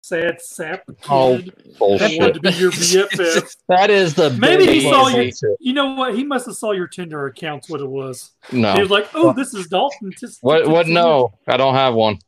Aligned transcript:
sad 0.00 0.40
sap 0.40 0.86
kid 0.86 0.96
Oh, 1.10 1.38
that 1.98 2.12
wanted 2.18 2.34
to 2.34 2.40
be 2.40 2.50
your 2.50 2.70
BFF. 2.70 3.54
That 3.68 3.90
is 3.90 4.14
the 4.14 4.30
Maybe 4.30 4.66
he 4.66 4.80
saw 4.82 5.08
your. 5.08 5.30
You 5.60 5.72
know 5.74 5.94
what? 5.94 6.14
He 6.14 6.24
must 6.24 6.46
have 6.46 6.54
saw 6.56 6.72
your 6.72 6.86
Tinder 6.86 7.26
accounts. 7.26 7.68
What 7.68 7.80
it 7.80 7.88
was. 7.88 8.30
No. 8.50 8.72
He 8.74 8.80
was 8.80 8.90
like, 8.90 9.08
"Oh, 9.14 9.32
this 9.34 9.52
is 9.54 9.66
Dalton." 9.68 10.12
Just- 10.18 10.38
What? 10.42 10.66
What? 10.68 10.86
No, 10.86 11.32
I 11.46 11.56
don't 11.58 11.74
have 11.74 11.94
one. 11.94 12.18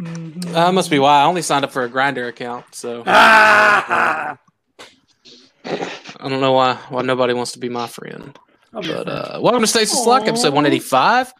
Mhm. 0.00 0.54
Uh, 0.54 0.70
must 0.72 0.90
be 0.90 0.98
why 0.98 1.22
I 1.22 1.24
only 1.24 1.42
signed 1.42 1.64
up 1.64 1.72
for 1.72 1.82
a 1.82 1.88
Grindr 1.88 2.28
account, 2.28 2.66
so 2.72 3.02
Ah! 3.06 4.38
I 5.64 6.28
don't 6.28 6.40
know 6.40 6.52
why 6.52 6.74
why 6.90 7.02
nobody 7.02 7.34
wants 7.34 7.52
to 7.52 7.58
be 7.58 7.68
my 7.68 7.86
friend. 7.88 8.38
I'll 8.74 8.82
be 8.82 8.90
a 8.92 8.96
But 8.96 9.06
friend. 9.06 9.18
uh, 9.36 9.40
welcome 9.42 9.62
to 9.62 9.66
Stasis 9.66 10.06
Lock, 10.06 10.28
episode 10.28 10.52
185. 10.52 11.32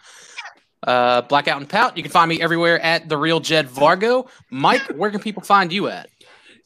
Uh, 0.82 1.22
Blackout 1.22 1.58
and 1.58 1.68
Pout. 1.68 1.96
You 1.96 2.02
can 2.02 2.12
find 2.12 2.28
me 2.28 2.40
everywhere 2.40 2.80
at 2.80 3.08
the 3.08 3.16
real 3.16 3.40
Jed 3.40 3.68
Vargo. 3.68 4.28
Mike, 4.50 4.82
where 4.94 5.10
can 5.10 5.20
people 5.20 5.42
find 5.42 5.72
you 5.72 5.88
at? 5.88 6.08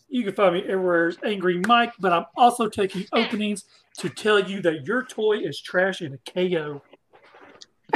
You 0.09 0.25
can 0.25 0.35
find 0.35 0.55
me 0.55 0.63
everywhere 0.63 1.09
as 1.09 1.19
Angry 1.25 1.61
Mike, 1.67 1.93
but 2.01 2.13
I'm 2.13 2.27
also 2.37 2.69
taking 2.69 3.07
openings 3.13 3.65
to 3.99 4.09
tell 4.09 4.41
you 4.41 4.61
that 4.63 4.85
your 4.85 5.05
toy 5.05 5.39
is 5.39 5.61
trash 5.61 6.03
in 6.03 6.15
a 6.15 6.19
KO. 6.31 6.83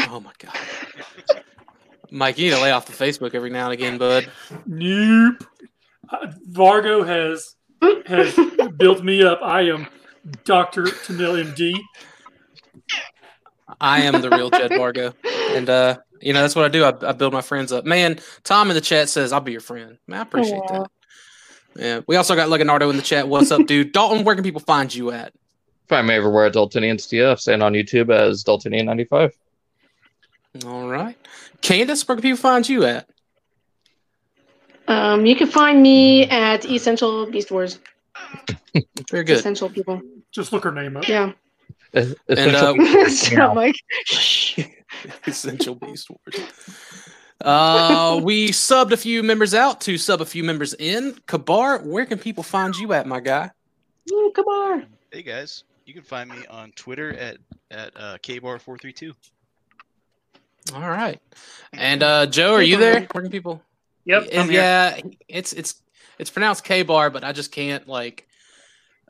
Oh 0.09 0.21
my 0.21 0.33
god, 0.39 0.57
Mike, 2.11 2.39
you 2.39 2.47
need 2.47 2.57
to 2.57 2.63
lay 2.63 2.71
off 2.71 2.87
the 2.87 2.93
Facebook 2.93 3.35
every 3.35 3.51
now 3.51 3.65
and 3.65 3.73
again, 3.73 3.99
bud. 3.99 4.31
Nope. 4.67 5.45
Uh, 6.09 6.33
Vargo 6.51 7.07
has 7.07 7.57
has 8.07 8.39
built 8.77 9.03
me 9.03 9.23
up. 9.23 9.41
I 9.43 9.63
am 9.63 9.89
Doctor 10.45 10.85
Tanil 10.85 11.45
MD. 11.45 11.75
I 13.81 14.03
am 14.03 14.21
the 14.21 14.31
real 14.31 14.51
Jed 14.51 14.73
Margo, 14.73 15.15
and 15.51 15.69
uh, 15.69 15.99
you 16.21 16.33
know 16.33 16.41
that's 16.41 16.55
what 16.55 16.65
I 16.65 16.69
do. 16.69 16.85
I, 16.85 16.93
I 17.09 17.13
build 17.13 17.33
my 17.33 17.41
friends 17.41 17.73
up. 17.73 17.85
Man, 17.85 18.19
Tom 18.43 18.71
in 18.71 18.75
the 18.75 18.81
chat 18.81 19.09
says 19.09 19.33
I'll 19.33 19.41
be 19.41 19.53
your 19.53 19.61
friend. 19.61 19.99
Man, 20.07 20.21
I 20.21 20.23
appreciate 20.23 20.59
Aw. 20.59 20.79
that. 20.79 20.91
Yeah, 21.77 22.01
we 22.07 22.17
also 22.17 22.37
got 22.37 22.49
Leonardo 22.49 22.89
in 22.91 22.97
the 22.97 23.03
chat. 23.03 23.29
What's 23.29 23.51
up, 23.51 23.67
dude? 23.67 23.93
Dalton, 23.93 24.25
where 24.25 24.35
can 24.35 24.45
people 24.45 24.61
find 24.61 24.95
you 24.95 25.11
at? 25.11 25.33
Find 25.89 26.07
me 26.07 26.15
everywhere 26.15 26.47
at 26.47 26.55
Daltonians 26.55 27.07
TF 27.09 27.53
and 27.53 27.63
on 27.63 27.73
YouTube 27.73 28.11
as 28.11 28.45
Daltonian95. 28.45 29.33
All 30.67 30.89
right, 30.89 31.17
Candace, 31.61 32.07
where 32.07 32.17
can 32.17 32.23
people 32.23 32.39
find 32.39 32.69
you 32.69 32.85
at? 32.85 33.09
Um, 34.87 35.25
you 35.27 35.35
can 35.35 35.49
find 35.49 35.83
me 35.83 36.29
at 36.29 36.65
Essential 36.67 37.27
Beast 37.31 37.51
Wars. 37.51 37.79
Very 39.11 39.25
good. 39.25 39.39
Essential 39.39 39.69
people. 39.69 40.01
Just 40.31 40.53
look 40.53 40.65
her 40.65 40.73
name 40.73 40.97
up. 40.97 41.09
Yeah. 41.09 41.33
And 41.95 42.17
uh, 42.29 42.75
yeah, 43.31 43.53
Mike. 43.55 43.77
Shh. 44.05 44.61
Essential 45.27 45.75
Beast 45.75 46.11
Wars. 46.11 46.51
Uh, 47.41 48.21
we 48.23 48.49
subbed 48.49 48.93
a 48.93 48.97
few 48.97 49.23
members 49.23 49.55
out 49.55 49.81
to 49.83 49.99
sub 49.99 50.21
a 50.21 50.25
few 50.25 50.43
members 50.43 50.75
in. 50.75 51.17
Kabar, 51.27 51.79
where 51.81 52.07
can 52.07 52.19
people 52.19 52.43
find 52.43 52.75
you 52.77 52.93
at, 52.93 53.07
my 53.07 53.21
guy? 53.21 53.51
Ooh, 54.13 54.33
come 54.35 54.47
on. 54.47 54.87
Hey 55.13 55.23
guys, 55.23 55.65
you 55.85 55.95
can 55.95 56.03
find 56.03 56.31
me 56.31 56.45
on 56.47 56.73
Twitter 56.73 57.15
at 57.15 57.39
at 57.71 57.93
uh, 57.97 58.19
kbar432. 58.23 59.15
All 60.75 60.81
right. 60.81 61.21
And 61.73 62.03
uh, 62.03 62.27
Joe, 62.27 62.55
are 62.55 62.63
you 62.63 62.77
there? 62.77 63.07
Where 63.13 63.23
can 63.23 63.31
people? 63.31 63.63
Yep. 64.07 64.29
And 64.33 64.43
I'm 64.43 64.49
here. 64.49 64.61
yeah, 64.61 65.01
it's 65.29 65.53
it's 65.53 65.83
it's 66.19 66.31
pronounced 66.31 66.65
K 66.65 66.83
bar, 66.83 67.11
but 67.11 67.25
I 67.25 67.33
just 67.33 67.53
can't 67.53 67.87
like 67.87 68.27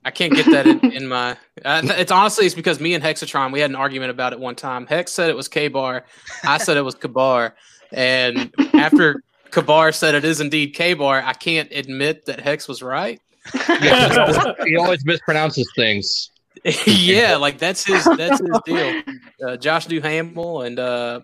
I 0.04 0.10
can't 0.10 0.34
get 0.34 0.46
that 0.46 0.66
in, 0.66 0.80
in 0.92 1.08
my. 1.08 1.36
Uh, 1.64 1.82
it's 1.84 2.12
honestly 2.12 2.44
it's 2.46 2.54
because 2.54 2.78
me 2.80 2.94
and 2.94 3.02
Hexatron 3.02 3.52
we 3.52 3.60
had 3.60 3.70
an 3.70 3.76
argument 3.76 4.10
about 4.10 4.32
it 4.32 4.40
one 4.40 4.54
time. 4.54 4.86
Hex 4.86 5.12
said 5.12 5.30
it 5.30 5.36
was 5.36 5.48
K 5.48 5.68
bar, 5.68 6.04
I 6.44 6.58
said 6.58 6.76
it 6.76 6.82
was 6.82 6.94
Kabar, 6.94 7.54
and 7.92 8.52
after 8.74 9.22
Kabar 9.50 9.92
said 9.92 10.14
it 10.14 10.24
is 10.24 10.40
indeed 10.40 10.68
K 10.74 10.94
bar, 10.94 11.22
I 11.24 11.32
can't 11.32 11.70
admit 11.72 12.26
that 12.26 12.40
Hex 12.40 12.68
was 12.68 12.82
right. 12.82 13.20
he 13.52 14.76
always 14.76 15.04
mispronounces 15.04 15.64
things. 15.76 16.30
yeah, 16.86 17.36
like 17.36 17.58
that's 17.58 17.84
his 17.84 18.04
that's 18.04 18.40
his 18.40 18.60
deal. 18.64 19.02
Uh, 19.46 19.56
Josh 19.56 19.86
Duhamel 19.86 20.62
and 20.62 20.78
uh, 20.78 21.20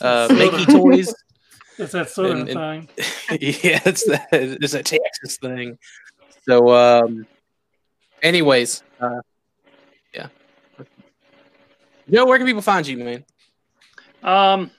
uh, 0.00 0.28
Makey 0.28 0.66
Toys. 0.66 1.14
It's 1.78 1.92
that 1.92 2.10
southern 2.10 2.48
And- 2.48 2.50
and- 2.50 2.90
thing. 2.90 3.38
yeah, 3.40 3.80
it's 3.84 4.04
that 4.06 4.28
it's 4.32 4.74
a 4.74 4.82
Texas 4.82 5.36
thing. 5.38 5.78
So, 6.48 6.74
um, 6.74 7.26
anyways, 8.22 8.82
uh, 9.00 9.20
yeah. 10.14 10.28
Joe, 12.10 12.26
where 12.26 12.38
can 12.38 12.46
people 12.46 12.62
find 12.62 12.86
you, 12.86 12.98
man? 12.98 13.24
Um, 14.22 14.70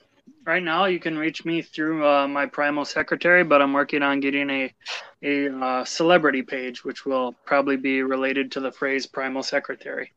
right 0.44 0.62
now 0.62 0.86
you 0.86 0.98
can 0.98 1.16
reach 1.16 1.44
me 1.44 1.62
through 1.62 2.06
uh, 2.06 2.26
my 2.28 2.46
Primal 2.46 2.84
Secretary, 2.84 3.44
but 3.44 3.62
I'm 3.62 3.72
working 3.72 4.02
on 4.02 4.20
getting 4.20 4.50
a 4.50 4.74
a 5.22 5.48
uh, 5.48 5.84
celebrity 5.84 6.42
page, 6.42 6.84
which 6.84 7.04
will 7.04 7.34
probably 7.44 7.76
be 7.76 8.02
related 8.02 8.52
to 8.52 8.60
the 8.60 8.72
phrase 8.72 9.06
Primal 9.06 9.42
Secretary. 9.42 10.12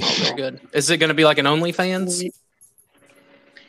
Very 0.00 0.36
good. 0.36 0.60
Is 0.72 0.90
it 0.90 0.98
going 0.98 1.08
to 1.08 1.14
be 1.14 1.24
like 1.24 1.38
an 1.38 1.46
OnlyFans? 1.46 2.30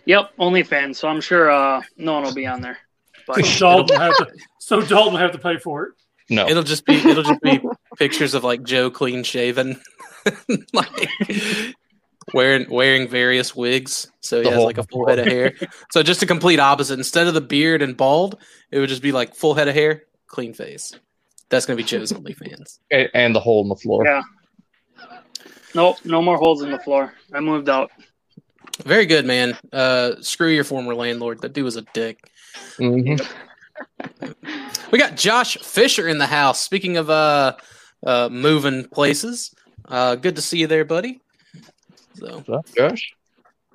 Yep, 0.05 0.31
OnlyFans. 0.39 0.95
So 0.97 1.07
I'm 1.07 1.21
sure 1.21 1.49
uh, 1.49 1.81
no 1.97 2.13
one 2.13 2.23
will 2.23 2.33
be 2.33 2.47
on 2.47 2.61
there. 2.61 2.77
But 3.27 3.43
So 3.43 3.77
Dalton 3.81 3.99
have 3.99 4.17
to. 4.17 4.27
So 4.59 4.81
Dalton 4.81 5.13
will 5.13 5.19
have 5.19 5.31
to 5.31 5.39
pay 5.39 5.57
for 5.57 5.85
it. 5.85 5.93
No. 6.29 6.47
It'll 6.47 6.61
just 6.61 6.85
be 6.85 6.93
it'll 6.93 7.23
just 7.23 7.41
be 7.41 7.59
pictures 7.97 8.33
of 8.33 8.43
like 8.43 8.63
Joe 8.63 8.89
clean 8.89 9.23
shaven, 9.23 9.81
like 10.73 11.09
wearing 12.33 12.69
wearing 12.69 13.07
various 13.07 13.55
wigs, 13.55 14.07
so 14.21 14.37
he 14.37 14.43
The 14.43 14.49
has 14.49 14.57
whole- 14.57 14.65
like 14.65 14.77
a 14.77 14.83
full 14.83 15.07
head 15.07 15.19
of 15.19 15.25
hair. 15.27 15.53
So 15.91 16.03
just 16.03 16.21
a 16.23 16.25
complete 16.25 16.59
opposite. 16.59 16.95
Instead 16.99 17.27
of 17.27 17.33
the 17.33 17.41
beard 17.41 17.81
and 17.81 17.95
bald, 17.95 18.37
it 18.71 18.79
would 18.79 18.89
just 18.89 19.01
be 19.01 19.11
like 19.11 19.35
full 19.35 19.53
head 19.53 19.67
of 19.67 19.75
hair, 19.75 20.03
clean 20.27 20.53
face. 20.53 20.91
That's 21.49 21.65
gonna 21.65 21.77
be 21.77 21.83
Joe's 21.83 22.11
OnlyFans. 22.11 22.79
A- 22.91 23.15
And 23.15 23.35
the 23.35 23.39
hole 23.39 23.61
in 23.63 23.69
the 23.69 23.75
floor. 23.75 24.05
yeah. 24.05 24.21
Nope, 25.73 25.97
no 26.05 26.21
more 26.21 26.37
holes 26.37 26.61
in 26.61 26.71
the 26.71 26.79
floor. 26.79 27.13
I 27.33 27.41
moved 27.41 27.67
out. 27.69 27.91
Very 28.85 29.05
good, 29.05 29.25
man. 29.25 29.57
Uh, 29.73 30.13
screw 30.21 30.47
your 30.49 30.63
former 30.63 30.95
landlord. 30.95 31.41
That 31.41 31.51
dude 31.53 31.65
was 31.65 31.75
a 31.75 31.81
dick. 31.93 32.19
Mhm. 32.77 33.19
We 34.91 34.97
got 34.99 35.17
Josh 35.17 35.57
Fisher 35.57 36.07
in 36.07 36.17
the 36.17 36.25
house. 36.27 36.61
Speaking 36.61 36.95
of 36.97 37.09
uh, 37.09 37.55
uh, 38.03 38.29
moving 38.29 38.85
places, 38.87 39.53
uh, 39.87 40.15
good 40.15 40.35
to 40.35 40.41
see 40.41 40.59
you 40.59 40.67
there, 40.67 40.85
buddy. 40.85 41.21
So 42.15 42.43
So, 42.45 42.61
Josh? 42.75 43.13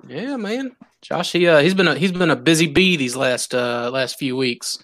yeah, 0.07 0.35
man, 0.35 0.75
Josh, 1.01 1.31
he 1.31 1.47
uh, 1.47 1.59
he's 1.59 1.73
been 1.73 1.87
a, 1.87 1.95
he's 1.95 2.11
been 2.11 2.29
a 2.31 2.35
busy 2.35 2.67
bee 2.67 2.97
these 2.97 3.15
last 3.15 3.53
uh, 3.53 3.89
last 3.91 4.17
few 4.17 4.35
weeks. 4.35 4.77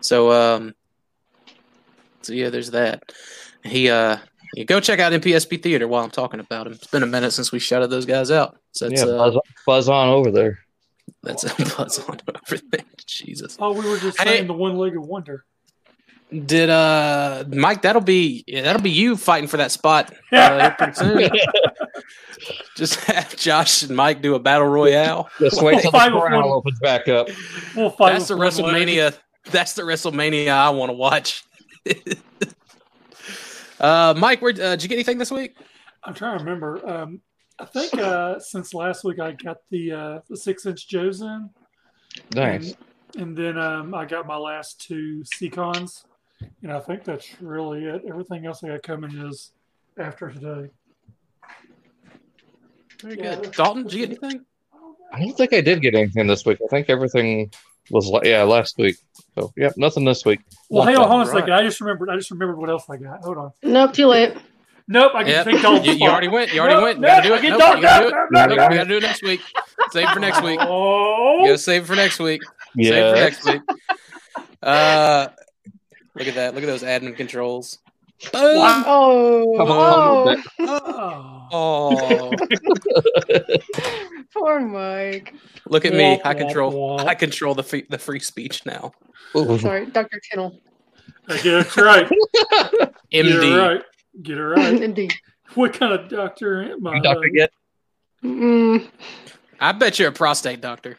So 0.00 0.30
um, 0.32 0.74
so 2.22 2.32
yeah, 2.32 2.50
there's 2.50 2.70
that. 2.72 3.12
He 3.64 3.88
uh, 3.90 4.18
you 4.54 4.64
go 4.64 4.80
check 4.80 5.00
out 5.00 5.12
MPSP 5.12 5.62
Theater 5.62 5.86
while 5.88 6.04
I'm 6.04 6.10
talking 6.10 6.40
about 6.40 6.66
him. 6.66 6.74
It's 6.74 6.86
been 6.86 7.02
a 7.02 7.06
minute 7.06 7.32
since 7.32 7.52
we 7.52 7.58
shouted 7.58 7.88
those 7.88 8.06
guys 8.06 8.30
out. 8.30 8.58
So 8.72 8.88
that's 8.88 9.02
yeah, 9.02 9.08
uh, 9.08 9.18
buzz, 9.30 9.38
buzz 9.66 9.88
on 9.88 10.08
over 10.08 10.30
there. 10.30 10.58
that's 11.22 11.44
a 11.44 11.54
buzz 11.76 11.98
on 12.08 12.18
everything. 12.46 12.84
Jesus. 13.06 13.56
Oh, 13.60 13.72
we 13.72 13.88
were 13.88 13.98
just 13.98 14.20
Hey. 14.20 14.44
the 14.44 14.52
one-legged 14.52 14.98
wonder. 14.98 15.44
Did 16.46 16.70
uh 16.70 17.44
Mike? 17.48 17.82
That'll 17.82 18.00
be 18.02 18.44
that'll 18.52 18.80
be 18.82 18.90
you 18.90 19.16
fighting 19.16 19.48
for 19.48 19.56
that 19.56 19.72
spot 19.72 20.12
uh, 20.32 20.70
pretty 20.78 20.92
soon. 20.92 21.30
Just 22.76 22.94
have 23.06 23.36
Josh 23.36 23.82
and 23.82 23.96
Mike 23.96 24.22
do 24.22 24.34
a 24.36 24.38
battle 24.38 24.68
royale. 24.68 25.28
Just 25.40 25.60
wait 25.62 25.80
till 25.82 25.90
the 25.90 25.98
Five 25.98 26.12
of 26.14 26.22
corral 26.22 26.48
one. 26.48 26.58
opens 26.58 26.78
back 26.78 27.08
up. 27.08 27.28
We'll 27.74 27.90
fight. 27.90 28.12
That's 28.12 28.28
the 28.28 28.36
with 28.36 28.58
one. 28.60 28.72
WrestleMania. 28.74 29.18
That's 29.50 29.72
the 29.74 29.82
WrestleMania 29.82 30.48
I 30.50 30.70
want 30.70 30.90
to 30.90 30.94
watch. 30.94 31.42
uh, 33.80 34.14
Mike, 34.16 34.40
where 34.42 34.52
uh, 34.52 34.76
did 34.76 34.82
you 34.82 34.88
get 34.88 34.94
anything 34.96 35.18
this 35.18 35.30
week? 35.30 35.56
I'm 36.04 36.14
trying 36.14 36.38
to 36.38 36.44
remember. 36.44 36.86
Um, 36.88 37.20
I 37.58 37.64
think 37.66 37.94
uh, 37.94 38.38
since 38.38 38.72
last 38.72 39.04
week 39.04 39.18
I 39.20 39.32
got 39.32 39.58
the 39.70 39.92
uh, 39.92 40.20
the 40.28 40.36
six-inch 40.36 40.88
Joes 40.88 41.20
in, 41.20 41.50
Nice. 42.34 42.74
and, 43.16 43.22
and 43.22 43.36
then 43.36 43.58
um, 43.58 43.94
I 43.94 44.06
got 44.06 44.26
my 44.26 44.36
last 44.36 44.80
two 44.86 45.22
Seacons, 45.24 46.04
and 46.62 46.72
I 46.72 46.80
think 46.80 47.04
that's 47.04 47.28
really 47.40 47.84
it. 47.84 48.02
Everything 48.08 48.46
else 48.46 48.62
I 48.64 48.68
got 48.68 48.82
coming 48.82 49.16
is 49.26 49.52
after 49.98 50.30
today. 50.30 50.70
Very 53.02 53.16
Yeah. 53.18 53.36
good. 53.36 53.52
Dalton, 53.52 53.82
did 53.84 53.92
you 53.92 54.06
get 54.06 54.18
anything? 54.22 54.44
I 55.12 55.20
don't 55.20 55.32
think 55.36 55.52
I 55.52 55.60
did 55.60 55.82
get 55.82 55.94
anything 55.94 56.26
this 56.26 56.44
week. 56.46 56.58
I 56.62 56.68
think 56.68 56.88
everything 56.88 57.50
was 57.90 58.06
la- 58.08 58.20
yeah 58.22 58.42
last 58.44 58.78
week. 58.78 58.96
So 59.34 59.52
yeah, 59.56 59.70
nothing 59.76 60.04
this 60.04 60.24
week. 60.24 60.40
Well, 60.68 60.84
hang 60.84 60.96
on, 60.96 61.08
hold 61.08 61.20
on 61.22 61.26
a 61.26 61.30
Right. 61.30 61.38
second. 61.40 61.52
I 61.54 61.62
just 61.62 61.80
remembered. 61.80 62.10
I 62.10 62.16
just 62.16 62.30
remembered 62.30 62.58
what 62.58 62.70
else 62.70 62.84
I 62.88 62.96
got. 62.96 63.20
Hold 63.24 63.38
on. 63.38 63.52
Nope, 63.62 63.92
too 63.92 64.06
late. 64.06 64.34
Nope, 64.86 65.12
I 65.14 65.22
can 65.22 65.32
Yeah, 65.32 65.42
take 65.44 65.62
Dalton's 65.62 65.86
you, 65.86 65.92
you 65.94 66.08
already 66.10 66.28
went. 66.28 66.52
You 66.52 66.60
already 66.60 66.76
No, 66.76 66.82
went. 66.82 66.98
You 66.98 67.04
gotta 67.06 67.28
do 67.28 67.34
it. 67.34 67.42
get 67.42 67.58
Nope, 67.58 67.76
you 67.76 67.82
gotta 67.82 68.04
do 68.04 68.08
it. 68.08 68.14
No, 68.32 68.46
no, 68.46 68.54
Nope, 68.54 68.70
we 68.70 68.76
gotta 68.76 68.88
do 68.88 68.96
it 68.96 69.02
next 69.02 69.22
week. 69.22 69.40
Save 69.92 70.08
it 70.08 70.12
for 70.12 70.20
next 70.20 70.42
week. 70.42 70.58
Oh, 70.62 71.38
You 71.40 71.46
gotta 71.46 71.58
save 71.58 71.82
it 71.82 71.86
for 71.86 71.96
next 71.96 72.18
week. 72.20 72.42
Save 72.76 72.92
it 72.92 73.10
for 73.10 73.16
next 73.20 73.44
week. 73.44 73.62
Uh, 74.62 75.28
look 76.14 76.28
at 76.28 76.34
that. 76.34 76.54
Look 76.54 76.62
at 76.62 76.66
those 76.66 76.82
admin 76.82 77.16
controls. 77.16 77.78
Boom. 78.32 78.58
Wow. 78.58 78.84
Oh, 78.86 79.54
Come 79.56 79.70
on. 79.70 80.44
oh, 80.60 81.46
Oh. 81.52 82.30
Oh, 82.32 82.32
poor 84.34 84.60
Mike. 84.60 85.34
look 85.68 85.84
at 85.84 85.92
me. 85.94 86.20
I 86.24 86.34
womp, 86.34 86.38
control. 86.38 86.72
womp. 86.98 87.06
I 87.06 87.14
control 87.14 87.54
the 87.54 87.62
free, 87.62 87.86
the 87.88 87.98
free 87.98 88.20
speech 88.20 88.64
now. 88.66 88.92
Ooh. 89.36 89.58
Sorry, 89.58 89.86
Dr. 89.86 90.20
Tittle. 90.30 90.60
Get 91.28 91.46
it 91.46 91.76
right. 91.78 92.08
Get 93.10 93.26
it 93.26 93.56
right. 93.56 93.82
Get 94.22 94.38
it 94.38 94.42
right. 94.44 94.82
Indeed. 94.82 95.14
What 95.54 95.72
kind 95.72 95.92
of 95.92 96.08
doctor 96.08 96.62
am 96.72 96.86
I? 96.86 97.00
Doctor 97.00 97.28
get? 97.28 97.50
Mm. 98.22 98.88
I 99.58 99.72
bet 99.72 99.98
you're 99.98 100.08
a 100.10 100.12
prostate 100.12 100.60
doctor. 100.60 100.96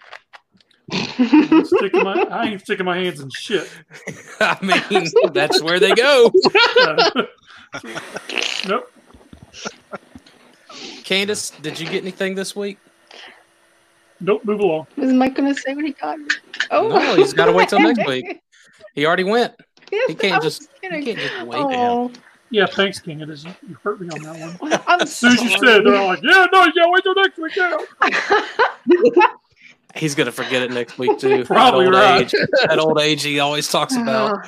Sticking 1.65 2.03
my, 2.03 2.25
I 2.29 2.45
ain't 2.47 2.61
sticking 2.61 2.85
my 2.85 2.97
hands 2.97 3.19
in 3.19 3.29
shit. 3.29 3.69
I 4.39 4.57
mean, 4.61 5.07
that's 5.33 5.61
where 5.61 5.79
they 5.79 5.93
go. 5.93 6.31
Uh, 6.81 7.23
nope. 8.67 8.91
Candace, 11.03 11.49
did 11.61 11.79
you 11.79 11.85
get 11.87 12.01
anything 12.03 12.35
this 12.35 12.55
week? 12.55 12.77
Nope. 14.19 14.45
Move 14.45 14.59
along. 14.59 14.87
Is 14.97 15.11
Mike 15.13 15.35
gonna 15.35 15.53
say 15.53 15.73
what 15.73 15.83
he 15.85 15.91
got? 15.93 16.17
Oh, 16.69 16.87
No, 16.89 17.15
he's 17.15 17.33
gotta 17.33 17.51
wait 17.51 17.69
till 17.69 17.79
next 17.79 18.05
week. 18.07 18.39
He 18.93 19.05
already 19.05 19.23
went. 19.23 19.53
Yes, 19.91 20.07
He 20.09 20.15
can't 20.15 20.33
I 20.35 20.37
was 20.37 20.57
just- 20.59 20.69
He 20.81 20.87
can't 20.89 21.17
just 21.19 21.45
wait. 21.47 21.57
Oh, 21.59 22.11
Yeah. 22.49 22.65
Thanks, 22.67 22.99
King. 22.99 23.21
It 23.21 23.29
is. 23.29 23.43
You 23.45 23.77
hurt 23.83 23.99
me 23.99 24.09
on 24.09 24.21
that 24.23 24.61
one. 24.61 24.73
I'm 24.87 25.01
As 25.01 25.15
soon 25.15 25.33
as 25.33 25.41
you 25.43 25.49
said, 25.49 25.61
it, 25.81 25.83
they're 25.85 26.03
like, 26.05 26.19
"Yeah, 26.23 26.47
no, 26.53 26.65
yeah, 26.75 26.83
wait 26.87 27.03
till 27.03 27.15
next 27.15 27.37
week." 27.39 27.55
Yeah. 27.55 27.77
He's 29.95 30.15
gonna 30.15 30.31
forget 30.31 30.61
it 30.61 30.71
next 30.71 30.97
week 30.97 31.19
too. 31.19 31.45
Probably 31.45 31.85
that 31.85 31.93
old 31.93 31.95
right. 31.95 32.21
age. 32.21 32.35
That 32.67 32.79
old 32.79 32.99
age 32.99 33.23
he 33.23 33.39
always 33.39 33.69
talks 33.69 33.95
about. 33.95 34.47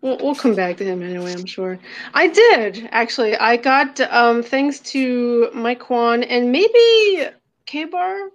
We'll, 0.00 0.18
we'll 0.18 0.34
come 0.34 0.54
back 0.54 0.76
to 0.76 0.84
him 0.84 1.02
anyway, 1.02 1.32
I'm 1.32 1.46
sure. 1.46 1.78
I 2.14 2.28
did, 2.28 2.88
actually. 2.92 3.36
I 3.36 3.56
got, 3.56 4.00
um, 4.00 4.44
thanks 4.44 4.78
to 4.92 5.50
Mike 5.52 5.80
Kwan 5.80 6.22
and 6.22 6.52
maybe 6.52 7.26
K-Bar? 7.66 8.30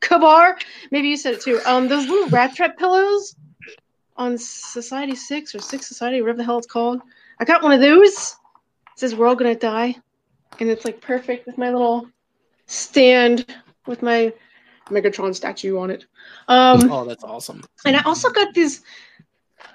Kabar? 0.00 0.58
Maybe 0.90 1.08
you 1.08 1.16
said 1.16 1.34
it 1.34 1.40
too. 1.40 1.60
Um, 1.66 1.88
those 1.88 2.08
little 2.08 2.28
Rattrap 2.28 2.76
pillows 2.76 3.34
on 4.16 4.36
Society 4.38 5.16
6 5.16 5.54
or 5.54 5.60
6 5.60 5.86
Society, 5.86 6.20
whatever 6.20 6.38
the 6.38 6.44
hell 6.44 6.58
it's 6.58 6.66
called. 6.66 7.00
I 7.40 7.44
got 7.44 7.62
one 7.62 7.72
of 7.72 7.80
those. 7.80 8.36
It 8.92 8.98
says 8.98 9.14
we're 9.14 9.26
all 9.26 9.34
gonna 9.34 9.54
die. 9.54 9.96
And 10.60 10.68
it's 10.68 10.84
like 10.84 11.00
perfect 11.00 11.46
with 11.46 11.56
my 11.56 11.70
little 11.70 12.06
stand 12.66 13.46
with 13.86 14.02
my 14.02 14.32
Megatron 14.88 15.34
statue 15.34 15.78
on 15.78 15.90
it. 15.90 16.06
Um, 16.48 16.90
Oh, 16.90 17.04
that's 17.04 17.24
awesome. 17.24 17.62
and 17.84 17.96
I 17.96 18.02
also 18.02 18.30
got 18.30 18.54
this 18.54 18.82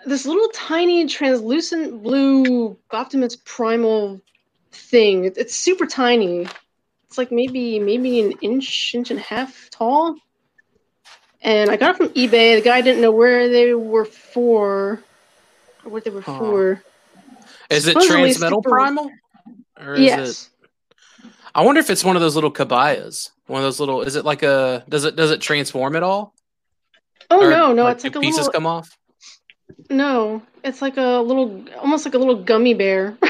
this 0.06 0.26
little 0.26 0.50
tiny 0.50 1.06
translucent 1.08 2.04
blue 2.04 2.78
Optimus 2.92 3.38
Primal 3.46 4.22
thing. 4.72 5.26
It- 5.26 5.38
It's 5.38 5.56
super 5.56 5.86
tiny. 5.86 6.48
It's 7.08 7.18
like 7.18 7.32
maybe 7.32 7.80
maybe 7.80 8.20
an 8.22 8.34
inch, 8.42 8.94
inch 8.94 9.12
and 9.12 9.20
a 9.20 9.24
half 9.24 9.70
tall. 9.70 10.16
And 11.42 11.70
I 11.70 11.78
got 11.78 11.92
it 11.92 11.98
from 11.98 12.10
eBay. 12.10 12.56
The 12.58 12.62
guy 12.62 12.82
didn't 12.82 13.02
know 13.02 13.12
where 13.12 13.48
they 13.48 13.74
were 13.74 14.06
for 14.06 15.02
or 15.86 15.90
what 15.92 16.04
they 16.04 16.10
were 16.10 16.22
Huh. 16.22 16.40
for. 16.40 16.84
Is 17.70 17.88
it 17.88 17.94
Supposedly 17.94 18.32
Transmetal 18.32 18.64
Primal? 18.64 19.10
Or 19.80 19.94
is 19.94 20.00
yes. 20.02 20.50
it 20.57 20.57
I 21.58 21.62
wonder 21.62 21.80
if 21.80 21.90
it's 21.90 22.04
one 22.04 22.16
of 22.16 22.22
those 22.22 22.36
little 22.36 22.52
Kabayas. 22.52 23.32
One 23.48 23.60
of 23.60 23.66
those 23.66 23.80
little 23.80 24.04
is 24.04 24.16
it 24.16 24.24
like 24.24 24.44
a 24.44 24.86
does 24.88 25.06
it 25.06 25.16
does 25.16 25.32
it 25.32 25.42
transform 25.42 25.96
at 25.96 26.04
all? 26.04 26.36
Oh 27.32 27.46
Or, 27.46 27.50
no, 27.50 27.74
no, 27.74 27.86
like, 27.86 27.96
it's 27.96 28.04
do 28.04 28.10
like 28.10 28.16
a 28.16 28.20
pieces 28.20 28.38
little 28.38 28.52
come 28.52 28.68
off. 28.68 28.96
no. 29.90 30.44
It's 30.64 30.82
like 30.84 30.98
a 30.98 31.20
little 31.20 31.66
almost 31.80 32.06
like 32.06 32.14
a 32.14 32.18
little 32.20 32.42
gummy 32.44 32.74
bear. 32.74 33.18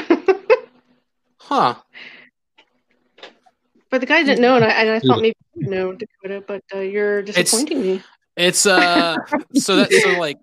Huh. 1.40 1.76
but 3.88 4.02
the 4.02 4.06
guy 4.06 4.22
didn't 4.22 4.42
know 4.42 4.56
and 4.56 4.64
I, 4.66 4.68
and 4.68 4.90
I 4.90 5.00
thought 5.00 5.22
maybe 5.22 5.34
you 5.54 5.70
know 5.70 5.94
Dakota, 5.94 6.44
but 6.46 6.62
uh, 6.74 6.80
you're 6.80 7.22
disappointing 7.22 7.80
me. 7.80 8.02
It's 8.36 8.66
uh 8.66 9.16
so 9.54 9.76
that's 9.76 10.02
so 10.02 10.10
like 10.18 10.36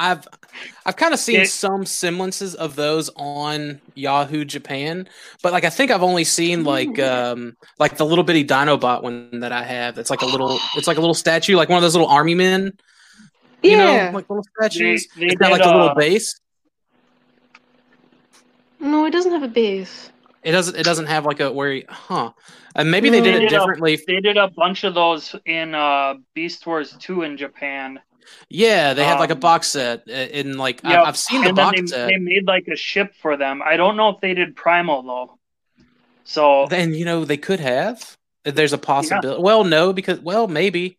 I've 0.00 0.26
I've 0.86 0.96
kind 0.96 1.12
of 1.12 1.20
seen 1.20 1.40
Yeah. 1.40 1.44
some 1.44 1.84
semblances 1.84 2.54
of 2.54 2.74
those 2.74 3.10
on 3.16 3.80
Yahoo 3.94 4.44
Japan, 4.46 5.06
but 5.42 5.52
like 5.52 5.64
I 5.64 5.70
think 5.70 5.90
I've 5.90 6.02
only 6.02 6.24
seen 6.24 6.64
like 6.64 6.98
um 6.98 7.54
like 7.78 7.98
the 7.98 8.06
little 8.06 8.24
bitty 8.24 8.44
Dinobot 8.44 9.02
one 9.02 9.40
that 9.40 9.52
I 9.52 9.62
have. 9.62 9.98
It's 9.98 10.08
like 10.10 10.22
a 10.22 10.26
little 10.26 10.58
it's 10.76 10.86
like 10.88 10.96
a 10.96 11.00
little 11.00 11.14
statue, 11.14 11.54
like 11.54 11.68
one 11.68 11.76
of 11.76 11.82
those 11.82 11.94
little 11.94 12.08
army 12.08 12.34
men, 12.34 12.72
you 13.62 13.72
Yeah. 13.72 14.10
know, 14.10 14.16
like 14.16 14.30
little 14.30 14.44
statues. 14.58 15.06
They- 15.14 15.20
they 15.20 15.26
it's 15.26 15.34
got 15.36 15.48
did, 15.48 15.52
like 15.58 15.64
a 15.64 15.68
little 15.68 15.90
uh, 15.90 15.94
base. 15.94 16.40
No, 18.80 19.04
it 19.04 19.10
doesn't 19.10 19.32
have 19.32 19.42
a 19.42 19.48
base. 19.48 20.10
It 20.42 20.52
doesn't 20.52 20.76
it 20.76 20.84
doesn't 20.84 21.06
have 21.06 21.26
like 21.26 21.40
a 21.40 21.52
where 21.52 21.72
you, 21.72 21.84
huh. 21.88 22.32
And 22.74 22.90
maybe 22.90 23.10
they 23.10 23.20
did 23.20 23.32
No. 23.32 23.36
it 23.36 23.40
They 23.40 23.40
did 23.40 23.52
a- 23.52 23.58
differently. 23.58 24.00
They 24.06 24.20
did 24.20 24.36
a 24.38 24.48
bunch 24.48 24.84
of 24.84 24.94
those 24.94 25.34
in 25.44 25.74
uh, 25.74 26.14
Beast 26.34 26.66
Wars 26.66 26.96
2 26.98 27.22
in 27.22 27.36
Japan. 27.36 28.00
Yeah, 28.48 28.94
they 28.94 29.04
had 29.04 29.18
like 29.20 29.30
a 29.30 29.34
um, 29.34 29.40
box 29.40 29.68
set 29.68 30.02
uh, 30.08 30.12
in 30.12 30.58
like 30.58 30.80
I- 30.84 30.92
Yep, 30.92 31.06
I've 31.06 31.16
seen 31.16 31.42
the 31.42 31.48
and 31.50 31.58
then 31.58 31.66
box 31.66 31.80
they, 31.80 31.86
set. 31.86 32.06
they 32.08 32.16
made 32.16 32.46
like 32.46 32.66
a 32.68 32.76
ship 32.76 33.14
for 33.20 33.36
them. 33.36 33.62
I 33.64 33.76
don't 33.76 33.96
know 33.96 34.08
if 34.10 34.20
they 34.20 34.34
did 34.34 34.56
Primal 34.56 35.02
though. 35.02 35.38
So 36.24 36.66
Then 36.68 36.94
you 36.94 37.04
know 37.04 37.24
they 37.24 37.36
could 37.36 37.60
have. 37.60 38.16
There's 38.44 38.72
a 38.72 38.78
possibility. 38.78 39.42
Well, 39.42 39.64
no, 39.64 39.92
because 39.92 40.20
well, 40.20 40.48
maybe. 40.48 40.98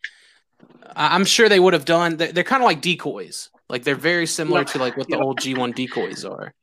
I- 0.96 1.16
I'm 1.16 1.26
sure 1.26 1.48
they 1.50 1.60
would 1.60 1.74
have 1.74 1.86
done. 1.86 2.18
They're, 2.18 2.32
they're 2.32 2.44
kind 2.44 2.62
of 2.62 2.68
like 2.68 2.82
decoys. 2.82 3.50
Like 3.70 3.84
they're 3.84 3.96
very 3.96 4.26
similar 4.28 4.60
Yeah. 4.62 4.66
to 4.66 4.78
like 4.80 4.98
what 4.98 5.08
the 5.08 5.16
Yeah. 5.18 5.24
old 5.24 5.40
G1 5.40 5.74
decoys 5.76 6.26
are. 6.26 6.54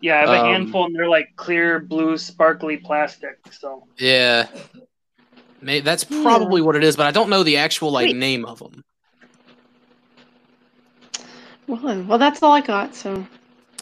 yeah, 0.00 0.16
I 0.16 0.20
have 0.20 0.28
a 0.28 0.40
Um, 0.40 0.46
handful, 0.52 0.84
and 0.86 0.94
they're 0.94 1.08
like 1.08 1.28
clear 1.36 1.78
blue, 1.80 2.16
sparkly 2.18 2.76
plastic. 2.78 3.38
So 3.50 3.84
Yeah, 3.98 4.46
May 5.62 5.80
that's 5.80 6.04
probably 6.04 6.60
what 6.62 6.76
it 6.76 6.84
is, 6.84 6.96
but 6.96 7.06
I 7.06 7.10
don't 7.10 7.28
know 7.30 7.42
the 7.42 7.56
actual 7.58 7.90
like 7.90 8.06
Wait. 8.08 8.16
name 8.16 8.44
of 8.44 8.58
them. 8.58 8.82
Well, 11.66 12.02
well, 12.04 12.18
that's 12.18 12.42
all 12.42 12.52
I 12.52 12.60
got. 12.60 12.94
So, 12.94 13.26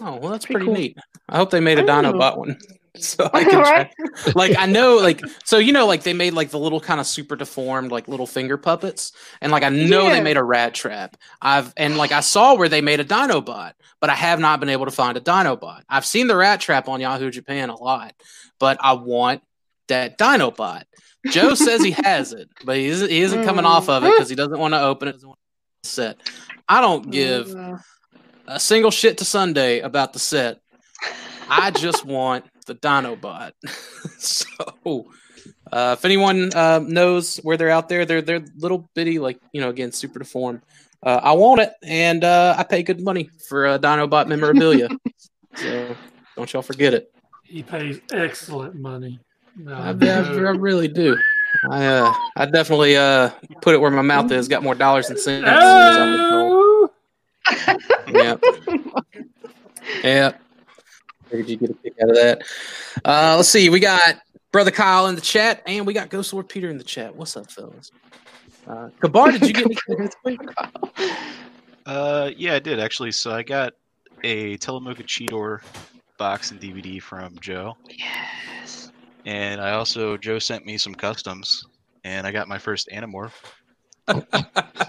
Oh 0.00 0.16
well, 0.16 0.30
that's 0.32 0.46
Pretty 0.46 0.64
pretty, 0.64 0.66
cool. 0.66 0.74
neat. 0.74 0.96
I 1.28 1.36
hope 1.36 1.50
they 1.50 1.60
made 1.60 1.78
a 1.78 1.82
Oh. 1.82 1.86
Dinobot 1.86 2.36
one, 2.36 2.58
so 2.96 3.30
I 3.32 3.44
can 3.50 3.58
Right? 3.60 3.92
try. 3.96 4.32
like 4.34 4.56
I 4.58 4.66
know 4.66 4.96
like 4.96 5.20
so 5.44 5.58
you 5.58 5.72
know 5.72 5.86
like 5.86 6.02
they 6.02 6.12
made 6.12 6.32
like 6.34 6.50
the 6.50 6.58
little 6.58 6.80
kind 6.80 7.00
of 7.00 7.06
super 7.06 7.36
deformed 7.36 7.90
like 7.92 8.08
little 8.08 8.26
finger 8.26 8.56
puppets 8.56 9.12
and 9.40 9.52
like 9.52 9.62
I 9.62 9.68
know 9.68 10.04
Yeah. 10.04 10.14
they 10.14 10.20
made 10.22 10.36
a 10.36 10.40
Rattrap. 10.40 11.14
I've 11.40 11.72
and 11.76 11.96
like 11.96 12.12
I 12.12 12.20
saw 12.20 12.54
where 12.54 12.68
they 12.68 12.80
made 12.80 13.00
a 13.00 13.04
Dinobot, 13.04 13.72
but 14.00 14.10
I 14.10 14.14
have 14.14 14.40
not 14.40 14.60
been 14.60 14.68
able 14.68 14.84
to 14.86 14.90
find 14.90 15.16
a 15.16 15.20
Dinobot. 15.20 15.82
I've 15.88 16.04
seen 16.06 16.26
the 16.26 16.34
Rattrap 16.34 16.88
on 16.88 17.00
Yahoo 17.00 17.30
Japan 17.30 17.70
a 17.70 17.76
lot, 17.76 18.14
but 18.58 18.78
I 18.80 18.94
want 18.94 19.42
that 19.88 20.18
Dinobot. 20.18 20.82
Joe 21.30 21.54
says 21.54 21.82
he 21.82 21.90
has 22.04 22.32
it, 22.32 22.48
but 22.64 22.76
he 22.76 22.86
isn't, 22.86 23.10
he 23.10 23.20
isn't 23.20 23.44
coming 23.44 23.64
mm. 23.64 23.68
off 23.68 23.88
of 23.88 24.04
it 24.04 24.12
because 24.12 24.28
he 24.28 24.34
doesn't 24.36 24.58
want 24.58 24.74
to 24.74 24.80
open 24.82 25.08
it. 25.08 25.16
Doesn't 25.84 26.04
want 26.04 26.16
to 26.18 26.28
set. 26.30 26.34
I 26.68 26.80
don't 26.80 27.10
give 27.10 27.54
Uh, 27.54 27.78
a 28.46 28.60
single 28.60 28.90
shit 28.90 29.18
to 29.18 29.24
Sunday 29.24 29.80
about 29.80 30.12
the 30.12 30.18
set. 30.18 30.60
I 31.48 31.70
just 31.70 32.04
want 32.06 32.44
the 32.66 32.74
Dinobot. 32.74 33.52
so, 34.18 35.06
uh, 35.72 35.96
if 35.98 36.04
anyone 36.04 36.50
uh, 36.54 36.80
knows 36.80 37.36
where 37.38 37.56
they're 37.56 37.70
out 37.70 37.88
there, 37.88 38.04
they're 38.04 38.22
they're 38.22 38.44
little 38.56 38.88
bitty, 38.94 39.18
like 39.18 39.38
you 39.52 39.60
know, 39.60 39.68
again, 39.68 39.92
super 39.92 40.18
deformed. 40.18 40.62
Uh, 41.02 41.20
I 41.22 41.32
want 41.32 41.60
it, 41.60 41.72
and 41.82 42.24
uh, 42.24 42.54
I 42.56 42.62
pay 42.64 42.82
good 42.82 43.00
money 43.00 43.28
for 43.48 43.66
uh, 43.66 43.78
Dinobot 43.78 44.26
memorabilia. 44.26 44.88
so 45.56 45.94
don't 46.36 46.50
y'all 46.52 46.62
forget 46.62 46.94
it. 46.94 47.12
He 47.44 47.62
pays 47.62 48.00
excellent 48.10 48.74
money. 48.74 49.20
No, 49.56 49.74
I, 49.74 49.90
I, 49.90 50.20
I 50.22 50.50
really 50.56 50.88
do. 50.88 51.16
I 51.70 51.86
uh, 51.86 52.12
I 52.36 52.46
definitely 52.46 52.96
uh, 52.96 53.30
put 53.62 53.74
it 53.74 53.78
where 53.78 53.90
my 53.90 54.02
mouth 54.02 54.30
is. 54.30 54.48
Got 54.48 54.62
more 54.62 54.74
dollars 54.74 55.08
than 55.08 55.18
cents. 55.18 55.46
as 55.46 55.96
I've 55.96 56.16
been 56.16 56.30
told. 56.30 56.52
Oh! 56.52 56.90
Yeah. 58.08 58.36
yeah. 60.02 60.32
Figured 61.26 61.48
you 61.48 61.56
get 61.56 61.70
a 61.70 61.74
kick 61.74 61.94
out 62.02 62.10
of 62.10 62.16
that. 62.16 62.42
Uh, 63.04 63.34
let's 63.36 63.48
see. 63.48 63.68
We 63.70 63.80
got 63.80 64.20
brother 64.52 64.70
Kyle 64.70 65.06
in 65.08 65.14
the 65.14 65.20
chat, 65.20 65.62
and 65.66 65.86
we 65.86 65.92
got 65.92 66.10
Ghost 66.10 66.32
Lord 66.32 66.48
Peter 66.48 66.70
in 66.70 66.78
the 66.78 66.84
chat. 66.84 67.14
What's 67.14 67.36
up, 67.36 67.50
fellas? 67.50 67.90
Uh, 68.66 68.88
Kabar, 69.00 69.32
did 69.32 69.42
you 69.46 69.52
get 69.52 69.66
anything 69.66 69.96
this 69.98 70.14
week? 70.24 70.40
Uh, 71.86 72.30
yeah, 72.34 72.54
I 72.54 72.60
did 72.60 72.80
actually. 72.80 73.12
So 73.12 73.30
I 73.30 73.42
got 73.42 73.74
a 74.22 74.56
Telemocha 74.56 75.02
Cheetor 75.02 75.60
box 76.16 76.50
and 76.50 76.58
DVD 76.58 77.02
from 77.02 77.38
Joe, 77.40 77.76
yes. 77.90 77.93
And 79.24 79.60
I 79.60 79.72
also 79.72 80.16
Joe 80.16 80.38
sent 80.38 80.66
me 80.66 80.78
some 80.78 80.94
customs, 80.94 81.64
and 82.04 82.26
I 82.26 82.32
got 82.32 82.48
my 82.48 82.58
first 82.58 82.88
Animorph. 82.92 83.32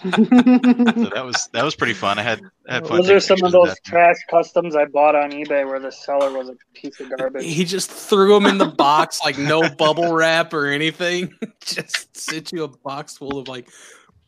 So 0.06 0.12
that 0.12 1.24
was 1.26 1.50
that 1.54 1.64
was 1.64 1.76
pretty 1.76 1.94
fun. 1.94 2.20
I 2.20 2.22
had 2.22 2.42
I 2.68 2.76
had 2.76 2.88
fun. 2.88 2.98
those 2.98 3.10
are 3.10 3.20
some 3.20 3.44
of 3.44 3.52
those 3.52 3.70
that. 3.70 3.84
trash 3.84 4.18
customs 4.30 4.76
I 4.76 4.86
bought 4.86 5.16
on 5.16 5.32
eBay 5.32 5.66
where 5.66 5.80
the 5.80 5.92
seller 5.92 6.32
was 6.32 6.50
a 6.50 6.56
piece 6.76 7.00
of 7.00 7.10
garbage. 7.18 7.44
He 7.44 7.66
just 7.66 7.90
threw 7.90 8.34
them 8.36 8.46
in 8.46 8.58
the 8.60 8.68
box, 8.68 9.22
like 9.24 9.38
no 9.38 9.68
bubble 9.68 10.14
wrap 10.14 10.54
or 10.54 10.68
anything. 10.68 11.34
just 11.66 12.16
sent 12.16 12.52
you 12.52 12.66
a 12.66 12.68
box 12.68 13.18
full 13.18 13.40
of 13.40 13.48
like 13.48 13.68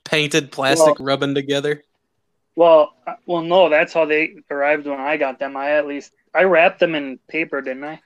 painted 0.04 0.52
plastic 0.52 0.96
rubbing 1.00 1.36
together. 1.36 1.84
Well, 2.56 2.94
uh, 3.06 3.16
well, 3.28 3.44
no, 3.44 3.70
that's 3.70 3.94
how 3.94 4.06
they 4.06 4.38
arrived 4.50 4.88
when 4.88 5.00
I 5.00 5.18
got 5.18 5.38
them. 5.38 5.56
I 5.56 5.72
at 5.72 5.86
least 5.86 6.12
I 6.34 6.44
wrapped 6.44 6.80
them 6.80 6.96
in 6.96 7.20
paper, 7.28 7.62
didn't 7.62 7.84
I? 7.84 8.02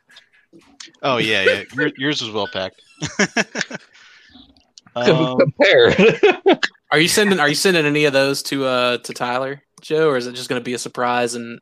Oh 1.02 1.18
yeah, 1.18 1.44
yeah. 1.44 1.64
Your, 1.74 1.92
yours 1.98 2.22
was 2.22 2.32
well 2.32 2.48
packed. 2.48 2.82
um, 4.96 5.40
Compared. 5.40 6.20
Are 6.92 7.00
you 7.00 7.08
sending? 7.08 7.40
Are 7.40 7.48
you 7.48 7.56
sending 7.56 7.86
any 7.86 8.06
of 8.06 8.14
those 8.14 8.44
to 8.44 8.66
uh 8.66 8.98
to 9.00 9.14
Tyler? 9.14 9.62
Joe, 9.82 10.10
or 10.10 10.18
is 10.18 10.28
it 10.28 10.34
just 10.36 10.50
going 10.50 10.60
to 10.60 10.64
be 10.64 10.74
a 10.74 10.80
surprise 10.80 11.34
and 11.34 11.60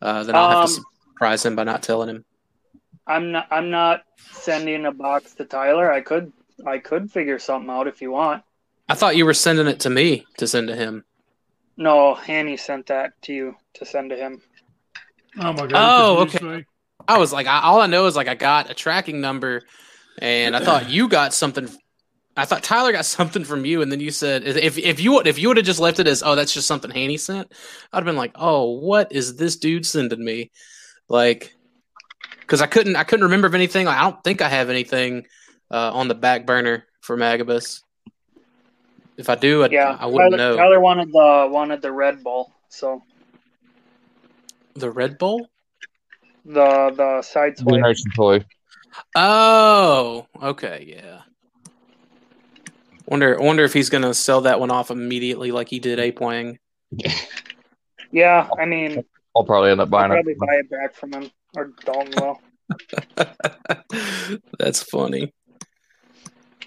uh, 0.00 0.22
then 0.22 0.36
I'll 0.36 0.60
have 0.60 0.68
to 0.70 0.76
Um, 0.76 0.84
surprise 1.12 1.44
him 1.44 1.56
by 1.56 1.64
not 1.64 1.82
telling 1.82 2.08
him? 2.08 2.24
I'm 3.06 3.32
not. 3.32 3.48
I'm 3.50 3.70
not 3.70 4.02
sending 4.32 4.84
a 4.86 4.92
box 4.92 5.34
to 5.34 5.44
Tyler. 5.44 5.90
I 5.90 6.00
could. 6.00 6.32
I 6.66 6.78
could 6.78 7.10
figure 7.10 7.38
something 7.38 7.70
out 7.70 7.86
if 7.88 8.00
you 8.00 8.10
want. 8.12 8.42
I 8.88 8.94
thought 8.94 9.16
you 9.16 9.26
were 9.26 9.34
sending 9.34 9.66
it 9.66 9.80
to 9.80 9.90
me 9.90 10.26
to 10.38 10.46
send 10.46 10.68
to 10.68 10.76
him. 10.76 11.04
No, 11.76 12.14
Hanny 12.14 12.56
sent 12.56 12.86
that 12.86 13.20
to 13.22 13.32
you 13.32 13.56
to 13.74 13.84
send 13.84 14.10
to 14.10 14.16
him. 14.16 14.40
Oh 15.38 15.52
my 15.52 15.66
god! 15.66 15.72
Oh, 15.74 16.20
you 16.20 16.26
confused 16.26 16.44
okay. 16.44 16.64
I 17.08 17.18
was 17.18 17.32
like, 17.32 17.46
I, 17.46 17.60
all 17.62 17.80
I 17.80 17.86
know 17.86 18.06
is 18.06 18.16
like 18.16 18.28
I 18.28 18.34
got 18.34 18.70
a 18.70 18.74
tracking 18.74 19.20
number, 19.20 19.62
and 20.18 20.56
I 20.56 20.60
thought 20.60 20.90
you 20.90 21.08
got 21.08 21.34
something. 21.34 21.68
I 22.36 22.44
thought 22.44 22.62
Tyler 22.62 22.92
got 22.92 23.04
something 23.06 23.44
from 23.44 23.64
you, 23.64 23.82
and 23.82 23.90
then 23.90 24.00
you 24.00 24.10
said 24.10 24.44
if 24.44 24.78
if 24.78 25.00
you 25.00 25.20
if 25.20 25.38
you 25.38 25.48
would 25.48 25.56
have 25.56 25.66
just 25.66 25.80
left 25.80 26.00
it 26.00 26.06
as 26.06 26.22
oh 26.22 26.34
that's 26.34 26.52
just 26.52 26.66
something 26.66 26.90
Haney 26.90 27.16
sent, 27.16 27.52
I'd 27.92 27.98
have 27.98 28.04
been 28.04 28.16
like 28.16 28.32
oh 28.34 28.78
what 28.78 29.12
is 29.12 29.36
this 29.36 29.56
dude 29.56 29.86
sending 29.86 30.24
me, 30.24 30.50
like 31.08 31.54
because 32.46 32.62
I 32.62 32.66
couldn't 32.66 32.96
I 32.96 33.04
couldn't 33.04 33.24
remember 33.24 33.46
of 33.46 33.54
anything. 33.54 33.86
Like, 33.86 33.98
I 33.98 34.02
don't 34.02 34.22
think 34.22 34.40
I 34.40 34.48
have 34.48 34.70
anything 34.70 35.26
uh, 35.70 35.92
on 35.92 36.08
the 36.08 36.14
back 36.14 36.46
burner 36.46 36.86
for 37.00 37.16
Magabus. 37.16 37.82
If 39.16 39.28
I 39.28 39.34
do, 39.34 39.64
I, 39.64 39.68
Yeah, 39.68 39.96
I 39.98 40.06
wouldn't 40.06 40.32
Tyler, 40.32 40.36
know. 40.36 40.56
Tyler 40.56 40.80
wanted 40.80 41.08
the 41.10 41.48
wanted 41.50 41.82
the 41.82 41.92
Red 41.92 42.22
Bull, 42.22 42.52
so 42.68 43.02
The 44.74 44.90
Red 44.90 45.18
Bull. 45.18 45.48
The 46.46 46.92
the 46.96 47.22
Sideswipe. 47.22 47.68
Generation 47.68 48.10
toy. 48.14 48.44
Oh, 49.14 50.26
okay, 50.42 50.86
yeah. 50.88 51.20
Wonder, 53.08 53.36
wonder 53.38 53.62
if 53.64 53.72
he's 53.72 53.90
gonna 53.90 54.14
sell 54.14 54.40
that 54.42 54.58
one 54.58 54.70
off 54.70 54.90
immediately, 54.90 55.50
like 55.52 55.68
he 55.68 55.78
did 55.80 55.98
Ape 55.98 56.20
Wang. 56.20 56.58
Yeah, 58.12 58.48
I 58.58 58.64
mean, 58.66 59.04
I'll 59.36 59.42
probably 59.44 59.72
end 59.72 59.80
up 59.80 59.86
I'll 59.88 59.90
buying 59.90 60.10
probably 60.12 60.32
it. 60.32 60.38
buy 60.38 60.54
it 60.54 60.70
back 60.70 60.94
from 60.94 61.12
him 61.12 61.30
or 61.56 61.72
Dalton 61.84 62.14
will. 62.16 62.40
That's 64.58 64.82
funny. 64.84 65.34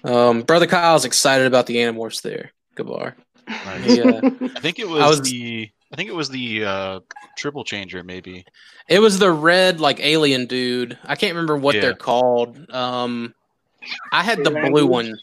Um, 0.04 0.42
brother 0.42 0.66
Kyle's 0.66 1.06
excited 1.06 1.46
about 1.46 1.66
the 1.66 1.76
Animorphs 1.76 2.20
there. 2.22 2.52
Kabar. 2.76 3.16
Nice. 3.48 3.96
Yeah, 3.96 4.20
I 4.56 4.60
think 4.60 4.78
it 4.78 4.86
was, 4.88 5.02
I 5.02 5.08
was- 5.08 5.22
the 5.22 5.70
I 5.92 5.96
think 5.96 6.08
it 6.08 6.14
was 6.14 6.28
the 6.28 6.64
uh, 6.64 7.00
triple 7.36 7.64
changer 7.64 8.02
maybe. 8.04 8.44
it 8.88 9.00
was 9.00 9.18
the 9.18 9.30
red 9.32 9.80
like 9.80 9.98
alien 10.00 10.46
dude. 10.46 10.96
I 11.04 11.16
can't 11.16 11.32
remember 11.34 11.56
what 11.56 11.74
Yeah. 11.74 11.80
they're 11.82 11.94
called. 11.94 12.70
Um, 12.70 13.34
I 14.12 14.22
had 14.22 14.44
the 14.44 14.50
blue 14.50 14.86
one. 14.86 15.18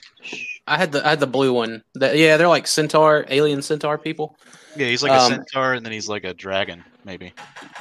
I 0.68 0.78
had 0.78 0.92
the 0.92 1.06
I 1.06 1.10
had 1.12 1.20
the 1.20 1.28
blue 1.28 1.54
one. 1.54 1.84
That 1.96 2.18
yeah, 2.18 2.38
they're 2.38 2.48
like 2.50 2.68
centaur, 2.68 3.26
alien 3.30 3.62
centaur 3.62 3.98
people. 3.98 4.36
Yeah, 4.76 4.88
he's 4.88 5.02
like 5.04 5.12
a 5.12 5.22
Um, 5.22 5.32
centaur 5.32 5.74
and 5.74 5.86
then 5.86 5.94
he's 5.94 6.10
like 6.10 6.24
a 6.24 6.34
dragon 6.34 6.84
maybe. 7.06 7.34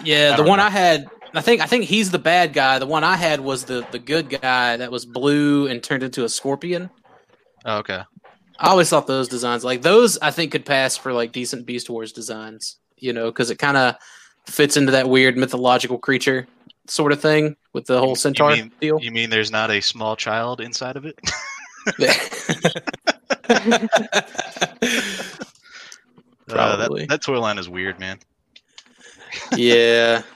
Yeah, 0.04 0.36
the 0.36 0.44
one 0.44 0.58
know. 0.58 0.64
I 0.66 0.70
had, 0.70 1.06
I 1.34 1.40
think, 1.40 1.60
I 1.60 1.66
think 1.66 1.84
he's 1.84 2.10
the 2.10 2.18
bad 2.18 2.52
guy. 2.52 2.78
The 2.78 2.86
one 2.86 3.02
I 3.04 3.16
had 3.16 3.40
was 3.40 3.64
the 3.64 3.86
the 3.90 3.98
good 3.98 4.28
guy 4.30 4.76
that 4.76 4.92
was 4.92 5.04
blue 5.04 5.66
and 5.66 5.82
turned 5.82 6.02
into 6.04 6.24
a 6.24 6.28
scorpion. 6.28 6.90
Oh, 7.64 7.78
okay. 7.78 8.02
I 8.58 8.68
always 8.68 8.88
thought 8.88 9.06
those 9.06 9.28
designs, 9.28 9.64
like 9.64 9.82
those, 9.82 10.18
I 10.18 10.30
think 10.30 10.52
could 10.52 10.64
pass 10.64 10.96
for 10.96 11.12
like 11.12 11.32
decent 11.32 11.66
Beast 11.66 11.90
Wars 11.90 12.12
designs. 12.12 12.76
You 12.98 13.12
know, 13.12 13.26
because 13.26 13.50
it 13.50 13.58
kind 13.58 13.76
of 13.76 13.96
fits 14.46 14.76
into 14.76 14.92
that 14.92 15.08
weird 15.08 15.36
mythological 15.36 15.98
creature 15.98 16.46
sort 16.88 17.12
of 17.12 17.20
thing 17.20 17.56
with 17.74 17.84
the 17.86 17.98
whole 17.98 18.16
centaur 18.16 18.52
mean- 18.52 18.72
deal. 18.80 18.98
You 19.00 19.12
mean 19.12 19.28
there's 19.28 19.50
not 19.50 19.70
a 19.70 19.80
small 19.82 20.16
child 20.16 20.60
inside 20.60 20.96
of 20.96 21.04
it? 21.04 21.18
Uh, 26.48 26.54
Probably. 26.54 27.00
that, 27.02 27.08
that 27.08 27.22
toy 27.22 27.40
line 27.40 27.58
is 27.58 27.68
weird, 27.68 27.98
man. 27.98 28.18
yeah. 29.56 30.22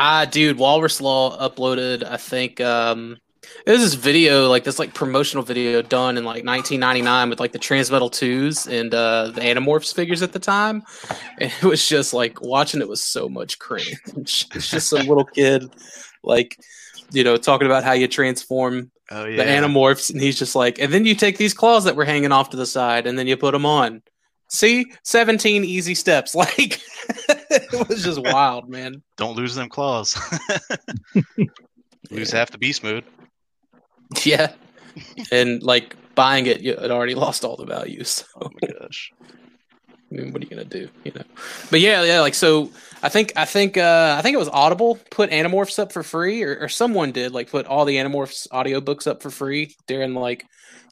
Ah, 0.00 0.24
dude, 0.26 0.58
Walrus 0.58 1.00
Law 1.00 1.36
uploaded, 1.40 2.04
I 2.04 2.18
think, 2.18 2.60
um, 2.60 3.16
it 3.66 3.70
was 3.72 3.80
this 3.80 3.94
video, 3.94 4.48
like 4.48 4.64
this 4.64 4.78
like 4.78 4.94
promotional 4.94 5.42
video 5.44 5.82
done 5.82 6.16
in 6.16 6.24
like 6.24 6.44
1999 6.44 7.30
with 7.30 7.40
like 7.40 7.52
the 7.52 7.58
Transmetal 7.58 8.10
2s 8.10 8.66
and 8.70 8.94
uh, 8.94 9.28
the 9.30 9.40
Animorphs 9.40 9.94
figures 9.94 10.22
at 10.22 10.32
the 10.32 10.38
time. 10.38 10.82
And 11.38 11.52
it 11.62 11.64
was 11.64 11.86
just 11.86 12.12
like 12.14 12.40
watching 12.40 12.80
it 12.80 12.88
was 12.88 13.02
so 13.02 13.28
much 13.28 13.58
cringe. 13.58 13.96
It's 14.16 14.70
just 14.70 14.88
some 14.88 15.06
little 15.06 15.24
kid, 15.24 15.70
like, 16.22 16.58
you 17.12 17.24
know, 17.24 17.36
talking 17.36 17.66
about 17.66 17.84
how 17.84 17.92
you 17.92 18.08
transform 18.08 18.90
Oh 19.10 19.24
yeah. 19.24 19.36
the 19.38 19.44
Animorphs. 19.44 20.10
And 20.10 20.20
he's 20.20 20.38
just 20.38 20.54
like, 20.54 20.78
and 20.78 20.92
then 20.92 21.04
you 21.06 21.14
take 21.14 21.38
these 21.38 21.54
claws 21.54 21.84
that 21.84 21.96
were 21.96 22.04
hanging 22.04 22.32
off 22.32 22.50
to 22.50 22.56
the 22.56 22.66
side 22.66 23.06
and 23.06 23.18
then 23.18 23.26
you 23.26 23.36
put 23.36 23.52
them 23.52 23.64
on. 23.66 24.02
See, 24.50 24.92
17 25.04 25.64
easy 25.64 25.94
steps. 25.94 26.34
Like, 26.34 26.80
it 27.50 27.88
was 27.88 28.02
just 28.04 28.20
wild, 28.22 28.68
man. 28.68 29.02
Don't 29.16 29.36
lose 29.36 29.54
them 29.54 29.68
claws. 29.70 30.16
lose 32.10 32.32
Yeah. 32.32 32.38
half 32.38 32.50
the 32.50 32.58
beast 32.58 32.82
mode. 32.82 33.04
Yeah. 34.24 34.52
And 35.30 35.62
like 35.62 35.94
buying 36.14 36.46
it, 36.46 36.60
you 36.60 36.76
had 36.76 36.90
already 36.90 37.14
lost 37.14 37.44
all 37.44 37.56
the 37.56 37.66
value. 37.66 38.04
So, 38.04 38.24
Oh 38.40 38.50
my 38.60 38.68
gosh. 38.80 39.12
I 40.10 40.14
mean, 40.14 40.32
what 40.32 40.42
are 40.42 40.44
you 40.44 40.50
gonna 40.50 40.64
do? 40.64 40.88
You 41.04 41.12
know. 41.14 41.22
But 41.70 41.80
yeah, 41.80 42.02
yeah. 42.02 42.20
Like, 42.20 42.34
so 42.34 42.70
I 43.02 43.10
think, 43.10 43.32
I 43.36 43.44
think, 43.44 43.76
uh, 43.76 44.16
I 44.18 44.22
think 44.22 44.34
it 44.34 44.38
was 44.38 44.48
Audible 44.48 44.98
put 45.10 45.30
Animorphs 45.30 45.78
up 45.78 45.92
for 45.92 46.02
free, 46.02 46.42
or, 46.42 46.58
or 46.60 46.68
someone 46.68 47.12
did 47.12 47.32
like 47.32 47.50
put 47.50 47.66
all 47.66 47.84
the 47.84 47.96
Animorphs 47.96 48.48
audiobooks 48.48 49.06
up 49.06 49.22
for 49.22 49.30
free 49.30 49.74
during 49.86 50.14
like 50.14 50.46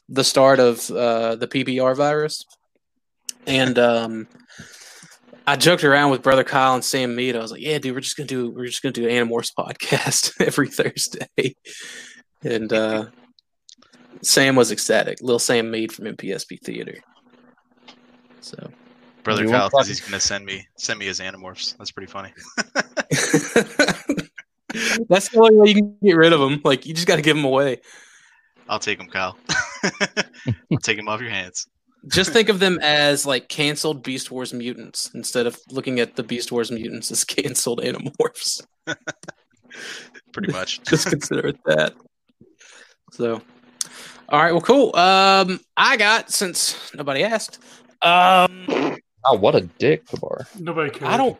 the 0.07 0.23
start 0.23 0.59
of 0.59 0.89
uh, 0.91 1.35
the 1.35 1.47
PBR 1.47 1.95
virus. 1.95 2.45
And 3.47 3.79
um, 3.79 4.27
I 5.47 5.55
joked 5.55 5.83
around 5.83 6.11
with 6.11 6.21
brother 6.21 6.43
Kyle 6.43 6.75
and 6.75 6.83
Sam 6.85 7.15
Mead. 7.15 7.35
I 7.35 7.39
was 7.39 7.51
like, 7.51 7.61
"Yeah, 7.61 7.79
dude, 7.79 7.95
we're 7.95 8.01
just 8.01 8.17
gonna 8.17 8.27
do 8.27 8.51
we're 8.51 8.65
just 8.65 8.83
gonna 8.83 8.93
do 8.93 9.07
Animorphs 9.07 9.51
podcast 9.57 10.39
every 10.45 10.67
Thursday." 10.67 11.55
And 12.47 12.71
uh, 12.71 13.05
Sam 14.21 14.55
was 14.55 14.71
ecstatic. 14.71 15.21
Little 15.21 15.39
Sam 15.39 15.69
made 15.69 15.91
from 15.91 16.05
MPSP 16.05 16.61
Theater. 16.61 16.95
So 18.39 18.71
Brother 19.23 19.43
You 19.43 19.49
Kyle 19.49 19.69
want 19.73 19.85
says 19.85 19.87
he's 19.87 19.99
gonna 19.99 20.21
send 20.21 20.45
me 20.45 20.65
send 20.77 20.99
me 20.99 21.05
his 21.05 21.19
Animorphs. 21.19 21.77
That's 21.77 21.91
pretty 21.91 22.09
funny. 22.09 22.33
that's 25.09 25.29
the 25.29 25.39
only 25.39 25.55
way 25.55 25.69
you 25.69 25.75
can 25.75 25.97
get 26.01 26.15
rid 26.15 26.33
of 26.33 26.39
them. 26.39 26.61
Like 26.63 26.85
you 26.85 26.93
just 26.93 27.07
got 27.07 27.17
to 27.17 27.21
give 27.21 27.35
them 27.35 27.45
away. 27.45 27.81
I'll 28.69 28.79
take 28.79 28.97
them, 28.97 29.07
Kyle. 29.07 29.37
I'll 29.83 30.77
take 30.81 30.97
them 30.97 31.07
off 31.07 31.21
your 31.21 31.29
hands. 31.29 31.67
Just 32.07 32.31
think 32.31 32.49
of 32.49 32.59
them 32.59 32.79
as 32.81 33.25
like 33.25 33.49
canceled 33.49 34.03
Beast 34.03 34.31
Wars 34.31 34.53
mutants 34.53 35.11
instead 35.13 35.45
of 35.45 35.59
looking 35.71 35.99
at 35.99 36.15
the 36.15 36.23
Beast 36.23 36.51
Wars 36.51 36.71
mutants 36.71 37.11
as 37.11 37.23
canceled 37.23 37.81
Animorphs. 37.81 38.65
Pretty 40.31 40.51
much. 40.51 40.81
just 40.83 41.09
consider 41.09 41.47
it 41.47 41.59
that. 41.65 41.93
So, 43.11 43.41
all 44.29 44.41
right, 44.43 44.51
well, 44.51 44.61
cool. 44.61 44.95
Um, 44.95 45.59
I 45.75 45.97
got 45.97 46.31
since 46.31 46.93
nobody 46.93 47.23
asked. 47.23 47.59
Um, 48.01 48.97
Oh, 49.29 49.35
what 49.37 49.55
a 49.55 49.61
dick, 49.61 50.07
Kabar. 50.07 50.47
Nobody 50.57 50.89
cares. 50.89 51.11
I 51.11 51.17
don't. 51.17 51.37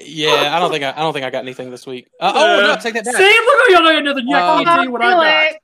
Yeah, 0.00 0.56
I 0.56 0.60
don't 0.60 0.70
think 0.70 0.84
I, 0.84 0.92
I 0.92 1.00
don't 1.00 1.12
think 1.12 1.26
I 1.26 1.30
got 1.30 1.42
anything 1.42 1.70
this 1.70 1.86
week. 1.86 2.08
Uh, 2.20 2.32
oh 2.34 2.60
no, 2.62 2.76
take 2.80 2.94
that 2.94 3.04
back. 3.04 3.14
See, 3.16 3.24
look 3.24 3.60
at 3.60 3.70
y'all 3.70 3.82
got 3.82 4.04
nothing. 4.04 4.28
Yeah, 4.28 4.36
I 4.36 4.50
Um, 4.58 4.64
can't 4.64 4.76
tell 4.76 4.84
you 4.84 4.90
what 4.92 5.02
I 5.02 5.50
got. 5.50 5.56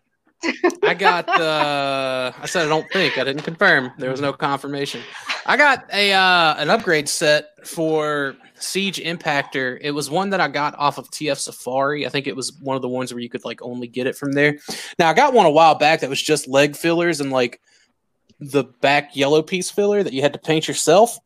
I 0.83 0.95
got. 0.95 1.29
Uh, 1.29 2.33
I 2.41 2.47
said 2.47 2.67
I 2.67 2.69
don't 2.69 2.91
think. 2.93 3.19
I 3.19 3.25
didn't 3.25 3.43
confirm. 3.43 3.93
There 3.99 4.11
was 4.11 4.21
no 4.21 4.33
confirmation. 4.33 5.01
I 5.47 5.57
got 5.57 5.85
a 5.93 6.13
uh, 6.13 6.55
an 6.57 6.71
upgrade 6.71 7.09
set 7.09 7.67
for 7.67 8.37
Siege 8.59 8.99
Impactor. 8.99 9.79
It 9.81 9.91
was 9.91 10.11
one 10.11 10.31
that 10.31 10.41
I 10.41 10.49
got 10.49 10.75
off 10.79 10.99
of 10.99 11.11
TF 11.11 11.39
Safari. 11.39 12.07
I 12.07 12.09
think 12.09 12.27
it 12.27 12.37
was 12.37 12.53
one 12.61 12.77
of 12.77 12.83
the 12.83 12.89
ones 12.89 13.13
where 13.13 13.21
you 13.21 13.29
could 13.29 13.45
like 13.45 13.63
only 13.63 13.87
get 13.87 14.07
it 14.07 14.17
from 14.17 14.33
there. 14.33 14.59
Now 14.99 15.11
I 15.11 15.15
got 15.15 15.35
one 15.35 15.47
a 15.47 15.51
while 15.51 15.75
back 15.75 16.01
that 16.01 16.11
was 16.11 16.23
just 16.23 16.49
leg 16.49 16.77
fillers 16.77 17.21
and 17.21 17.31
like 17.31 17.61
the 18.41 18.65
back 18.65 19.17
yellow 19.17 19.43
piece 19.43 19.71
filler 19.71 20.03
that 20.03 20.13
you 20.13 20.23
had 20.23 20.33
to 20.33 20.39
paint 20.39 20.69
yourself. 20.69 21.19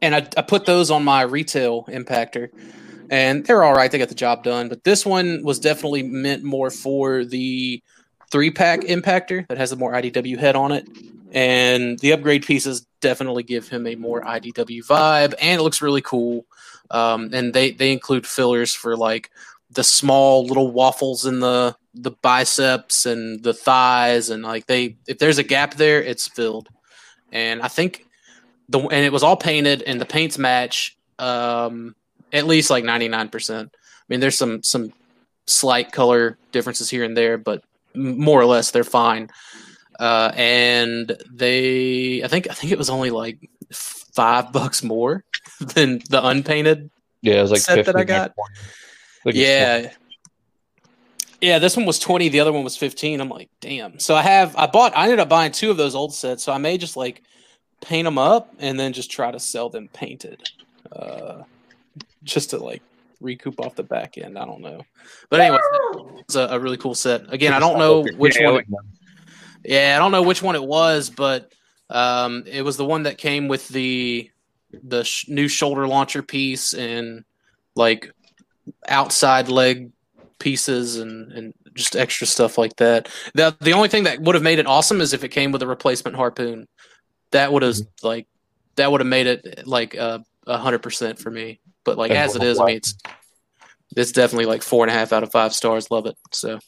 And 0.00 0.14
I, 0.14 0.28
I 0.36 0.42
put 0.42 0.64
those 0.64 0.90
on 0.90 1.04
my 1.04 1.22
retail 1.22 1.84
impactor, 1.84 2.50
and 3.10 3.44
they're 3.44 3.64
all 3.64 3.74
right. 3.74 3.90
They 3.90 3.98
got 3.98 4.08
the 4.08 4.14
job 4.14 4.44
done. 4.44 4.68
But 4.68 4.84
this 4.84 5.04
one 5.04 5.42
was 5.42 5.58
definitely 5.58 6.04
meant 6.04 6.44
more 6.44 6.70
for 6.70 7.24
the 7.24 7.82
three 8.30 8.50
pack 8.50 8.80
impactor 8.82 9.46
that 9.48 9.58
has 9.58 9.72
a 9.72 9.76
more 9.76 9.92
IDW 9.92 10.38
head 10.38 10.56
on 10.56 10.72
it. 10.72 10.88
And 11.32 11.98
the 11.98 12.12
upgrade 12.12 12.46
pieces 12.46 12.86
definitely 13.00 13.42
give 13.42 13.68
him 13.68 13.86
a 13.86 13.96
more 13.96 14.22
IDW 14.22 14.86
vibe, 14.86 15.34
and 15.40 15.60
it 15.60 15.62
looks 15.62 15.82
really 15.82 16.00
cool. 16.00 16.46
Um, 16.90 17.30
and 17.34 17.52
they 17.52 17.72
they 17.72 17.92
include 17.92 18.26
fillers 18.26 18.74
for 18.74 18.96
like 18.96 19.30
the 19.70 19.84
small 19.84 20.46
little 20.46 20.70
waffles 20.70 21.26
in 21.26 21.40
the 21.40 21.76
the 21.94 22.12
biceps 22.22 23.04
and 23.04 23.42
the 23.42 23.52
thighs, 23.52 24.30
and 24.30 24.42
like 24.42 24.66
they 24.66 24.96
if 25.06 25.18
there's 25.18 25.38
a 25.38 25.42
gap 25.42 25.74
there, 25.74 26.02
it's 26.02 26.28
filled. 26.28 26.68
And 27.30 27.60
I 27.60 27.68
think 27.68 28.06
the 28.70 28.78
and 28.78 29.04
it 29.04 29.12
was 29.12 29.22
all 29.22 29.36
painted, 29.36 29.82
and 29.82 30.00
the 30.00 30.06
paints 30.06 30.38
match 30.38 30.96
um, 31.18 31.94
at 32.32 32.46
least 32.46 32.70
like 32.70 32.84
ninety 32.84 33.08
nine 33.08 33.28
percent. 33.28 33.70
I 33.74 34.04
mean, 34.08 34.20
there's 34.20 34.38
some 34.38 34.62
some 34.62 34.92
slight 35.46 35.92
color 35.92 36.38
differences 36.52 36.88
here 36.88 37.04
and 37.04 37.16
there, 37.16 37.36
but 37.36 37.62
more 37.94 38.40
or 38.40 38.46
less 38.46 38.70
they're 38.70 38.84
fine. 38.84 39.30
Uh, 39.98 40.30
and 40.36 41.16
they, 41.30 42.22
I 42.22 42.28
think, 42.28 42.48
I 42.50 42.54
think 42.54 42.72
it 42.72 42.78
was 42.78 42.90
only 42.90 43.10
like 43.10 43.50
five 43.72 44.52
bucks 44.52 44.82
more 44.82 45.24
than 45.60 46.00
the 46.10 46.24
unpainted. 46.24 46.90
Yeah, 47.20 47.38
it 47.38 47.42
was 47.42 47.50
like 47.50 47.60
Set 47.60 47.86
that 47.86 47.96
I 47.96 48.04
got? 48.04 48.34
It's 49.24 49.36
Yeah. 49.36 49.92
Yeah, 51.40 51.60
this 51.60 51.76
one 51.76 51.86
was 51.86 52.00
20, 52.00 52.28
the 52.30 52.40
other 52.40 52.52
one 52.52 52.64
was 52.64 52.76
15. 52.76 53.20
I'm 53.20 53.28
like, 53.28 53.48
damn. 53.60 53.98
So 54.00 54.14
I 54.14 54.22
have 54.22 54.56
I 54.56 54.66
bought 54.66 54.96
I 54.96 55.04
ended 55.04 55.20
up 55.20 55.28
buying 55.28 55.52
two 55.52 55.70
of 55.70 55.76
those 55.76 55.94
old 55.94 56.12
sets, 56.12 56.42
so 56.42 56.52
I 56.52 56.58
may 56.58 56.78
just 56.78 56.96
like 56.96 57.22
paint 57.80 58.06
them 58.06 58.18
up 58.18 58.52
and 58.58 58.78
then 58.78 58.92
just 58.92 59.10
try 59.10 59.30
to 59.30 59.38
sell 59.38 59.68
them 59.68 59.88
painted. 59.92 60.50
Uh 60.90 61.42
just 62.24 62.50
to 62.50 62.58
like 62.58 62.82
recoup 63.20 63.60
off 63.60 63.74
the 63.74 63.82
back 63.82 64.18
end. 64.18 64.38
I 64.38 64.44
don't 64.44 64.60
know. 64.60 64.82
But 65.30 65.40
anyway, 65.40 65.58
it's 66.20 66.34
a, 66.34 66.48
a 66.50 66.60
really 66.60 66.76
cool 66.76 66.94
set. 66.94 67.32
Again, 67.32 67.52
I 67.52 67.58
don't 67.58 67.78
know 67.78 68.04
which 68.16 68.38
one 68.40 68.56
it, 68.56 68.66
Yeah, 69.64 69.94
I 69.96 69.98
don't 69.98 70.12
know 70.12 70.22
which 70.22 70.42
one 70.42 70.54
it 70.54 70.64
was, 70.64 71.10
but 71.10 71.52
um 71.90 72.44
it 72.46 72.62
was 72.62 72.76
the 72.76 72.84
one 72.84 73.04
that 73.04 73.16
came 73.16 73.48
with 73.48 73.66
the 73.68 74.30
the 74.84 75.02
sh- 75.02 75.26
new 75.28 75.48
shoulder 75.48 75.88
launcher 75.88 76.22
piece 76.22 76.74
and 76.74 77.24
like 77.74 78.12
outside 78.88 79.48
leg 79.48 79.90
pieces 80.38 80.96
and, 80.96 81.32
and 81.32 81.54
just 81.74 81.96
extra 81.96 82.26
stuff 82.26 82.58
like 82.58 82.76
that. 82.76 83.08
The 83.34 83.56
the 83.60 83.72
only 83.72 83.88
thing 83.88 84.04
that 84.04 84.20
would 84.20 84.34
have 84.34 84.44
made 84.44 84.58
it 84.58 84.66
awesome 84.66 85.00
is 85.00 85.12
if 85.12 85.24
it 85.24 85.28
came 85.28 85.52
with 85.52 85.62
a 85.62 85.66
replacement 85.66 86.16
harpoon. 86.16 86.68
That 87.30 87.52
would 87.52 87.62
have 87.62 87.76
like 88.02 88.26
that 88.76 88.90
would 88.90 89.00
have 89.00 89.08
made 89.08 89.26
it 89.26 89.66
like 89.66 89.96
uh, 89.96 90.20
a 90.46 90.58
hundred 90.58 90.82
percent 90.82 91.18
for 91.18 91.30
me. 91.30 91.60
But 91.88 91.98
like 91.98 92.10
as 92.10 92.36
it 92.36 92.42
is, 92.42 92.58
I 92.60 92.66
mean 92.66 92.76
it's 92.76 92.94
it's 93.96 94.12
definitely 94.12 94.46
like 94.46 94.62
four 94.62 94.84
and 94.84 94.90
a 94.90 94.94
half 94.94 95.12
out 95.12 95.22
of 95.22 95.30
five 95.30 95.54
stars. 95.54 95.90
Love 95.90 96.06
it. 96.06 96.16
So 96.32 96.58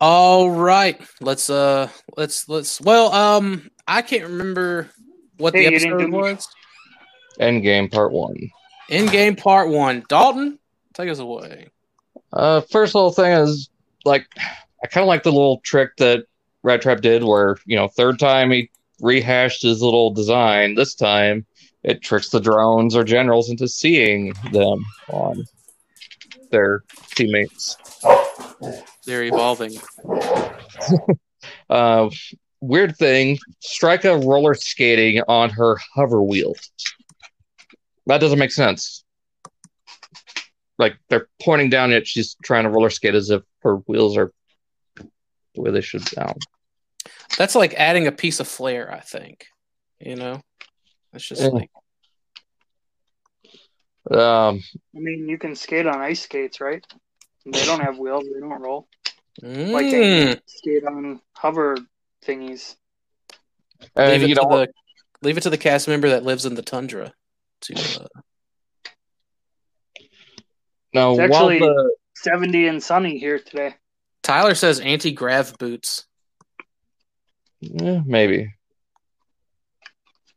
all 0.00 0.50
right. 0.50 1.00
Let's 1.20 1.48
uh 1.50 1.88
let's 2.16 2.48
let's 2.48 2.80
well 2.80 3.12
um 3.12 3.70
I 3.86 4.02
can't 4.02 4.24
remember 4.24 4.90
what 5.38 5.54
Hey, 5.54 5.68
the 5.68 5.76
episode 5.76 6.10
was. 6.10 6.48
End 7.38 7.62
game 7.62 7.88
Part 7.88 8.12
One. 8.12 8.36
End 8.90 9.10
game 9.10 9.34
part 9.34 9.70
one. 9.70 10.04
Dalton, 10.08 10.58
take 10.92 11.08
us 11.08 11.18
away. 11.18 11.68
Uh, 12.32 12.60
first 12.60 12.94
little 12.94 13.12
thing 13.12 13.32
is 13.32 13.70
like 14.04 14.26
I 14.82 14.86
kind 14.88 15.02
of 15.02 15.08
like 15.08 15.22
the 15.22 15.32
little 15.32 15.60
trick 15.60 15.96
that 15.98 16.24
Rattrap 16.64 17.00
did, 17.00 17.24
where 17.24 17.56
you 17.64 17.76
know 17.76 17.88
third 17.88 18.18
time 18.18 18.50
he 18.50 18.70
rehashed 19.00 19.62
his 19.62 19.82
little 19.82 20.10
design. 20.10 20.74
This 20.74 20.94
time 20.94 21.46
it 21.84 22.02
tricks 22.02 22.30
the 22.30 22.40
drones 22.40 22.96
or 22.96 23.04
generals 23.04 23.50
into 23.50 23.68
seeing 23.68 24.32
them 24.52 24.84
on 25.08 25.44
their 26.50 26.82
teammates. 27.14 27.76
They're 29.06 29.24
evolving. 29.24 29.76
Uh, 31.70 32.10
weird 32.60 32.96
thing: 32.96 33.38
Strika 33.62 34.22
roller 34.24 34.54
skating 34.54 35.22
on 35.28 35.50
her 35.50 35.76
hover 35.94 36.22
wheel. 36.22 36.54
That 38.06 38.20
doesn't 38.20 38.38
make 38.38 38.52
sense. 38.52 39.04
Like 40.78 40.96
they're 41.08 41.28
pointing 41.42 41.70
down, 41.70 41.90
yet 41.90 42.06
she's 42.06 42.36
trying 42.42 42.64
to 42.64 42.70
roller 42.70 42.90
skate 42.90 43.14
as 43.14 43.30
if 43.30 43.42
her 43.62 43.76
wheels 43.76 44.16
are 44.16 44.32
the 44.96 45.62
way 45.62 45.70
they 45.70 45.80
should 45.80 46.06
sound. 46.06 46.42
That's 47.38 47.54
like 47.54 47.74
adding 47.74 48.06
a 48.06 48.12
piece 48.12 48.40
of 48.40 48.48
flair, 48.48 48.92
I 48.92 49.00
think. 49.00 49.46
You 50.00 50.16
know? 50.16 50.42
It's 51.14 51.26
just 51.28 51.42
Yeah. 51.42 51.48
like 51.48 51.70
Um, 54.10 54.60
I 54.94 54.98
mean, 54.98 55.28
you 55.28 55.38
can 55.38 55.54
skate 55.56 55.86
on 55.86 56.00
ice 56.00 56.22
skates, 56.22 56.60
right? 56.60 56.84
They 57.46 57.64
don't 57.64 57.80
have 57.80 57.98
wheels. 57.98 58.24
They 58.24 58.40
don't 58.40 58.60
roll. 58.60 58.86
Like 59.42 59.90
they 59.90 60.00
mm, 60.00 60.40
skate 60.46 60.84
on 60.84 61.20
hover 61.32 61.78
thingies. 62.24 62.76
and 63.96 64.10
leave, 64.12 64.22
it 64.22 64.28
you 64.28 64.34
to 64.34 64.40
the, 64.40 64.68
leave 65.22 65.36
it 65.38 65.42
to 65.42 65.50
the 65.50 65.58
cast 65.58 65.88
member 65.88 66.08
that 66.10 66.22
lives 66.24 66.44
in 66.46 66.54
the 66.54 66.62
tundra 66.62 67.12
to 67.62 67.74
uh, 67.74 68.06
no, 70.92 71.10
It's 71.12 71.20
actually- 71.20 71.58
the 71.58 71.96
70 72.16 72.66
and 72.68 72.82
sunny 72.82 73.18
here 73.18 73.38
today. 73.38 73.74
Tyler 74.22 74.54
says 74.54 74.80
anti 74.80 75.12
grav 75.12 75.58
boots. 75.58 76.06
eh, 77.62 78.00
maybe, 78.06 78.54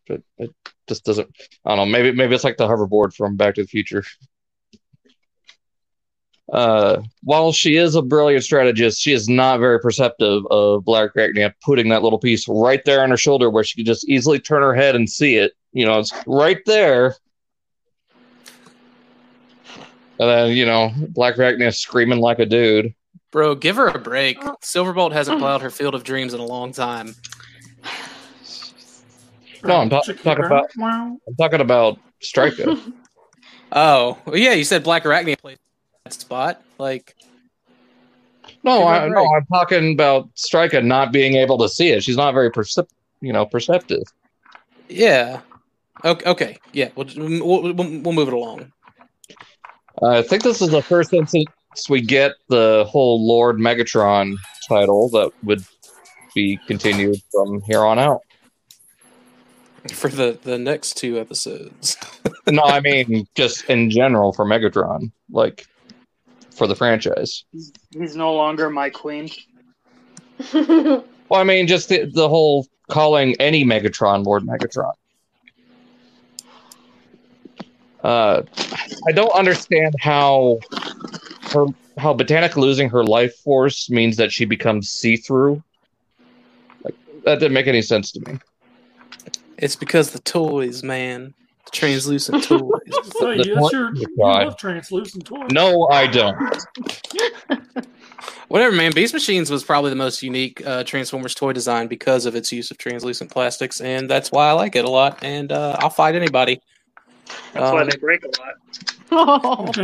but 0.08 0.22
it 0.38 0.52
just 0.88 1.06
doesn't. 1.06 1.30
I 1.66 1.76
don't 1.76 1.78
know. 1.78 1.92
Maybe 1.92 2.12
maybe 2.16 2.36
it's 2.36 2.44
like 2.44 2.58
the 2.58 2.68
hoverboard 2.68 3.14
from 3.14 3.36
Back 3.36 3.56
to 3.56 3.64
the 3.64 3.68
Future. 3.68 4.04
Uh, 6.52 7.02
while 7.24 7.52
she 7.52 7.76
is 7.76 7.96
a 7.96 8.02
brilliant 8.02 8.44
strategist, 8.44 9.02
she 9.02 9.12
is 9.12 9.28
not 9.28 9.60
very 9.60 9.80
perceptive 9.80 10.46
of 10.50 10.86
Black 10.86 11.14
Arachnia 11.14 11.54
putting 11.62 11.90
that 11.90 12.04
little 12.04 12.20
piece 12.20 12.48
right 12.48 12.84
there 12.86 13.04
on 13.04 13.10
her 13.10 13.18
shoulder 13.18 13.50
where 13.50 13.66
she 13.66 13.76
could 13.76 13.86
just 13.86 14.08
easily 14.08 14.40
turn 14.40 14.62
her 14.62 14.74
head 14.74 14.96
and 14.96 15.10
see 15.10 15.36
it. 15.36 15.54
You 15.74 15.86
know, 15.86 16.00
it's 16.00 16.14
right 16.26 16.60
there. 16.66 17.16
And 20.20 20.30
then, 20.30 20.52
you 20.56 20.66
know, 20.66 20.92
Black 21.10 21.36
Arachnia 21.36 21.76
screaming 21.76 22.20
like 22.20 22.40
a 22.40 22.46
dude. 22.46 22.94
Bro, 23.30 23.56
give 23.56 23.76
her 23.76 23.88
a 23.88 24.00
break. 24.00 24.40
Silverbolt 24.62 25.12
hasn't 25.12 25.40
plowed 25.40 25.62
her 25.62 25.70
field 25.70 25.94
of 25.94 26.04
dreams 26.04 26.34
in 26.34 26.40
a 26.40 26.46
long 26.46 26.72
time. 26.72 27.14
No, 29.64 29.78
I'm 29.78 29.90
ta- 29.90 30.02
talking 30.02 30.46
about- 30.46 30.70
Wow. 30.78 31.18
I'm 31.28 31.36
talking 31.36 31.62
about 31.62 32.00
Strika. 32.22 32.94
Oh, 33.70 34.18
well, 34.26 34.38
yeah, 34.38 34.54
you 34.54 34.64
said 34.64 34.82
Black 34.86 35.06
Arachne 35.06 35.36
plays 35.36 35.58
that 36.06 36.14
spot. 36.14 36.62
Like, 36.78 37.16
No, 38.64 38.78
Give 38.80 38.88
her 38.88 38.94
a 38.94 39.00
I, 39.00 39.10
no. 39.10 39.26
I'm 39.36 39.46
talking 39.48 39.92
about 39.92 40.34
Strika 40.36 40.82
not 40.86 41.12
being 41.12 41.36
able 41.36 41.58
to 41.58 41.68
see 41.68 41.90
it. 41.90 42.02
She's 42.02 42.16
not 42.16 42.34
very 42.34 42.50
percep- 42.50 42.88
you 43.20 43.34
know, 43.34 43.46
perceptive. 43.46 44.04
yeah. 44.88 45.42
Okay, 46.06 46.30
okay. 46.30 46.58
yeah, 46.72 46.90
we'll, 46.96 47.08
we'll, 47.18 47.74
we'll, 47.74 47.74
we'll 47.74 48.14
move 48.14 48.30
it 48.30 48.34
along. 48.34 48.72
I 50.02 50.22
think 50.22 50.44
this 50.44 50.62
is 50.62 50.70
the 50.70 50.82
first 50.82 51.12
instance 51.12 51.50
we 51.90 52.00
get 52.00 52.34
the 52.48 52.86
whole 52.88 53.28
Lord 53.28 53.58
Megatron 53.58 54.36
title 54.70 55.10
that 55.10 55.32
would 55.44 55.66
be 56.34 56.58
continued 56.68 57.20
from 57.34 57.62
here 57.64 57.84
on 57.84 58.00
out. 58.00 58.22
For 59.94 60.10
the, 60.10 60.38
the 60.44 60.58
next 60.58 60.98
two 60.98 61.20
episodes. 61.20 61.98
No, 62.50 62.64
I 62.64 62.80
mean 62.80 63.28
just 63.36 63.66
in 63.66 63.90
general 63.90 64.32
for 64.32 64.46
Megatron, 64.46 65.12
like 65.30 65.68
for 66.50 66.66
the 66.66 66.76
franchise. 66.76 67.44
He's, 67.52 67.74
he's 67.92 68.16
no 68.16 68.34
longer 68.34 68.70
my 68.70 68.90
queen. 68.90 69.30
Well, 70.54 71.42
I 71.42 71.44
mean 71.44 71.68
just 71.68 71.90
the, 71.90 72.06
the 72.06 72.30
whole 72.30 72.66
calling 72.90 73.36
any 73.40 73.66
Megatron 73.66 74.26
Lord 74.26 74.44
Megatron. 74.44 74.94
Uh, 78.02 78.44
I 79.08 79.12
don't 79.12 79.34
understand 79.34 79.94
how 80.00 80.60
her 81.52 81.66
how 81.98 82.14
Botanic 82.14 82.56
losing 82.56 82.90
her 82.90 83.04
life 83.04 83.36
force 83.40 83.90
means 83.90 84.16
that 84.18 84.32
she 84.32 84.46
becomes 84.46 84.90
see 84.90 85.18
through. 85.18 85.62
Like 86.84 86.96
that 87.26 87.40
didn't 87.40 87.54
make 87.54 87.68
any 87.68 87.82
sense 87.82 88.12
to 88.14 88.22
me. 88.22 88.40
It's 89.58 89.76
because 89.76 90.12
the 90.12 90.20
toys, 90.20 90.84
man. 90.84 91.34
The 91.66 91.72
translucent 91.72 92.44
toys. 92.44 92.62
Say, 93.20 93.38
The- 93.38 93.54
yes, 93.60 93.72
you're, 93.72 93.96
you 93.96 94.06
love 94.18 94.58
translucent 94.58 95.26
toys. 95.26 95.50
No, 95.52 95.88
I 95.90 96.08
don't. 96.08 96.38
Whatever, 98.48 98.76
man. 98.76 98.94
Beast 98.94 99.14
Machines 99.14 99.52
was 99.52 99.64
probably 99.66 99.90
the 99.90 99.96
most 99.98 100.24
unique 100.24 100.66
uh, 100.66 100.84
Transformers 100.86 101.36
toy 101.36 101.52
design 101.52 101.88
because 101.88 102.26
of 102.26 102.36
its 102.36 102.52
use 102.52 102.72
of 102.72 102.78
translucent 102.78 103.30
plastics, 103.30 103.82
and 103.82 104.10
that's 104.10 104.32
why 104.32 104.48
I 104.48 104.54
like 104.54 104.76
it 104.78 104.86
a 104.86 104.90
lot. 104.90 105.20
And 105.22 105.52
uh, 105.52 105.76
I'll 105.80 105.90
fight 105.90 106.16
anybody. 106.16 106.62
That's 107.54 107.72
why 107.74 107.82
Um, 107.82 107.90
they 107.90 107.98
break 107.98 108.24
a 108.24 108.28
lot. 108.42 108.54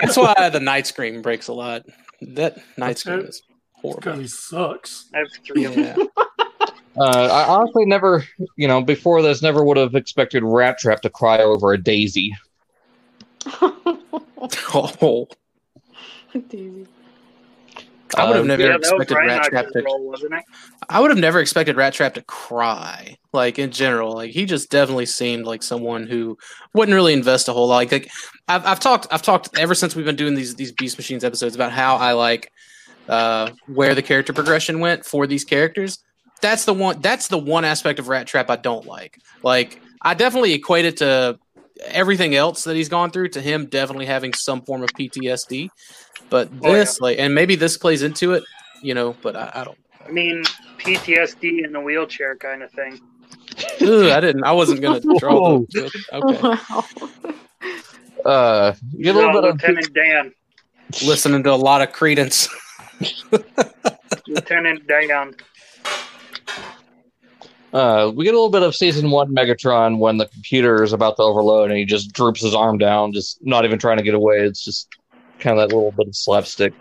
That's 0.00 0.16
why 0.16 0.48
the 0.50 0.58
Nightscream 0.60 1.22
breaks 1.22 1.48
a 1.48 1.52
lot. 1.52 1.84
That 2.22 2.58
Nightscream 2.76 3.28
is 3.28 3.42
because 3.82 4.02
horrible. 4.04 4.20
he 4.20 4.26
sucks. 4.28 5.06
I 5.14 5.18
have 5.18 5.28
three 5.44 5.64
of 5.64 5.74
them. 5.76 5.96
Yeah. 6.16 6.24
Uh, 6.96 7.26
I 7.26 7.44
honestly 7.48 7.84
never, 7.84 8.24
you 8.56 8.66
know, 8.68 8.82
before 8.82 9.22
this, 9.22 9.42
never 9.42 9.64
would 9.64 9.76
have 9.76 9.94
expected 9.94 10.42
Rattrap 10.42 11.00
to 11.00 11.10
cry 11.10 11.38
over 11.38 11.72
a 11.72 11.82
daisy. 11.82 12.34
Oh, 14.74 15.28
Daisy. 16.48 16.86
I 18.16 18.26
would 18.26 18.36
have 18.36 18.44
Uh, 18.44 18.48
never 18.48 18.62
Yeah, 18.62 18.74
expected 18.76 19.16
Rattrap 19.16 19.70
to. 19.72 19.82
role. 19.82 20.14
I 20.88 21.00
would 21.00 21.10
have 21.10 21.18
never 21.18 21.40
expected 21.40 21.76
Rattrap 21.76 22.14
to 22.14 22.22
cry. 22.22 23.16
Like 23.32 23.58
in 23.58 23.70
general, 23.70 24.14
like 24.14 24.30
he 24.30 24.46
just 24.46 24.70
definitely 24.70 25.06
seemed 25.06 25.44
like 25.44 25.62
someone 25.62 26.06
who 26.06 26.38
wouldn't 26.74 26.94
really 26.94 27.12
invest 27.12 27.48
a 27.48 27.52
whole 27.52 27.68
lot. 27.68 27.76
Like, 27.76 27.92
like 27.92 28.10
I've, 28.48 28.64
I've 28.64 28.80
talked, 28.80 29.06
I've 29.10 29.22
talked 29.22 29.50
ever 29.58 29.74
since 29.74 29.94
we've 29.94 30.06
been 30.06 30.16
doing 30.16 30.34
these 30.34 30.54
these 30.56 30.72
Beast 30.72 30.96
Machines 30.98 31.24
episodes 31.24 31.54
about 31.54 31.72
how 31.72 31.96
I 31.96 32.12
like 32.12 32.50
uh, 33.08 33.50
where 33.66 33.94
the 33.94 34.02
character 34.02 34.32
progression 34.32 34.80
went 34.80 35.04
for 35.04 35.26
these 35.26 35.44
characters. 35.44 35.98
That's 36.40 36.64
the 36.64 36.74
one. 36.74 37.00
That's 37.00 37.28
the 37.28 37.38
one 37.38 37.64
aspect 37.64 37.98
of 37.98 38.06
Rattrap 38.06 38.46
I 38.48 38.56
don't 38.56 38.86
like. 38.86 39.18
Like 39.42 39.80
I 40.02 40.14
definitely 40.14 40.52
equate 40.54 40.84
it 40.84 40.98
to 40.98 41.38
everything 41.86 42.34
else 42.34 42.64
that 42.64 42.74
he's 42.76 42.88
gone 42.88 43.10
through 43.10 43.28
to 43.30 43.40
him 43.40 43.66
definitely 43.66 44.06
having 44.06 44.32
some 44.32 44.62
form 44.62 44.82
of 44.82 44.90
PTSD. 44.90 45.68
But 46.30 46.48
Oh, 46.62 46.68
yeah. 46.68 46.78
this, 46.80 47.00
like, 47.00 47.18
and 47.18 47.34
maybe 47.34 47.54
this 47.56 47.76
plays 47.78 48.02
into 48.02 48.32
it, 48.32 48.44
you 48.82 48.94
know. 48.94 49.16
But 49.22 49.36
I, 49.36 49.50
I 49.54 49.64
don't. 49.64 49.78
I 50.06 50.10
mean, 50.10 50.42
PTSD 50.78 51.64
in 51.64 51.74
a 51.74 51.80
wheelchair 51.80 52.36
kind 52.36 52.62
of 52.62 52.70
thing. 52.72 53.00
Ugh, 53.80 54.06
I 54.10 54.20
didn't. 54.20 54.44
I 54.44 54.52
wasn't 54.52 54.80
gonna 54.82 55.00
draw. 55.18 55.60
The, 55.70 56.04
okay. 56.12 56.40
Wow. 56.42 56.84
Uh, 58.24 58.74
you 58.92 59.04
get 59.04 59.14
a 59.14 59.18
little 59.18 59.32
bit 59.32 59.44
of 59.50 59.54
Lieutenant 59.56 59.94
Dan. 59.94 60.32
Listening 61.06 61.42
to 61.44 61.52
a 61.52 61.56
lot 61.56 61.82
of 61.82 61.90
Creedence. 61.94 62.48
Lieutenant 64.26 64.86
Dan. 64.86 65.34
Uh, 67.72 68.10
we 68.14 68.24
get 68.24 68.32
a 68.32 68.36
little 68.36 68.50
bit 68.50 68.62
of 68.62 68.74
season 68.74 69.10
one 69.10 69.34
Megatron 69.34 69.98
when 69.98 70.16
the 70.16 70.26
computer 70.26 70.82
is 70.82 70.92
about 70.92 71.16
to 71.16 71.22
overload 71.22 71.70
and 71.70 71.78
he 71.78 71.84
just 71.84 72.12
droops 72.12 72.40
his 72.40 72.54
arm 72.54 72.78
down, 72.78 73.12
just 73.12 73.38
not 73.42 73.64
even 73.64 73.78
trying 73.78 73.98
to 73.98 74.02
get 74.02 74.14
away. 74.14 74.38
It's 74.38 74.64
just 74.64 74.88
kind 75.38 75.58
of 75.58 75.68
that 75.68 75.74
little 75.74 75.92
bit 75.92 76.08
of 76.08 76.16
slapstick. 76.16 76.72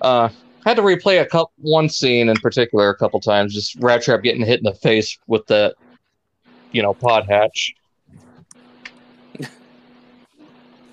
Uh, 0.00 0.28
had 0.64 0.76
to 0.76 0.82
replay 0.82 1.20
a 1.20 1.26
couple 1.26 1.52
one 1.58 1.88
scene 1.88 2.28
in 2.28 2.36
particular 2.36 2.88
a 2.90 2.96
couple 2.96 3.20
times. 3.20 3.52
Just 3.52 3.78
Rattrap 3.80 4.22
getting 4.22 4.44
hit 4.44 4.58
in 4.58 4.64
the 4.64 4.74
face 4.74 5.18
with 5.26 5.44
that, 5.46 5.74
you 6.70 6.82
know, 6.82 6.94
pod 6.94 7.26
hatch. 7.28 7.74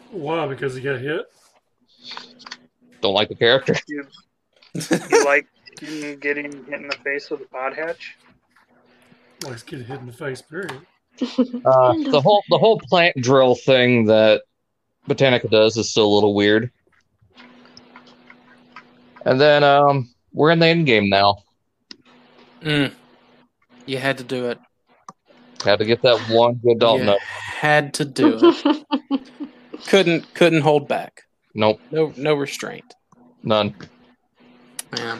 Why? 0.10 0.48
Because 0.48 0.76
he 0.76 0.82
got 0.82 1.00
hit. 1.00 1.26
Don't 3.02 3.14
like 3.14 3.30
the 3.30 3.36
character. 3.36 3.76
You, 3.88 4.06
you 5.10 5.26
like 5.26 5.48
him 5.80 6.20
getting 6.20 6.52
hit 6.66 6.82
in 6.82 6.88
the 6.88 6.98
face 7.04 7.30
with 7.30 7.42
a 7.42 7.46
pod 7.46 7.74
hatch? 7.76 8.16
Well, 9.42 9.52
he's 9.52 9.64
getting 9.64 9.86
hit 9.86 10.00
in 10.00 10.06
the 10.06 10.14
face. 10.14 10.42
Period. 10.42 10.72
Uh, 11.20 11.94
the 12.10 12.20
whole 12.22 12.44
the 12.50 12.58
whole 12.58 12.80
plant 12.90 13.16
drill 13.22 13.54
thing 13.54 14.06
that 14.06 14.42
Botanica 15.08 15.48
does 15.50 15.78
is 15.78 15.90
still 15.92 16.06
a 16.08 16.14
little 16.16 16.34
weird. 16.34 16.72
And 19.26 19.40
then 19.40 19.64
um, 19.64 20.14
we're 20.34 20.50
in 20.52 20.60
the 20.60 20.68
end 20.68 20.86
game 20.86 21.10
now. 21.10 21.38
Mm. 22.62 22.92
You 23.86 23.98
had 23.98 24.18
to 24.18 24.24
do 24.24 24.50
it. 24.50 24.60
Had 25.64 25.80
to 25.80 25.86
get 25.86 26.02
that 26.02 26.20
one 26.30 26.56
good 26.56 26.80
Dalton 26.80 27.06
You 27.08 27.14
up. 27.14 27.20
had 27.22 27.94
to 27.96 28.06
do 28.06 28.40
it. 28.42 29.22
couldn't 29.88 30.34
couldn't 30.34 30.62
hold 30.62 30.88
back. 30.88 31.22
Nope, 31.54 31.80
No 31.92 32.12
no 32.18 32.34
restraint. 32.34 32.94
none. 33.44 33.76
Yeah. 34.98 35.20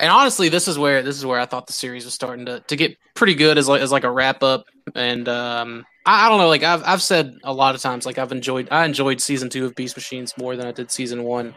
And 0.00 0.10
honestly, 0.10 0.48
this 0.48 0.66
is 0.66 0.78
where 0.78 1.02
this 1.02 1.16
is 1.16 1.26
where 1.26 1.38
I 1.38 1.46
thought 1.46 1.66
the 1.66 1.72
series 1.72 2.04
was 2.04 2.14
starting 2.14 2.46
to, 2.46 2.60
to 2.60 2.76
get 2.76 2.96
pretty 3.14 3.34
good 3.34 3.58
as 3.58 3.68
like 3.68 3.82
as 3.82 3.92
like 3.92 4.04
a 4.04 4.10
wrap 4.10 4.42
up. 4.42 4.64
And 4.94 5.28
um, 5.28 5.84
I, 6.06 6.26
I 6.26 6.28
don't 6.28 6.38
know, 6.38 6.48
like 6.48 6.62
I've 6.62 6.82
I've 6.84 7.02
said 7.02 7.34
a 7.44 7.52
lot 7.52 7.74
of 7.74 7.80
times, 7.80 8.06
like 8.06 8.18
I've 8.18 8.32
enjoyed 8.32 8.68
I 8.70 8.84
enjoyed 8.84 9.20
season 9.20 9.50
two 9.50 9.66
of 9.66 9.74
Beast 9.74 9.96
Machines 9.96 10.34
more 10.38 10.56
than 10.56 10.66
I 10.66 10.72
did 10.72 10.90
season 10.90 11.24
one. 11.24 11.54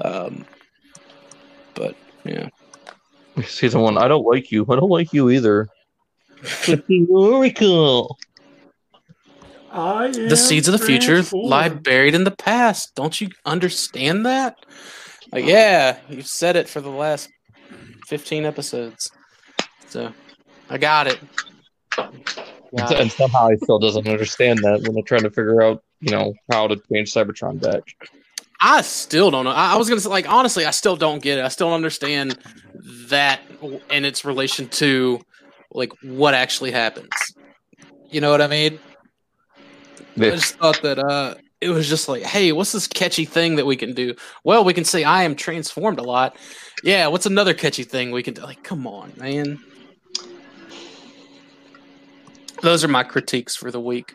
Um, 0.00 0.44
but 1.74 1.96
yeah, 2.24 2.50
Season 3.44 3.80
one. 3.80 3.98
I 3.98 4.08
don't 4.08 4.24
like 4.24 4.50
you. 4.50 4.64
I 4.68 4.76
don't 4.76 4.88
like 4.88 5.12
you 5.12 5.30
either. 5.30 5.68
Oracle. 7.10 8.18
I 9.72 10.08
the 10.08 10.36
seeds 10.36 10.68
of 10.68 10.72
the 10.78 10.84
future 10.84 11.22
lie 11.32 11.68
buried 11.68 12.14
in 12.14 12.24
the 12.24 12.30
past. 12.30 12.94
Don't 12.94 13.20
you 13.20 13.28
understand 13.44 14.24
that? 14.24 14.64
Like, 15.32 15.44
yeah, 15.44 15.98
you've 16.08 16.26
said 16.26 16.56
it 16.56 16.66
for 16.68 16.80
the 16.80 16.88
last 16.88 17.28
fifteen 18.06 18.44
episodes. 18.44 19.10
So 19.88 20.12
I 20.70 20.78
got 20.78 21.06
it. 21.06 21.20
Got 21.96 22.14
it. 22.92 23.00
And 23.00 23.12
somehow 23.12 23.48
he 23.48 23.56
still 23.56 23.78
doesn't 23.78 24.08
understand 24.08 24.60
that 24.60 24.82
when 24.82 24.94
they're 24.94 25.02
trying 25.02 25.22
to 25.22 25.30
figure 25.30 25.62
out, 25.62 25.82
you 26.00 26.10
know, 26.10 26.34
how 26.50 26.66
to 26.66 26.76
change 26.92 27.12
Cybertron 27.12 27.60
back. 27.60 27.82
I 28.60 28.80
still 28.82 29.30
don't 29.30 29.44
know. 29.44 29.50
I, 29.50 29.74
I 29.74 29.76
was 29.76 29.88
gonna 29.88 30.00
say, 30.00 30.08
like, 30.08 30.28
honestly, 30.28 30.64
I 30.64 30.70
still 30.70 30.96
don't 30.96 31.22
get 31.22 31.38
it. 31.38 31.44
I 31.44 31.48
still 31.48 31.68
don't 31.68 31.76
understand 31.76 32.38
that 33.08 33.40
in 33.90 34.04
its 34.04 34.24
relation 34.24 34.68
to 34.68 35.20
like 35.72 35.92
what 36.02 36.34
actually 36.34 36.70
happens. 36.70 37.10
You 38.10 38.20
know 38.20 38.30
what 38.30 38.40
I 38.40 38.46
mean? 38.46 38.78
I 40.16 40.30
just 40.30 40.56
thought 40.56 40.80
that 40.82 40.98
uh, 40.98 41.34
it 41.60 41.70
was 41.70 41.88
just 41.88 42.08
like, 42.08 42.22
hey, 42.22 42.52
what's 42.52 42.72
this 42.72 42.86
catchy 42.86 43.24
thing 43.24 43.56
that 43.56 43.66
we 43.66 43.76
can 43.76 43.94
do? 43.94 44.14
Well, 44.44 44.64
we 44.64 44.74
can 44.74 44.84
say 44.84 45.04
I 45.04 45.22
am 45.22 45.34
transformed 45.34 45.98
a 45.98 46.02
lot. 46.02 46.36
Yeah, 46.82 47.06
what's 47.08 47.26
another 47.26 47.54
catchy 47.54 47.82
thing 47.82 48.10
we 48.10 48.22
can 48.22 48.34
do? 48.34 48.42
Like, 48.42 48.62
come 48.62 48.86
on, 48.86 49.12
man. 49.16 49.58
Those 52.62 52.84
are 52.84 52.88
my 52.88 53.02
critiques 53.02 53.56
for 53.56 53.70
the 53.70 53.80
week. 53.80 54.14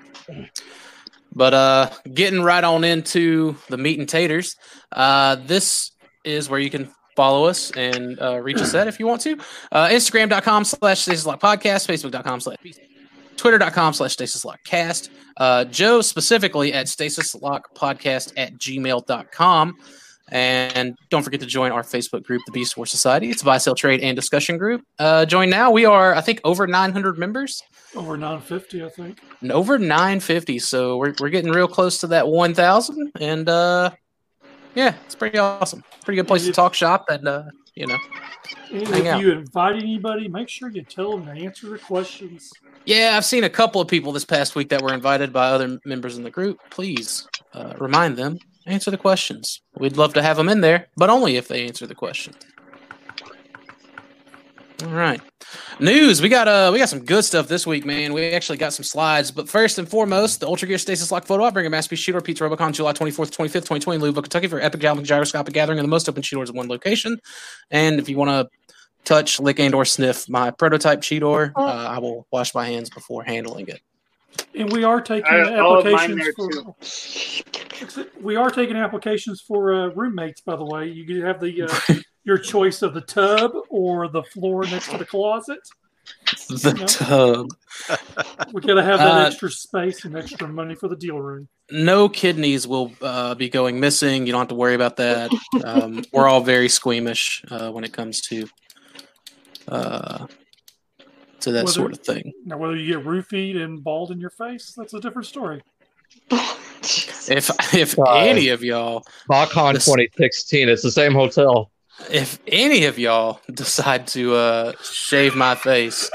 But 1.33 1.53
uh 1.53 1.89
getting 2.13 2.43
right 2.43 2.63
on 2.63 2.83
into 2.83 3.55
the 3.69 3.77
meat 3.77 3.99
and 3.99 4.09
taters. 4.09 4.55
Uh 4.91 5.35
this 5.35 5.91
is 6.23 6.49
where 6.49 6.59
you 6.59 6.69
can 6.69 6.91
follow 7.15 7.45
us 7.45 7.71
and 7.71 8.19
uh, 8.21 8.39
reach 8.39 8.57
us 8.57 8.73
at 8.73 8.87
if 8.87 8.99
you 8.99 9.07
want 9.07 9.21
to. 9.21 9.37
Uh, 9.71 9.87
Instagram.com 9.87 10.63
slash 10.63 11.05
Podcast, 11.05 11.87
Facebook.com 11.87 12.39
slash 12.39 12.57
Twitter.com 13.41 13.93
slash 13.93 14.13
Stasis 14.13 14.45
Lock 14.45 14.63
Cast. 14.63 15.09
Uh, 15.35 15.65
Joe 15.65 16.01
specifically 16.01 16.73
at 16.73 16.87
Stasis 16.87 17.33
Lock 17.33 17.73
Podcast 17.73 18.33
at 18.37 18.53
gmail.com. 18.59 19.77
And 20.29 20.95
don't 21.09 21.23
forget 21.23 21.39
to 21.39 21.47
join 21.47 21.71
our 21.71 21.81
Facebook 21.81 22.23
group, 22.23 22.43
the 22.45 22.51
Beast 22.51 22.77
War 22.77 22.85
Society. 22.85 23.31
It's 23.31 23.41
a 23.41 23.45
buy, 23.45 23.57
sell, 23.57 23.73
trade, 23.73 24.01
and 24.01 24.15
discussion 24.15 24.59
group. 24.59 24.83
Uh, 24.99 25.25
join 25.25 25.49
now. 25.49 25.71
We 25.71 25.85
are, 25.85 26.13
I 26.13 26.21
think, 26.21 26.39
over 26.43 26.67
900 26.67 27.17
members 27.17 27.63
over 27.95 28.15
950, 28.15 28.83
I 28.85 28.89
think. 28.89 29.19
and 29.41 29.51
over 29.51 29.79
950. 29.79 30.59
So 30.59 30.97
we're, 30.97 31.15
we're 31.19 31.29
getting 31.29 31.51
real 31.51 31.67
close 31.67 31.97
to 32.01 32.07
that 32.07 32.27
1,000. 32.27 33.11
And 33.19 33.49
uh, 33.49 33.89
yeah, 34.75 34.93
it's 35.05 35.15
pretty 35.15 35.39
awesome. 35.39 35.83
Pretty 36.05 36.17
good 36.17 36.27
place 36.27 36.45
to 36.45 36.53
talk 36.53 36.75
shop 36.75 37.05
and, 37.09 37.27
uh, 37.27 37.43
you 37.75 37.87
know, 37.87 37.97
And 38.71 38.87
Hang 38.87 39.01
if 39.01 39.07
out. 39.07 39.21
you 39.21 39.31
invite 39.31 39.77
anybody, 39.77 40.27
make 40.27 40.47
sure 40.47 40.69
you 40.69 40.83
tell 40.83 41.17
them 41.17 41.25
to 41.35 41.43
answer 41.43 41.69
the 41.71 41.79
questions. 41.79 42.53
Yeah, 42.85 43.13
I've 43.15 43.25
seen 43.25 43.43
a 43.43 43.49
couple 43.49 43.79
of 43.79 43.87
people 43.87 44.11
this 44.11 44.25
past 44.25 44.55
week 44.55 44.69
that 44.69 44.81
were 44.81 44.93
invited 44.93 45.31
by 45.31 45.49
other 45.49 45.79
members 45.85 46.17
in 46.17 46.23
the 46.23 46.31
group. 46.31 46.59
Please 46.71 47.27
uh, 47.53 47.73
remind 47.79 48.17
them, 48.17 48.39
answer 48.65 48.89
the 48.89 48.97
questions. 48.97 49.61
We'd 49.77 49.97
love 49.97 50.13
to 50.15 50.21
have 50.21 50.35
them 50.35 50.49
in 50.49 50.61
there, 50.61 50.87
but 50.97 51.09
only 51.09 51.35
if 51.37 51.47
they 51.47 51.67
answer 51.67 51.85
the 51.85 51.95
question. 51.95 52.33
All 54.83 54.89
right, 54.89 55.21
news. 55.79 56.23
We 56.23 56.29
got 56.29 56.47
uh, 56.47 56.71
we 56.73 56.79
got 56.79 56.89
some 56.89 57.05
good 57.05 57.23
stuff 57.23 57.47
this 57.47 57.67
week, 57.67 57.85
man. 57.85 58.13
We 58.13 58.31
actually 58.31 58.57
got 58.57 58.73
some 58.73 58.83
slides, 58.83 59.29
but 59.29 59.47
first 59.47 59.77
and 59.77 59.87
foremost, 59.87 60.39
the 60.39 60.47
Ultra 60.47 60.67
Gear 60.67 60.79
Stasis 60.79 61.11
Lock 61.11 61.25
photo 61.25 61.43
op 61.43 61.53
bringing 61.53 61.69
Mass 61.69 61.87
Beast 61.87 62.01
Shooter 62.01 62.19
Pizza 62.19 62.43
Robocon 62.45 62.73
July 62.73 62.93
twenty 62.93 63.11
fourth, 63.11 63.29
twenty 63.29 63.49
fifth, 63.49 63.65
twenty 63.65 63.79
twenty, 63.79 63.99
Louisville, 63.99 64.23
Kentucky 64.23 64.47
for 64.47 64.59
epic 64.59 64.81
galvanic 64.81 65.05
gyroscopic 65.05 65.53
gathering 65.53 65.77
of 65.77 65.83
the 65.83 65.87
most 65.87 66.09
open 66.09 66.23
cheaters 66.23 66.49
in 66.49 66.55
one 66.55 66.67
location. 66.67 67.19
And 67.69 67.99
if 67.99 68.09
you 68.09 68.17
want 68.17 68.31
to 68.31 68.73
touch, 69.05 69.39
lick, 69.39 69.59
and 69.59 69.73
or 69.75 69.85
sniff 69.85 70.29
my 70.29 70.51
prototype 70.51 71.01
Cheetor, 71.01 71.51
uh, 71.55 71.61
I 71.61 71.99
will 71.99 72.27
wash 72.31 72.53
my 72.53 72.65
hands 72.67 72.89
before 72.89 73.23
handling 73.23 73.67
it. 73.67 73.81
And 74.55 74.71
we 74.71 74.83
are 74.83 75.01
taking 75.01 75.31
I- 75.33 75.55
I'll 75.57 75.83
have 75.83 75.91
mine 75.91 76.19
applications 76.19 76.23
there, 76.23 76.33
for. 76.33 76.75
We 78.21 78.35
are 78.35 78.49
taking 78.51 78.75
applications 78.77 79.41
for 79.41 79.73
uh, 79.73 79.87
roommates. 79.87 80.41
By 80.41 80.55
the 80.55 80.65
way, 80.65 80.87
you 80.87 81.05
can 81.05 81.21
have 81.21 81.39
the 81.41 81.63
uh, 81.63 81.93
your 82.23 82.37
choice 82.37 82.81
of 82.81 82.93
the 82.93 83.01
tub 83.01 83.51
or 83.69 84.07
the 84.07 84.23
floor 84.23 84.63
next 84.65 84.89
to 84.91 84.97
the 84.97 85.05
closet. 85.05 85.59
The 86.49 86.75
Yeah. 86.79 86.85
tub. 86.85 87.47
We 88.53 88.61
gotta 88.61 88.83
have 88.83 88.99
that 88.99 89.17
Uh, 89.17 89.25
extra 89.27 89.49
space 89.49 90.05
and 90.05 90.15
extra 90.15 90.47
money 90.47 90.75
for 90.75 90.87
the 90.87 90.95
deal 90.95 91.19
room. 91.19 91.47
No 91.71 92.09
kidneys 92.09 92.67
will 92.67 92.91
uh, 93.01 93.33
be 93.35 93.49
going 93.49 93.79
missing. 93.79 94.25
You 94.25 94.33
don't 94.33 94.41
have 94.41 94.47
to 94.49 94.55
worry 94.55 94.75
about 94.75 94.97
that. 94.97 95.31
Um, 95.63 96.03
we're 96.11 96.27
all 96.27 96.41
very 96.41 96.67
squeamish 96.69 97.43
uh, 97.49 97.71
when 97.71 97.83
it 97.83 97.93
comes 97.93 98.21
to 98.27 98.47
uh, 99.71 100.27
to 101.39 101.51
that 101.51 101.63
Whether- 101.65 101.71
sort 101.71 101.91
of 101.93 101.99
thing. 101.99 102.33
Now, 102.45 102.57
whether 102.57 102.75
you 102.75 102.95
get 102.95 103.05
roofied 103.05 103.57
and 103.61 103.83
bald 103.83 104.11
in 104.11 104.19
your 104.19 104.29
face, 104.29 104.73
that's 104.77 104.93
a 104.93 104.99
different 104.99 105.25
story. 105.27 105.61
If 107.29 107.51
if 107.75 107.97
Uh, 107.99 108.03
any 108.15 108.49
of 108.49 108.63
y'all 108.63 109.03
BotCon 109.29 109.73
This- 109.75 109.85
2016. 109.85 110.67
It's 110.67 110.81
the 110.81 110.91
same 110.91 111.13
hotel. 111.13 111.69
if 112.11 112.39
any 112.47 112.85
of 112.85 112.97
y'all 112.97 113.39
decide 113.53 114.07
to 114.07 114.33
uh, 114.33 114.73
shave 114.81 115.35
my 115.35 115.53
face 115.53 116.09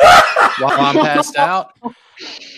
while 0.59 0.73
I'm 0.81 0.97
passed 0.97 1.37
out, 1.53 1.73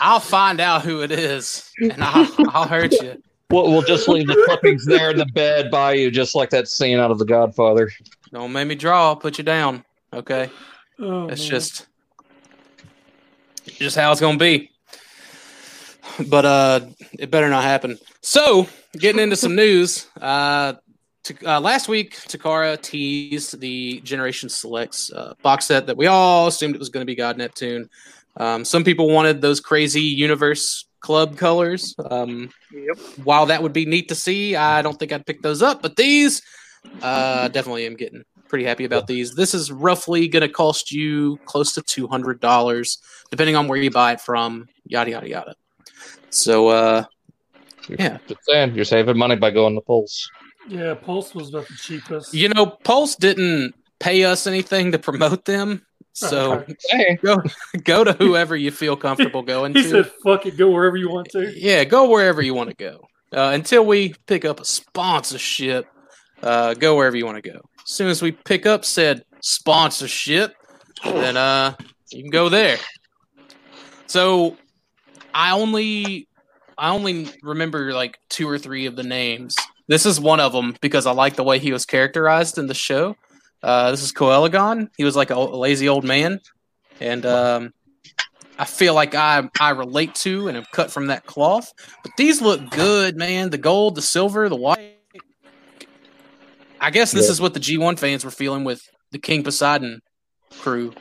I'll 0.00 0.20
find 0.20 0.58
out 0.60 0.82
who 0.82 1.02
it 1.02 1.12
is 1.12 1.70
and 1.82 2.02
I'll, 2.02 2.26
I'll 2.48 2.66
hurt 2.66 2.92
you. 2.92 3.22
We'll, 3.50 3.70
we'll 3.70 3.82
just 3.82 4.08
leave 4.08 4.26
the 4.26 4.42
clippings 4.46 4.86
there 4.86 5.10
in 5.10 5.18
the 5.18 5.26
bed 5.26 5.70
by 5.70 5.92
you, 5.92 6.10
just 6.10 6.34
like 6.34 6.48
that 6.50 6.66
scene 6.68 6.98
out 6.98 7.10
of 7.10 7.18
The 7.18 7.26
Godfather. 7.26 7.90
Don't 8.32 8.52
make 8.52 8.66
me 8.68 8.74
draw. 8.74 9.08
I'll 9.08 9.16
put 9.16 9.36
you 9.36 9.44
down. 9.44 9.84
Okay. 10.14 10.48
Oh, 11.00 11.28
It's 11.28 11.42
man. 11.42 11.50
just 11.50 11.86
just 13.66 13.96
how 13.96 14.10
it's 14.12 14.20
gonna 14.20 14.38
be. 14.38 14.70
But 16.28 16.44
uh 16.44 16.80
it 17.18 17.30
better 17.30 17.48
not 17.48 17.64
happen. 17.64 17.98
So 18.22 18.66
getting 18.94 19.20
into 19.22 19.36
some 19.36 19.54
news. 19.54 20.06
Uh, 20.20 20.74
to, 21.24 21.34
uh 21.44 21.60
last 21.60 21.88
week 21.88 22.16
Takara 22.16 22.80
teased 22.80 23.60
the 23.60 24.00
Generation 24.00 24.48
Selects 24.48 25.12
uh, 25.12 25.34
box 25.42 25.66
set 25.66 25.86
that 25.86 25.96
we 25.96 26.06
all 26.06 26.46
assumed 26.46 26.74
it 26.74 26.78
was 26.78 26.88
going 26.88 27.02
to 27.02 27.10
be 27.10 27.14
God 27.14 27.36
Neptune. 27.36 27.88
Um, 28.36 28.64
some 28.64 28.84
people 28.84 29.10
wanted 29.10 29.40
those 29.40 29.60
crazy 29.60 30.00
universe 30.02 30.86
club 31.00 31.36
colors. 31.36 31.94
Um, 32.10 32.50
Yep. 32.72 32.98
while 33.24 33.46
that 33.46 33.62
would 33.62 33.72
be 33.72 33.84
neat 33.86 34.08
to 34.08 34.14
see, 34.14 34.54
I 34.54 34.82
don't 34.82 34.98
think 34.98 35.12
I'd 35.12 35.26
pick 35.26 35.42
those 35.42 35.62
up. 35.62 35.82
But 35.82 35.96
these, 35.96 36.42
uh, 37.02 37.48
definitely 37.48 37.86
am 37.86 37.96
getting. 37.96 38.24
Pretty 38.48 38.64
happy 38.64 38.84
about 38.84 39.06
these. 39.06 39.34
This 39.34 39.54
is 39.54 39.70
roughly 39.70 40.28
going 40.28 40.42
to 40.42 40.48
cost 40.48 40.90
you 40.92 41.38
close 41.44 41.72
to 41.74 41.82
two 41.82 42.06
hundred 42.08 42.40
dollars, 42.40 42.98
depending 43.30 43.56
on 43.56 43.68
where 43.68 43.78
you 43.80 43.90
buy 43.90 44.12
it 44.12 44.20
from. 44.20 44.68
Yada 44.86 45.10
yada 45.10 45.28
yada. 45.28 45.54
So, 46.30 46.68
uh, 46.68 47.04
Yeah. 47.88 48.18
Just 48.28 48.40
saying, 48.44 48.74
you're 48.74 48.84
saving 48.84 49.16
money 49.16 49.36
by 49.36 49.50
going 49.50 49.74
to 49.74 49.80
Pulse. 49.80 50.28
Yeah, 50.68 50.94
Pulse 50.94 51.34
was 51.34 51.48
about 51.48 51.66
the 51.68 51.74
cheapest. 51.74 52.34
you 52.34 52.48
know, 52.50 52.66
Pulse 52.66 53.16
didn't 53.16 53.74
pay 54.00 54.24
us 54.24 54.46
anything 54.46 54.92
to 54.92 54.98
promote 54.98 55.44
them, 55.46 55.86
so 56.12 56.52
Okay. 56.52 56.74
Hey, 56.90 57.18
go 57.22 57.42
go 57.84 58.04
to 58.04 58.12
whoever 58.12 58.54
you 58.56 58.70
feel 58.70 58.94
comfortable 58.96 59.42
going 59.42 59.72
He 59.74 59.82
to. 59.84 59.88
said, 59.88 60.12
"Fuck 60.24 60.44
it, 60.46 60.56
go 60.58 60.70
wherever 60.70 60.96
you 60.96 61.08
want 61.10 61.28
to." 61.30 61.50
Yeah, 61.56 61.84
go 61.84 62.08
wherever 62.10 62.42
you 62.42 62.52
want 62.54 62.68
to 62.70 62.76
go. 62.76 63.08
Uh, 63.32 63.50
until 63.54 63.84
we 63.86 64.14
pick 64.26 64.44
up 64.44 64.60
a 64.60 64.64
sponsorship, 64.64 65.86
uh, 66.42 66.74
go 66.74 66.96
wherever 66.96 67.16
you 67.16 67.24
want 67.26 67.42
to 67.42 67.50
go. 67.50 67.60
As 67.88 67.94
soon 67.94 68.08
as 68.08 68.20
we 68.20 68.32
pick 68.32 68.66
up 68.66 68.84
said 68.84 69.24
sponsorship, 69.40 70.54
then 71.02 71.38
uh, 71.38 71.74
you 72.12 72.22
can 72.22 72.30
go 72.30 72.50
there. 72.50 72.76
So 74.06 74.58
I 75.32 75.52
only 75.52 76.28
I 76.76 76.90
only 76.90 77.28
remember 77.42 77.94
like 77.94 78.18
two 78.28 78.46
or 78.46 78.58
three 78.58 78.84
of 78.84 78.94
the 78.94 79.02
names. 79.02 79.56
This 79.86 80.04
is 80.04 80.20
one 80.20 80.38
of 80.38 80.52
them 80.52 80.76
because 80.82 81.06
I 81.06 81.12
like 81.12 81.36
the 81.36 81.44
way 81.44 81.58
he 81.58 81.72
was 81.72 81.86
characterized 81.86 82.58
in 82.58 82.66
the 82.66 82.74
show. 82.74 83.16
Uh, 83.62 83.90
this 83.90 84.02
is 84.02 84.12
Coelagon. 84.12 84.88
He 84.98 85.04
was 85.04 85.16
like 85.16 85.30
a, 85.30 85.34
a 85.34 85.56
lazy 85.56 85.88
old 85.88 86.04
man, 86.04 86.40
and 87.00 87.24
um, 87.24 87.72
I 88.58 88.66
feel 88.66 88.92
like 88.92 89.14
I 89.14 89.48
I 89.58 89.70
relate 89.70 90.14
to 90.16 90.48
and 90.48 90.58
am 90.58 90.64
cut 90.72 90.90
from 90.90 91.06
that 91.06 91.24
cloth. 91.24 91.72
But 92.02 92.12
these 92.18 92.42
look 92.42 92.68
good, 92.68 93.16
man. 93.16 93.48
The 93.48 93.56
gold, 93.56 93.94
the 93.94 94.02
silver, 94.02 94.50
the 94.50 94.56
white. 94.56 94.97
I 96.80 96.90
guess 96.90 97.12
this 97.12 97.26
Yeah. 97.26 97.32
is 97.32 97.40
what 97.40 97.54
the 97.54 97.60
G1 97.60 97.98
fans 97.98 98.24
were 98.24 98.30
feeling 98.30 98.64
with 98.64 98.80
the 99.12 99.18
King 99.18 99.42
Poseidon 99.42 100.00
crew. 100.60 100.92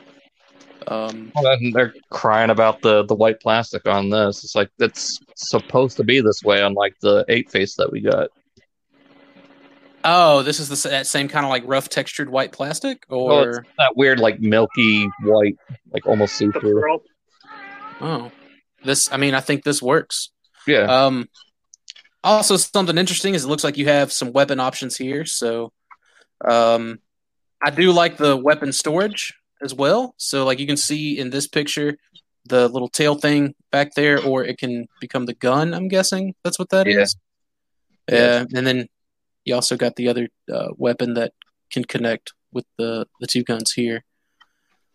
Um, 0.86 1.32
and 1.36 1.72
they're 1.74 1.92
crying 2.10 2.48
about 2.50 2.80
the 2.80 3.04
the 3.04 3.14
white 3.14 3.40
plastic 3.40 3.86
on 3.86 4.08
this. 4.08 4.42
It's 4.42 4.54
like 4.54 4.70
it's 4.78 5.18
supposed 5.36 5.96
to 5.98 6.04
be 6.04 6.20
this 6.20 6.42
way, 6.42 6.62
unlike 6.62 6.94
the 7.02 7.24
eight 7.28 7.50
face 7.50 7.74
that 7.76 7.92
we 7.92 8.00
got. 8.00 8.28
oh, 10.04 10.42
this 10.42 10.60
is 10.60 10.68
the 10.68 10.88
that 10.88 11.06
same 11.06 11.28
kind 11.28 11.44
of 11.44 11.50
like 11.50 11.62
rough 11.66 11.88
textured 11.90 12.30
white 12.30 12.52
plastic, 12.52 13.04
Well, 13.10 13.20
or 13.32 13.50
it's 13.58 13.68
that 13.78 13.96
weird, 13.96 14.18
like 14.20 14.40
milky 14.40 15.06
white, 15.22 15.56
like 15.92 16.06
almost 16.06 16.36
see 16.36 16.46
The 16.46 16.60
through. 16.60 17.00
oh, 18.00 18.30
this. 18.84 19.12
I 19.12 19.16
mean, 19.18 19.34
I 19.34 19.40
think 19.40 19.64
this 19.64 19.82
works. 19.82 20.30
Yeah, 20.66 20.84
Um, 21.06 21.28
also, 22.24 22.56
something 22.56 22.98
interesting 22.98 23.34
is 23.34 23.44
it 23.44 23.48
looks 23.48 23.64
like 23.64 23.76
you 23.76 23.86
have 23.86 24.12
some 24.12 24.32
weapon 24.32 24.60
options 24.60 24.96
here. 24.96 25.24
So, 25.24 25.72
um, 26.48 26.98
I 27.62 27.70
do 27.70 27.92
like 27.92 28.16
the 28.16 28.36
weapon 28.36 28.72
storage 28.72 29.34
as 29.62 29.74
well. 29.74 30.14
So, 30.16 30.44
like 30.44 30.58
you 30.58 30.66
can 30.66 30.76
see 30.76 31.18
in 31.18 31.30
this 31.30 31.46
picture, 31.46 31.96
the 32.44 32.68
little 32.68 32.88
tail 32.88 33.14
thing 33.14 33.54
back 33.70 33.94
there, 33.94 34.22
or 34.22 34.44
it 34.44 34.58
can 34.58 34.86
become 35.00 35.26
the 35.26 35.34
gun. 35.34 35.74
I'm 35.74 35.88
guessing 35.88 36.34
that's 36.44 36.58
what 36.58 36.70
that 36.70 36.86
is. 36.86 37.16
Yeah. 38.08 38.14
Yeah, 38.16 38.44
and 38.54 38.66
then 38.66 38.88
you 39.44 39.54
also 39.54 39.76
got 39.76 39.96
the 39.96 40.08
other 40.08 40.28
uh, 40.52 40.68
weapon 40.76 41.14
that 41.14 41.32
can 41.70 41.84
connect 41.84 42.32
with 42.52 42.64
the 42.78 43.06
the 43.20 43.26
two 43.26 43.42
guns 43.44 43.72
here. 43.72 44.02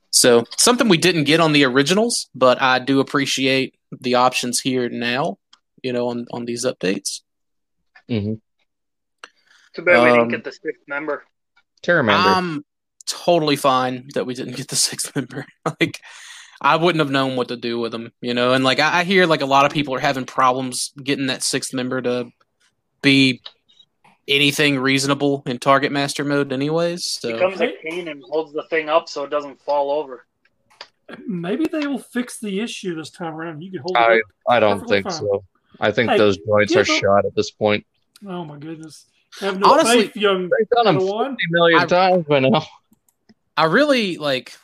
So 0.10 0.46
something 0.58 0.88
we 0.88 0.98
didn't 0.98 1.24
get 1.24 1.40
on 1.40 1.54
the 1.54 1.66
originals, 1.66 2.30
but 2.36 2.62
I 2.62 2.80
do 2.80 3.00
appreciate 3.00 3.76
the 4.00 4.16
options 4.16 4.60
here 4.60 4.90
now. 4.90 5.38
You 5.84 5.94
know, 5.94 6.08
on 6.10 6.26
on 6.32 6.46
these 6.46 6.66
updates. 6.66 7.22
hmm 8.08 8.36
Too 9.76 9.82
bad 9.82 10.04
we 10.04 10.10
Um, 10.10 10.18
didn't 10.18 10.32
get 10.32 10.44
the 10.44 10.52
sixth 10.52 10.84
member. 10.88 11.24
Terramander. 11.84 12.36
I'm 12.36 12.66
totally 13.06 13.56
fine 13.56 14.08
that 14.14 14.26
we 14.26 14.34
didn't 14.34 14.56
get 14.56 14.70
the 14.70 14.76
sixth 14.90 15.16
member. 15.16 15.46
like, 15.80 16.00
I 16.62 16.78
wouldn't 16.78 17.00
have 17.04 17.12
known 17.12 17.36
what 17.36 17.50
to 17.50 17.58
do 17.58 17.80
with 17.80 17.92
them, 17.92 18.12
you 18.22 18.34
know. 18.34 18.54
And 18.54 18.64
like, 18.64 18.80
I, 18.80 19.00
I 19.00 19.04
hear 19.04 19.26
like 19.26 19.42
a 19.42 19.46
lot 19.46 19.66
of 19.66 19.72
people 19.72 19.94
are 19.94 20.00
having 20.00 20.26
problems 20.26 20.94
getting 21.02 21.28
that 21.28 21.44
sixth 21.44 21.74
member 21.74 22.02
to 22.02 22.30
be 23.02 23.42
anything 24.28 24.80
reasonable 24.80 25.44
in 25.46 25.60
target 25.60 25.92
master 25.92 26.24
mode, 26.24 26.54
anyways. 26.54 27.04
So 27.04 27.34
Becomes 27.34 27.62
a 27.62 27.74
cane 27.86 28.08
and 28.08 28.24
holds 28.30 28.54
the 28.54 28.64
thing 28.70 28.90
up 28.90 29.10
so 29.10 29.24
it 29.26 29.30
doesn't 29.30 29.62
fall 29.62 29.92
over. 29.92 30.26
Maybe 31.28 31.68
they 31.68 31.86
will 31.86 32.00
fix 32.00 32.40
the 32.40 32.62
issue 32.62 32.96
this 32.96 33.10
time 33.10 33.36
around. 33.36 33.62
You 33.62 33.72
can 33.72 33.82
hold 33.82 33.98
I 33.98 34.14
it. 34.14 34.18
Up. 34.20 34.24
I 34.48 34.60
don't 34.60 34.88
think 34.88 35.10
fine. 35.10 35.20
so. 35.20 35.44
I 35.84 35.92
think 35.92 36.10
Hey, 36.12 36.18
those 36.18 36.38
joints 36.38 36.74
are 36.76 36.84
give 36.84 36.96
'em- 36.96 37.00
shot 37.02 37.26
at 37.26 37.36
this 37.36 37.52
point. 37.52 37.86
Oh 38.28 38.46
my 38.46 38.58
goodness! 38.58 39.06
Have 39.42 39.60
no 39.60 39.72
Honestly- 39.72 40.04
faith, 40.08 40.16
young 40.18 40.44
They've 40.50 40.70
done 40.70 40.86
them 40.86 41.00
Padawan. 41.00 41.30
fifty 41.32 41.46
million 41.50 41.80
I- 41.82 41.86
times 41.86 42.26
by 42.26 42.40
now. 42.40 42.64
I 43.58 43.66
really 43.66 44.18
like. 44.18 44.58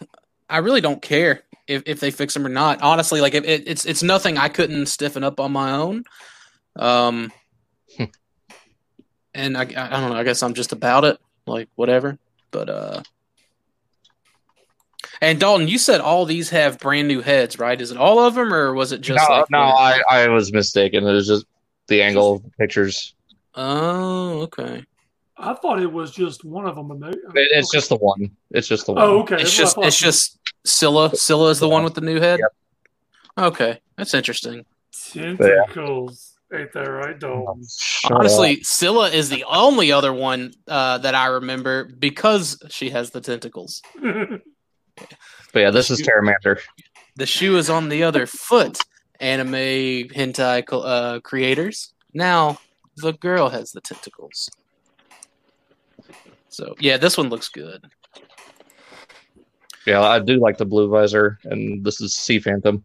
I 0.50 0.58
really 0.60 0.82
don't 0.82 1.02
care 1.02 1.44
if, 1.68 1.84
if 1.86 2.00
they 2.00 2.10
fix 2.10 2.34
them 2.34 2.46
or 2.46 2.50
not. 2.50 2.82
Honestly, 2.82 3.22
like 3.22 3.34
it, 3.36 3.46
it, 3.46 3.68
it's 3.68 3.86
it's 3.86 4.02
nothing 4.02 4.38
I 4.38 4.50
couldn't 4.50 4.86
stiffen 4.88 5.24
up 5.24 5.40
on 5.40 5.52
my 5.52 5.72
own. 5.74 6.06
Um, 6.76 7.32
Hmm. 7.98 8.06
and 9.36 9.58
I, 9.58 9.62
I 9.64 10.00
don't 10.00 10.10
know. 10.12 10.16
I 10.16 10.24
guess 10.24 10.42
I'm 10.42 10.54
just 10.54 10.72
about 10.72 11.04
it. 11.06 11.20
Like 11.46 11.68
whatever. 11.76 12.18
But 12.52 12.70
uh, 12.70 13.02
and 15.22 15.40
Dalton, 15.40 15.68
you 15.68 15.78
said 15.78 16.02
all 16.02 16.26
these 16.26 16.50
have 16.50 16.80
brand 16.80 17.08
new 17.08 17.22
heads, 17.22 17.60
right? 17.60 17.80
Is 17.80 17.92
it 17.92 17.98
all 17.98 18.20
of 18.20 18.36
them, 18.36 18.54
or 18.54 18.74
was 18.74 18.92
it 18.92 19.02
just 19.02 19.30
no, 19.30 19.36
like 19.36 19.52
no, 19.52 19.60
I, 19.60 20.02
I 20.10 20.28
was 20.30 20.54
mistaken. 20.54 21.06
It 21.06 21.12
was 21.12 21.28
just 21.28 21.46
the 21.88 22.02
angle 22.02 22.36
of 22.36 22.44
the 22.44 22.50
pictures. 22.52 23.16
Oh, 23.56 24.42
okay. 24.42 24.86
I 25.38 25.54
thought 25.54 25.82
it 25.82 25.92
was 25.92 26.12
just 26.12 26.44
one 26.44 26.66
of 26.66 26.76
them. 26.76 27.04
It, 27.04 27.18
it's 27.34 27.72
just 27.72 27.90
the 27.90 27.96
one. 27.96 28.32
It's 28.52 28.68
just 28.68 28.86
the 28.86 28.94
one. 28.94 29.04
Oh, 29.04 29.20
okay. 29.22 29.36
It's 29.36 29.44
That's 29.44 29.58
just 29.58 29.78
it's 29.80 30.00
just 30.00 30.40
Scylla. 30.66 31.16
Scylla 31.16 31.50
is 31.50 31.60
the 31.60 31.70
one 31.70 31.84
with 31.84 31.96
the 31.96 32.02
new 32.02 32.20
head. 32.20 32.40
Yep. 32.40 32.52
Okay, 33.54 33.82
that's 33.96 34.14
interesting. 34.14 34.66
tentacles. 34.92 36.38
Ain't 36.52 36.74
that 36.74 36.90
right, 36.90 37.18
Dalton? 37.20 37.64
Shut 37.80 38.12
up. 38.12 38.20
Honestly, 38.20 38.64
Scylla 38.64 39.10
is 39.10 39.30
the 39.30 39.46
only 39.48 39.92
other 39.92 40.12
one 40.12 40.52
uh, 40.68 40.98
that 40.98 41.14
I 41.14 41.28
remember 41.28 41.86
because 41.86 42.60
she 42.70 42.90
has 42.90 43.12
the 43.12 43.22
tentacles. 43.22 43.82
but 45.54 45.60
yeah, 45.60 45.72
this 45.72 45.90
is 45.90 46.02
Terramander. 46.02 46.60
The 47.16 47.26
shoe 47.26 47.58
is 47.58 47.70
on 47.70 47.90
the 47.90 48.04
other 48.04 48.26
foot. 48.26 48.80
Anime 49.20 50.08
hentai 50.10 50.64
uh, 50.72 51.20
creators. 51.20 51.94
Now 52.14 52.60
the 52.98 53.14
girl 53.14 53.50
has 53.50 53.72
the 53.72 53.82
tentacles. 53.82 54.50
So 56.50 56.76
yeah, 56.80 56.98
this 56.98 57.18
one 57.18 57.30
looks 57.30 57.50
good. 57.50 57.86
Yeah, 59.86 60.02
I 60.02 60.20
do 60.20 60.40
like 60.40 60.58
the 60.58 60.66
blue 60.66 60.90
visor, 60.90 61.40
and 61.46 61.84
this 61.84 62.00
is 62.02 62.16
Sea 62.16 62.40
Phantom. 62.40 62.84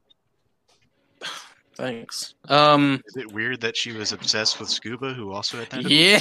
Thanks. 1.77 2.35
Um. 2.49 3.03
Is 3.07 3.17
it 3.17 3.33
weird 3.33 3.61
that 3.61 3.77
she 3.77 3.93
was 3.93 4.13
obsessed 4.13 4.59
with 4.61 4.69
scuba, 4.71 5.13
who 5.13 5.33
also 5.33 5.59
had 5.59 5.71
that? 5.71 5.83
Yeah. 5.91 6.21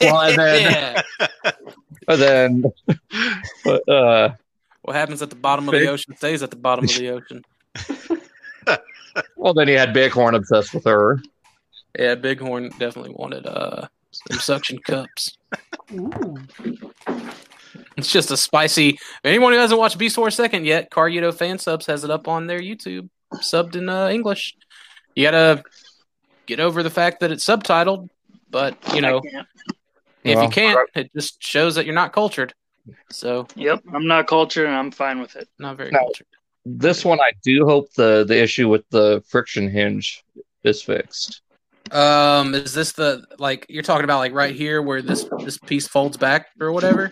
Well, 0.00 0.20
and 0.22 0.38
then- 0.38 1.02
But 2.06 2.16
then, 2.20 2.64
but, 3.64 3.86
uh, 3.88 4.30
what 4.82 4.96
happens 4.96 5.22
at 5.22 5.30
the 5.30 5.36
bottom 5.36 5.68
of 5.68 5.74
the 5.74 5.88
ocean 5.88 6.16
stays 6.16 6.42
at 6.42 6.50
the 6.50 6.56
bottom 6.56 6.84
of 6.84 6.90
the 6.90 7.08
ocean. 7.10 7.42
well, 9.36 9.54
then 9.54 9.68
he 9.68 9.74
had 9.74 9.92
Bighorn 9.92 10.34
obsessed 10.34 10.74
with 10.74 10.84
her. 10.84 11.20
Yeah, 11.98 12.14
Bighorn 12.14 12.70
definitely 12.78 13.14
wanted 13.14 13.46
uh 13.46 13.88
some 14.10 14.38
suction 14.38 14.78
cups. 14.78 15.36
Ooh. 15.92 16.36
It's 17.96 18.12
just 18.12 18.30
a 18.30 18.36
spicy. 18.36 18.98
Anyone 19.24 19.52
who 19.52 19.58
hasn't 19.58 19.78
watched 19.78 19.98
Beast 19.98 20.16
Wars 20.16 20.36
Second 20.36 20.64
yet, 20.66 20.90
Carguito 20.90 21.34
fan 21.34 21.58
subs 21.58 21.86
has 21.86 22.04
it 22.04 22.10
up 22.10 22.28
on 22.28 22.46
their 22.46 22.60
YouTube, 22.60 23.08
subbed 23.34 23.74
in 23.74 23.88
uh, 23.88 24.08
English. 24.08 24.54
You 25.16 25.24
gotta 25.24 25.64
get 26.46 26.60
over 26.60 26.82
the 26.82 26.90
fact 26.90 27.20
that 27.20 27.32
it's 27.32 27.44
subtitled, 27.44 28.08
but 28.50 28.76
you 28.94 29.00
know, 29.00 29.20
if 30.22 30.36
Well, 30.36 30.44
you 30.44 30.50
can't, 30.50 30.78
it 30.94 31.12
just 31.12 31.42
shows 31.42 31.74
that 31.74 31.86
you're 31.86 31.94
not 31.94 32.12
cultured. 32.12 32.54
So 33.10 33.46
Yep, 33.56 33.82
I'm 33.94 34.06
not 34.06 34.26
cultured 34.26 34.66
and 34.66 34.74
I'm 34.74 34.90
fine 34.90 35.20
with 35.20 35.36
it. 35.36 35.48
not 35.58 35.76
very 35.76 35.90
No. 35.92 36.00
cultured. 36.00 36.26
This 36.66 37.04
one, 37.04 37.20
I 37.20 37.30
do 37.42 37.64
hope 37.64 37.92
the 37.94 38.24
the 38.24 38.40
issue 38.40 38.68
with 38.68 38.84
the 38.90 39.22
friction 39.26 39.70
hinge 39.70 40.22
is 40.64 40.82
fixed. 40.82 41.40
Um, 41.90 42.54
is 42.54 42.74
this 42.74 42.92
the 42.92 43.24
like 43.38 43.64
you're 43.70 43.82
talking 43.82 44.04
about 44.04 44.18
like 44.18 44.34
right 44.34 44.54
here 44.54 44.82
where 44.82 45.00
this 45.00 45.24
this 45.44 45.56
piece 45.56 45.88
folds 45.88 46.18
back 46.18 46.48
or 46.60 46.72
whatever? 46.72 47.10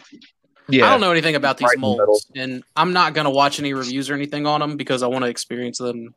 Yeah, 0.68 0.86
I 0.86 0.90
don't 0.90 1.00
know 1.00 1.10
anything 1.12 1.36
about 1.36 1.56
these 1.56 1.68
Right 1.68 1.76
in 1.76 1.80
the 1.80 1.86
molds, 1.86 2.26
and 2.34 2.62
I'm 2.74 2.92
not 2.92 3.14
gonna 3.14 3.30
watch 3.30 3.58
any 3.58 3.72
reviews 3.72 4.10
or 4.10 4.14
anything 4.14 4.46
on 4.46 4.60
them 4.60 4.76
because 4.76 5.02
I 5.02 5.06
want 5.06 5.24
to 5.24 5.30
experience 5.30 5.78
them 5.78 6.12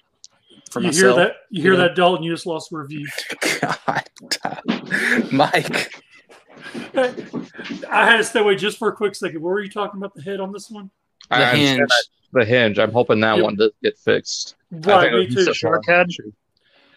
for 0.72 0.82
you 0.82 0.88
myself. 0.88 1.16
hear 1.18 1.26
that? 1.26 1.36
You 1.52 1.62
hear 1.62 1.74
Yeah. 1.74 1.80
that, 1.88 1.96
Dalton? 1.96 2.24
You 2.24 2.34
just 2.34 2.46
lost 2.46 2.74
a 2.74 2.78
review. 2.78 3.08
God, 3.62 3.78
Mike. 5.32 5.94
I 6.96 8.06
had 8.06 8.18
to 8.18 8.24
stay 8.24 8.40
away 8.40 8.56
just 8.56 8.78
for 8.78 8.90
a 8.90 8.96
quick 8.96 9.16
second. 9.16 9.42
What 9.42 9.50
were 9.50 9.62
you 9.62 9.70
talking 9.70 9.98
about 10.00 10.14
the 10.14 10.22
head 10.22 10.40
on 10.40 10.52
this 10.52 10.70
one? 10.70 10.90
The 11.30 11.36
I 11.38 11.56
hinge. 11.56 11.90
The 12.34 12.46
hinge. 12.46 12.80
I'm 12.80 12.92
hoping 12.92 13.20
that 13.22 13.36
Yep. 13.38 13.44
one 13.44 13.56
does 13.56 13.72
get 13.82 13.98
fixed. 13.98 14.56
Right, 14.72 15.12
me 15.12 15.28
too. 15.28 15.54
Shark 15.54 15.86
head. 15.88 16.10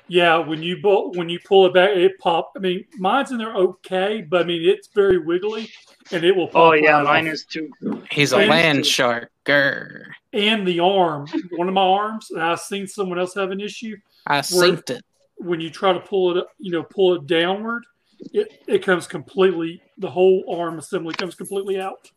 Yeah, 0.09 0.39
when 0.39 0.63
you 0.63 0.77
pull 0.83 1.13
when 1.13 1.29
you 1.31 1.39
pull 1.41 1.65
it 1.67 1.73
back, 1.73 1.91
it 1.97 2.19
pop. 2.19 2.53
I 2.57 2.59
mean, 2.59 2.85
mine's 2.99 3.31
in 3.31 3.39
there 3.39 3.55
okay, 3.55 4.21
but 4.21 4.43
I 4.43 4.45
mean 4.45 4.69
it's 4.69 4.89
very 4.89 5.17
wiggly, 5.17 5.71
and 6.11 6.23
it 6.25 6.37
will 6.37 6.49
pop. 6.49 6.57
Oh 6.63 6.73
yeah, 6.73 6.97
right 6.97 7.05
mine 7.05 7.29
off. 7.29 7.35
is 7.35 7.45
too. 7.47 7.71
He's 8.11 8.33
a 8.33 8.39
land 8.39 8.79
you. 8.79 8.85
shark. 8.85 9.31
Grr. 9.47 10.03
And 10.35 10.67
the 10.67 10.81
arm, 10.81 11.27
one 11.53 11.69
of 11.69 11.75
my 11.75 11.83
arms, 11.83 12.31
and 12.31 12.43
I've 12.43 12.61
seen 12.61 12.87
someone 12.87 13.19
else 13.19 13.35
have 13.35 13.51
an 13.53 13.61
issue 13.61 13.97
I 14.27 14.39
synced 14.41 14.91
it. 14.91 15.03
when 15.37 15.61
you 15.61 15.71
try 15.71 15.93
to 15.93 16.01
pull 16.01 16.37
it, 16.39 16.45
you 16.59 16.73
know, 16.73 16.83
pull 16.83 17.15
it 17.15 17.27
downward. 17.27 17.85
It 18.33 18.63
it 18.67 18.85
comes 18.85 19.07
completely. 19.07 19.83
The 19.99 20.11
whole 20.11 20.45
arm 20.49 20.79
assembly 20.79 21.15
comes 21.15 21.35
completely 21.35 21.81
out. 21.81 22.11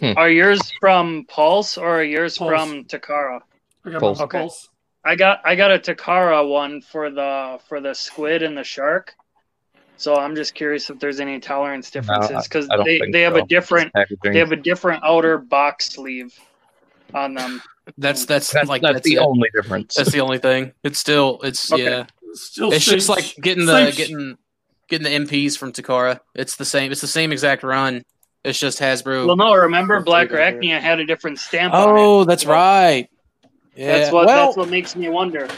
Hmm. 0.00 0.12
Are 0.16 0.28
yours 0.30 0.60
from 0.80 1.24
Pulse 1.28 1.78
or 1.78 2.00
are 2.00 2.04
yours 2.04 2.36
Pulse. 2.38 2.50
from 2.50 2.84
Takara? 2.84 3.40
I 3.84 3.90
got 3.90 4.00
Pulse. 4.00 4.20
Okay. 4.20 4.38
pulse. 4.38 4.68
I 5.04 5.16
got 5.16 5.40
I 5.44 5.54
got 5.56 5.70
a 5.72 5.78
Takara 5.78 6.48
one 6.48 6.80
for 6.80 7.10
the 7.10 7.58
for 7.68 7.80
the 7.80 7.94
squid 7.94 8.42
and 8.42 8.56
the 8.56 8.64
shark. 8.64 9.14
So 9.96 10.16
I'm 10.16 10.34
just 10.34 10.54
curious 10.54 10.90
if 10.90 10.98
there's 10.98 11.20
any 11.20 11.38
tolerance 11.38 11.90
differences 11.90 12.44
because 12.48 12.68
I 12.70 12.76
don't 12.76 12.84
they, 12.84 13.00
they 13.12 13.22
have 13.22 13.34
so. 13.34 13.44
a 13.44 13.46
different 13.46 13.92
they 14.24 14.38
have 14.38 14.50
a 14.50 14.56
different 14.56 15.04
outer 15.04 15.38
box 15.38 15.90
sleeve 15.90 16.36
on 17.14 17.34
them. 17.34 17.62
That's 17.98 18.26
that's, 18.26 18.52
that's, 18.52 18.68
like 18.68 18.82
that's 18.82 18.94
that's, 18.94 19.08
the 19.08 19.14
it. 19.14 19.18
only 19.18 19.48
difference. 19.54 19.94
That's 19.94 20.10
the 20.12 20.20
only 20.20 20.38
thing. 20.38 20.72
It's 20.82 20.98
still 20.98 21.40
it's 21.42 21.72
Okay. 21.72 21.84
yeah. 21.84 22.06
Still, 22.34 22.72
It's 22.72 22.86
same- 22.86 22.94
just 22.94 23.08
like 23.08 23.34
getting 23.42 23.66
the 23.66 23.90
sh- 23.90 23.96
getting 23.96 24.38
getting 24.92 25.26
the 25.26 25.26
MPs 25.26 25.56
from 25.56 25.72
Takara. 25.72 26.20
It's 26.34 26.56
the 26.56 26.64
same. 26.64 26.92
It's 26.92 27.00
the 27.00 27.06
same 27.06 27.32
exact 27.32 27.62
run. 27.62 28.02
It's 28.44 28.58
just 28.58 28.78
Hasbro. 28.78 29.26
Well, 29.26 29.36
no, 29.36 29.54
remember 29.54 30.00
Black 30.02 30.30
leave 30.30 30.38
it. 30.38 30.56
Arachnia 30.60 30.80
had 30.80 31.00
a 31.00 31.06
different 31.06 31.38
stamp. 31.38 31.72
on 31.72 31.88
oh, 31.88 32.22
it. 32.22 32.26
that's 32.26 32.42
So 32.42 32.50
right. 32.50 33.08
Yeah. 33.74 33.98
That's 33.98 34.12
what 34.12 34.26
well, 34.26 34.46
that's 34.46 34.56
what 34.56 34.68
makes 34.68 34.94
me 34.94 35.08
wonder. 35.08 35.48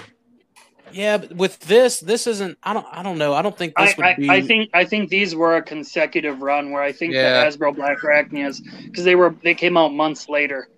yeah. 0.93 1.17
But 1.19 1.35
with 1.35 1.59
this, 1.61 1.99
this 1.99 2.27
isn't. 2.29 2.59
I 2.63 2.73
don't. 2.73 2.87
I 2.93 3.03
don't 3.03 3.19
know. 3.19 3.35
I 3.35 3.43
don't 3.43 3.57
think 3.57 3.75
this 3.77 3.91
I, 3.91 3.95
would 3.97 4.07
I, 4.07 4.15
be. 4.17 4.31
I 4.31 4.41
think 4.41 4.71
I 4.73 4.85
think 4.85 5.09
these 5.09 5.35
were 5.35 5.57
a 5.57 5.63
consecutive 5.63 6.41
run 6.43 6.71
where 6.71 6.83
I 6.83 6.93
think 6.93 7.15
Yeah. 7.15 7.45
the 7.45 7.51
Hasbro 7.51 7.75
Black 7.75 7.99
Arachnias 7.99 8.61
because 8.85 9.05
they 9.05 9.17
were 9.17 9.35
they 9.43 9.55
came 9.55 9.77
out 9.77 9.93
months 9.93 10.29
later. 10.29 10.69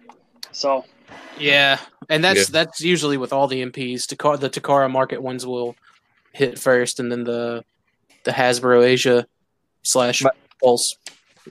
So 0.52 0.86
Yeah, 1.38 1.78
and 2.08 2.24
that's 2.24 2.48
Yeah. 2.48 2.62
that's 2.62 2.80
usually 2.80 3.18
with 3.18 3.32
all 3.34 3.48
the 3.48 3.60
MPs. 3.62 4.06
Takara, 4.06 4.40
the 4.40 4.48
Takara 4.48 4.90
market 4.90 5.22
ones 5.22 5.44
will 5.44 5.76
hit 6.32 6.58
first, 6.58 7.00
and 7.00 7.12
then 7.12 7.24
the 7.24 7.64
the 8.26 8.32
Hasbro 8.32 8.84
Asia 8.84 9.26
slash 9.82 10.22
My- 10.22 10.30
Pulse 10.62 10.96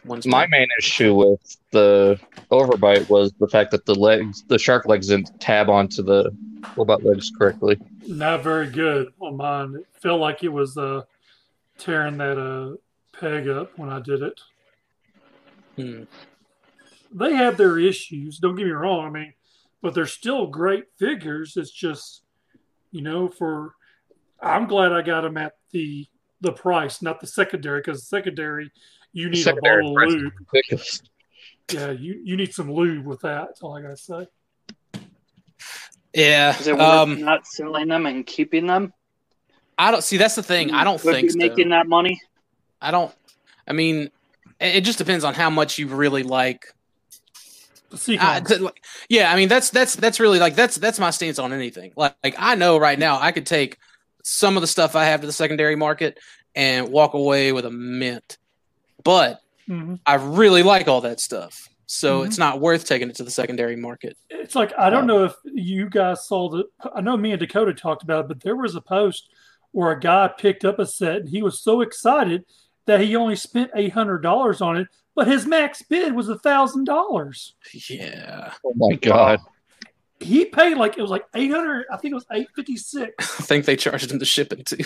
ones. 0.03 0.27
My 0.27 0.45
main 0.47 0.67
issue 0.77 1.15
with 1.15 1.57
the 1.71 2.19
overbite 2.51 3.09
was 3.09 3.31
the 3.39 3.47
fact 3.47 3.71
that 3.71 3.85
the 3.85 3.95
legs, 3.95 4.43
the 4.47 4.59
shark 4.59 4.85
legs, 4.85 5.07
didn't 5.07 5.39
tab 5.39 5.69
onto 5.69 6.03
the 6.03 6.35
robot 6.75 7.03
legs 7.03 7.31
correctly. 7.35 7.79
not 8.07 8.43
very 8.43 8.67
good 8.67 9.07
on 9.19 9.37
mine. 9.37 9.75
It 9.75 9.87
felt 10.01 10.19
like 10.19 10.43
it 10.43 10.49
was 10.49 10.77
uh, 10.77 11.03
tearing 11.77 12.17
that 12.17 12.37
uh, 12.37 12.75
peg 13.17 13.47
up 13.47 13.77
when 13.77 13.89
I 13.89 13.99
did 14.01 14.21
it. 14.21 14.41
Hmm. 15.77 16.03
They 17.11 17.33
have 17.33 17.55
their 17.55 17.79
issues. 17.79 18.39
Don't 18.39 18.55
get 18.55 18.65
me 18.65 18.71
wrong. 18.71 19.05
I 19.05 19.09
mean, 19.09 19.33
but 19.81 19.93
they're 19.93 20.05
still 20.05 20.47
great 20.47 20.85
figures. 20.99 21.55
It's 21.55 21.71
just, 21.71 22.23
you 22.91 23.01
know, 23.01 23.29
for 23.29 23.75
I'm 24.41 24.67
glad 24.67 24.91
I 24.91 25.01
got 25.01 25.21
them 25.21 25.37
at 25.37 25.53
the 25.71 26.07
the 26.45 26.53
price, 26.53 27.01
not 27.01 27.19
the 27.19 27.27
secondary, 27.27 27.79
because 27.79 28.07
secondary 28.07 28.71
you 29.11 29.29
need 29.29 29.43
Secondary 29.43 29.79
a 29.79 29.83
bottle 29.83 29.91
of 29.91 29.95
price 29.95 30.11
lube. 30.13 30.33
ridiculous. 30.53 31.01
Yeah, 31.71 31.91
you, 31.91 32.21
you 32.23 32.37
need 32.37 32.53
some 32.53 32.71
lube 32.71 33.05
with 33.05 33.21
that. 33.21 33.47
That's 33.47 33.61
all 33.61 33.75
I 33.77 33.81
gotta 33.81 33.97
say. 33.97 34.27
Yeah. 36.13 36.57
is 36.57 36.67
it 36.67 36.73
worth 36.77 36.81
Um, 36.81 37.21
not 37.21 37.45
selling 37.45 37.87
them 37.89 38.05
and 38.05 38.25
keeping 38.25 38.67
them? 38.67 38.93
I 39.77 39.91
don't 39.91 40.03
see. 40.03 40.17
That's 40.17 40.35
the 40.35 40.43
thing. 40.43 40.71
I 40.71 40.83
don't 40.85 41.01
Could 41.01 41.13
think 41.13 41.27
be 41.27 41.31
so. 41.31 41.37
making 41.37 41.69
that 41.69 41.87
money. 41.87 42.21
I 42.81 42.91
don't. 42.91 43.13
I 43.67 43.73
mean, 43.73 44.11
it 44.59 44.77
it 44.77 44.83
just 44.85 44.97
depends 44.97 45.23
on 45.23 45.33
how 45.33 45.49
much 45.49 45.77
you 45.77 45.87
really 45.87 46.23
like 46.23 46.67
The 47.89 47.97
Seacons. 47.97 48.61
Like, 48.61 48.81
yeah, 49.09 49.31
I 49.33 49.35
mean 49.35 49.49
that's 49.49 49.71
that's 49.71 49.95
that's 49.95 50.19
really 50.19 50.39
like 50.39 50.55
that's 50.55 50.75
that's 50.77 50.99
my 50.99 51.09
stance 51.09 51.39
on 51.39 51.51
anything. 51.51 51.91
Like, 51.97 52.15
like 52.23 52.35
I 52.37 52.55
know 52.55 52.77
right 52.77 52.97
now 52.97 53.19
I 53.19 53.31
could 53.33 53.45
take 53.45 53.77
some 54.27 54.57
of 54.57 54.61
the 54.61 54.67
stuff 54.67 54.95
I 54.95 55.05
have 55.05 55.21
to 55.21 55.27
the 55.27 55.33
secondary 55.33 55.75
market 55.75 56.17
and 56.55 56.89
walk 56.89 57.13
away 57.13 57.51
with 57.51 57.63
a 57.65 57.69
mint, 57.71 58.37
but 59.03 59.39
Mhm. 59.69 59.99
I 60.05 60.15
really 60.15 60.63
like 60.63 60.87
all 60.87 61.01
that 61.01 61.19
stuff, 61.19 61.69
so 61.85 62.21
Mhm. 62.21 62.25
it's 62.27 62.37
not 62.39 62.59
worth 62.59 62.85
taking 62.87 63.09
it 63.09 63.15
to 63.17 63.23
the 63.23 63.31
secondary 63.31 63.75
market. 63.75 64.17
It's 64.29 64.55
like 64.55 64.73
I 64.77 64.89
don't 64.89 65.05
know 65.07 65.25
if 65.25 65.33
you 65.45 65.89
guys 65.89 66.27
saw 66.27 66.49
the. 66.49 66.65
I 66.95 67.01
know 67.01 67.15
me 67.17 67.31
and 67.31 67.39
Dakota 67.39 67.73
talked 67.73 68.03
about 68.03 68.25
it, 68.25 68.27
but 68.29 68.41
there 68.41 68.55
was 68.55 68.75
a 68.75 68.81
post 68.81 69.29
where 69.71 69.91
a 69.91 69.99
guy 69.99 70.27
picked 70.27 70.65
up 70.65 70.79
a 70.79 70.85
set 70.85 71.17
and 71.17 71.29
he 71.29 71.41
was 71.43 71.61
so 71.61 71.81
excited 71.81 72.45
that 72.87 73.01
he 73.01 73.15
only 73.15 73.35
spent 73.35 73.71
eight 73.75 73.93
hundred 73.93 74.19
dollars 74.23 74.61
on 74.61 74.77
it, 74.77 74.87
but 75.15 75.27
his 75.27 75.45
max 75.45 75.81
bid 75.83 76.13
was 76.15 76.29
a 76.29 76.39
thousand 76.39 76.85
dollars. 76.85 77.55
Yeah, 77.89 78.53
Oh 78.65 78.73
my 78.75 78.95
god! 78.95 79.39
He 80.19 80.45
paid 80.45 80.77
like 80.77 80.97
it 80.97 81.01
was 81.01 81.11
like 81.11 81.25
eight 81.35 81.51
hundred. 81.51 81.85
I 81.91 81.97
think 81.97 82.11
it 82.13 82.15
was 82.15 82.25
eight 82.31 82.47
fifty 82.55 82.77
six. 82.77 83.13
I 83.39 83.43
think 83.43 83.65
they 83.65 83.75
charged 83.75 84.11
him 84.11 84.19
the 84.19 84.25
shipping 84.25 84.63
too. 84.63 84.77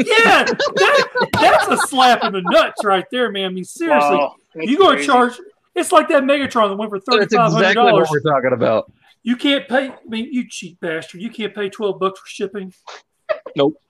Yeah, 0.00 0.44
that, 0.44 1.28
that's 1.32 1.66
a 1.68 1.76
slap 1.88 2.22
in 2.22 2.32
the 2.32 2.42
nuts 2.42 2.84
right 2.84 3.04
there, 3.10 3.32
man. 3.32 3.46
I 3.46 3.48
mean, 3.48 3.64
seriously, 3.64 4.16
Wow, 4.16 4.36
you 4.54 4.76
going 4.78 4.90
to 4.90 4.96
crazy. 4.96 5.06
charge? 5.08 5.32
It's 5.74 5.90
like 5.90 6.08
that 6.10 6.22
Megatron 6.22 6.68
that 6.68 6.76
went 6.76 6.90
for 6.90 7.00
thirty 7.00 7.26
That's 7.34 7.52
exactly 7.54 7.82
what 7.82 7.90
dollars. 7.90 8.08
we're 8.10 8.20
talking 8.20 8.52
about. 8.52 8.92
You 9.24 9.36
can't 9.36 9.66
pay. 9.68 9.88
I 9.88 9.96
mean, 10.06 10.28
you 10.32 10.46
cheap 10.48 10.78
bastard. 10.80 11.20
You 11.22 11.30
can't 11.30 11.54
pay 11.54 11.68
twelve 11.68 11.98
bucks 11.98 12.20
for 12.20 12.26
shipping. 12.28 12.72
Nope. 13.56 13.80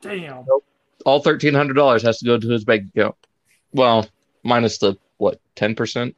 Damn. 0.00 0.44
Nope. 0.48 0.64
All 1.04 1.20
thirteen 1.20 1.54
hundred 1.54 1.74
dollars 1.74 2.02
has 2.02 2.18
to 2.18 2.24
go 2.24 2.38
to 2.38 2.48
his 2.48 2.64
bank 2.64 2.88
account. 2.94 3.14
Well, 3.72 4.08
minus 4.42 4.78
the 4.78 4.96
what 5.18 5.40
ten 5.54 5.74
percent. 5.74 6.16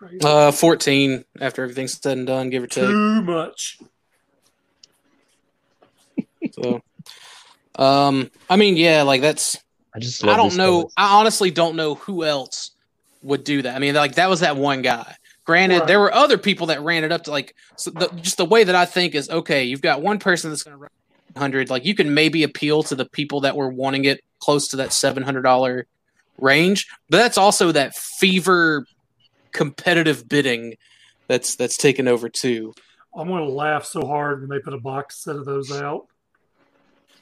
This 0.00 0.12
is 0.12 0.20
crazy. 0.20 0.24
Uh, 0.24 0.52
fourteen 0.52 1.24
after 1.40 1.62
everything's 1.62 2.00
said 2.00 2.18
and 2.18 2.26
done, 2.26 2.50
give 2.50 2.62
or 2.62 2.66
take. 2.66 2.88
Too 2.88 3.22
much. 3.22 3.78
So, 6.52 6.80
um, 7.76 8.30
I 8.48 8.56
mean, 8.56 8.76
yeah, 8.76 9.02
like 9.02 9.20
that's 9.20 9.56
I 9.94 9.98
just 9.98 10.24
I 10.24 10.36
don't 10.36 10.56
know. 10.56 10.80
colors. 10.82 10.92
I 10.96 11.18
honestly 11.18 11.50
don't 11.50 11.76
know 11.76 11.94
who 11.96 12.24
else 12.24 12.72
would 13.22 13.44
do 13.44 13.62
that. 13.62 13.74
I 13.74 13.78
mean, 13.78 13.94
like 13.94 14.14
that 14.14 14.28
was 14.30 14.40
that 14.40 14.56
one 14.56 14.82
guy. 14.82 15.16
Granted, 15.44 15.78
Right. 15.80 15.86
there 15.88 16.00
were 16.00 16.12
other 16.12 16.36
people 16.38 16.66
that 16.68 16.82
ran 16.82 17.04
it 17.04 17.12
up 17.12 17.24
to 17.24 17.30
like 17.30 17.54
so 17.76 17.90
the, 17.90 18.08
just 18.20 18.36
the 18.36 18.44
way 18.44 18.64
that 18.64 18.74
I 18.74 18.84
think 18.84 19.14
is 19.14 19.30
okay. 19.30 19.64
You've 19.64 19.82
got 19.82 20.02
one 20.02 20.18
person 20.18 20.50
that's 20.50 20.62
going 20.62 20.76
to 20.76 20.78
run 20.78 20.90
hundred. 21.36 21.70
Like 21.70 21.84
you 21.84 21.94
can 21.94 22.14
maybe 22.14 22.42
appeal 22.42 22.82
to 22.84 22.94
the 22.94 23.04
people 23.06 23.40
that 23.40 23.56
were 23.56 23.68
wanting 23.68 24.04
it 24.04 24.20
close 24.40 24.68
to 24.68 24.76
that 24.76 24.92
seven 24.92 25.22
hundred 25.22 25.42
dollar 25.42 25.86
range, 26.38 26.86
but 27.08 27.18
that's 27.18 27.38
also 27.38 27.72
that 27.72 27.94
fever 27.96 28.84
competitive 29.58 30.28
bidding 30.28 30.76
that's 31.26 31.56
that's 31.56 31.76
taken 31.76 32.08
over 32.08 32.28
too. 32.28 32.72
I'm 33.14 33.28
going 33.28 33.44
to 33.44 33.52
laugh 33.52 33.84
so 33.84 34.06
hard 34.06 34.40
when 34.40 34.48
they 34.48 34.60
put 34.60 34.72
a 34.72 34.78
box 34.78 35.24
set 35.24 35.36
of 35.36 35.44
those 35.44 35.72
out. 35.72 36.06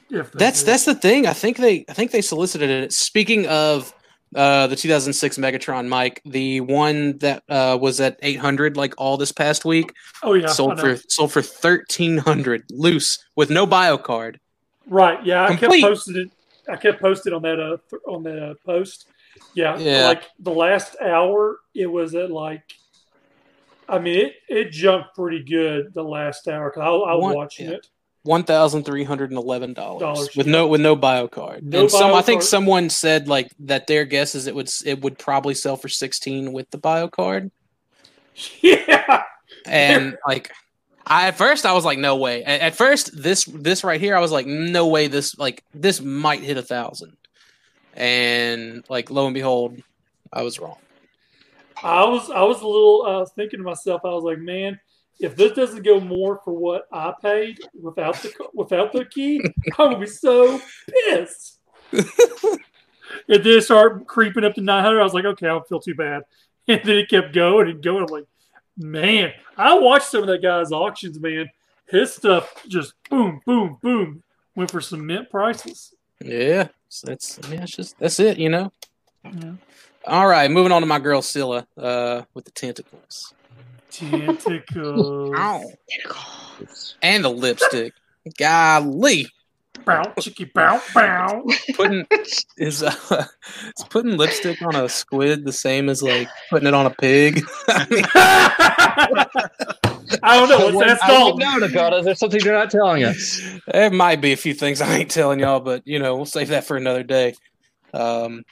If 0.09 0.31
That's 0.31 0.61
do. 0.61 0.67
that's 0.67 0.85
the 0.85 0.95
thing. 0.95 1.27
I 1.27 1.33
think 1.33 1.57
they 1.57 1.83
I 1.89 1.93
think 1.93 2.11
they 2.11 2.21
solicited 2.21 2.69
it. 2.69 2.93
Speaking 2.93 3.45
of 3.47 3.93
uh, 4.33 4.67
the 4.67 4.75
2006 4.75 5.37
Megatron, 5.37 5.87
Mike, 5.89 6.21
the 6.23 6.61
one 6.61 7.17
that 7.17 7.43
uh, 7.49 7.77
was 7.81 7.99
at 7.99 8.17
800 8.21 8.77
like 8.77 8.93
all 8.97 9.17
this 9.17 9.33
past 9.33 9.65
week, 9.65 9.91
oh 10.23 10.33
yeah, 10.33 10.47
sold 10.47 10.79
for 10.79 10.95
sold 11.09 11.33
for 11.33 11.41
1300 11.41 12.63
loose 12.69 13.19
with 13.35 13.49
no 13.49 13.65
bio 13.65 13.97
card. 13.97 14.39
right. 14.87 15.25
Yeah, 15.25 15.43
I 15.43 15.55
kept 15.57 15.73
posting 15.81 16.15
it. 16.15 16.31
I 16.69 16.77
kept 16.77 17.01
posting 17.01 17.33
on 17.33 17.41
that 17.41 17.59
uh 17.59 17.77
on 18.09 18.23
the 18.23 18.51
uh, 18.51 18.53
post. 18.65 19.07
Yeah, 19.53 19.77
Yeah. 19.77 20.07
like 20.07 20.23
the 20.39 20.51
last 20.51 20.95
hour, 21.01 21.57
it 21.73 21.87
was 21.87 22.13
at 22.15 22.31
like. 22.31 22.63
I 23.89 23.99
mean, 23.99 24.17
it, 24.25 24.33
it 24.49 24.71
jumped 24.71 25.15
pretty 25.15 25.43
good 25.43 25.93
the 25.93 26.03
last 26.03 26.47
hour 26.49 26.69
because 26.69 26.81
I, 26.81 26.87
I 26.87 27.13
was 27.15 27.23
One- 27.23 27.35
watching 27.35 27.69
yeah. 27.69 27.75
it. 27.77 27.87
One 28.23 28.43
thousand 28.43 28.83
three 28.83 29.05
hundred 29.05 29.31
and 29.31 29.37
eleven 29.37 29.71
dollars 29.73 30.35
with 30.35 30.47
yeah. 30.47 30.51
no 30.51 30.67
with 30.67 30.81
no 30.81 30.97
bio 30.97 31.29
card. 31.29 31.63
No 31.63 31.81
and 31.83 31.91
some 31.91 32.11
bio 32.11 32.15
I 32.15 32.21
think 32.21 32.41
card. 32.41 32.49
someone 32.49 32.89
said 32.89 33.29
like 33.29 33.49
that 33.59 33.87
their 33.87 34.03
guess 34.03 34.35
is 34.35 34.47
it 34.47 34.55
would 34.55 34.69
it 34.85 34.99
would 35.01 35.17
probably 35.17 35.53
sell 35.53 35.77
for 35.77 35.87
sixteen 35.87 36.51
with 36.51 36.69
the 36.71 36.77
bio 36.77 37.07
card. 37.07 37.51
Yeah, 38.61 39.23
and 39.65 40.17
like 40.27 40.51
I 41.05 41.27
at 41.29 41.37
first 41.37 41.65
I 41.65 41.71
was 41.71 41.85
like, 41.85 41.97
no 41.99 42.17
way. 42.17 42.43
At, 42.43 42.59
at 42.61 42.75
first, 42.75 43.11
this 43.19 43.45
this 43.45 43.85
right 43.85 44.01
here, 44.01 44.15
I 44.17 44.19
was 44.19 44.31
like, 44.33 44.45
no 44.45 44.87
way. 44.87 45.07
This 45.07 45.37
like 45.37 45.63
this 45.73 46.01
might 46.01 46.41
hit 46.41 46.57
a 46.57 46.61
thousand, 46.61 47.15
and 47.97 48.85
like 48.89 49.09
lo 49.09 49.25
and 49.25 49.33
behold, 49.33 49.81
I 50.31 50.43
was 50.43 50.59
wrong. 50.59 50.77
I 51.83 52.05
was 52.05 52.29
I 52.29 52.43
was 52.43 52.61
a 52.61 52.67
little 52.67 53.03
I 53.05 53.17
was 53.17 53.31
thinking 53.31 53.59
to 53.59 53.65
myself. 53.65 54.01
I 54.05 54.09
was 54.09 54.23
like, 54.23 54.39
man, 54.39 54.79
if 55.19 55.35
this 55.35 55.53
doesn't 55.53 55.83
go 55.83 55.99
more 55.99 56.39
for 56.45 56.53
what 56.53 56.87
I 56.93 57.13
paid 57.21 57.59
without 57.79 58.15
the 58.21 58.31
without 58.53 58.93
the 58.93 59.03
key, 59.05 59.41
I'm 59.77 59.91
gonna 59.91 59.99
be 59.99 60.05
so 60.05 60.61
pissed. 61.07 61.59
and 61.91 62.05
then 63.27 63.41
it 63.45 63.63
started 63.63 64.07
creeping 64.07 64.45
up 64.45 64.53
to 64.55 64.61
900. 64.61 64.99
I 64.99 65.03
was 65.03 65.13
like, 65.13 65.25
okay, 65.25 65.47
I 65.47 65.49
don't 65.49 65.67
feel 65.67 65.79
too 65.79 65.95
bad. 65.95 66.23
And 66.69 66.81
then 66.83 66.97
it 66.97 67.09
kept 67.09 67.33
going 67.33 67.69
and 67.69 67.81
going. 67.81 68.03
I'm 68.03 68.07
like, 68.07 68.25
man, 68.77 69.31
I 69.57 69.79
watched 69.79 70.07
some 70.07 70.21
of 70.21 70.27
that 70.27 70.41
guy's 70.41 70.73
auctions, 70.73 71.17
man, 71.19 71.49
his 71.87 72.13
stuff 72.13 72.63
just 72.67 72.93
boom, 73.09 73.41
boom, 73.45 73.77
boom 73.81 74.23
went 74.55 74.71
for 74.71 74.81
some 74.81 75.05
mint 75.05 75.29
prices. 75.29 75.93
Yeah, 76.19 76.67
so 76.89 77.07
that's 77.07 77.39
yeah, 77.49 77.63
it's 77.63 77.75
just 77.75 77.99
that's 77.99 78.19
it, 78.19 78.37
you 78.37 78.49
know. 78.49 78.71
Yeah. 79.23 79.53
All 80.05 80.27
right, 80.27 80.49
moving 80.49 80.71
on 80.71 80.81
to 80.81 80.87
my 80.87 80.99
girl 80.99 81.21
Scylla 81.21 81.67
uh, 81.77 82.23
with 82.33 82.45
the 82.45 82.51
tentacles 82.51 83.33
Tentacles. 83.91 85.33
Ow. 85.37 85.63
and 87.01 87.23
the 87.23 87.29
lipstick. 87.29 87.93
Golly, 88.37 89.27
bow, 89.85 90.13
chicky, 90.19 90.45
bow, 90.45 90.81
bow. 90.93 91.45
putting 91.75 92.05
is 92.57 92.83
uh, 92.83 92.93
is 93.11 93.85
putting 93.89 94.17
lipstick 94.17 94.61
on 94.61 94.75
a 94.75 94.89
squid 94.89 95.45
the 95.45 95.53
same 95.53 95.87
as 95.89 96.03
like 96.03 96.27
putting 96.49 96.67
it 96.67 96.73
on 96.73 96.85
a 96.85 96.89
pig. 96.91 97.43
I 97.67 99.25
don't 100.21 100.49
know. 100.49 100.71
What's 100.77 100.93
that 100.93 101.03
I 101.03 101.07
called? 101.17 101.39
don't 101.39 101.59
know, 101.61 101.67
Dakota. 101.67 102.01
There's 102.03 102.19
something 102.19 102.39
you're 102.43 102.53
not 102.53 102.71
telling 102.71 103.03
us. 103.03 103.41
There 103.71 103.89
might 103.91 104.21
be 104.21 104.31
a 104.33 104.37
few 104.37 104.53
things 104.53 104.81
I 104.81 104.97
ain't 104.97 105.11
telling 105.11 105.39
y'all, 105.39 105.59
but 105.59 105.85
you 105.85 105.99
know, 105.99 106.15
we'll 106.15 106.25
save 106.25 106.49
that 106.49 106.65
for 106.65 106.77
another 106.77 107.03
day. 107.03 107.35
Um, 107.93 108.43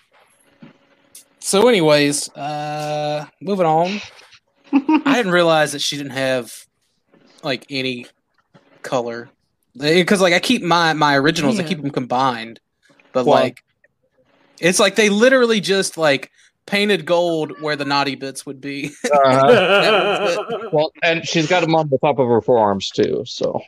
so, 1.39 1.68
anyways, 1.68 2.30
uh, 2.36 3.26
moving 3.41 3.66
on. 3.66 4.01
I 4.74 5.14
didn't 5.16 5.32
realize 5.32 5.72
that 5.74 5.82
she 5.82 5.95
didn't 5.97 6.14
have 6.14 6.51
like 7.43 7.66
any 7.70 8.08
color 8.82 9.30
because, 9.78 10.22
like, 10.22 10.34
I 10.34 10.39
keep 10.39 10.64
my 10.64 10.93
my 10.93 11.16
originals, 11.16 11.60
I 11.60 11.64
keep 11.64 11.82
them 11.82 11.91
combined, 11.91 12.60
but 13.14 13.26
Well- 13.26 13.39
like, 13.39 13.64
it's 14.60 14.80
like 14.80 14.95
they 14.95 15.10
literally 15.10 15.60
just 15.60 15.97
like 15.97 16.32
painted 16.68 17.05
gold 17.05 17.53
where 17.61 17.76
the 17.76 17.86
naughty 17.86 18.16
bits 18.16 18.45
would 18.45 18.59
be. 18.61 18.91
Uh, 19.26 20.36
well, 20.74 20.91
and 21.03 21.26
she's 21.28 21.47
got 21.47 21.61
them 21.61 21.74
on 21.76 21.89
the 21.89 21.97
top 21.99 22.20
of 22.20 22.28
her 22.28 22.41
forearms 22.41 22.89
too. 22.89 23.24
So, 23.26 23.61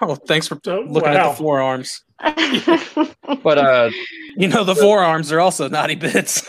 oh, 0.00 0.14
thanks 0.14 0.46
for 0.48 0.58
Oh, 0.66 0.80
looking 0.88 1.10
at 1.10 1.28
the 1.30 1.34
forearms. 1.36 2.02
but 3.42 3.58
uh, 3.58 3.90
You 4.36 4.48
know, 4.48 4.64
the 4.64 4.74
forearms 4.76 5.30
are 5.32 5.40
also 5.40 5.68
naughty 5.68 5.94
bits. 5.94 6.40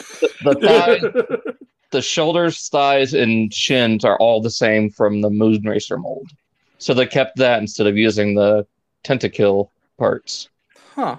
the 0.43 0.55
thigh, 0.55 1.49
the 1.91 2.01
shoulders, 2.01 2.67
thighs, 2.69 3.13
and 3.13 3.53
shins 3.53 4.05
are 4.05 4.17
all 4.19 4.41
the 4.41 4.49
same 4.51 4.89
from 4.89 5.21
the 5.21 5.29
Moonracer 5.29 5.99
mold. 6.01 6.29
So 6.77 6.93
they 6.93 7.05
kept 7.05 7.37
that 7.37 7.59
instead 7.59 7.87
of 7.87 7.97
using 7.97 8.35
the 8.35 8.65
Tentakill 9.03 9.69
parts. 9.97 10.49
Huh. 10.95 11.17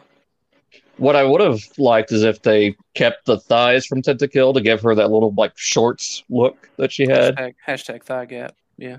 What 0.99 1.15
I 1.15 1.25
would 1.25 1.43
have 1.43 1.61
liked 1.77 2.11
is 2.11 2.23
if 2.23 2.43
they 2.43 2.75
kept 2.95 3.27
the 3.27 3.39
thighs 3.39 3.85
from 3.85 4.01
Tentakill 4.01 4.55
to 4.55 4.61
give 4.61 4.81
her 4.83 4.95
that 4.95 5.11
little 5.11 5.35
like 5.37 5.53
shorts 5.57 6.25
look 6.31 6.71
that 6.77 6.91
she 6.91 7.07
had. 7.07 7.37
Hashtag, 7.37 7.55
hashtag 7.67 8.03
thigh 8.03 8.25
gap. 8.25 8.55
Yeah. 8.79 8.99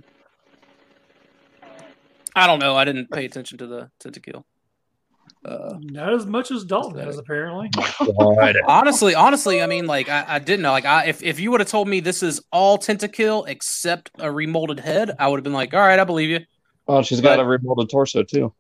I 2.36 2.46
don't 2.46 2.60
know. 2.60 2.76
I 2.76 2.86
didn't 2.86 3.10
pay 3.10 3.26
attention 3.26 3.58
to 3.58 3.68
the 3.68 3.90
to 4.00 4.12
the 4.12 4.20
kill. 4.20 4.46
Uh, 5.44 5.78
Not 5.80 6.14
as 6.14 6.26
much 6.26 6.52
as 6.52 6.66
Dalton 6.66 7.00
has, 7.00 7.18
apparently. 7.18 7.70
honestly, 8.68 9.16
honestly, 9.16 9.62
I 9.62 9.66
mean, 9.66 9.88
like 9.88 10.10
I, 10.10 10.26
I 10.28 10.40
didn't 10.40 10.62
know. 10.62 10.72
Like, 10.72 10.86
I, 10.86 11.06
if 11.06 11.24
if 11.24 11.40
you 11.40 11.52
would 11.52 11.62
have 11.62 11.70
told 11.70 11.88
me 11.88 12.00
this 12.00 12.22
is 12.22 12.42
all 12.52 12.78
tentakill 12.78 13.48
except 13.48 14.12
a 14.20 14.32
remolded 14.32 14.80
head, 14.80 15.12
I 15.18 15.28
would 15.28 15.38
have 15.38 15.44
been 15.44 15.54
like, 15.54 15.74
all 15.74 15.80
right, 15.80 16.00
I 16.00 16.04
believe 16.04 16.30
you. 16.30 16.42
Oh, 16.88 17.02
she's 17.02 17.22
got 17.22 17.40
a 17.40 17.44
remolded 17.44 17.90
torso 17.90 18.24
too. 18.24 18.54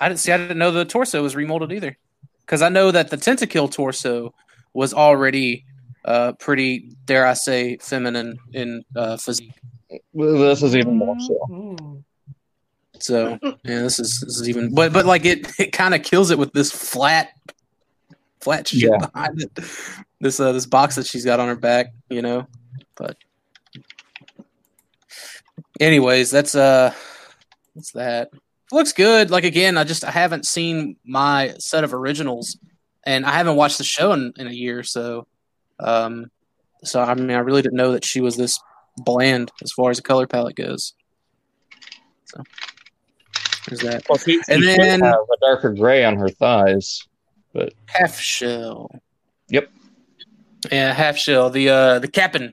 I 0.00 0.08
didn't 0.08 0.20
see. 0.20 0.32
I 0.32 0.36
didn't 0.36 0.58
know 0.58 0.70
the 0.70 0.84
torso 0.84 1.22
was 1.22 1.34
remolded 1.34 1.72
either, 1.72 1.96
because 2.44 2.62
I 2.62 2.68
know 2.68 2.90
that 2.90 3.10
the 3.10 3.16
Tentakill 3.16 3.70
torso 3.70 4.34
was 4.72 4.92
already 4.94 5.64
uh 6.04 6.32
pretty, 6.32 6.90
dare 7.06 7.26
I 7.26 7.34
say, 7.34 7.78
feminine 7.78 8.38
in 8.52 8.84
uh, 8.94 9.16
physique. 9.16 9.54
This 10.12 10.62
is 10.62 10.76
even 10.76 10.96
more 10.96 11.16
so. 11.18 12.04
So 13.00 13.38
yeah, 13.42 13.80
this 13.82 13.98
is 13.98 14.20
this 14.20 14.40
is 14.40 14.48
even, 14.48 14.74
but 14.74 14.92
but 14.92 15.06
like 15.06 15.24
it 15.24 15.58
it 15.58 15.72
kind 15.72 15.94
of 15.94 16.02
kills 16.02 16.30
it 16.30 16.38
with 16.38 16.52
this 16.52 16.70
flat, 16.70 17.30
flat 18.40 18.68
shit 18.68 18.90
Yeah. 18.90 19.06
behind 19.06 19.42
it. 19.42 19.50
This 20.20 20.40
uh 20.40 20.52
this 20.52 20.66
box 20.66 20.94
that 20.96 21.06
she's 21.06 21.24
got 21.24 21.40
on 21.40 21.48
her 21.48 21.56
back, 21.56 21.92
you 22.08 22.22
know. 22.22 22.46
But 22.96 23.16
anyways, 25.80 26.30
that's 26.30 26.54
uh 26.54 26.92
that's 27.74 27.92
that. 27.92 28.30
Looks 28.72 28.92
good. 28.92 29.30
Like 29.30 29.44
again, 29.44 29.76
I 29.76 29.84
just 29.84 30.04
I 30.04 30.10
haven't 30.10 30.46
seen 30.46 30.96
my 31.04 31.54
set 31.58 31.84
of 31.84 31.92
originals, 31.94 32.56
and 33.04 33.24
I 33.26 33.32
haven't 33.32 33.56
watched 33.56 33.78
the 33.78 33.84
show 33.84 34.12
in, 34.12 34.32
in 34.36 34.46
a 34.46 34.52
year. 34.52 34.82
So, 34.82 35.26
um, 35.80 36.30
so 36.82 37.00
I 37.02 37.14
mean, 37.14 37.30
I 37.30 37.38
really 37.38 37.62
didn't 37.62 37.76
know 37.76 37.92
that 37.92 38.04
she 38.04 38.20
was 38.20 38.36
this 38.36 38.58
bland 38.96 39.52
as 39.62 39.72
far 39.72 39.90
as 39.90 39.98
the 39.98 40.02
color 40.02 40.26
palette 40.26 40.56
goes. 40.56 40.94
So 42.24 42.42
there's 43.68 43.80
that. 43.80 44.04
Well, 44.08 44.18
she, 44.18 44.40
And 44.48 44.62
she 44.62 44.76
then- 44.76 45.02
a 45.02 45.14
darker 45.40 45.72
gray 45.72 46.04
on 46.04 46.16
her 46.16 46.28
thighs. 46.28 47.06
But 47.52 47.72
half 47.86 48.18
shell. 48.18 48.90
Yep. 49.48 49.70
Yeah, 50.72 50.92
half 50.92 51.16
shell. 51.16 51.50
The 51.50 51.68
uh 51.68 51.98
the 52.00 52.08
captain, 52.08 52.52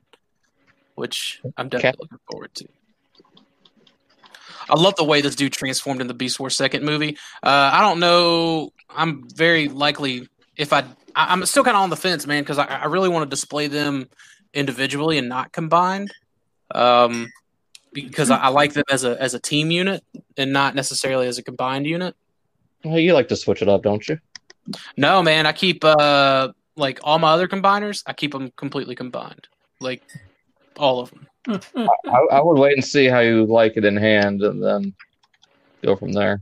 which 0.95 1.41
I'm 1.57 1.70
definitely 1.70 1.82
Cap- 1.91 1.99
looking 1.99 2.20
forward 2.30 2.53
to. 2.55 2.68
I 4.72 4.80
love 4.80 4.95
the 4.95 5.03
way 5.03 5.22
this 5.22 5.36
dude 5.36 5.53
transformed 5.53 6.01
in 6.01 6.07
the 6.07 6.13
Beast 6.13 6.39
Wars 6.39 6.55
second 6.55 6.84
movie. 6.84 7.17
Uh, 7.43 7.69
I 7.74 7.82
don't 7.82 7.99
know. 7.99 8.72
I'm 8.89 9.28
very 9.30 9.67
likely 9.67 10.28
if 10.55 10.72
I, 10.74 10.80
I 11.15 11.34
I'm 11.34 11.45
still 11.45 11.63
kind 11.63 11.76
of 11.76 11.84
on 11.84 11.89
the 11.89 11.97
fence, 11.97 12.26
man, 12.26 12.41
because 12.41 12.57
I, 12.57 12.65
I 12.65 12.86
really 12.86 13.09
want 13.09 13.24
to 13.24 13.30
display 13.30 13.67
them 13.67 14.07
individually 14.53 15.17
and 15.17 15.28
not 15.28 15.51
combined. 15.51 16.13
Um, 16.74 17.28
because 17.93 18.30
I, 18.30 18.38
I 18.38 18.47
like 18.47 18.74
them 18.74 18.86
as 18.89 19.03
a 19.03 19.22
as 19.22 19.34
a 19.34 19.39
team 19.39 19.72
unit 19.72 20.03
and 20.38 20.53
not 20.53 20.74
necessarily 20.74 21.28
as 21.28 21.38
a 21.38 21.43
combined 21.43 21.86
unit. 21.86 22.15
Well, 22.86 22.97
you 22.97 23.13
like 23.13 23.28
to 23.28 23.36
switch 23.36 23.61
it 23.61 23.67
up, 23.67 23.84
don't 23.84 24.07
you? 24.07 24.19
No, 24.95 25.22
man, 25.22 25.45
I 25.45 25.51
keep 25.51 25.84
uh 25.84 26.53
like 26.78 26.99
all 27.03 27.19
my 27.19 27.32
other 27.32 27.47
combiners, 27.47 28.03
I 28.05 28.13
keep 28.13 28.32
them 28.32 28.51
completely 28.55 28.95
combined, 28.95 29.47
like 29.82 30.01
all 30.78 31.01
of 31.01 31.09
them. 31.11 31.28
I, 31.47 31.87
I 32.31 32.41
would 32.41 32.59
wait 32.59 32.73
and 32.73 32.83
see 32.83 33.07
how 33.07 33.19
you 33.19 33.45
like 33.45 33.73
it 33.77 33.85
in 33.85 33.97
hand, 33.97 34.41
and 34.41 34.63
then 34.63 34.93
go 35.83 35.95
from 35.95 36.11
there. 36.13 36.41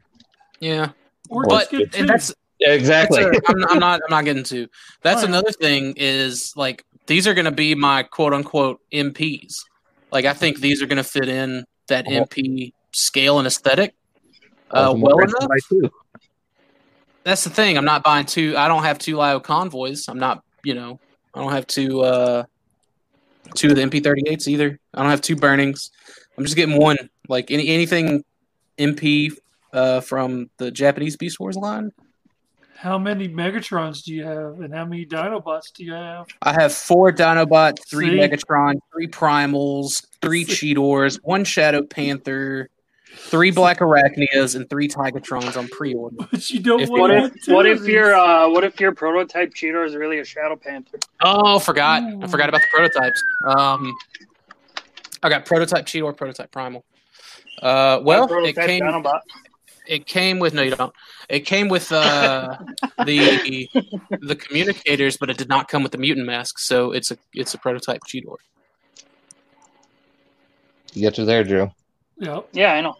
Yeah, 0.60 0.90
Or 1.30 1.46
But- 1.46 1.60
just 1.60 1.72
get 1.72 1.92
two. 1.94 2.00
and 2.00 2.10
that's, 2.10 2.34
Yeah, 2.60 2.74
exactly. 2.74 3.24
that's 3.24 3.38
a, 3.38 3.42
I'm, 3.48 3.66
I'm 3.70 3.80
not 3.80 4.02
I'm 4.04 4.10
not 4.12 4.26
getting 4.26 4.44
to. 4.46 4.68
That's 5.02 5.18
Alright. 5.24 5.30
another 5.30 5.52
thing 5.52 5.94
is 5.96 6.54
like 6.58 6.84
these 7.08 7.26
are 7.28 7.34
going 7.34 7.46
to 7.46 7.52
be 7.52 7.76
my 7.76 8.04
quote 8.04 8.34
unquote 8.34 8.80
MPs. 8.92 9.54
Like 10.12 10.26
I 10.26 10.34
think 10.34 10.60
these 10.60 10.82
are 10.82 10.86
going 10.86 10.98
to 10.98 11.04
fit 11.04 11.30
in 11.30 11.64
that 11.88 12.06
Uh-huh. 12.06 12.26
MP 12.26 12.74
scale 12.92 13.38
and 13.40 13.48
aesthetic 13.48 13.96
uh, 14.72 14.94
well 14.98 15.18
enough. 15.20 15.48
Too. 15.70 15.90
That's 17.24 17.44
the 17.44 17.50
thing. 17.50 17.78
I'm 17.78 17.86
not 17.86 18.04
buying 18.04 18.26
two. 18.26 18.56
I 18.58 18.68
don't 18.68 18.84
have 18.84 19.00
two 19.00 19.16
Lio 19.18 19.40
convoys. 19.40 20.08
I'm 20.08 20.20
not. 20.20 20.44
You 20.64 20.74
know, 20.74 21.00
I 21.34 21.42
don't 21.42 21.52
have 21.54 21.68
two. 21.68 22.02
uh 22.02 22.44
Two 23.56 23.70
of 23.70 23.76
the 23.76 23.82
MP38s 23.82 24.48
either. 24.48 24.80
I 24.94 25.02
don't 25.02 25.12
have 25.12 25.22
two 25.22 25.36
burnings. 25.36 25.92
I'm 26.38 26.44
just 26.44 26.56
getting 26.56 26.78
one. 26.78 26.98
Like 27.28 27.52
any 27.52 27.68
anything 27.68 28.24
MP 28.78 29.32
uh 29.74 30.02
from 30.02 30.50
the 30.58 30.72
Japanese 30.72 31.18
Beast 31.18 31.40
Wars 31.40 31.56
line. 31.56 31.92
How 32.76 32.98
many 32.98 33.28
Megatrons 33.28 34.06
do 34.06 34.14
you 34.14 34.24
have, 34.24 34.62
and 34.62 34.74
how 34.74 34.86
many 34.86 35.06
Dinobots 35.06 35.74
do 35.74 35.84
you 35.84 35.92
have? 35.92 36.28
I 36.42 36.54
have 36.54 36.74
four 36.74 37.12
Dinobots, 37.12 37.86
three 37.90 38.12
See? 38.12 38.16
Megatron, 38.18 38.76
three 38.94 39.08
Primals, 39.08 40.06
three 40.22 40.46
Cheetors, 40.46 41.20
one 41.22 41.44
Shadow 41.44 41.84
Panther, 41.84 42.70
three 43.16 43.52
Black 43.52 43.80
Arachnias, 43.80 44.56
and 44.56 44.70
three 44.70 44.88
Tigatrons 44.88 45.58
on 45.58 45.68
pre-order. 45.70 46.16
But 46.32 46.50
you 46.50 46.60
don't 46.60 46.82
If- 46.82 46.90
want 46.90 47.02
What 47.02 47.22
if 47.36 47.48
what 47.48 47.66
if 47.66 47.86
your 47.86 48.14
uh 48.14 48.50
what 48.50 48.64
if 48.64 48.80
your 48.80 48.94
prototype 48.94 49.54
Cheetor 49.54 49.86
is 49.86 49.96
really 49.96 50.20
a 50.20 50.26
Shadow 50.26 50.56
Panther? 50.56 51.00
Oh, 51.22 51.60
forgot. 51.60 52.04
I 52.04 52.28
forgot 52.28 52.50
about 52.50 52.62
the 52.62 52.68
prototypes. 52.74 53.24
Um, 53.46 53.94
I 55.24 55.30
got 55.30 55.46
prototype 55.46 55.86
Cheetor, 55.86 56.16
prototype 56.16 56.52
Primal. 56.52 56.86
Uh, 57.62 58.00
well, 58.04 58.28
it 58.46 58.56
came. 58.56 58.84
Dinobot. 58.84 59.20
It 59.86 60.06
came 60.06 60.38
with 60.38 60.54
no, 60.54 60.62
you 60.62 60.76
don't. 60.76 60.94
It 61.30 61.42
came 61.42 61.68
with 61.68 61.92
uh, 61.92 62.56
the 63.06 63.68
the 64.22 64.36
communicators, 64.36 65.18
but 65.18 65.30
it 65.32 65.38
did 65.38 65.50
not 65.50 65.68
come 65.68 65.82
with 65.82 65.92
the 65.92 65.98
mutant 65.98 66.28
mask. 66.28 66.60
So 66.60 66.92
it's 66.92 67.10
a 67.12 67.18
it's 67.34 67.54
a 67.56 67.58
prototype 67.58 68.02
Cheetor. 68.08 68.36
You 70.94 71.02
get 71.02 71.18
you 71.18 71.26
there, 71.26 71.44
Joe. 71.44 71.74
Yep. 72.20 72.50
Yeah, 72.54 72.74
I 72.74 72.82
know. 72.82 72.96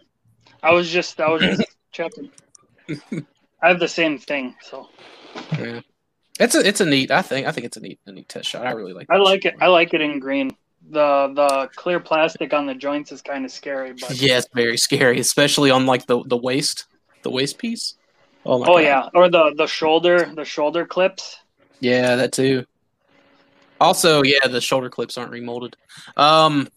I 0.62 0.72
was 0.72 0.90
just 0.90 1.20
I 1.20 1.28
was 1.30 1.42
just 1.42 1.62
checking. 1.92 2.30
I 3.62 3.68
have 3.68 3.78
the 3.78 3.88
same 3.88 4.18
thing, 4.18 4.54
so 4.62 4.88
Yeah. 5.58 5.80
It's 6.38 6.54
a 6.54 6.66
it's 6.66 6.80
a 6.80 6.86
neat. 6.86 7.10
I 7.10 7.22
think 7.22 7.46
I 7.46 7.52
think 7.52 7.66
it's 7.66 7.76
a 7.76 7.80
neat 7.80 8.00
a 8.06 8.12
neat 8.12 8.28
test 8.28 8.48
shot. 8.48 8.66
I 8.66 8.72
really 8.72 8.92
like. 8.94 9.06
I 9.10 9.16
like 9.16 9.42
shit. 9.42 9.54
it. 9.54 9.62
I 9.62 9.66
like 9.66 9.92
it 9.94 10.00
in 10.00 10.18
green. 10.18 10.50
The 10.90 11.30
the 11.34 11.68
clear 11.76 12.00
plastic 12.00 12.54
on 12.54 12.64
the 12.66 12.74
joints 12.74 13.12
is 13.12 13.20
kind 13.20 13.44
of 13.44 13.50
scary, 13.50 13.92
but 13.92 14.18
Yeah, 14.20 14.38
it's 14.38 14.48
very 14.54 14.78
scary, 14.78 15.20
especially 15.20 15.70
on 15.70 15.84
like 15.84 16.06
the 16.06 16.22
the 16.24 16.38
waist, 16.38 16.86
the 17.22 17.30
waist 17.30 17.58
piece. 17.58 17.94
Oh 18.46 18.58
my 18.58 18.66
oh 18.66 18.74
God. 18.76 18.78
yeah, 18.78 19.08
or 19.14 19.28
the 19.28 19.52
the 19.56 19.66
shoulder 19.66 20.32
the 20.34 20.44
shoulder 20.46 20.86
clips. 20.86 21.38
yeah, 21.80 22.16
that 22.16 22.32
too. 22.32 22.64
Also, 23.78 24.22
yeah, 24.22 24.46
the 24.46 24.60
shoulder 24.60 24.88
clips 24.90 25.16
aren't 25.18 25.32
remolded. 25.32 25.74
Um, 26.16 26.68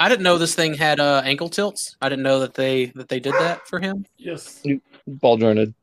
I 0.00 0.08
didn't 0.08 0.22
know 0.22 0.38
this 0.38 0.54
thing 0.54 0.74
had 0.74 1.00
uh, 1.00 1.22
ankle 1.24 1.48
tilts. 1.48 1.96
I 2.00 2.08
didn't 2.08 2.22
know 2.22 2.40
that 2.40 2.54
they 2.54 2.86
that 2.94 3.08
they 3.08 3.20
did 3.20 3.34
that 3.34 3.66
for 3.66 3.80
him. 3.80 4.06
Yes. 4.16 4.62
Ball 5.06 5.36
jointed. 5.36 5.74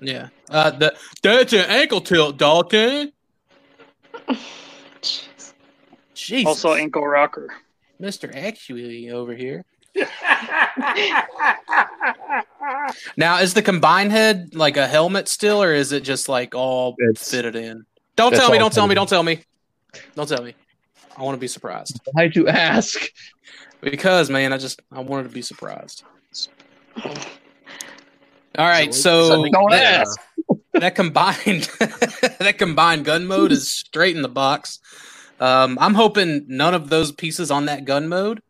Yeah. 0.00 0.28
Uh, 0.48 0.70
the 0.70 0.94
that's 1.22 1.52
an 1.52 1.70
ankle 1.70 2.00
tilt, 2.00 2.36
Dalton. 2.36 3.12
Jeez. 4.28 5.52
Jesus. 6.14 6.46
Also, 6.46 6.74
ankle 6.74 7.06
rocker. 7.06 7.48
Mr. 8.00 8.34
Actually 8.34 9.10
over 9.10 9.34
here. 9.34 9.64
Now, 13.16 13.38
is 13.38 13.54
the 13.54 13.62
combined 13.62 14.12
head 14.12 14.54
like 14.54 14.76
a 14.76 14.86
helmet 14.86 15.28
still, 15.28 15.62
or 15.62 15.72
is 15.72 15.92
it 15.92 16.02
just 16.02 16.28
like 16.28 16.54
all 16.54 16.94
It's- 16.98 17.30
fitted 17.30 17.56
in? 17.56 17.84
Don't 18.16 18.32
tell 18.32 18.50
me! 18.50 18.58
Don't 18.58 18.72
tell 18.72 18.86
me! 18.86 18.94
Don't 18.94 19.08
tell 19.08 19.22
me! 19.22 19.40
Don't 20.14 20.28
tell 20.28 20.42
me! 20.42 20.54
I 21.20 21.22
want 21.22 21.36
to 21.36 21.40
be 21.40 21.48
surprised 21.48 22.00
Why'd 22.12 22.34
you 22.34 22.48
ask? 22.48 22.98
because, 23.80 24.30
man, 24.30 24.52
I 24.52 24.58
just 24.58 24.80
I 24.90 25.00
wanted 25.00 25.24
to 25.24 25.34
be 25.34 25.42
surprised. 25.42 26.04
All 28.58 28.66
right, 28.66 28.92
so 28.92 29.46
Don't 29.48 29.70
that, 29.70 30.06
that 30.74 30.94
combined 30.94 31.70
that 32.38 32.56
combined 32.58 33.04
gun 33.04 33.26
mode 33.26 33.52
is 33.52 33.72
straight 33.72 34.16
in 34.16 34.22
the 34.22 34.28
box. 34.28 34.78
Um, 35.38 35.78
I'm 35.80 35.94
hoping 35.94 36.44
none 36.48 36.74
of 36.74 36.90
those 36.90 37.12
pieces 37.12 37.50
on 37.50 37.66
that 37.66 37.84
gun 37.84 38.08
mode 38.08 38.42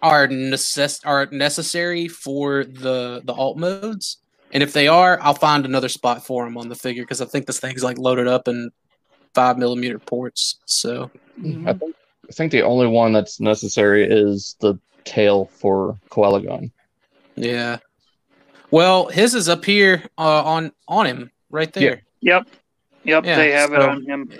are 0.00 0.26
necess- 0.26 1.06
are 1.06 1.26
necessary 1.26 2.08
for 2.08 2.64
the 2.64 3.20
the 3.24 3.32
alt 3.32 3.58
modes. 3.58 4.18
And 4.52 4.62
if 4.62 4.72
they 4.72 4.88
are, 4.88 5.18
I'll 5.20 5.34
find 5.34 5.66
another 5.66 5.90
spot 5.90 6.24
for 6.24 6.44
them 6.44 6.56
on 6.56 6.68
the 6.68 6.74
figure 6.74 7.02
because 7.02 7.20
I 7.20 7.26
think 7.26 7.46
this 7.46 7.60
thing's 7.60 7.84
like 7.84 7.98
loaded 7.98 8.26
up 8.26 8.48
in 8.48 8.70
five 9.34 9.58
millimeter 9.58 9.98
ports. 9.98 10.58
So 10.64 11.10
I 11.66 11.72
think, 11.72 11.94
I 12.28 12.32
think 12.32 12.52
the 12.52 12.62
only 12.62 12.86
one 12.86 13.12
that's 13.12 13.40
necessary 13.40 14.06
is 14.08 14.56
the 14.60 14.78
tail 15.04 15.46
for 15.46 15.98
Coelagon. 16.10 16.70
yeah. 17.36 17.78
Well, 18.70 19.06
his 19.06 19.34
is 19.34 19.48
up 19.48 19.64
here 19.64 20.02
uh, 20.18 20.42
on 20.44 20.72
on 20.88 21.06
him 21.06 21.30
right 21.50 21.72
there. 21.72 22.02
Yep. 22.20 22.48
Yep, 23.04 23.24
Yeah, 23.24 23.36
they 23.36 23.50
have 23.52 23.72
it 23.72 23.80
so- 23.80 23.88
on 23.88 24.02
him. 24.04 24.30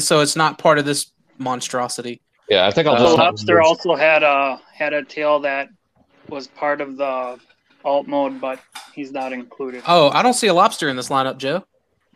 So 0.00 0.20
it's 0.20 0.36
not 0.36 0.58
part 0.58 0.78
of 0.78 0.84
this 0.84 1.12
monstrosity. 1.38 2.20
Yeah, 2.50 2.66
I 2.66 2.70
think 2.70 2.86
I'll 2.86 2.94
Uh, 2.96 2.98
just. 2.98 3.16
lobster 3.18 3.62
also 3.62 3.94
had 3.94 4.22
a 4.22 4.60
had 4.74 4.92
a 4.92 5.02
tail 5.04 5.38
that 5.40 5.68
was 6.28 6.48
part 6.48 6.80
of 6.82 6.98
the 6.98 7.38
alt 7.84 8.06
mode, 8.06 8.38
but 8.40 8.60
he's 8.94 9.12
not 9.12 9.32
included. 9.32 9.82
Oh, 9.86 10.10
I 10.10 10.22
don't 10.22 10.34
see 10.34 10.48
a 10.48 10.54
lobster 10.54 10.90
in 10.90 10.96
this 10.96 11.08
lineup, 11.08 11.38
Joe. 11.38 11.64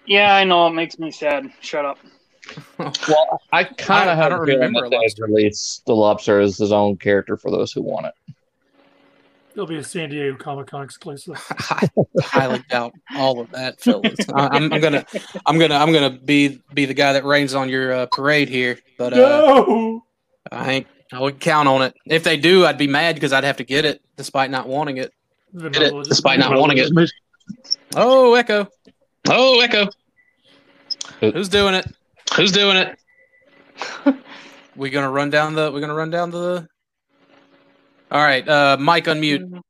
Yeah, 0.05 0.34
I 0.34 0.45
know 0.45 0.66
it 0.66 0.72
makes 0.72 0.99
me 0.99 1.11
sad. 1.11 1.51
Shut 1.61 1.84
up. 1.86 1.99
Well, 2.78 3.40
I 3.53 3.61
I 3.61 3.64
kind 3.64 3.76
don't- 3.76 4.09
of 4.09 4.09
I 4.09 4.14
have 4.14 4.30
don't 4.30 4.43
a 4.43 4.47
feeling 4.47 4.61
remember 4.61 4.80
that 4.80 4.86
a 4.86 4.90
they 4.90 4.97
lobster. 4.99 5.24
release 5.26 5.82
the 5.86 5.95
lobster 5.95 6.40
as 6.40 6.59
his 6.59 6.72
own 6.72 6.97
character 6.97 7.36
for 7.36 7.51
those 7.51 7.72
who 7.72 7.82
want 7.82 8.07
it. 8.07 8.14
It'll 9.55 9.66
be 9.66 9.76
a 9.76 9.84
San 9.84 10.09
Diego 10.09 10.34
Comic 10.36 10.68
Con 10.68 10.82
exclusive. 10.82 11.34
I 11.51 11.86
highly 12.22 12.64
doubt 12.70 12.95
all 13.14 13.38
of 13.38 13.51
that, 13.51 13.80
fellas. 13.80 14.16
I, 14.34 14.49
I'm, 14.49 14.72
I'm 14.72 14.80
gonna, 14.80 15.05
I'm 15.47 15.59
gonna, 15.59 15.74
I'm 15.74 15.93
gonna 15.93 16.11
be 16.11 16.61
be 16.72 16.86
the 16.86 16.95
guy 16.95 17.12
that 17.12 17.24
rains 17.24 17.55
on 17.55 17.68
your 17.68 17.93
uh, 17.93 18.07
parade 18.11 18.49
here, 18.49 18.78
but 18.99 19.12
uh, 19.12 19.16
No. 19.16 20.05
I 20.51 20.72
ain't. 20.72 20.86
I 21.12 21.20
would 21.20 21.38
count 21.40 21.68
on 21.68 21.82
it. 21.82 21.95
If 22.07 22.24
they 22.24 22.38
do, 22.38 22.64
I'd 22.64 22.78
be 22.78 22.86
mad 22.86 23.14
because 23.16 23.34
I'd 23.34 23.45
have 23.45 23.59
to 23.59 23.64
get 23.64 23.84
it 23.84 24.01
despite 24.16 24.51
not 24.51 24.66
wanting 24.66 24.97
it. 24.97 25.12
Get 25.59 25.76
it, 25.82 26.05
despite 26.05 26.38
not 26.38 26.59
wanting 26.59 26.78
it. 26.78 27.11
Oh, 27.95 28.32
Echo. 28.32 28.66
Oh, 29.28 29.61
Echo. 29.61 29.88
Who's 31.20 31.51
doing 31.51 31.74
it? 31.74 31.86
Who's 32.37 32.53
doing 32.53 32.76
it? 32.76 32.99
we 34.76 34.91
gonna 34.91 35.11
run 35.11 35.30
down 35.30 35.55
the. 35.55 35.70
We're 35.72 35.80
gonna 35.80 35.95
run 35.95 36.11
down 36.11 36.30
the. 36.30 36.66
All 38.11 38.22
right, 38.22 38.47
uh, 38.47 38.76
Mike, 38.78 39.05
unmute. 39.07 39.61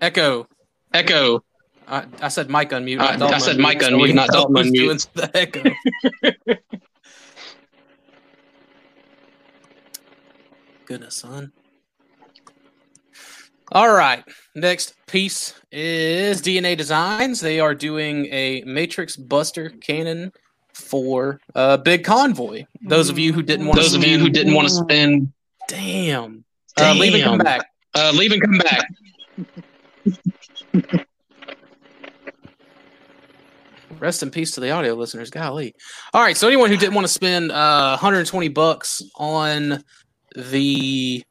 Echo. 0.00 0.46
Echo. 0.92 1.44
I, 1.86 2.04
I 2.20 2.28
said 2.28 2.48
Mike 2.50 2.70
unmute. 2.70 2.98
I- 3.00 3.24
I 3.26 3.38
said 3.38 3.58
Mike 3.58 3.80
unmute, 3.80 4.06
can 4.08 4.16
not 4.16 4.28
Dalton 4.30 4.54
unmute. 4.56 4.74
doing 4.74 4.98
the 5.14 5.30
echo. 5.34 5.62
Goodness, 10.86 11.16
son. 11.16 11.52
All 13.74 13.92
right. 13.92 14.22
Next 14.54 14.94
piece 15.08 15.52
is 15.72 16.40
DNA 16.40 16.76
Designs. 16.76 17.40
They 17.40 17.58
are 17.58 17.74
doing 17.74 18.26
a 18.26 18.62
Matrix 18.64 19.16
Buster 19.16 19.70
cannon 19.70 20.32
for 20.72 21.40
uh, 21.56 21.78
Big 21.78 22.04
Convoy. 22.04 22.66
Those 22.86 23.10
of 23.10 23.18
you 23.18 23.32
who 23.32 23.42
didn't 23.42 23.66
want 23.66 23.80
Those 23.80 23.94
of 23.94 24.04
you 24.04 24.18
who 24.18 24.28
didn't 24.30 24.54
want 24.54 24.68
to 24.68 24.74
spend, 24.74 25.32
damn, 25.68 26.44
Uh, 26.80 26.94
leave 26.94 27.14
and 27.14 27.24
come 27.24 27.38
back. 27.38 27.66
uh, 27.96 28.12
leave 28.14 28.30
and 28.32 28.42
come 28.42 28.58
back. 28.58 28.88
Rest 33.98 34.22
in 34.22 34.30
peace 34.30 34.52
to 34.52 34.60
the 34.60 34.70
audio 34.70 34.94
listeners. 34.94 35.30
Golly. 35.30 35.74
All 36.12 36.20
right. 36.22 36.36
So 36.36 36.46
anyone 36.46 36.68
who 36.70 36.76
didn't 36.76 36.94
want 36.94 37.06
to 37.06 37.12
spend 37.12 37.50
uh, 37.52 37.90
120 37.92 38.48
bucks 38.48 39.02
on 39.16 39.82
the 40.36 41.24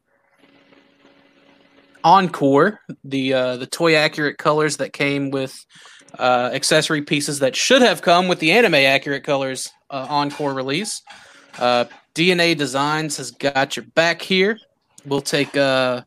Encore, 2.04 2.80
the 3.02 3.32
uh, 3.32 3.56
the 3.56 3.66
toy 3.66 3.96
accurate 3.96 4.38
colors 4.38 4.76
that 4.76 4.92
came 4.92 5.30
with 5.30 5.58
uh, 6.18 6.50
accessory 6.52 7.02
pieces 7.02 7.38
that 7.40 7.56
should 7.56 7.82
have 7.82 8.02
come 8.02 8.28
with 8.28 8.38
the 8.38 8.52
anime 8.52 8.74
accurate 8.74 9.24
colors 9.24 9.70
uh, 9.90 10.06
Encore 10.08 10.52
release. 10.52 11.02
Uh, 11.58 11.86
DNA 12.14 12.56
Designs 12.56 13.16
has 13.16 13.30
got 13.30 13.76
your 13.76 13.86
back 13.94 14.22
here. 14.22 14.58
We'll 15.06 15.22
take 15.22 15.56
uh, 15.56 16.02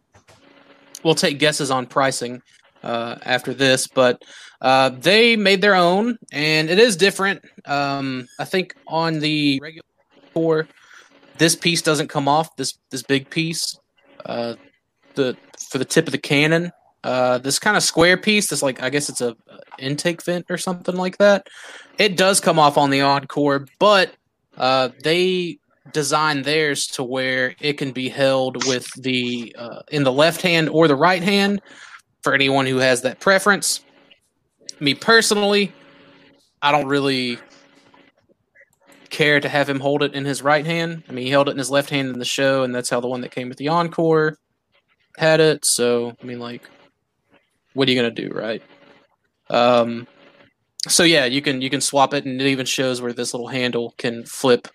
we'll 1.03 1.15
take 1.15 1.39
guesses 1.39 1.71
on 1.71 1.87
pricing 1.87 2.41
uh, 2.83 3.15
after 3.23 3.53
this, 3.53 3.87
but 3.87 4.21
uh, 4.61 4.89
they 4.89 5.35
made 5.35 5.61
their 5.61 5.75
own, 5.75 6.17
and 6.31 6.69
it 6.69 6.79
is 6.79 6.95
different. 6.95 7.43
Um, 7.65 8.27
I 8.39 8.45
think 8.45 8.75
on 8.87 9.19
the 9.19 9.59
regular 9.61 9.83
core, 10.33 10.67
this 11.37 11.55
piece 11.55 11.81
doesn't 11.81 12.07
come 12.07 12.27
off. 12.27 12.55
This 12.55 12.77
this 12.91 13.03
big 13.03 13.29
piece, 13.29 13.77
uh, 14.25 14.55
the 15.17 15.37
for 15.69 15.77
the 15.77 15.85
tip 15.85 16.07
of 16.07 16.13
the 16.13 16.17
cannon. 16.17 16.71
Uh, 17.03 17.37
this 17.37 17.59
kind 17.59 17.77
of 17.77 17.83
square 17.83 18.17
piece, 18.17 18.49
this 18.49 18.63
like 18.63 18.81
I 18.81 18.89
guess 18.89 19.09
it's 19.09 19.21
a 19.21 19.35
intake 19.79 20.23
vent 20.23 20.45
or 20.49 20.57
something 20.57 20.95
like 20.95 21.17
that. 21.17 21.47
It 21.97 22.17
does 22.17 22.39
come 22.39 22.59
off 22.59 22.77
on 22.77 22.89
the 22.89 23.01
Encore, 23.01 23.67
but 23.79 24.13
uh, 24.57 24.89
they 25.03 25.59
designed 25.93 26.43
theirs 26.43 26.87
to 26.87 27.03
where 27.03 27.55
it 27.59 27.73
can 27.73 27.91
be 27.91 28.09
held 28.09 28.65
with 28.65 28.89
the 29.01 29.55
uh, 29.57 29.81
in 29.89 30.03
the 30.03 30.11
left 30.11 30.41
hand 30.41 30.69
or 30.69 30.87
the 30.87 30.95
right 30.95 31.23
hand 31.23 31.61
for 32.23 32.33
anyone 32.33 32.65
who 32.65 32.77
has 32.77 33.01
that 33.03 33.19
preference 33.19 33.81
me 34.79 34.93
personally, 34.93 35.71
I 36.61 36.71
don't 36.71 36.87
really 36.87 37.39
care 39.09 39.39
to 39.39 39.49
have 39.49 39.69
him 39.69 39.79
hold 39.79 40.03
it 40.03 40.13
in 40.13 40.25
his 40.25 40.41
right 40.41 40.65
hand. 40.65 41.03
I 41.07 41.11
mean, 41.11 41.25
he 41.25 41.31
held 41.31 41.47
it 41.47 41.51
in 41.51 41.57
his 41.57 41.71
left 41.71 41.89
hand 41.89 42.09
in 42.09 42.19
the 42.19 42.25
show, 42.25 42.63
and 42.63 42.73
that's 42.73 42.89
how 42.89 42.99
the 42.99 43.07
one 43.07 43.21
that 43.21 43.31
came 43.31 43.49
with 43.49 43.57
the 43.57 43.69
encore 43.69 44.37
had 45.17 45.39
it. 45.39 45.65
So, 45.65 46.13
I 46.21 46.25
mean, 46.25 46.39
like, 46.39 46.61
what 47.73 47.87
are 47.87 47.91
you 47.91 47.97
gonna 47.97 48.11
do, 48.11 48.29
right? 48.29 48.61
Um, 49.49 50.07
so 50.87 51.03
yeah, 51.03 51.25
you 51.25 51.41
can 51.41 51.61
you 51.61 51.69
can 51.69 51.81
swap 51.81 52.13
it, 52.13 52.25
and 52.25 52.39
it 52.41 52.47
even 52.47 52.65
shows 52.65 53.01
where 53.01 53.13
this 53.13 53.33
little 53.33 53.47
handle 53.47 53.93
can 53.97 54.23
flip 54.25 54.67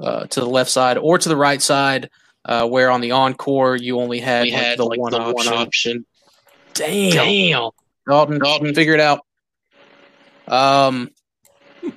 uh, 0.00 0.26
to 0.26 0.40
the 0.40 0.46
left 0.46 0.70
side 0.70 0.98
or 0.98 1.18
to 1.18 1.28
the 1.28 1.36
right 1.36 1.62
side. 1.62 2.10
Uh, 2.46 2.68
where 2.68 2.90
on 2.90 3.00
the 3.00 3.10
encore 3.10 3.74
you 3.74 3.98
only 3.98 4.20
had, 4.20 4.42
like, 4.42 4.52
had 4.52 4.78
the, 4.78 4.84
like, 4.84 5.00
one, 5.00 5.12
the 5.12 5.18
option. 5.18 5.50
one 5.52 5.62
option. 5.62 6.06
Damn. 6.74 7.12
Damn. 7.12 7.70
Dalton, 8.06 8.38
Dalton, 8.38 8.74
figure 8.74 8.92
it 8.92 9.00
out. 9.00 9.20
Um. 10.46 11.08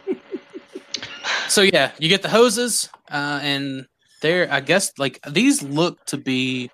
so 1.50 1.62
yeah, 1.62 1.92
you 2.00 2.08
get 2.08 2.22
the 2.22 2.30
hoses, 2.30 2.90
uh, 3.12 3.40
and 3.42 3.88
they're 4.22 4.52
I 4.52 4.62
guess 4.62 4.94
like 4.98 5.20
these 5.30 5.62
look 5.62 6.04
to 6.06 6.18
be 6.18 6.72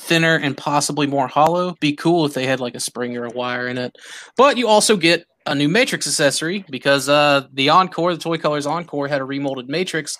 thinner 0.00 0.36
and 0.36 0.56
possibly 0.56 1.06
more 1.06 1.28
hollow. 1.28 1.76
Be 1.80 1.94
cool 1.94 2.24
if 2.26 2.34
they 2.34 2.46
had 2.46 2.60
like 2.60 2.74
a 2.74 2.80
spring 2.80 3.16
or 3.16 3.24
a 3.24 3.30
wire 3.30 3.68
in 3.68 3.78
it, 3.78 3.96
but 4.36 4.56
you 4.56 4.68
also 4.68 4.96
get 4.96 5.24
a 5.46 5.54
new 5.54 5.68
matrix 5.68 6.06
accessory 6.06 6.64
because 6.70 7.08
uh 7.08 7.46
the 7.52 7.68
encore, 7.70 8.14
the 8.14 8.20
Toy 8.20 8.38
Colors 8.38 8.66
Encore, 8.66 9.08
had 9.08 9.20
a 9.20 9.24
remolded 9.24 9.68
matrix. 9.68 10.16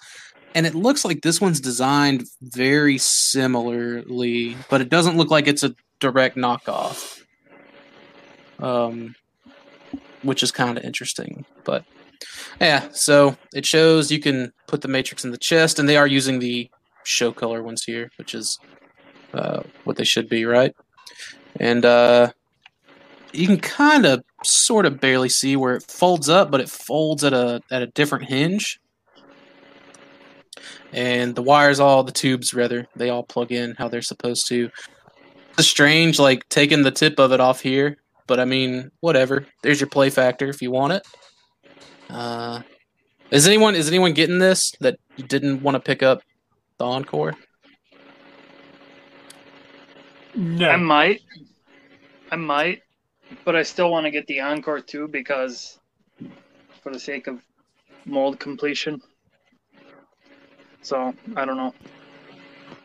And 0.53 0.67
it 0.67 0.75
looks 0.75 1.05
like 1.05 1.21
this 1.23 1.41
one's 1.41 1.61
designed 1.61 2.25
very 2.43 2.99
similarly, 2.99 4.57
but 4.69 4.81
it 4.81 4.89
doesn't 4.89 5.17
look 5.17 5.31
like 5.31 5.47
it's 5.47 5.63
a 5.63 5.77
direct 6.01 6.37
knockoff 6.37 7.21
um, 8.63 9.15
which 10.23 10.43
is 10.43 10.53
kind 10.53 10.79
of 10.79 10.85
interesting. 10.85 11.45
But 11.65 11.85
yeah, 12.61 12.89
so 12.93 13.37
it 13.55 13.67
shows 13.67 14.11
you 14.11 14.21
can 14.21 14.53
put 14.67 14.83
the 14.83 14.89
matrix 14.89 15.25
in 15.25 15.31
the 15.31 15.39
chest, 15.39 15.79
and 15.79 15.89
they 15.89 15.97
are 15.97 16.07
using 16.07 16.39
the 16.39 16.71
show 17.05 17.33
color 17.33 17.63
ones 17.63 17.85
here, 17.85 18.11
which 18.17 18.35
is 18.35 18.59
uh, 19.33 19.63
what 19.85 19.97
they 19.97 20.05
should 20.05 20.29
be, 20.29 20.45
right? 20.45 20.75
And 21.59 21.85
uh, 21.85 22.33
you 23.33 23.47
can 23.47 23.59
kind 23.59 24.07
of, 24.07 24.23
sort 24.45 24.87
of, 24.87 25.01
barely 25.01 25.29
see 25.29 25.57
where 25.57 25.77
it 25.77 25.83
folds 25.83 26.29
up, 26.29 26.51
but 26.51 26.61
it 26.61 26.71
folds 26.71 27.25
at 27.25 27.33
a 27.33 27.61
at 27.71 27.83
a 27.83 27.87
different 27.89 28.25
hinge. 28.25 28.81
and 30.93 31.35
the 31.35 31.43
wires 31.43 31.81
all 31.81 32.03
the 32.03 32.13
tubes 32.13 32.53
rather 32.55 32.87
they 32.97 33.11
all 33.11 33.23
plug 33.23 33.53
in 33.53 33.75
how 33.79 33.89
they're 33.89 34.03
supposed 34.03 34.49
to. 34.49 34.71
It's 35.59 35.69
strange, 35.69 36.19
like 36.19 36.49
taking 36.49 36.83
the 36.83 36.91
tip 36.91 37.19
of 37.19 37.33
it 37.33 37.41
off 37.41 37.61
here, 37.61 37.99
but 38.27 38.41
I 38.41 38.45
mean, 38.45 38.91
whatever. 39.01 39.47
There's 39.63 39.81
your 39.81 39.89
play 39.89 40.11
factor 40.11 40.49
if 40.49 40.63
you 40.63 40.71
want 40.71 40.95
it. 40.95 41.07
Uh, 42.09 42.63
is 43.31 43.47
anyone 43.47 43.75
is 43.75 43.89
anyone 43.89 44.15
getting 44.15 44.39
this 44.39 44.73
that 44.81 44.99
didn't 45.29 45.63
want 45.63 45.75
to 45.77 45.81
pick 45.81 46.03
up 46.03 46.23
the 46.79 46.85
encore? 46.85 47.35
No. 50.35 50.69
I 50.69 50.77
might. 50.77 51.23
I 52.31 52.37
might, 52.37 52.83
but 53.45 53.57
I 53.57 53.63
still 53.63 53.91
want 53.91 54.05
to 54.05 54.11
get 54.11 54.27
the 54.27 54.41
Encore 54.41 54.81
too 54.81 55.09
because, 55.09 55.79
for 56.83 56.93
the 56.93 57.01
sake 57.01 57.27
of 57.27 57.41
mold 58.05 58.39
completion. 58.39 59.03
So 60.83 61.15
I 61.37 61.45
don't 61.45 61.57
know. 61.57 61.75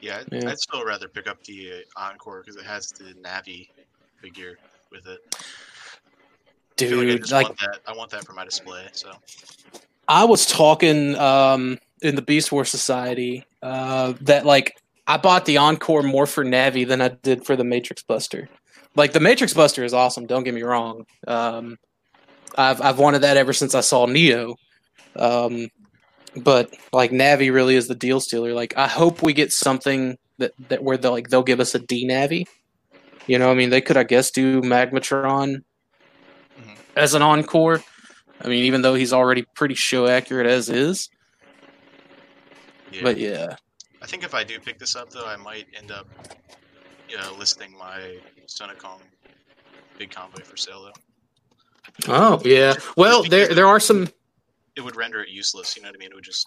Yeah, 0.02 0.20
I'd, 0.20 0.28
Yeah. 0.44 0.50
I'd 0.50 0.60
still 0.60 0.84
rather 0.84 1.08
pick 1.08 1.28
up 1.28 1.44
the 1.44 1.86
uh, 1.98 2.10
Encore 2.10 2.42
because 2.42 2.56
it 2.56 2.66
has 2.66 2.92
the 2.92 3.14
Navi 3.24 3.70
figure 4.18 4.58
with 4.92 5.08
it. 5.08 5.20
I 5.32 6.86
like 6.86 6.92
I 6.92 7.06
Dude, 7.06 7.20
just 7.22 7.32
like 7.32 7.48
want 7.48 7.60
that. 7.60 7.80
I 7.88 7.94
want 7.94 8.12
that 8.12 8.26
for 8.26 8.34
my 8.34 8.44
display. 8.44 8.88
So 8.92 9.12
I 10.08 10.26
was 10.26 10.46
talking 10.46 11.16
um, 11.16 11.80
in 12.02 12.16
the 12.16 12.22
Beast 12.22 12.52
Wars 12.52 12.70
Society 12.70 13.46
uh, 13.62 14.14
that 14.22 14.46
like 14.46 14.78
I 15.08 15.18
bought 15.18 15.46
the 15.46 15.58
Encore 15.58 16.02
more 16.04 16.26
for 16.26 16.44
Navi 16.44 16.88
than 16.88 17.02
I 17.02 17.10
did 17.10 17.46
for 17.46 17.56
the 17.56 17.64
Matrix 17.64 18.02
Buster. 18.04 18.50
Like 18.96 19.14
the 19.14 19.20
Matrix 19.20 19.54
Buster 19.54 19.84
is 19.84 19.94
awesome. 19.94 20.26
Don't 20.26 20.44
get 20.44 20.54
me 20.54 20.64
wrong. 20.64 21.06
Um, 21.28 21.78
I've 22.58 22.82
I've 22.82 22.98
wanted 23.00 23.20
that 23.20 23.38
ever 23.38 23.54
since 23.54 23.76
I 23.76 23.82
saw 23.82 24.06
Neo. 24.06 24.56
Um, 25.16 25.68
but 26.36 26.74
like 26.92 27.12
Navi 27.12 27.54
really 27.54 27.76
is 27.76 27.88
the 27.88 27.96
deal 27.96 28.20
stealer. 28.20 28.54
Like 28.54 28.74
I 28.78 28.88
hope 28.88 29.22
we 29.22 29.34
get 29.34 29.52
something 29.52 30.18
that 30.38 30.54
that 30.70 30.84
where 30.84 30.98
they 30.98 31.10
like 31.10 31.30
they'll 31.30 31.44
give 31.44 31.60
us 31.60 31.76
a 31.76 31.80
D 31.80 32.08
Navi. 32.08 32.46
You 33.28 33.38
know, 33.40 33.52
I 33.52 33.54
mean, 33.54 33.70
they 33.70 33.82
could 33.82 33.98
I 33.98 34.04
guess 34.04 34.32
do 34.32 34.62
Magmatron 34.62 35.64
Mhm. 36.60 36.78
as 36.96 37.14
an 37.14 37.22
encore. 37.22 37.84
I 38.42 38.48
mean, 38.48 38.64
even 38.66 38.82
though 38.82 38.96
he's 38.96 39.14
already 39.14 39.44
pretty 39.56 39.76
show 39.76 40.08
accurate 40.08 40.48
as 40.48 40.70
is. 40.70 41.10
yeah. 42.92 43.02
But 43.04 43.18
yeah, 43.18 43.56
I 44.06 44.08
think 44.08 44.24
if 44.24 44.36
I 44.36 44.44
do 44.44 44.60
pick 44.60 44.78
this 44.78 44.96
up 44.96 45.10
though, 45.10 45.26
I 45.26 45.36
might 45.36 45.66
end 45.76 45.90
up 45.90 46.08
uh, 47.20 47.34
listing 47.40 47.76
my 47.76 48.20
Sonokong 48.46 49.02
big 49.98 50.12
convoy 50.12 50.44
for 50.44 50.56
sale 50.58 50.84
though. 50.84 52.14
Oh 52.14 52.40
yeah. 52.46 52.76
Well, 52.96 53.24
there 53.24 53.48
there 53.56 53.66
are 53.66 53.80
some. 53.80 54.08
It 54.76 54.82
would 54.82 54.96
render 54.96 55.24
it 55.24 55.30
useless. 55.30 55.76
You 55.76 55.82
know 55.82 55.90
what 55.90 55.96
I 55.96 55.98
mean? 55.98 56.12
It 56.12 56.14
would 56.14 56.24
just 56.24 56.46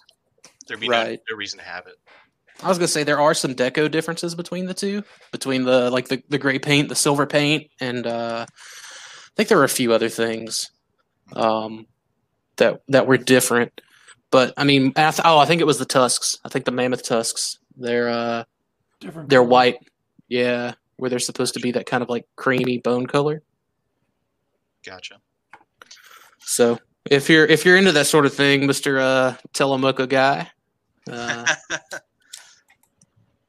there'd 0.69 0.79
be 0.79 0.87
no, 0.87 1.03
Right. 1.03 1.19
no 1.29 1.35
reason 1.35 1.59
to 1.59 1.65
have 1.65 1.85
it. 1.85 1.95
I 2.63 2.69
was 2.69 2.77
gonna 2.77 2.87
say 2.87 3.03
there 3.03 3.19
are 3.19 3.33
some 3.33 3.53
deco 3.55 3.91
differences 3.91 4.35
between 4.35 4.65
the 4.65 4.73
two, 4.73 5.03
between 5.33 5.65
the 5.65 5.91
like 5.91 6.07
the, 6.07 6.23
the 6.29 6.37
gray 6.37 6.59
paint, 6.59 6.87
the 6.87 6.95
silver 6.95 7.25
paint, 7.25 7.67
and 7.81 8.07
uh, 8.07 8.45
I 8.47 9.31
think 9.35 9.49
there 9.49 9.57
were 9.57 9.65
a 9.65 9.69
few 9.69 9.91
other 9.91 10.07
things 10.07 10.71
um, 11.35 11.87
that 12.55 12.83
that 12.87 13.05
were 13.05 13.17
different. 13.17 13.81
But 14.31 14.53
I 14.57 14.63
mean, 14.63 14.93
I 14.95 15.09
th- 15.11 15.21
oh, 15.25 15.37
I 15.39 15.45
think 15.45 15.61
it 15.61 15.65
was 15.65 15.79
the 15.79 15.85
tusks. 15.85 16.37
I 16.45 16.49
think 16.49 16.65
the 16.65 16.71
mammoth 16.71 17.03
tusks. 17.03 17.57
They're 17.77 18.09
uh, 18.09 18.43
Different 18.99 19.29
they're 19.29 19.39
color. 19.39 19.49
white. 19.49 19.77
Yeah, 20.27 20.73
where 20.97 21.09
they're 21.09 21.19
supposed 21.19 21.55
to 21.55 21.59
be 21.59 21.71
that 21.71 21.85
kind 21.87 22.03
of 22.03 22.09
like 22.09 22.25
creamy 22.35 22.77
bone 22.77 23.07
color. 23.07 23.41
Gotcha. 24.85 25.15
So 26.39 26.77
if 27.09 27.29
you're 27.29 27.45
if 27.45 27.65
you're 27.65 27.77
into 27.77 27.91
that 27.93 28.05
sort 28.07 28.25
of 28.27 28.33
thing, 28.33 28.67
Mister 28.67 28.99
uh, 28.99 29.35
Telemocha 29.53 30.07
guy, 30.07 30.49
uh, 31.09 31.45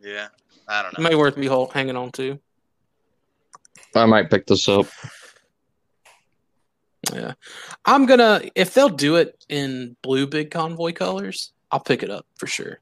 yeah. 0.01 0.29
I 0.69 0.83
don't 0.83 0.93
know. 0.93 0.99
it 0.99 1.03
know. 1.03 1.09
may 1.11 1.15
worth 1.17 1.37
me 1.37 1.47
hol- 1.47 1.69
hanging 1.69 1.97
on 1.97 2.13
to. 2.13 2.39
I 3.95 4.07
might 4.07 4.31
pick 4.31 4.47
this 4.47 4.69
up. 4.69 4.87
Yeah, 7.13 7.33
I'm 7.85 8.07
gonna 8.07 8.43
if 8.55 8.75
they'll 8.75 8.89
do 8.89 9.17
it 9.17 9.45
in 9.49 9.97
blue 10.03 10.27
big 10.27 10.51
convoy 10.51 10.93
colors, 10.93 11.53
I'll 11.71 11.81
pick 11.81 12.03
it 12.03 12.11
up 12.11 12.27
for 12.37 12.47
sure. 12.47 12.81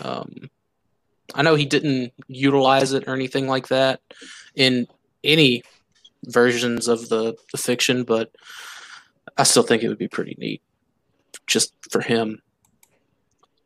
Um, 0.00 0.50
I 1.34 1.42
know 1.42 1.54
he 1.54 1.66
didn't 1.66 2.12
utilize 2.28 2.92
it 2.92 3.08
or 3.08 3.14
anything 3.14 3.48
like 3.48 3.68
that 3.68 4.00
in 4.54 4.86
any 5.24 5.62
versions 6.24 6.88
of 6.88 7.08
the, 7.08 7.34
the 7.52 7.58
fiction, 7.58 8.04
but 8.04 8.30
I 9.36 9.42
still 9.42 9.62
think 9.62 9.82
it 9.82 9.88
would 9.88 9.98
be 9.98 10.08
pretty 10.08 10.36
neat 10.38 10.62
just 11.46 11.74
for 11.90 12.00
him. 12.00 12.40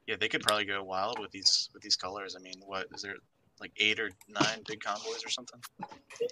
Yeah, 0.07 0.17
they 0.19 0.29
could 0.29 0.43
probably 0.43 0.65
go 0.65 0.83
wild 0.83 1.19
with 1.19 1.31
these 1.31 1.71
with 1.73 1.83
these 1.83 1.97
colors. 1.97 2.35
I 2.37 2.43
mean, 2.43 2.61
what 2.67 2.87
is 2.95 3.03
there 3.03 3.17
like 3.61 3.73
eight 3.79 4.01
or 4.01 4.11
nine 4.29 4.63
big 4.67 4.81
convoys 4.81 5.25
or 5.25 5.29
something? 5.29 5.61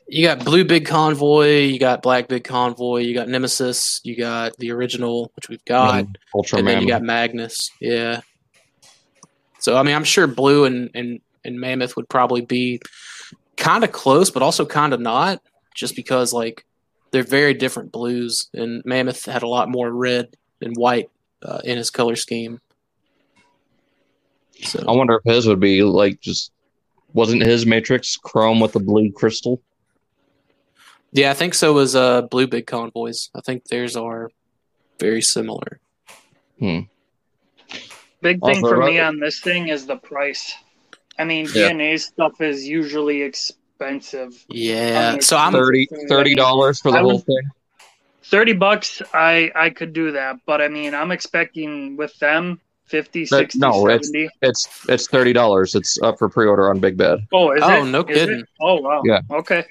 You 0.07 0.25
got 0.25 0.45
blue 0.45 0.65
big 0.65 0.87
convoy, 0.87 1.61
you 1.61 1.79
got 1.79 2.03
black 2.03 2.29
big 2.29 2.45
convoy, 2.45 2.99
you 3.01 3.15
got 3.15 3.29
Nemesis, 3.29 4.01
you 4.05 4.17
got 4.17 4.57
the 4.57 4.71
original, 4.73 5.31
which 5.37 5.49
we've 5.49 5.65
got. 5.65 5.99
And 6.01 6.19
Ultra 6.35 6.59
and 6.59 6.69
then 6.69 6.83
you 6.83 6.89
got 6.89 7.03
Magnus. 7.03 7.71
Yeah. 7.81 8.21
So 9.61 9.77
I 9.77 9.83
mean, 9.83 9.95
I'm 9.95 10.05
sure 10.05 10.27
Blue 10.27 10.65
and 10.65 10.91
and 10.95 11.21
and 11.45 11.61
Mammoth 11.61 11.97
would 11.97 12.09
probably 12.09 12.41
be 12.41 12.81
kind 13.57 13.85
of 13.85 13.93
close, 13.93 14.31
but 14.31 14.43
also 14.43 14.65
kind 14.65 14.93
of 14.93 15.01
not, 15.01 15.43
just 15.75 15.97
because 15.97 16.33
like 16.33 16.65
they're 17.11 17.23
very 17.23 17.55
different 17.55 17.93
blues, 17.93 18.49
and 18.55 18.83
Mammoth 18.85 19.25
had 19.25 19.43
a 19.43 19.49
lot 19.49 19.69
more 19.69 19.91
red 19.91 20.37
and 20.61 20.77
white 20.77 21.11
uh, 21.43 21.61
in 21.65 21.77
his 21.77 21.91
color 21.91 22.17
scheme. 22.17 22.61
I 24.87 24.93
wonder 24.93 25.21
if 25.25 25.35
his 25.35 25.47
would 25.47 25.61
be 25.61 25.83
like 25.83 26.21
just 26.21 26.53
wasn't 27.13 27.43
his 27.43 27.67
Matrix 27.67 28.17
chrome 28.17 28.61
with 28.61 28.73
the 28.73 28.81
blue 28.81 29.11
crystal? 29.13 29.61
yeah, 31.13 31.31
I 31.31 31.35
think 31.35 31.55
so. 31.55 31.73
Was 31.73 31.97
uh 31.97 32.23
Blue 32.23 32.47
Big 32.47 32.67
Convoys? 32.67 33.31
I 33.35 33.41
think 33.41 33.65
theirs 33.65 33.97
are 33.97 34.31
very 34.99 35.23
similar. 35.23 35.81
Hmm. 36.59 36.81
Big 38.21 38.41
thing 38.41 38.57
Also, 38.65 38.69
for 38.69 38.85
me 38.85 38.99
on 38.99 39.21
this 39.21 39.41
thing 39.41 39.69
is 39.69 39.87
the 39.87 39.97
price. 39.97 40.53
I 41.19 41.25
mean, 41.25 41.47
Yeah. 41.55 41.71
DNA 41.71 41.99
stuff 42.01 42.41
is 42.41 42.67
usually 42.67 43.23
expensive. 43.23 44.45
Yeah. 44.49 45.13
Um, 45.15 45.21
So 45.21 45.37
I'm 45.37 45.53
30 45.53 46.35
dollars 46.35 46.81
for 46.81 46.91
the 46.91 46.99
I 46.99 47.01
whole 47.01 47.15
would- 47.15 47.27
thing. 47.27 47.43
Thirty 48.25 48.53
bucks, 48.53 49.01
I 49.15 49.51
I 49.55 49.71
could 49.71 49.95
do 49.95 50.13
that, 50.13 50.37
but 50.45 50.61
I 50.61 50.69
mean, 50.69 50.95
I'm 50.95 51.11
expecting 51.13 51.97
with 51.97 52.15
them 52.19 52.61
50, 52.89 53.27
60, 53.27 53.59
no, 53.59 53.89
it's- 53.89 54.09
70. 54.09 54.29
It's 54.43 54.69
it's 54.89 55.07
thirty 55.09 55.33
dollars. 55.33 55.75
It's 55.75 55.99
up 56.03 56.19
for 56.19 56.29
pre-order 56.29 56.71
on 56.71 56.81
Big 56.81 56.97
Bad. 56.97 57.21
Oh, 57.33 57.53
is 57.53 57.63
it? 57.63 57.65
Oh, 57.65 57.83
it? 57.85 57.91
no 57.91 58.01
Is 58.01 58.07
kidding. 58.07 58.41
it? 58.41 58.47
Oh, 58.61 58.81
wow. 58.81 59.03
Yeah. 59.05 59.21
Okay. 59.31 59.65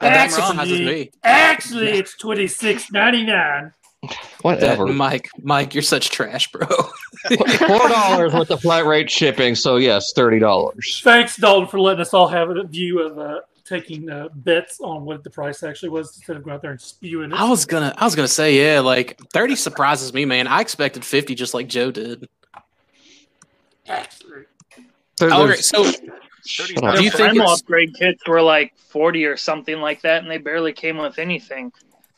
that 0.00 0.14
That's 0.14 0.38
wrong. 0.38 0.48
surprises 0.50 0.80
me. 0.80 1.10
Actually, 1.24 1.90
it's 1.90 2.16
twenty 2.16 2.46
six 2.46 2.90
ninety 2.92 3.24
nine. 3.24 3.72
That, 4.02 4.16
Whatever. 4.42 4.86
Mike, 4.86 5.28
Mike, 5.42 5.74
you're 5.74 5.82
such 5.82 6.10
trash, 6.10 6.52
bro. 6.52 6.64
Four 7.28 7.88
dollars 7.88 8.32
with 8.32 8.46
the 8.48 8.56
flat 8.56 8.86
rate 8.86 9.10
shipping. 9.10 9.56
So 9.56 9.74
yes, 9.76 10.12
thirty 10.14 10.38
dollars. 10.38 11.00
Thanks, 11.02 11.36
Dalton, 11.36 11.66
for 11.68 11.80
letting 11.80 12.00
us 12.02 12.14
all 12.14 12.28
have 12.28 12.48
a 12.50 12.62
view 12.62 13.00
of 13.00 13.18
uh, 13.18 13.40
taking 13.68 14.08
uh, 14.10 14.28
bets 14.34 14.80
on 14.80 15.04
what 15.04 15.22
the 15.24 15.30
price 15.30 15.62
actually 15.62 15.90
was 15.90 16.16
instead 16.16 16.36
of 16.36 16.42
going 16.44 16.54
out 16.54 16.62
there 16.62 16.70
and 16.70 16.80
spewing 16.80 17.30
it. 17.32 17.34
I 17.34 17.48
was 17.48 17.64
gonna, 17.64 17.94
I 17.96 18.04
was 18.04 18.14
gonna 18.14 18.26
say, 18.28 18.56
yeah, 18.74 18.80
like 18.80 19.18
thirty 19.32 19.54
surprises 19.56 20.12
me, 20.14 20.24
man. 20.24 20.46
I 20.46 20.60
expected 20.60 21.04
fifty, 21.04 21.34
just 21.34 21.54
like 21.54 21.68
Joe 21.68 21.90
did. 21.90 22.28
actually. 23.86 24.44
All 25.20 25.48
right, 25.48 25.58
so 25.58 25.82
Do 25.84 25.88
up. 25.90 26.94
Do 26.94 26.96
The 26.96 27.02
you 27.02 27.10
think 27.10 27.40
upgrade 27.40 27.94
kits 27.94 28.22
were 28.26 28.40
like 28.40 28.72
40 28.76 29.26
or 29.26 29.36
something 29.36 29.80
like 29.80 30.00
that, 30.02 30.22
and 30.22 30.30
they 30.30 30.38
barely 30.38 30.72
came 30.72 30.96
with 30.96 31.18
anything. 31.18 31.72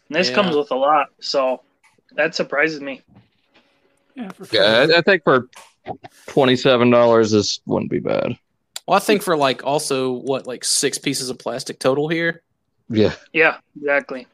And 0.08 0.16
this 0.16 0.28
Yeah. 0.28 0.34
comes 0.34 0.54
with 0.54 0.70
a 0.70 0.76
lot, 0.76 1.06
so 1.20 1.62
that 2.12 2.34
surprises 2.34 2.80
me. 2.80 3.00
Yeah, 4.14 4.28
for 4.32 4.44
sure. 4.44 4.62
Yeah, 4.62 4.86
I, 4.94 4.98
I 4.98 5.00
think 5.00 5.24
for 5.24 5.48
twenty-seven 6.26 6.90
dollars, 6.90 7.30
this 7.30 7.60
wouldn't 7.66 7.90
be 7.90 8.00
bad. 8.00 8.36
Well, 8.90 8.96
I 8.96 9.00
think 9.00 9.22
for 9.22 9.36
like 9.36 9.62
also 9.64 10.10
what 10.10 10.48
like 10.48 10.64
six 10.64 10.98
pieces 10.98 11.30
of 11.30 11.38
plastic 11.38 11.78
total 11.78 12.08
here, 12.08 12.42
Yeah, 12.88 13.12
Yeah, 13.32 13.58
exactly. 13.78 14.26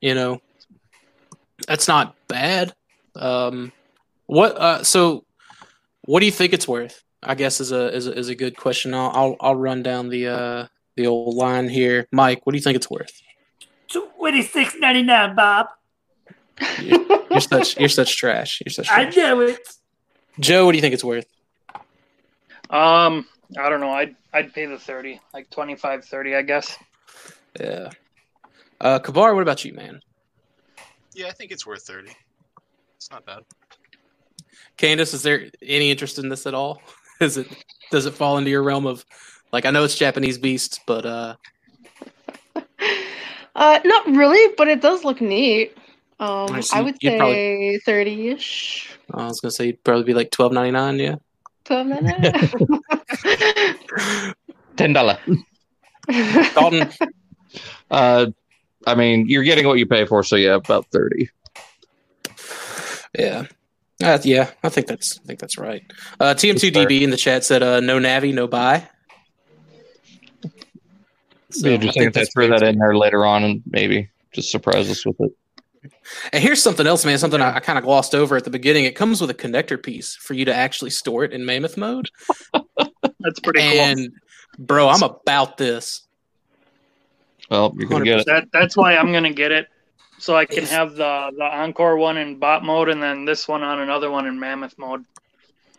you 0.00 0.16
know, 0.16 0.40
that's 1.68 1.86
not 1.86 2.16
bad. 2.26 2.74
Um, 3.14 3.70
what? 4.26 4.56
Uh, 4.56 4.82
so 4.82 5.24
what 6.06 6.18
do 6.18 6.26
you 6.26 6.32
think 6.32 6.52
it's 6.52 6.66
worth? 6.66 7.04
I 7.22 7.36
guess 7.36 7.60
is 7.60 7.70
a 7.70 7.94
is 7.94 8.08
a, 8.08 8.18
is 8.18 8.28
a 8.28 8.34
good 8.34 8.56
question. 8.56 8.94
I'll, 8.94 9.12
I'll 9.14 9.36
I'll 9.40 9.54
run 9.54 9.84
down 9.84 10.08
the 10.08 10.26
uh 10.26 10.66
the 10.96 11.06
old 11.06 11.36
line 11.36 11.68
here, 11.68 12.08
Mike. 12.10 12.44
What 12.44 12.52
do 12.52 12.56
you 12.58 12.64
think 12.64 12.74
it's 12.74 12.90
worth? 12.90 13.12
Twenty 13.88 14.42
six 14.42 14.74
ninety 14.80 15.02
nine, 15.02 15.36
Bob. 15.36 15.68
You're 16.82 17.40
such 17.40 17.78
you're 17.78 17.88
such 17.88 18.16
trash. 18.16 18.60
You're 18.66 18.72
such 18.72 18.90
I 18.90 19.04
trash. 19.04 19.16
know 19.16 19.40
it. 19.42 19.60
Joe, 20.40 20.64
what 20.66 20.72
do 20.72 20.78
you 20.78 20.82
think 20.82 20.94
it's 20.94 21.04
worth? 21.04 21.26
Um, 22.70 23.26
I 23.58 23.68
don't 23.68 23.80
know. 23.80 23.90
I'd 23.90 24.14
I'd 24.32 24.52
pay 24.52 24.66
the 24.66 24.78
30, 24.78 25.20
like 25.34 25.50
25, 25.50 26.04
30, 26.04 26.36
I 26.36 26.42
guess. 26.42 26.76
Yeah. 27.58 27.90
Uh, 28.80 28.98
Kabar, 28.98 29.34
what 29.34 29.42
about 29.42 29.64
you, 29.64 29.74
man? 29.74 30.00
Yeah, 31.14 31.26
I 31.26 31.32
think 31.32 31.50
it's 31.50 31.66
worth 31.66 31.82
thirty. 31.82 32.12
It's 32.96 33.10
not 33.10 33.26
bad. 33.26 33.42
Candace, 34.76 35.12
is 35.12 35.22
there 35.22 35.48
any 35.60 35.90
interest 35.90 36.18
in 36.18 36.28
this 36.28 36.46
at 36.46 36.54
all? 36.54 36.80
Is 37.20 37.36
it 37.36 37.48
does 37.90 38.06
it 38.06 38.14
fall 38.14 38.38
into 38.38 38.48
your 38.50 38.62
realm 38.62 38.86
of 38.86 39.04
like 39.52 39.66
I 39.66 39.70
know 39.70 39.84
it's 39.84 39.96
Japanese 39.96 40.38
beasts, 40.38 40.80
but 40.86 41.04
uh 41.04 41.34
Uh, 43.56 43.80
not 43.84 44.06
really, 44.06 44.54
but 44.56 44.68
it 44.68 44.80
does 44.80 45.04
look 45.04 45.20
neat. 45.20 45.76
Um, 46.18 46.46
I. 46.50 46.62
I 46.72 46.80
would 46.80 46.96
say 47.02 47.78
thirty-ish. 47.84 48.90
I 49.12 49.26
was 49.26 49.40
gonna 49.40 49.50
say 49.50 49.68
it'd 49.68 49.84
probably 49.84 50.04
be 50.04 50.14
like 50.14 50.30
twelve 50.30 50.52
ninety 50.52 50.70
nine, 50.70 50.98
yeah. 50.98 51.16
Twelve 51.64 51.88
minutes. 51.88 52.54
Ten 54.76 54.92
dollar. 54.92 55.18
Dalton, 56.54 56.90
Uh, 57.90 58.26
I 58.86 58.94
mean, 58.94 59.28
you're 59.28 59.42
getting 59.44 59.66
what 59.66 59.78
you 59.78 59.86
pay 59.86 60.06
for, 60.06 60.22
so 60.22 60.36
yeah, 60.36 60.54
about 60.54 60.86
thirty. 60.86 61.28
yeah. 63.18 63.44
Uh, 64.02 64.18
yeah, 64.22 64.50
I 64.62 64.70
think 64.70 64.86
that's 64.86 65.18
I 65.18 65.26
think 65.26 65.40
that's 65.40 65.58
right. 65.58 65.82
Uh, 66.18 66.34
TM2DB 66.34 67.02
in 67.02 67.10
the 67.10 67.18
chat 67.18 67.44
said 67.44 67.62
uh, 67.62 67.80
no 67.80 67.98
Navi, 67.98 68.32
no 68.32 68.46
buy. 68.46 68.88
So 71.50 71.64
Be 71.64 71.74
interesting 71.74 72.04
if 72.04 72.12
they 72.14 72.24
throw 72.26 72.48
that 72.48 72.62
in 72.62 72.78
there 72.78 72.96
later 72.96 73.26
on 73.26 73.42
and 73.42 73.62
maybe 73.66 74.08
just 74.32 74.50
surprise 74.50 74.88
us 74.88 75.04
with 75.04 75.16
it. 75.20 75.32
And 76.32 76.42
here's 76.42 76.62
something 76.62 76.86
else, 76.86 77.04
man. 77.04 77.18
Something 77.18 77.40
I, 77.40 77.56
I 77.56 77.60
kind 77.60 77.78
of 77.78 77.84
glossed 77.84 78.14
over 78.14 78.36
at 78.36 78.44
the 78.44 78.50
beginning. 78.50 78.84
It 78.84 78.94
comes 78.94 79.20
with 79.20 79.30
a 79.30 79.34
connector 79.34 79.82
piece 79.82 80.14
for 80.14 80.34
you 80.34 80.44
to 80.44 80.54
actually 80.54 80.90
store 80.90 81.24
it 81.24 81.32
in 81.32 81.44
Mammoth 81.44 81.76
mode. 81.76 82.10
That's 83.20 83.40
pretty 83.40 83.60
cool. 83.60 83.80
and 83.80 84.12
bro, 84.58 84.88
I'm 84.88 85.02
about 85.02 85.56
this. 85.56 86.06
Well, 87.50 87.74
you're 87.76 87.88
gonna 87.88 88.04
get 88.04 88.20
it. 88.20 88.26
That 88.26 88.48
that's 88.52 88.76
why 88.76 88.96
I'm 88.96 89.12
gonna 89.12 89.32
get 89.32 89.50
it, 89.50 89.66
so 90.18 90.36
I 90.36 90.44
can 90.44 90.64
have 90.66 90.94
the 90.94 91.32
the 91.36 91.44
encore 91.44 91.96
one 91.96 92.16
in 92.16 92.38
bot 92.38 92.64
mode, 92.64 92.88
and 92.88 93.02
then 93.02 93.24
this 93.24 93.48
one 93.48 93.62
on 93.62 93.80
another 93.80 94.10
one 94.10 94.26
in 94.26 94.38
mammoth 94.38 94.78
mode. 94.78 95.04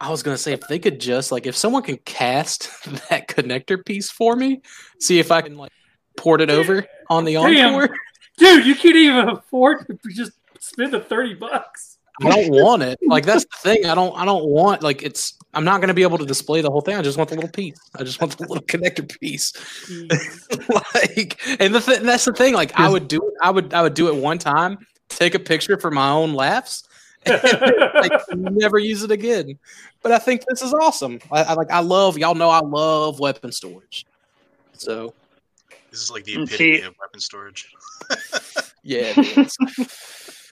I 0.01 0.09
was 0.09 0.21
gonna 0.21 0.37
say 0.37 0.51
if 0.51 0.67
they 0.67 0.79
could 0.79 0.99
just 0.99 1.31
like 1.31 1.45
if 1.45 1.55
someone 1.55 1.83
can 1.83 1.97
cast 1.97 2.69
that 3.09 3.29
connector 3.29 3.83
piece 3.83 4.11
for 4.11 4.35
me, 4.35 4.61
see 4.99 5.19
if 5.19 5.31
I 5.31 5.41
can 5.41 5.55
like 5.55 5.71
port 6.17 6.41
it 6.41 6.49
over 6.49 6.85
on 7.09 7.23
the 7.23 7.35
Damn. 7.35 7.75
encore. 7.75 7.95
Dude, 8.41 8.65
you 8.65 8.73
can't 8.73 8.95
even 8.95 9.29
afford 9.29 9.85
to 9.85 9.97
just 10.09 10.31
spend 10.59 10.91
the 10.93 10.99
thirty 10.99 11.35
bucks. 11.35 11.99
I 12.23 12.29
don't 12.29 12.49
want 12.49 12.81
it. 12.81 12.97
Like 13.05 13.23
that's 13.23 13.45
the 13.45 13.57
thing. 13.57 13.85
I 13.85 13.93
don't. 13.93 14.17
I 14.17 14.25
don't 14.25 14.45
want 14.45 14.81
like 14.81 15.03
it's. 15.03 15.37
I'm 15.53 15.63
not 15.63 15.79
gonna 15.79 15.93
be 15.93 16.01
able 16.01 16.17
to 16.17 16.25
display 16.25 16.61
the 16.61 16.71
whole 16.71 16.81
thing. 16.81 16.95
I 16.95 17.03
just 17.03 17.19
want 17.19 17.29
the 17.29 17.35
little 17.35 17.51
piece. 17.51 17.79
I 17.95 18.03
just 18.03 18.19
want 18.19 18.35
the 18.35 18.47
little 18.47 18.63
connector 18.65 19.07
piece. 19.19 19.53
like, 20.95 21.39
and 21.59 21.75
the 21.75 21.79
th- 21.79 21.99
that's 21.99 22.25
the 22.25 22.33
thing. 22.33 22.55
Like 22.55 22.77
I 22.79 22.89
would 22.89 23.07
do 23.07 23.17
it. 23.17 23.33
I 23.43 23.51
would. 23.51 23.75
I 23.75 23.83
would 23.83 23.93
do 23.93 24.07
it 24.07 24.15
one 24.15 24.39
time. 24.39 24.79
Take 25.09 25.35
a 25.35 25.39
picture 25.39 25.79
for 25.79 25.91
my 25.91 26.09
own 26.09 26.33
laughs. 26.33 26.83
and, 27.27 27.39
like 27.93 28.11
never 28.33 28.79
use 28.79 29.03
it 29.03 29.11
again. 29.11 29.59
But 30.01 30.11
I 30.11 30.17
think 30.17 30.43
this 30.49 30.63
is 30.63 30.73
awesome. 30.73 31.19
I, 31.31 31.43
I 31.43 31.53
like. 31.53 31.69
I 31.69 31.79
love. 31.81 32.17
Y'all 32.17 32.33
know 32.33 32.49
I 32.49 32.61
love 32.61 33.19
weapon 33.19 33.51
storage. 33.51 34.07
So 34.73 35.13
This 35.91 36.01
is 36.01 36.11
like 36.11 36.23
the 36.23 36.33
epitome 36.33 36.57
see- 36.57 36.81
of 36.81 36.95
weapon 36.99 37.19
storage. 37.19 37.69
yeah. 38.83 39.13
it 39.17 39.37
is. 39.37 39.57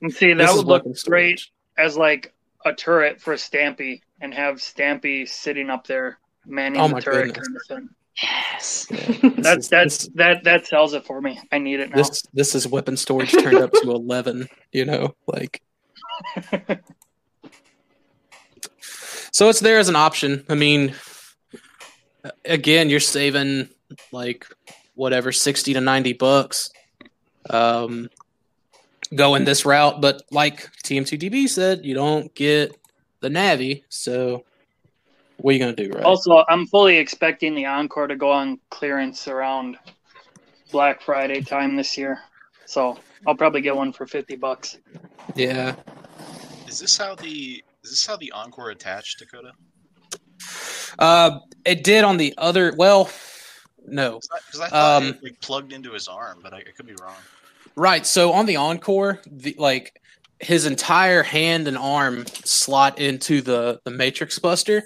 And 0.02 0.14
see, 0.14 0.34
This 0.34 0.46
that 0.48 0.52
is 0.52 0.58
would 0.58 0.66
look 0.68 0.84
weapon 0.86 0.94
great 1.08 1.42
as 1.78 1.98
like 1.98 2.34
a 2.66 2.74
turret 2.74 3.22
for 3.22 3.36
Stampy, 3.36 4.02
and 4.22 4.34
have 4.34 4.56
Stampy 4.58 5.28
sitting 5.28 5.70
up 5.70 5.88
there 5.88 6.20
manning 6.46 6.82
Oh 6.82 6.90
the 6.90 7.00
turret 7.02 7.34
goodness. 7.34 7.48
kind 7.48 7.56
of 7.58 7.62
thing. 7.68 7.90
yes. 8.22 8.86
This 8.90 9.36
That's 9.38 9.64
is- 9.66 9.70
that's 9.70 9.98
this- 9.98 10.10
that 10.16 10.44
that 10.44 10.68
sells 10.68 10.94
it 10.94 11.06
for 11.06 11.22
me. 11.22 11.40
I 11.54 11.58
need 11.60 11.80
it 11.80 11.90
now. 11.92 11.96
this 11.98 12.22
this 12.34 12.54
is 12.56 12.68
weapon 12.68 12.98
storage 12.98 13.32
turned 13.32 13.58
up 13.60 13.72
to 13.72 13.92
11 13.92 14.48
you 14.74 14.84
know 14.86 15.16
like 15.28 15.62
so 19.32 19.50
it's 19.50 19.60
there 19.60 19.80
as 19.80 19.90
an 19.90 19.96
option 19.96 20.44
i 20.50 20.56
mean 20.56 20.94
again 22.46 22.90
you're 22.90 23.00
saving 23.00 23.70
like 24.12 24.46
whatever 25.00 25.32
60 25.32 25.74
to 25.74 25.82
90 25.82 26.14
bucks 26.14 26.70
um 27.50 28.10
going 29.16 29.46
this 29.46 29.66
route 29.66 30.02
but 30.02 30.22
like 30.30 30.70
tm2db 30.84 31.48
said 31.48 31.86
you 31.86 31.96
don't 31.96 32.36
get 32.36 32.76
the 33.22 33.30
navi 33.30 33.84
so 33.90 34.44
what 35.38 35.52
are 35.52 35.54
you 35.54 35.60
gonna 35.60 35.74
do 35.74 35.90
right 35.92 36.04
Also, 36.04 36.44
I'm 36.50 36.68
fully 36.68 36.98
expecting 36.98 37.56
the 37.56 37.66
Encore 37.66 38.08
to 38.08 38.16
go 38.18 38.30
on 38.30 38.60
clearance 38.70 39.28
around 39.28 39.78
Black 40.72 41.02
Friday 41.02 41.42
time 41.42 41.78
this 41.78 41.98
year. 41.98 42.20
So 42.66 43.00
I'll 43.26 43.36
probably 43.36 43.62
get 43.62 43.76
one 43.76 43.94
for 43.94 44.06
fifty 44.06 44.36
bucks. 44.36 44.78
yeah 45.36 45.76
Is 46.68 46.80
this 46.80 46.98
how 46.98 47.16
the 47.16 47.64
is 47.84 47.90
this 47.92 48.06
how 48.06 48.18
the 48.18 48.32
encore 48.34 48.72
attached 48.72 49.20
Dakota? 49.20 49.54
uh 51.00 51.40
it 51.66 51.84
did 51.84 52.04
on 52.04 52.18
the 52.18 52.34
other 52.38 52.74
well 52.78 53.10
no 53.92 54.20
Because 54.46 54.60
I, 54.62 54.70
thought 54.70 54.98
Um, 55.02 55.04
it 55.10 55.24
like 55.24 55.42
plugged 55.42 55.74
into 55.74 55.92
his 55.92 56.08
arm, 56.08 56.40
but 56.42 56.54
I, 56.54 56.58
I 56.58 56.72
could 56.76 56.86
be 56.88 56.96
wrong. 57.02 57.16
Right. 57.76 58.06
So 58.06 58.34
on 58.34 58.46
the 58.46 58.58
encore, 58.58 59.22
the 59.30 59.56
like 59.58 60.02
his 60.40 60.66
entire 60.66 61.24
hand 61.24 61.68
and 61.68 61.78
arm 61.78 62.26
slot 62.28 63.00
into 63.00 63.42
the 63.42 63.80
the 63.84 63.92
matrix 63.92 64.40
buster. 64.40 64.84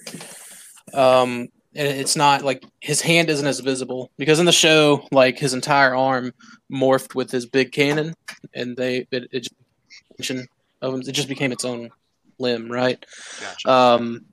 Um 0.94 1.50
and 1.76 1.88
it's 1.88 2.16
not 2.16 2.44
like 2.44 2.64
his 2.82 3.02
hand 3.02 3.30
isn't 3.30 3.48
as 3.48 3.60
visible 3.60 4.12
because 4.18 4.40
in 4.40 4.46
the 4.46 4.52
show 4.52 5.08
like 5.12 5.40
his 5.40 5.54
entire 5.56 5.96
arm 5.96 6.32
morphed 6.72 7.16
with 7.16 7.32
his 7.32 7.48
big 7.48 7.72
cannon 7.72 8.14
and 8.54 8.78
they 8.78 9.08
it, 9.12 9.28
it 9.32 9.50
just, 10.20 10.48
of 10.82 10.94
him- 10.94 11.02
it 11.02 11.12
just 11.14 11.30
became 11.30 11.52
its 11.52 11.66
own 11.66 11.90
limb, 12.40 12.72
right? 12.72 13.04
Gotcha. 13.42 13.72
Um, 13.72 14.26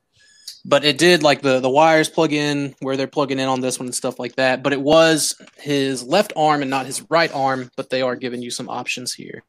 but 0.71 0.85
it 0.85 0.99
did 0.99 1.25
like 1.25 1.43
the 1.43 1.59
the 1.59 1.69
wires 1.69 2.09
plug 2.09 2.33
in 2.33 2.77
where 2.79 2.97
they're 2.97 3.09
plugging 3.09 3.41
in 3.41 3.49
on 3.49 3.61
this 3.61 3.81
one 3.81 3.89
and 3.89 3.95
stuff 3.95 4.21
like 4.21 4.37
that. 4.37 4.63
But 4.63 4.73
it 4.73 4.81
was 4.81 5.35
his 5.59 6.05
left 6.05 6.33
arm 6.37 6.63
and 6.63 6.71
not 6.71 6.87
his 6.87 7.05
right 7.11 7.31
arm. 7.35 7.73
But 7.77 7.91
they 7.91 8.03
are 8.03 8.15
giving 8.15 8.41
you 8.41 8.53
some 8.53 8.69
options 8.69 9.13
here 9.13 9.43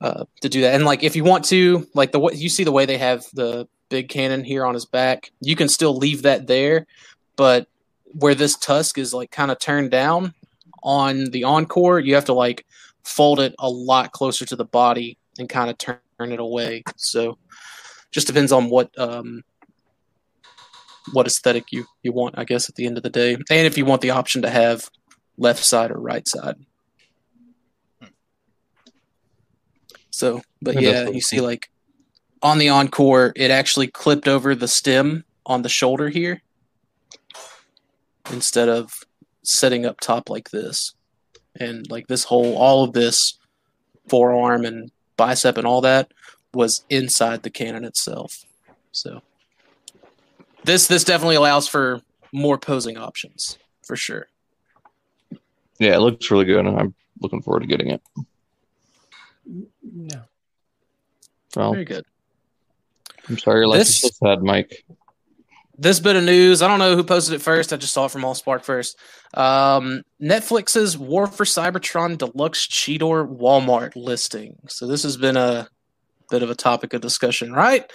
uh, 0.00 0.26
to 0.42 0.48
do 0.48 0.60
that. 0.60 0.76
And 0.76 0.84
like 0.84 1.02
if 1.02 1.16
you 1.16 1.24
want 1.24 1.44
to, 1.46 1.88
like 1.92 2.12
the 2.12 2.20
you 2.32 2.48
see 2.48 2.62
the 2.62 2.70
way 2.70 2.86
they 2.86 2.98
have 2.98 3.24
the 3.32 3.66
big 3.88 4.08
cannon 4.08 4.44
here 4.44 4.64
on 4.64 4.74
his 4.74 4.86
back, 4.86 5.32
you 5.40 5.56
can 5.56 5.68
still 5.68 5.96
leave 5.96 6.22
that 6.22 6.46
there. 6.46 6.86
But 7.34 7.66
where 8.04 8.36
this 8.36 8.56
tusk 8.56 8.96
is 8.96 9.12
like 9.12 9.32
kind 9.32 9.50
of 9.50 9.58
turned 9.58 9.90
down 9.90 10.34
on 10.84 11.24
the 11.32 11.42
encore, 11.42 11.98
you 11.98 12.14
have 12.14 12.26
to 12.26 12.32
like 12.32 12.64
fold 13.02 13.40
it 13.40 13.56
a 13.58 13.68
lot 13.68 14.12
closer 14.12 14.46
to 14.46 14.54
the 14.54 14.64
body 14.64 15.18
and 15.40 15.48
kind 15.48 15.68
of 15.68 15.78
turn 15.78 15.98
it 16.20 16.38
away. 16.38 16.84
So 16.94 17.38
just 18.12 18.28
depends 18.28 18.52
on 18.52 18.70
what 18.70 18.96
um 18.96 19.42
what 21.12 21.26
aesthetic 21.26 21.64
you 21.70 21.84
you 22.02 22.12
want 22.12 22.38
i 22.38 22.44
guess 22.44 22.68
at 22.68 22.74
the 22.74 22.86
end 22.86 22.96
of 22.96 23.02
the 23.02 23.10
day. 23.10 23.34
And 23.34 23.66
if 23.66 23.78
you 23.78 23.84
want 23.84 24.02
the 24.02 24.10
option 24.10 24.42
to 24.42 24.50
have 24.50 24.90
left 25.36 25.64
side 25.64 25.90
or 25.90 25.98
right 25.98 26.26
side. 26.26 26.56
So 30.10 30.42
but 30.60 30.80
yeah 30.80 31.08
you 31.08 31.20
see 31.20 31.40
like 31.40 31.70
on 32.42 32.58
the 32.58 32.68
encore 32.68 33.32
it 33.36 33.50
actually 33.50 33.86
clipped 33.86 34.28
over 34.28 34.54
the 34.54 34.68
stem 34.68 35.24
on 35.46 35.62
the 35.62 35.68
shoulder 35.68 36.08
here. 36.08 36.42
Instead 38.30 38.68
of 38.68 38.92
setting 39.42 39.86
up 39.86 40.00
top 40.00 40.28
like 40.28 40.50
this. 40.50 40.94
And 41.58 41.90
like 41.90 42.06
this 42.06 42.24
whole 42.24 42.56
all 42.56 42.84
of 42.84 42.92
this 42.92 43.38
forearm 44.08 44.64
and 44.64 44.90
bicep 45.16 45.56
and 45.56 45.66
all 45.66 45.80
that 45.80 46.12
was 46.52 46.84
inside 46.90 47.42
the 47.42 47.50
cannon 47.50 47.84
itself. 47.84 48.44
So 48.92 49.22
this 50.64 50.86
this 50.86 51.04
definitely 51.04 51.36
allows 51.36 51.66
for 51.68 52.00
more 52.32 52.58
posing 52.58 52.96
options 52.96 53.58
for 53.82 53.96
sure. 53.96 54.28
Yeah, 55.78 55.94
it 55.94 56.00
looks 56.00 56.30
really 56.30 56.44
good, 56.44 56.66
and 56.66 56.78
I'm 56.78 56.94
looking 57.20 57.42
forward 57.42 57.60
to 57.60 57.66
getting 57.66 57.90
it. 57.90 58.02
No. 59.82 60.22
Well, 61.56 61.72
Very 61.72 61.84
good. 61.84 62.04
I'm 63.28 63.38
sorry, 63.38 63.66
like 63.66 63.78
This- 63.80 64.02
you 64.04 64.10
said, 64.10 64.42
Mike. 64.42 64.84
This 65.78 65.98
bit 65.98 66.14
of 66.14 66.24
news, 66.24 66.60
I 66.60 66.68
don't 66.68 66.78
know 66.78 66.94
who 66.94 67.02
posted 67.02 67.34
it 67.34 67.40
first. 67.40 67.72
I 67.72 67.78
just 67.78 67.94
saw 67.94 68.04
it 68.04 68.10
from 68.10 68.20
AllSpark 68.20 68.64
first. 68.64 68.98
Um, 69.32 70.02
Netflix's 70.22 70.98
War 70.98 71.26
for 71.26 71.44
Cybertron 71.44 72.18
Deluxe 72.18 72.66
Cheetor 72.66 73.26
Walmart 73.38 73.92
listing. 73.96 74.58
So 74.68 74.86
this 74.86 75.02
has 75.04 75.16
been 75.16 75.38
a 75.38 75.68
bit 76.30 76.42
of 76.42 76.50
a 76.50 76.54
topic 76.54 76.92
of 76.92 77.00
discussion, 77.00 77.54
right? 77.54 77.90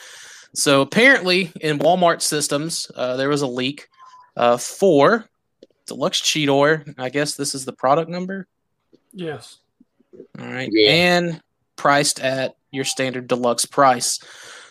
So 0.55 0.81
apparently, 0.81 1.51
in 1.61 1.79
Walmart 1.79 2.21
systems, 2.21 2.89
uh, 2.95 3.17
there 3.17 3.29
was 3.29 3.41
a 3.41 3.47
leak 3.47 3.89
uh, 4.37 4.57
for 4.57 5.27
Deluxe 5.85 6.21
Cheetor. 6.21 6.95
I 6.97 7.09
guess 7.09 7.35
this 7.35 7.53
is 7.53 7.65
the 7.65 7.73
product 7.73 8.09
number. 8.09 8.47
Yes. 9.13 9.59
All 10.39 10.47
right. 10.47 10.69
Yeah. 10.71 10.91
And 10.91 11.41
priced 11.75 12.21
at 12.21 12.55
your 12.71 12.85
standard 12.85 13.27
deluxe 13.27 13.65
price. 13.65 14.19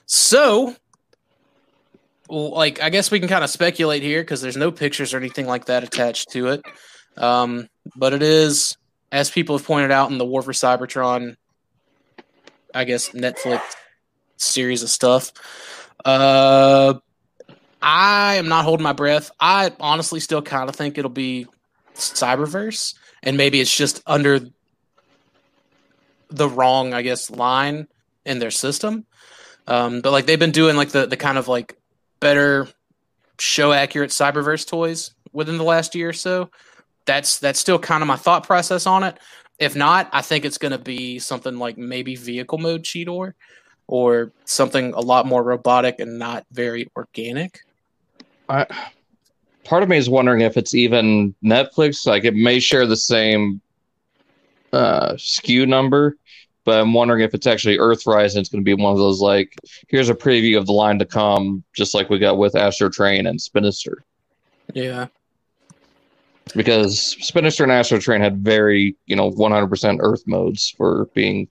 So, 0.07 0.74
like, 2.28 2.82
I 2.82 2.91
guess 2.91 3.11
we 3.11 3.20
can 3.20 3.28
kind 3.28 3.45
of 3.45 3.51
speculate 3.51 4.03
here 4.03 4.22
because 4.22 4.41
there's 4.41 4.57
no 4.57 4.72
pictures 4.72 5.12
or 5.12 5.18
anything 5.18 5.47
like 5.47 5.66
that 5.66 5.85
attached 5.85 6.30
to 6.30 6.49
it. 6.49 6.62
Um, 7.16 7.68
but 7.95 8.12
it 8.12 8.22
is, 8.22 8.76
as 9.12 9.30
people 9.30 9.57
have 9.59 9.66
pointed 9.66 9.91
out 9.91 10.11
in 10.11 10.18
the 10.18 10.24
War 10.24 10.43
for 10.43 10.53
Cybertron, 10.53 11.37
I 12.74 12.85
guess 12.85 13.11
Netflix 13.11 13.61
series 14.37 14.82
of 14.82 14.91
stuff. 14.91 15.32
Uh, 16.05 16.95
I 17.80 18.35
am 18.37 18.49
not 18.49 18.64
holding 18.64 18.85
my 18.85 18.93
breath. 18.93 19.30
I 19.39 19.72
honestly 19.80 20.20
still 20.20 20.43
kind 20.43 20.68
of 20.68 20.76
think 20.76 20.97
it'll 20.99 21.11
be 21.11 21.47
Cyberverse, 21.95 22.95
and 23.22 23.37
maybe 23.37 23.61
it's 23.61 23.74
just 23.74 24.03
under 24.07 24.41
the 26.30 26.49
wrong, 26.49 26.95
I 26.95 27.03
guess, 27.03 27.30
line 27.30 27.89
in 28.24 28.39
their 28.39 28.51
system. 28.51 29.07
Um, 29.66 30.01
but 30.01 30.12
like 30.12 30.26
they've 30.26 30.39
been 30.39 30.51
doing 30.51 30.76
like 30.76 30.91
the 30.91 31.07
the 31.07 31.16
kind 31.16 31.39
of 31.39 31.49
like 31.49 31.78
better 32.20 32.68
show 33.39 33.72
accurate 33.72 34.11
Cyberverse 34.11 34.66
toys 34.66 35.12
within 35.32 35.59
the 35.59 35.64
last 35.64 35.95
year 35.95 36.11
or 36.11 36.14
so. 36.14 36.51
That's 37.07 37.39
that's 37.39 37.59
still 37.59 37.78
kind 37.78 38.03
of 38.03 38.09
my 38.09 38.16
thought 38.16 38.47
process 38.47 38.87
on 38.87 39.05
it. 39.05 39.18
If 39.59 39.76
not, 39.76 40.09
I 40.12 40.22
think 40.22 40.45
it's 40.45 40.59
going 40.59 40.72
to 40.72 40.78
be 40.78 41.18
something 41.18 41.59
like 41.59 41.78
maybe 41.78 42.16
vehicle 42.16 42.59
mode 42.59 42.82
Cheetor 42.82 43.35
or 43.87 44.32
something 44.45 44.93
a 44.95 45.01
lot 45.01 45.26
more 45.26 45.43
robotic 45.43 46.01
and 46.01 46.18
not 46.18 46.45
very 46.51 46.89
organic. 46.97 47.61
I, 48.49 48.66
part 49.64 49.82
of 49.82 49.89
me 49.89 49.97
is 49.97 50.09
wondering 50.09 50.43
if 50.43 50.57
it's 50.57 50.74
even 50.74 51.35
Netflix. 51.45 52.07
Like 52.07 52.24
it 52.24 52.35
may 52.35 52.61
share 52.61 52.87
the 52.87 52.97
same 52.97 53.61
uh, 54.72 55.14
SKU 55.14 55.66
number, 55.66 56.16
but 56.64 56.80
I'm 56.80 56.95
wondering 56.95 57.22
if 57.22 57.35
it's 57.35 57.47
actually 57.47 57.78
Earthrise 57.78 58.30
and 58.30 58.39
it's 58.39 58.49
going 58.49 58.64
to 58.64 58.64
be 58.64 58.74
one 58.74 58.93
of 58.93 58.99
those 58.99 59.20
like, 59.20 59.55
here's 59.89 60.09
a 60.09 60.14
preview 60.14 60.59
of 60.59 60.66
the 60.66 60.72
line 60.72 60.99
to 60.99 61.07
come, 61.07 61.64
just 61.74 61.95
like 61.95 62.11
we 62.11 62.18
got 62.18 62.39
with 62.39 62.57
Astro 62.57 62.89
Train 62.89 63.26
and 63.26 63.39
Spinister. 63.39 63.97
Yeah. 64.72 65.07
Because 66.55 67.16
Spinister 67.20 67.62
and 67.62 67.72
Astro 67.72 67.99
Train 67.99 68.20
had 68.20 68.39
very, 68.39 68.97
you 69.07 69.16
know, 69.16 69.30
100% 69.30 69.99
Earth 70.01 70.26
modes 70.26 70.70
for 70.76 71.07
being 71.14 71.49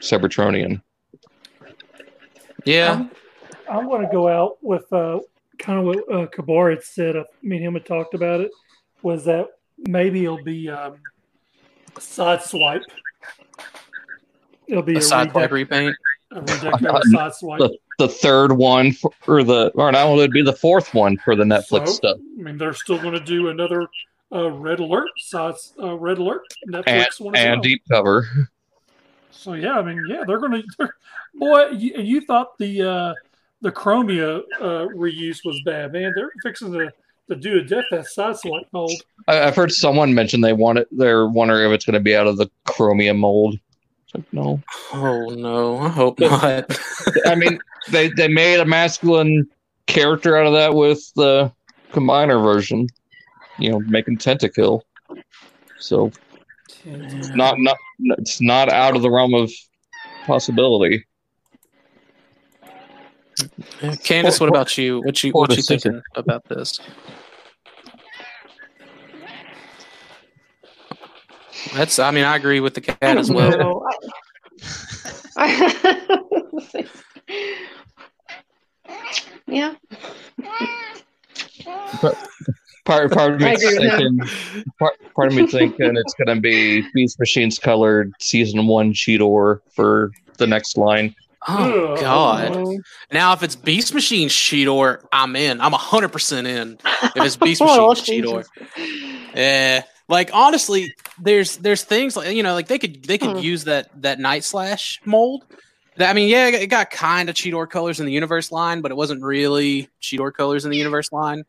Cybertronian. 0.00 0.82
Yeah. 2.64 2.92
I'm, 2.92 3.10
I'm 3.70 3.88
going 3.88 4.02
to 4.02 4.12
go 4.12 4.28
out 4.28 4.58
with 4.62 4.90
uh, 4.92 5.20
kind 5.58 5.78
of 5.78 5.84
what 5.84 6.12
uh, 6.12 6.26
Kabar 6.26 6.70
had 6.70 6.82
said. 6.82 7.16
Uh, 7.16 7.24
me 7.42 7.56
and 7.56 7.66
him 7.66 7.74
had 7.74 7.86
talked 7.86 8.14
about 8.14 8.40
it. 8.40 8.50
Was 9.02 9.24
that 9.24 9.46
maybe 9.78 10.24
it'll 10.24 10.42
be 10.42 10.68
um, 10.68 10.96
Sideswipe. 11.96 12.82
It'll 14.68 14.82
be 14.82 14.94
A 14.94 14.98
a, 14.98 15.02
side 15.02 15.28
redeck- 15.28 15.32
pipe 15.32 15.50
repaint. 15.52 15.96
a 16.32 16.40
redecorated 16.40 17.02
side 17.12 17.34
swipe. 17.34 17.58
The, 17.58 17.76
the 17.98 18.08
third 18.08 18.52
one 18.52 18.92
for, 18.92 19.10
or 19.26 19.42
the, 19.44 19.70
or 19.74 19.90
now 19.92 20.14
it'd 20.14 20.30
be 20.32 20.42
the 20.42 20.52
fourth 20.52 20.94
one 20.94 21.18
for 21.18 21.36
the 21.36 21.44
Netflix 21.44 21.86
So, 21.88 21.92
stuff. 21.92 22.18
I 22.38 22.42
mean, 22.42 22.58
they're 22.58 22.72
still 22.72 23.00
going 23.00 23.14
to 23.14 23.20
do 23.24 23.48
another 23.48 23.86
uh, 24.32 24.50
red 24.50 24.80
alert 24.80 25.08
side 25.18 25.54
uh, 25.82 25.94
red 25.96 26.18
alert 26.18 26.42
And, 26.62 26.74
Netflix 26.74 27.20
one 27.20 27.36
as 27.36 27.44
and 27.44 27.52
well. 27.56 27.60
deep 27.60 27.82
cover. 27.90 28.26
So 29.32 29.54
yeah, 29.54 29.78
I 29.78 29.82
mean, 29.82 30.04
yeah, 30.08 30.24
they're 30.26 30.38
going 30.38 30.62
to. 30.80 30.88
Boy, 31.34 31.68
you, 31.70 31.94
you 31.96 32.20
thought 32.20 32.58
the 32.58 32.82
uh, 32.82 33.14
the 33.62 33.72
Chromia 33.72 34.42
uh, 34.60 34.86
reuse 34.94 35.44
was 35.44 35.60
bad, 35.64 35.92
man. 35.92 36.12
They're 36.14 36.30
fixing 36.42 36.72
to, 36.72 36.92
to 37.30 37.36
do 37.36 37.58
a 37.58 37.62
death 37.62 37.84
that 37.90 38.06
Sideswipe 38.06 38.66
mold. 38.72 38.92
I, 39.26 39.42
I've 39.42 39.56
heard 39.56 39.72
someone 39.72 40.14
mention 40.14 40.40
they 40.40 40.52
want 40.52 40.78
it. 40.78 40.88
They're 40.90 41.26
wondering 41.26 41.70
if 41.70 41.74
it's 41.74 41.84
going 41.84 41.94
to 41.94 42.00
be 42.00 42.14
out 42.14 42.26
of 42.26 42.36
the 42.36 42.50
Chromia 42.66 43.16
mold. 43.16 43.58
It's 44.04 44.14
like, 44.14 44.32
no. 44.32 44.60
Oh 44.92 45.28
no, 45.30 45.78
I 45.78 45.88
hope 45.88 46.20
not. 46.20 46.78
I 47.26 47.34
mean, 47.34 47.58
they 47.90 48.08
they 48.08 48.28
made 48.28 48.60
a 48.60 48.66
masculine 48.66 49.48
character 49.86 50.36
out 50.36 50.46
of 50.46 50.52
that 50.52 50.74
with 50.74 51.12
the 51.14 51.52
combiner 51.92 52.42
version. 52.42 52.88
You 53.58 53.70
know, 53.70 53.80
making 53.80 54.18
Tentakill. 54.18 54.82
So 55.78 56.12
not 56.84 57.58
not 57.58 57.76
it's 58.18 58.40
not 58.40 58.68
out 58.68 58.96
of 58.96 59.02
the 59.02 59.10
realm 59.10 59.34
of 59.34 59.50
possibility. 60.26 61.04
Yeah, 63.82 63.96
Candace, 63.96 64.38
what 64.40 64.48
about 64.48 64.76
you? 64.78 65.00
What 65.02 65.22
you 65.24 65.32
what 65.32 65.50
you 65.50 65.56
decision. 65.56 65.92
thinking 65.92 66.02
about 66.14 66.48
this? 66.48 66.78
That's 71.74 71.98
I 71.98 72.10
mean 72.10 72.24
I 72.24 72.36
agree 72.36 72.60
with 72.60 72.74
the 72.74 72.80
cat 72.80 73.16
as 73.18 73.30
well. 73.30 73.50
know. 73.50 73.88
I- 75.36 75.98
yeah. 79.46 79.74
Part 82.84 83.12
part 83.12 83.34
of 83.34 83.42
I 83.42 83.52
me 83.52 83.56
thinking 83.56 84.18
part, 84.78 84.94
part 85.14 85.28
of 85.28 85.34
me 85.34 85.46
thinking 85.46 85.96
it's 85.96 86.14
going 86.14 86.34
to 86.36 86.40
be 86.40 86.84
Beast 86.94 87.18
Machines 87.18 87.58
colored 87.58 88.12
season 88.20 88.66
one 88.66 88.92
Cheetor 88.92 89.60
for 89.74 90.10
the 90.38 90.46
next 90.46 90.76
line. 90.76 91.14
Oh 91.48 91.96
God! 92.00 92.56
Um, 92.56 92.76
Now 93.12 93.32
if 93.32 93.42
it's 93.42 93.56
Beast 93.56 93.94
Machine 93.94 94.28
Cheetor, 94.28 95.04
I'm 95.12 95.34
in. 95.36 95.60
I'm 95.60 95.72
hundred 95.72 96.10
percent 96.10 96.46
in. 96.46 96.78
If 97.02 97.16
it's 97.16 97.36
Beast 97.44 97.60
well, 97.60 97.88
Machine 97.88 98.24
all 98.26 98.42
Cheetor, 98.42 98.46
yeah. 99.34 99.82
Like 100.08 100.30
honestly, 100.32 100.94
there's 101.20 101.56
there's 101.56 101.84
things 101.84 102.16
like 102.16 102.34
you 102.34 102.42
know 102.42 102.54
like 102.54 102.68
they 102.68 102.78
could 102.78 103.02
they 103.04 103.18
could 103.18 103.36
Hmm. 103.36 103.42
use 103.42 103.64
that 103.64 103.88
that 104.02 104.18
Night 104.20 104.44
Slash 104.44 105.00
mold. 105.04 105.44
I 105.98 106.12
mean, 106.14 106.28
yeah, 106.28 106.48
it 106.48 106.68
got 106.68 106.90
kind 106.90 107.28
of 107.28 107.34
Cheetor 107.34 107.68
colors 107.68 108.00
in 108.00 108.06
the 108.06 108.12
universe 108.12 108.50
line, 108.50 108.80
but 108.80 108.90
it 108.90 108.96
wasn't 108.96 109.22
really 109.22 109.88
Cheetor 110.00 110.32
colors 110.32 110.64
in 110.64 110.70
the 110.70 110.76
universe 110.78 111.12
line. 111.12 111.44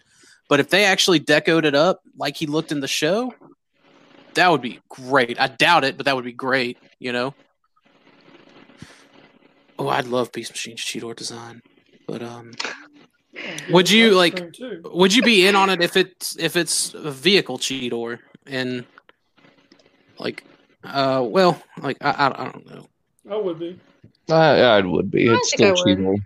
But 0.50 0.60
if 0.60 0.70
they 0.70 0.86
actually 0.86 1.20
decoed 1.20 1.66
it 1.66 1.76
up 1.76 2.02
like 2.18 2.36
he 2.38 2.46
looked 2.46 2.72
in 2.72 2.80
the 2.80 2.88
show, 2.88 3.34
that 4.36 4.50
would 4.52 4.62
be 4.62 4.80
great. 4.90 5.40
I 5.40 5.48
doubt 5.48 5.84
it, 5.84 5.98
but 5.98 6.06
that 6.06 6.16
would 6.16 6.26
be 6.26 6.34
great. 6.34 6.78
You 7.00 7.12
know. 7.14 7.34
Oh, 9.80 9.88
I'd 9.90 10.06
love 10.06 10.32
Beast 10.32 10.52
Machine's 10.52 10.82
Cheetor 10.82 11.16
design, 11.16 11.62
but 12.08 12.22
um, 12.22 12.52
Would 13.72 13.90
you, 13.90 14.12
like- 14.12 14.40
would 14.86 15.14
you 15.14 15.24
be 15.24 15.48
in 15.48 15.56
on 15.56 15.70
it 15.72 15.82
if 15.82 15.98
it's 15.98 16.38
if 16.38 16.56
it's 16.56 16.94
a 16.94 17.10
vehicle 17.10 17.58
Cheetor 17.58 18.20
and 18.46 18.86
like, 20.20 20.44
uh, 20.84 21.26
well, 21.28 21.62
like 21.82 21.98
I 22.02 22.12
I, 22.12 22.28
I 22.48 22.52
don't 22.52 22.70
know. 22.70 22.88
I 23.32 23.38
would 23.38 23.58
be. 23.60 23.80
I, 24.30 24.60
I 24.62 24.82
would 24.82 25.10
be. 25.10 25.30
I 25.30 25.34
It's 25.34 25.50
still 25.50 25.74
would. 25.74 25.98
Cheetor. 25.98 26.18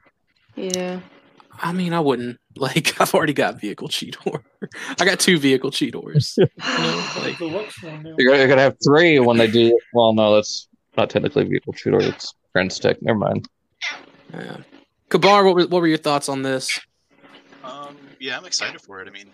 Yeah. 0.56 1.00
I 1.60 1.74
mean, 1.74 1.94
I 1.94 2.00
wouldn't 2.00 2.40
like. 2.56 3.00
I've 3.00 3.14
already 3.14 3.34
got 3.34 3.60
vehicle 3.60 3.88
Cheetor. 3.88 4.44
I 5.00 5.06
got 5.06 5.20
two 5.20 5.38
vehicle 5.40 5.72
Cheetors. 5.72 6.36
You 6.38 6.48
know, 6.58 7.06
like, 7.22 7.38
Deluxe 7.38 7.84
one 7.84 8.04
now. 8.04 8.16
You're 8.18 8.32
gonna, 8.32 8.40
you're 8.40 8.48
gonna 8.48 8.62
have 8.62 8.78
three 8.84 9.20
when 9.20 9.38
they 9.38 9.48
do. 9.50 9.78
Well, 9.94 10.14
no, 10.14 10.36
that's 10.36 10.68
not 10.96 11.10
technically 11.10 11.46
vehicle 11.46 11.74
Cheetor. 11.74 12.02
It's 12.04 12.34
Trans 12.54 12.80
Tech. 12.80 13.02
Never 13.02 13.20
mind. 13.20 13.48
yeah. 14.34 14.58
Kabar, 15.10 15.46
what 15.46 15.56
were, 15.56 15.68
what 15.68 15.82
were 15.82 15.88
your 15.88 15.98
thoughts 15.98 16.28
on 16.28 16.42
this? 16.42 16.80
Um, 17.64 17.96
yeah, 18.20 18.38
I'm 18.38 18.46
excited 18.46 18.82
for 18.82 19.02
it. 19.02 19.08
I 19.08 19.12
mean, 19.12 19.32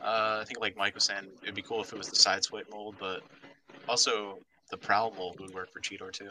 uh, 0.00 0.38
I 0.40 0.44
think 0.46 0.60
like 0.60 0.76
Mike 0.76 0.94
was 0.94 1.04
saying, 1.04 1.26
it'd 1.42 1.54
be 1.54 1.62
cool 1.62 1.82
if 1.82 1.92
it 1.92 1.98
was 1.98 2.08
the 2.08 2.16
Sideswipe 2.16 2.70
mold, 2.70 2.96
but 2.98 3.20
also 3.88 4.38
the 4.70 4.76
prowl 4.76 5.12
mold 5.16 5.38
would 5.40 5.52
work 5.52 5.70
for 5.70 5.80
Cheetor 5.80 6.10
too. 6.10 6.30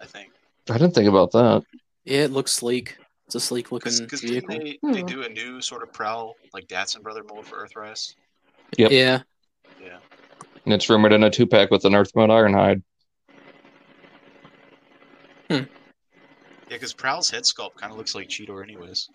I 0.00 0.06
think 0.06 0.32
I 0.68 0.74
didn't 0.74 0.94
think 0.94 1.08
about 1.08 1.32
that. 1.32 1.62
Yeah, 2.04 2.20
it 2.22 2.32
looks 2.32 2.52
sleek. 2.52 2.96
It's 3.30 3.36
a 3.36 3.40
sleek 3.40 3.70
looking 3.70 3.96
because 3.96 4.22
vehicle. 4.22 4.58
they 4.58 4.78
they 4.82 5.00
Hmm. 5.02 5.06
do 5.06 5.22
a 5.22 5.28
new 5.28 5.60
sort 5.60 5.84
of 5.84 5.92
prowl 5.92 6.34
like 6.52 6.66
Datsun 6.66 7.00
brother 7.00 7.22
mold 7.22 7.46
for 7.46 7.64
Earthrise. 7.64 8.16
Yep. 8.76 8.90
Yeah. 8.90 9.20
Yeah, 9.80 9.98
And 10.64 10.74
it's 10.74 10.90
rumored 10.90 11.12
in 11.12 11.22
a 11.22 11.30
two 11.30 11.46
pack 11.46 11.70
with 11.70 11.84
an 11.84 11.94
Earth 11.94 12.10
mode 12.16 12.30
Ironhide. 12.30 12.82
Hmm. 15.48 15.54
yeah, 15.54 15.62
because 16.70 16.92
Prowl's 16.92 17.30
head 17.30 17.44
sculpt 17.44 17.76
kind 17.76 17.92
of 17.92 17.98
looks 17.98 18.16
like 18.16 18.26
Cheetor, 18.28 18.64
anyways. 18.64 19.08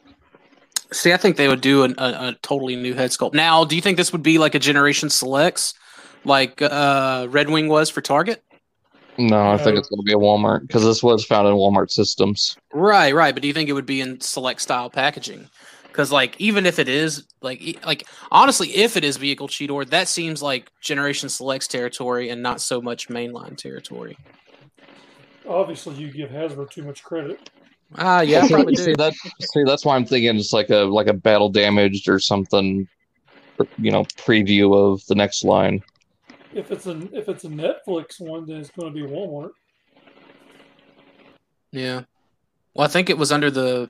See, 0.94 1.12
I 1.12 1.18
think 1.18 1.36
they 1.36 1.50
would 1.50 1.60
do 1.60 1.84
an, 1.84 1.96
a, 1.98 2.04
a 2.30 2.38
totally 2.42 2.78
new 2.78 2.94
head 2.94 3.10
sculpt. 3.10 3.34
Now, 3.34 3.66
do 3.66 3.76
you 3.76 3.82
think 3.82 3.98
this 3.98 4.14
would 4.14 4.24
be 4.24 4.38
like 4.38 4.56
a 4.56 4.60
Generation 4.60 5.10
Selects, 5.10 5.74
like 6.24 6.62
uh, 6.62 7.28
Red 7.30 7.50
Wing 7.50 7.68
was 7.68 7.90
for 7.90 8.00
Target? 8.00 8.45
No, 9.18 9.50
I 9.52 9.58
think 9.58 9.78
it's 9.78 9.90
gonna 9.90 10.04
be 10.04 10.14
a 10.14 10.18
Walmart 10.18 10.62
because 10.62 10.84
this 10.84 11.02
was 11.02 11.24
found 11.24 11.48
in 11.48 11.54
Walmart 11.54 11.90
systems. 11.90 12.58
Right, 12.74 13.14
right. 13.14 13.34
But 13.34 13.42
do 13.42 13.48
you 13.48 13.54
think 13.54 13.70
it 13.70 13.74
would 13.74 13.86
be 13.86 14.02
in 14.02 14.20
select 14.20 14.62
style 14.62 14.90
packaging? 14.90 15.50
Because 15.88 16.12
like 16.12 16.36
even 16.40 16.66
if 16.66 16.80
it 16.80 16.90
is 16.90 17.24
like 17.42 17.80
like 17.86 18.06
honestly, 18.30 18.76
if 18.76 18.98
it 18.98 19.06
is 19.06 19.16
vehicle 19.16 19.48
Cheetor, 19.48 19.90
that 19.90 20.10
seems 20.10 20.42
like 20.42 20.70
Generation 20.82 21.30
Selects 21.30 21.68
territory 21.68 22.30
and 22.30 22.44
not 22.44 22.60
so 22.60 22.82
much 22.82 23.08
mainline 23.08 23.56
territory. 23.56 24.18
Obviously, 25.48 25.96
you 25.96 26.12
give 26.12 26.30
Hasbro 26.30 26.70
too 26.70 26.84
much 26.84 27.04
credit. 27.04 27.50
Ah, 27.98 28.22
yeah, 28.22 28.40
I 28.40 28.48
see, 28.48 28.54
probably 28.54 28.76
see 28.76 28.86
do. 28.88 28.96
that. 28.98 29.14
See, 29.14 29.64
that's 29.64 29.86
why 29.86 29.96
I'm 29.96 30.06
thinking 30.06 30.36
it's 30.36 30.52
like 30.52 30.70
a 30.70 30.80
like 30.80 31.08
a 31.08 31.14
battle 31.14 31.50
damaged 31.50 32.10
or 32.10 32.20
something. 32.20 32.88
You 33.78 33.92
know, 33.92 34.04
preview 34.18 34.76
of 34.76 35.06
the 35.06 35.16
next 35.16 35.46
line. 35.46 35.82
If 36.56 36.72
it's 36.72 36.88
a 36.88 36.98
if 37.12 37.28
it's 37.30 37.44
a 37.44 37.50
Netflix 37.50 38.20
one, 38.20 38.46
then 38.48 38.58
it's 38.58 38.72
going 38.72 38.94
to 38.94 39.00
be 39.00 39.06
Walmart. 39.08 39.52
Yeah. 41.72 42.02
Well, 42.74 42.86
I 42.86 42.90
think 42.90 43.10
it 43.10 43.18
was 43.18 43.32
under 43.32 43.52
the. 43.52 43.90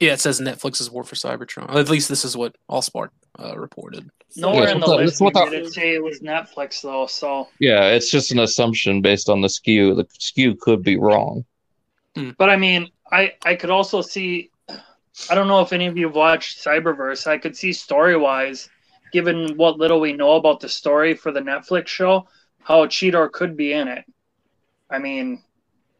Yeah, 0.00 0.12
it 0.12 0.20
says 0.20 0.40
Netflix's 0.40 0.90
War 0.90 1.02
for 1.02 1.16
Cybertron. 1.16 1.74
At 1.74 1.88
least 1.88 2.08
this 2.08 2.24
is 2.24 2.36
what 2.36 2.56
Allspark 2.70 3.08
uh, 3.38 3.56
reported. 3.58 4.08
Nowhere 4.36 4.64
Yeah, 4.64 4.72
in 4.72 4.80
the 4.80 4.86
that's 4.86 4.88
what- 4.88 4.98
list 5.00 5.18
that's 5.18 5.20
what 5.34 5.50
did 5.50 5.62
I- 5.62 5.66
it 5.66 5.72
say 5.72 5.94
it 5.94 6.02
was 6.02 6.20
Netflix 6.20 6.82
though. 6.82 7.06
So 7.06 7.48
Yeah, 7.58 7.88
it's 7.88 8.10
just 8.10 8.30
an 8.30 8.38
assumption 8.40 9.00
based 9.02 9.28
on 9.28 9.40
the 9.40 9.48
SKU. 9.48 9.96
The 9.96 10.04
SKU 10.04 10.58
could 10.60 10.82
be 10.82 10.96
wrong. 10.98 11.44
But 12.36 12.50
I 12.50 12.56
mean, 12.56 12.90
I 13.12 13.34
I 13.44 13.54
could 13.54 13.70
also 13.70 14.00
see. 14.02 14.50
I 15.30 15.34
don't 15.34 15.48
know 15.48 15.60
if 15.60 15.72
any 15.72 15.86
of 15.86 15.96
you 15.96 16.06
have 16.06 16.16
watched 16.16 16.64
Cyberverse. 16.64 17.26
I 17.26 17.38
could 17.38 17.56
see 17.56 17.72
story 17.72 18.16
wise, 18.16 18.68
given 19.12 19.56
what 19.56 19.78
little 19.78 20.00
we 20.00 20.12
know 20.12 20.32
about 20.32 20.60
the 20.60 20.68
story 20.68 21.14
for 21.14 21.32
the 21.32 21.40
Netflix 21.40 21.88
show, 21.88 22.28
how 22.62 22.86
Cheetor 22.86 23.30
could 23.32 23.56
be 23.56 23.72
in 23.72 23.88
it. 23.88 24.04
I 24.90 24.98
mean, 24.98 25.42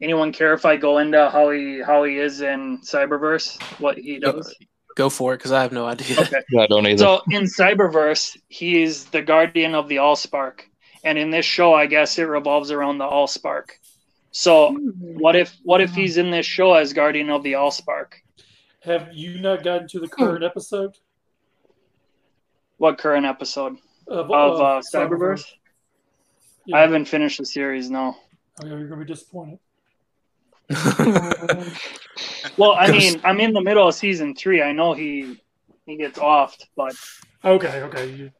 anyone 0.01 0.33
care 0.33 0.53
if 0.55 0.65
I 0.65 0.77
go 0.77 0.99
into 0.99 1.31
how 1.31 1.51
he 1.51 1.81
how 1.81 2.05
he 2.05 2.19
is 2.19 2.41
in 2.41 2.79
Cyberverse, 2.83 3.61
what 3.81 3.99
he 3.99 4.19
does? 4.19 4.55
Go 4.97 5.09
for 5.09 5.35
it, 5.35 5.39
because 5.39 5.53
I 5.53 5.63
have 5.63 5.73
no 5.73 5.87
idea. 5.87 6.21
Okay. 6.21 6.43
Yeah, 6.51 6.63
I 6.63 6.67
don't 6.67 6.87
either. 6.87 6.99
So 6.99 7.23
in 7.31 7.45
Cyberverse, 7.45 8.37
he's 8.49 9.05
the 9.07 9.23
guardian 9.23 9.75
of 9.75 9.89
the 9.89 9.97
Allspark, 9.97 10.63
and 11.05 11.19
in 11.19 11.31
this 11.31 11.47
show, 11.47 11.73
I 11.73 11.87
guess 11.87 12.19
it 12.19 12.25
revolves 12.25 12.71
around 12.71 12.99
the 12.99 13.05
Allspark. 13.05 13.71
So 14.33 14.73
hmm. 14.73 14.91
what 15.19 15.37
if 15.37 15.57
what 15.63 15.81
if 15.81 15.91
hmm. 15.91 16.01
he's 16.01 16.17
in 16.17 16.31
this 16.31 16.47
show 16.47 16.75
as 16.75 16.93
guardian 16.93 17.31
of 17.31 17.43
the 17.43 17.53
Allspark? 17.53 18.15
Have 18.81 19.13
you 19.13 19.41
not 19.41 19.65
gotten 19.65 19.89
to 19.89 20.01
the 20.01 20.09
current 20.09 20.39
hmm. 20.39 20.45
episode 20.45 20.97
What 22.79 22.99
current 22.99 23.27
episode 23.27 23.77
of, 24.07 24.31
of 24.31 24.61
uh, 24.61 24.83
Cyberverse? 24.93 25.45
Yeah. 26.67 26.77
I 26.77 26.81
haven't 26.81 27.05
finished 27.05 27.39
the 27.39 27.45
series. 27.47 27.91
No. 27.91 28.17
Oh, 28.61 28.67
yeah, 28.67 28.71
you're 28.71 28.89
gonna 28.89 29.05
be 29.05 29.13
disappointed. 29.13 29.59
Well, 32.57 32.73
I 32.73 32.91
mean, 32.91 33.21
I'm 33.25 33.41
in 33.41 33.53
the 33.53 33.61
middle 33.61 33.87
of 33.87 33.95
season 33.95 34.35
three. 34.35 34.63
I 34.63 34.73
know 34.73 34.93
he 34.93 35.41
he 35.87 35.97
gets 35.97 36.19
offed, 36.19 36.65
but 36.77 36.95
Okay, 37.45 37.83
okay. 37.83 38.11
You... 38.11 38.31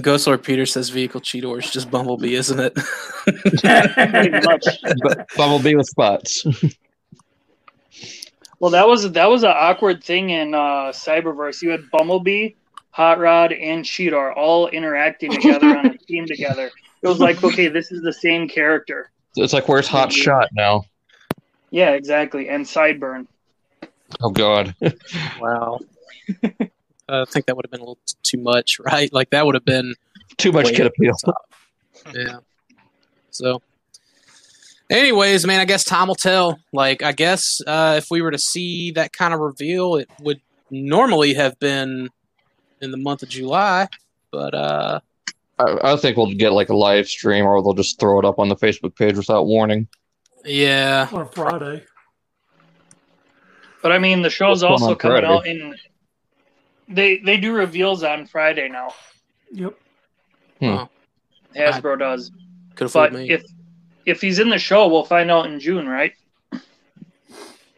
Ghost 0.00 0.26
Lord 0.26 0.42
Peter 0.42 0.66
says 0.66 0.90
vehicle 0.90 1.20
Cheetor 1.20 1.58
is 1.58 1.70
just 1.70 1.90
Bumblebee, 1.90 2.34
isn't 2.34 2.60
it? 2.60 2.74
pretty 3.24 4.30
much. 4.30 4.66
But 5.02 5.26
Bumblebee 5.36 5.74
with 5.74 5.86
spots. 5.86 6.44
Well, 8.60 8.70
that 8.72 8.86
was 8.86 9.10
that 9.10 9.26
was 9.26 9.42
an 9.42 9.52
awkward 9.54 10.04
thing 10.04 10.30
in 10.30 10.54
uh, 10.54 10.92
Cyberverse. 10.92 11.62
You 11.62 11.70
had 11.70 11.90
Bumblebee, 11.90 12.50
Hot 12.94 13.18
Rod, 13.18 13.52
and 13.52 13.84
Cheetor 13.84 14.32
all 14.36 14.68
interacting 14.68 15.32
together 15.32 15.66
on 15.76 15.86
a 15.86 15.98
team 16.06 16.26
together. 16.26 16.70
It 17.02 17.08
was 17.08 17.18
like, 17.18 17.42
okay, 17.42 17.66
this 17.66 17.90
is 17.90 18.02
the 18.02 18.12
same 18.12 18.48
character. 18.48 19.10
It's 19.34 19.52
like 19.52 19.66
where's 19.68 19.88
Hot 19.88 20.12
Shot 20.12 20.48
now? 20.52 20.84
Yeah, 21.70 21.90
exactly. 21.90 22.48
And 22.48 22.64
Sideburn. 22.64 23.26
Oh 24.22 24.30
God. 24.30 24.76
wow. 25.40 25.80
I 27.08 27.24
think 27.24 27.46
that 27.46 27.56
would 27.56 27.64
have 27.64 27.72
been 27.72 27.80
a 27.80 27.82
little 27.82 27.98
t- 28.06 28.14
too 28.22 28.38
much, 28.38 28.78
right? 28.78 29.12
Like 29.12 29.30
that 29.30 29.44
would 29.44 29.56
have 29.56 29.64
been 29.64 29.94
Too 30.36 30.52
much 30.52 30.68
kid 30.68 30.86
appeal. 30.86 31.14
yeah. 32.14 32.38
So, 33.32 33.60
anyways, 34.88 35.44
man, 35.48 35.58
I 35.58 35.64
guess 35.64 35.82
time 35.82 36.06
will 36.06 36.14
tell. 36.14 36.60
Like, 36.72 37.02
I 37.02 37.10
guess 37.10 37.60
uh, 37.66 37.96
if 37.98 38.06
we 38.08 38.22
were 38.22 38.30
to 38.30 38.38
see 38.38 38.92
that 38.92 39.12
kind 39.12 39.34
of 39.34 39.40
reveal, 39.40 39.96
it 39.96 40.08
would 40.20 40.40
normally 40.70 41.34
have 41.34 41.58
been 41.58 42.10
in 42.84 42.90
the 42.92 42.96
month 42.96 43.22
of 43.22 43.28
July, 43.28 43.88
but 44.30 44.54
uh, 44.54 45.00
I, 45.58 45.92
I 45.92 45.96
think 45.96 46.16
we'll 46.16 46.32
get 46.34 46.52
like 46.52 46.68
a 46.68 46.76
live 46.76 47.08
stream 47.08 47.44
or 47.44 47.60
they'll 47.62 47.72
just 47.74 47.98
throw 47.98 48.18
it 48.20 48.24
up 48.24 48.38
on 48.38 48.48
the 48.48 48.56
Facebook 48.56 48.94
page 48.96 49.16
without 49.16 49.46
warning. 49.46 49.88
yeah, 50.44 51.08
on 51.12 51.28
Friday. 51.30 51.82
But 53.82 53.92
I 53.92 53.98
mean, 53.98 54.22
the 54.22 54.30
show's 54.30 54.62
What's 54.62 54.82
also 54.82 54.94
coming 54.94 55.22
Friday? 55.22 55.26
out 55.34 55.46
in. 55.46 55.74
They 56.88 57.18
they 57.18 57.36
do 57.38 57.52
reveals 57.54 58.02
on 58.02 58.26
Friday 58.26 58.68
now. 58.68 58.94
Yep. 59.52 59.74
Hasbro 61.54 61.98
does. 61.98 62.30
could 62.74 62.84
have 62.84 62.92
But 62.92 63.12
me. 63.12 63.30
if 63.30 63.44
if 64.06 64.20
he's 64.20 64.38
in 64.38 64.48
the 64.48 64.58
show, 64.58 64.88
we'll 64.88 65.04
find 65.04 65.30
out 65.30 65.46
in 65.46 65.60
June, 65.60 65.86
right? 65.88 66.12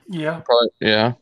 Yeah. 0.08 0.40
Probably, 0.44 0.68
yeah. 0.80 1.12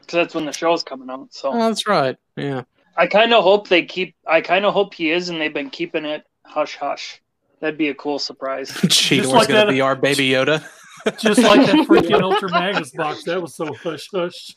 Because 0.00 0.12
that's 0.12 0.34
when 0.34 0.44
the 0.46 0.52
show's 0.52 0.82
coming 0.82 1.08
out. 1.10 1.28
So 1.32 1.52
oh, 1.52 1.58
that's 1.58 1.86
right. 1.86 2.16
Yeah. 2.36 2.62
I 2.98 3.06
kind 3.06 3.32
of 3.32 3.44
hope 3.44 3.68
they 3.68 3.84
keep. 3.84 4.14
I 4.26 4.40
kind 4.40 4.64
of 4.66 4.74
hope 4.74 4.92
he 4.94 5.10
is, 5.10 5.28
and 5.28 5.40
they've 5.40 5.54
been 5.54 5.70
keeping 5.70 6.04
it 6.04 6.24
hush 6.44 6.76
hush. 6.76 7.22
That'd 7.60 7.78
be 7.78 7.88
a 7.88 7.94
cool 7.94 8.18
surprise. 8.18 8.68
Cheetor's 8.88 9.28
like 9.32 9.48
gonna 9.48 9.66
that- 9.66 9.70
be 9.72 9.80
our 9.80 9.96
baby 9.96 10.28
Yoda. 10.30 10.62
Just 11.18 11.40
like 11.40 11.64
that 11.66 11.74
freaking 11.88 12.20
Ultra 12.20 12.50
Magnus 12.50 12.90
box. 12.90 13.22
That 13.24 13.40
was 13.40 13.54
so 13.54 13.72
hush 13.72 14.08
hush. 14.12 14.56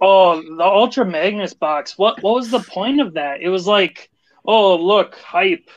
Oh, 0.00 0.40
the 0.42 0.62
Ultra 0.64 1.04
Magnus 1.04 1.54
box. 1.54 1.96
What 1.96 2.22
what 2.22 2.34
was 2.34 2.50
the 2.50 2.60
point 2.60 3.00
of 3.00 3.14
that? 3.14 3.40
It 3.40 3.48
was 3.48 3.66
like, 3.66 4.10
oh 4.44 4.76
look, 4.76 5.14
hype. 5.16 5.70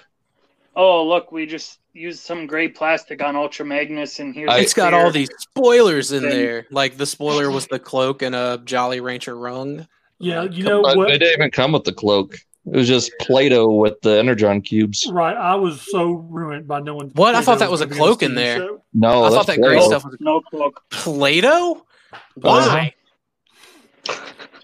Oh 0.76 1.06
look, 1.08 1.32
we 1.32 1.46
just 1.46 1.80
used 1.94 2.22
some 2.22 2.48
gray 2.48 2.68
plastic 2.68 3.22
on 3.22 3.36
Ultra 3.36 3.66
Magnus, 3.66 4.20
and 4.20 4.34
here 4.34 4.48
It's 4.50 4.74
got 4.74 4.92
clear- 4.94 5.04
all 5.06 5.12
these 5.12 5.30
spoilers 5.38 6.12
in 6.12 6.24
Then- 6.24 6.32
there. 6.32 6.68
Like 6.72 6.98
the 6.98 7.06
spoiler 7.06 7.52
was 7.52 7.68
the 7.68 7.80
cloak 7.80 8.22
and 8.22 8.34
a 8.36 8.60
Jolly 8.64 9.02
Rancher 9.02 9.36
rung. 9.38 9.88
Yeah, 10.22 10.44
you 10.44 10.64
know 10.64 10.82
But 10.84 10.98
what? 10.98 11.08
they 11.08 11.18
didn't 11.18 11.40
even 11.40 11.52
come 11.52 11.72
with 11.72 11.84
the 11.84 11.94
cloak. 11.94 12.36
It 12.66 12.76
was 12.78 12.88
just 12.88 13.12
Play-Doh 13.20 13.72
with 13.72 14.00
the 14.02 14.20
Energon 14.20 14.62
cubes. 14.62 15.10
Right, 15.12 15.36
I 15.36 15.56
was 15.56 15.82
so 15.92 16.12
ruined 16.12 16.68
by 16.68 16.80
knowing. 16.80 17.10
What? 17.16 17.34
I 17.34 17.42
thought 17.42 17.58
that 17.60 17.70
Play-Doh 17.70 17.72
was 17.72 17.82
a 17.82 17.86
gonna 17.86 17.96
be 17.96 18.02
on 18.02 18.08
cloak 18.08 18.24
in 18.24 18.36
there. 18.36 18.58
show. 18.58 18.84
No, 18.94 19.24
I 19.24 19.30
thought 19.30 19.48
that 19.48 19.58
gray 19.58 19.78
Play-Doh. 19.78 19.88
stuff 19.88 20.06
was 20.06 20.18
no 20.20 20.42
cloak. 20.42 20.84
Play-Doh. 20.92 21.86
Uh-huh. 22.14 22.20
Why? 22.36 22.94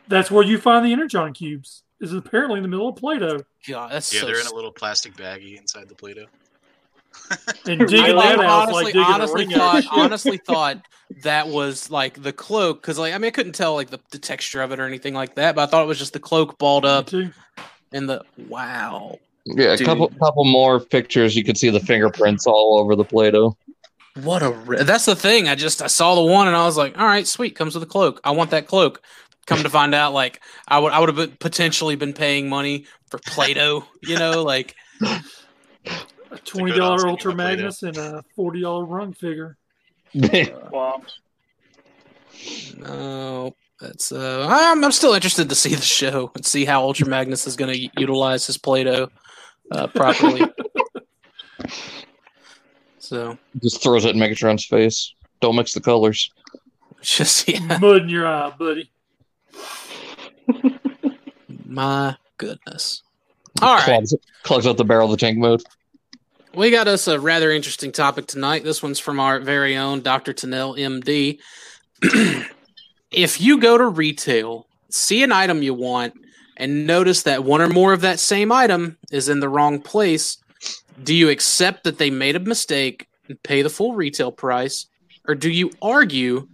That's 0.08 0.30
where 0.32 0.43
you 0.43 0.58
find 0.58 0.86
the 0.86 0.93
Energon 0.93 1.34
cubes. 1.34 1.84
Is 1.99 2.14
apparently 2.14 2.58
in 2.58 2.62
the 2.62 2.70
middle 2.70 2.89
of 2.89 2.95
Play-Doh. 2.97 3.41
God, 3.68 3.91
that's 3.91 4.14
Yeah, 4.14 4.20
so. 4.22 4.28
they're 4.28 4.39
in 4.39 4.45
a 4.45 4.53
little 4.53 4.72
plastic 4.72 5.16
baggie 5.16 5.58
inside 5.58 5.89
the 5.89 5.95
Play-Doh. 5.95 6.28
And 7.66 7.82
I 7.82 7.86
digging 7.86 8.16
like, 8.16 8.38
that 8.38 8.45
out 8.45 8.70
honestly, 8.70 8.84
like 8.86 8.93
digging 8.93 9.14
honestly 9.14 9.43
a 9.43 9.47
ring 9.47 9.58
thought, 9.58 9.86
out. 9.86 9.91
honestly 9.91 10.38
thought 10.38 10.86
that 11.24 11.47
was 11.49 11.89
like 11.91 12.22
the 12.22 12.32
cloak 12.32 12.82
because, 12.82 12.97
like, 12.97 13.14
I 13.14 13.18
mean, 13.18 13.28
I 13.28 13.32
couldn't 13.32 13.53
tell 13.53 13.74
like 13.74 13.89
the, 13.89 13.99
the 14.12 14.20
texture 14.20 14.62
of 14.62 14.72
it 14.72 14.80
or 14.80 14.86
anything 14.86 15.14
like 15.14 15.36
that, 15.36 15.55
but 15.55 15.64
I 15.64 15.66
thought 15.66 15.84
it 15.84 15.88
was 15.88 15.99
just 15.99 16.14
the 16.14 16.20
cloak 16.20 16.58
balled 16.58 16.86
up 16.86 17.08
too. 17.08 17.32
and 17.91 18.08
the 18.10 18.24
wow. 18.47 19.20
Yeah, 19.45 19.74
a 19.74 19.78
Dude. 19.78 19.88
couple 19.88 20.10
couple 20.20 20.43
more 20.45 20.80
pictures. 20.80 21.36
You 21.36 21.43
could 21.43 21.58
see 21.58 21.70
the 21.70 21.80
fingerprints 21.80 22.45
all 22.47 22.80
over 22.80 22.95
the 22.95 23.05
Play-Doh. 23.05 23.55
What 24.24 24.41
a 24.43 24.51
ri- 24.51 24.84
that's 24.84 25.05
the 25.05 25.16
thing. 25.16 25.47
I 25.47 25.55
just 25.55 25.82
I 25.82 25.88
saw 25.88 26.16
the 26.16 26.24
one 26.24 26.47
and 26.47 26.55
I 26.55 26.66
was 26.66 26.76
like, 26.78 26.97
all 26.97 27.05
right, 27.05 27.28
sweet, 27.28 27.55
comes 27.55 27.74
with 27.74 27.84
a 27.84 27.88
cloak. 27.88 28.20
I 28.24 28.32
want 28.32 28.51
that 28.51 28.68
cloak. 28.68 29.01
Come 29.45 29.64
to 29.64 29.70
find 29.70 29.95
out, 29.95 30.14
like 30.14 30.41
I 30.68 30.80
would 30.80 30.91
I 30.91 30.99
would 30.99 31.16
have 31.16 31.39
potentially 31.39 31.95
been 31.95 32.14
paying 32.14 32.49
money 32.49 32.86
for 33.10 33.20
Play-Doh. 33.20 33.86
You 34.01 34.20
know, 34.20 34.43
like 34.43 34.76
A 36.38 36.46
twenty 36.46 36.72
good 36.72 36.82
odds 36.82 37.04
dollar 37.04 37.08
on 37.08 37.10
Ultra 37.12 37.32
getting 37.34 37.40
a 37.40 37.44
Play-Doh. 37.44 37.58
Magnus 37.58 37.84
and 37.84 37.98
a 37.98 38.24
forty 38.36 38.62
dollar 38.62 38.86
run 38.86 39.14
figure. 39.14 39.58
Wow. 40.72 41.02
no. 42.78 43.56
That's 43.80 44.12
uh, 44.12 44.48
I'm 44.50 44.84
I'm 44.84 44.92
still 44.92 45.14
interested 45.14 45.50
to 45.50 45.56
see 45.56 45.76
the 45.76 45.82
show 45.82 46.32
and 46.34 46.46
see 46.46 46.66
how 46.66 46.82
Ultra 46.84 47.08
Magnus 47.08 47.46
is 47.46 47.56
going 47.56 47.74
to 47.74 47.90
utilize 48.00 48.48
his 48.48 48.58
Play-Doh 48.58 49.10
uh, 49.72 49.88
properly. 49.88 50.42
so 53.00 53.38
just 53.62 53.84
throws 53.84 54.06
it 54.06 54.16
in 54.16 54.22
Megatron's 54.22 54.66
face. 54.66 55.14
Don't 55.42 55.56
mix 55.56 55.74
the 55.74 55.82
colors. 55.82 56.32
just 57.02 57.48
yeah, 57.48 57.78
Mud 57.78 58.04
in 58.04 58.10
your 58.10 58.26
eye, 58.26 58.52
buddy. 58.58 58.90
my 61.66 62.18
goodness. 62.38 63.04
All 63.62 63.76
right. 63.76 63.84
Clogs, 63.84 64.16
clogs 64.42 64.68
out 64.68 64.78
the 64.78 64.86
barrel 64.86 65.06
of 65.06 65.12
the 65.12 65.18
tank 65.18 65.38
mode. 65.38 65.62
We 66.58 66.72
got 66.72 66.88
us 66.88 67.08
a 67.08 67.20
rather 67.20 67.51
interesting 67.51 67.91
topic 67.91 68.26
tonight. 68.26 68.64
This 68.64 68.82
one's 68.82 68.97
from 68.97 69.20
our 69.20 69.39
very 69.39 69.78
own 69.78 70.01
Dr. 70.01 70.34
Tennell, 70.34 70.74
MD. 70.74 71.38
if 73.12 73.39
you 73.39 73.60
go 73.60 73.78
to 73.78 73.86
retail, 73.86 74.66
see 74.89 75.22
an 75.22 75.32
item 75.32 75.62
you 75.62 75.76
want, 75.76 76.16
and 76.58 76.88
notice 76.88 77.22
that 77.22 77.43
one 77.43 77.62
or 77.62 77.70
more 77.70 77.93
of 77.93 78.01
that 78.01 78.20
same 78.20 78.51
item 78.51 78.97
is 79.12 79.30
in 79.30 79.39
the 79.39 79.47
wrong 79.47 79.80
place, 79.80 80.39
do 81.03 81.14
you 81.14 81.30
accept 81.30 81.84
that 81.84 81.99
they 81.99 82.10
made 82.10 82.36
a 82.36 82.39
mistake 82.39 83.08
and 83.28 83.41
pay 83.43 83.62
the 83.62 83.70
full 83.70 83.93
retail 83.93 84.32
price, 84.32 84.88
or 85.28 85.36
do 85.36 85.51
you 85.51 85.70
argue 85.80 86.47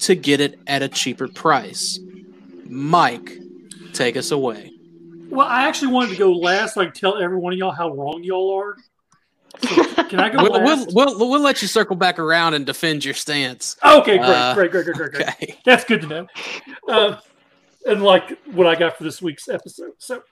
to 0.00 0.14
get 0.14 0.38
it 0.38 0.58
at 0.66 0.82
a 0.82 0.88
cheaper 0.88 1.28
price? 1.28 1.98
Mike, 2.66 3.38
take 3.94 4.18
us 4.18 4.32
away. 4.32 4.70
Well, 5.30 5.46
I 5.46 5.66
actually 5.66 5.92
wanted 5.92 6.10
to 6.10 6.18
go 6.18 6.32
last, 6.32 6.76
like 6.76 6.92
tell 6.92 7.16
every 7.16 7.38
one 7.38 7.54
of 7.54 7.58
y'all 7.58 7.70
how 7.70 7.88
wrong 7.88 8.22
y'all 8.22 8.54
are. 8.54 8.76
Can 10.08 10.20
I 10.20 10.28
go 10.30 10.42
We'll, 10.42 10.62
we'll, 10.62 10.86
we'll, 10.92 11.18
we'll 11.30 11.40
let 11.40 11.62
you 11.62 11.68
circle 11.68 11.96
back 11.96 12.18
around 12.18 12.54
and 12.54 12.64
defend 12.66 13.04
your 13.04 13.14
stance. 13.14 13.76
okay, 13.84 14.18
great, 14.18 14.28
Uh, 14.28 14.54
great, 14.54 14.70
great, 14.70 14.84
great, 14.84 14.96
great, 14.96 15.12
great. 15.12 15.28
Okay. 15.28 15.58
That's 15.64 15.84
good 15.84 16.02
to 16.02 16.06
know. 16.06 16.26
Uh, 16.88 17.16
and 17.86 18.02
like 18.02 18.36
what 18.46 18.66
I 18.66 18.74
got 18.74 18.96
for 18.98 19.04
this 19.04 19.22
week's 19.22 19.48
episode. 19.48 19.92
So, 19.98 20.22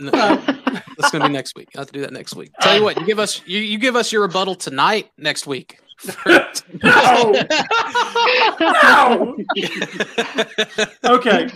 No, 0.00 0.10
uh, 0.12 0.36
that's 0.98 1.10
gonna 1.10 1.26
be 1.28 1.32
next 1.32 1.54
week. 1.56 1.68
I'll 1.74 1.80
have 1.82 1.86
to 1.88 1.92
do 1.92 2.00
that 2.02 2.12
next 2.12 2.34
week. 2.34 2.50
Tell 2.60 2.76
you 2.76 2.82
what, 2.82 2.98
you 2.98 3.06
give 3.06 3.18
us 3.18 3.42
you, 3.46 3.60
you 3.60 3.78
give 3.78 3.96
us 3.96 4.12
your 4.12 4.22
rebuttal 4.22 4.54
tonight, 4.54 5.10
next 5.16 5.46
week. 5.46 5.78
no, 6.26 6.52
no. 8.60 9.36
okay, 11.04 11.48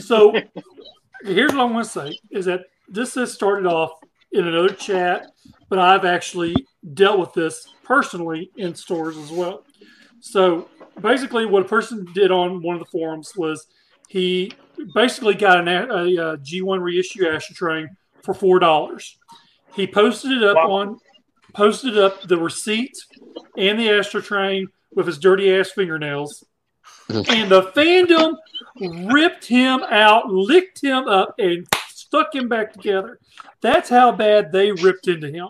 so 0.00 0.32
here's 1.24 1.52
what 1.52 1.60
I 1.60 1.64
want 1.64 1.84
to 1.84 1.90
say 1.90 2.18
is 2.30 2.44
that 2.44 2.60
this 2.88 3.14
has 3.16 3.32
started 3.32 3.66
off 3.66 3.92
in 4.32 4.46
another 4.46 4.68
chat, 4.72 5.26
but 5.68 5.78
I've 5.78 6.04
actually 6.04 6.54
dealt 6.94 7.18
with 7.18 7.32
this 7.32 7.66
personally 7.84 8.50
in 8.56 8.74
stores 8.74 9.16
as 9.16 9.30
well. 9.30 9.64
So 10.20 10.68
basically 11.00 11.46
what 11.46 11.62
a 11.62 11.68
person 11.68 12.06
did 12.12 12.30
on 12.30 12.62
one 12.62 12.74
of 12.76 12.80
the 12.80 12.90
forums 12.90 13.32
was 13.36 13.66
he 14.08 14.52
basically 14.94 15.34
got 15.34 15.58
an, 15.60 15.68
a, 15.68 15.82
a 15.82 16.38
G1 16.38 16.80
reissue 16.80 17.24
Astrotrain 17.24 17.88
for 18.22 18.34
four 18.34 18.58
dollars. 18.58 19.18
He 19.74 19.86
posted 19.86 20.32
it 20.32 20.42
up 20.44 20.56
Wow. 20.56 20.70
on 20.70 20.98
posted 21.54 21.96
up 21.98 22.22
the 22.22 22.36
receipt 22.36 22.96
and 23.56 23.78
the 23.78 23.88
Astrotrain 23.88 24.66
with 24.94 25.06
his 25.06 25.18
dirty 25.18 25.54
ass 25.54 25.70
fingernails, 25.70 26.44
and 27.08 27.50
the 27.50 27.70
fandom 27.74 28.34
ripped 29.10 29.44
him 29.44 29.82
out, 29.88 30.28
licked 30.28 30.82
him 30.82 31.06
up, 31.08 31.34
and 31.38 31.66
stuck 32.08 32.34
him 32.34 32.48
back 32.48 32.72
together. 32.72 33.18
That's 33.60 33.88
how 33.88 34.12
bad 34.12 34.50
they 34.50 34.72
ripped 34.72 35.08
into 35.08 35.28
him. 35.30 35.48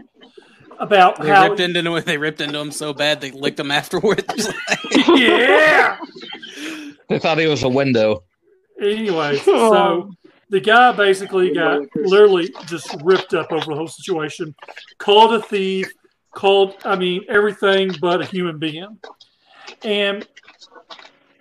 About 0.80 1.20
They 1.20 1.28
how 1.28 1.48
ripped 1.48 1.60
into 1.60 1.80
him. 1.80 2.02
They 2.04 2.18
ripped 2.18 2.40
into 2.40 2.58
him 2.58 2.70
so 2.70 2.92
bad 2.92 3.20
they 3.20 3.30
licked 3.30 3.58
him 3.58 3.70
afterwards. 3.70 4.48
yeah. 5.14 5.98
They 7.08 7.18
thought 7.18 7.38
he 7.38 7.46
was 7.46 7.62
a 7.62 7.68
window. 7.68 8.24
Anyway, 8.80 9.40
oh. 9.46 9.72
so 9.72 10.10
the 10.50 10.60
guy 10.60 10.92
basically 10.92 11.52
got 11.52 11.82
literally 11.96 12.52
just 12.66 12.94
ripped 13.02 13.34
up 13.34 13.50
over 13.50 13.66
the 13.66 13.74
whole 13.74 13.88
situation, 13.88 14.54
called 14.98 15.34
a 15.34 15.42
thief, 15.42 15.90
called 16.32 16.76
I 16.84 16.94
mean 16.96 17.24
everything 17.28 17.90
but 18.00 18.20
a 18.20 18.24
human 18.24 18.58
being, 18.58 18.98
and 19.82 20.26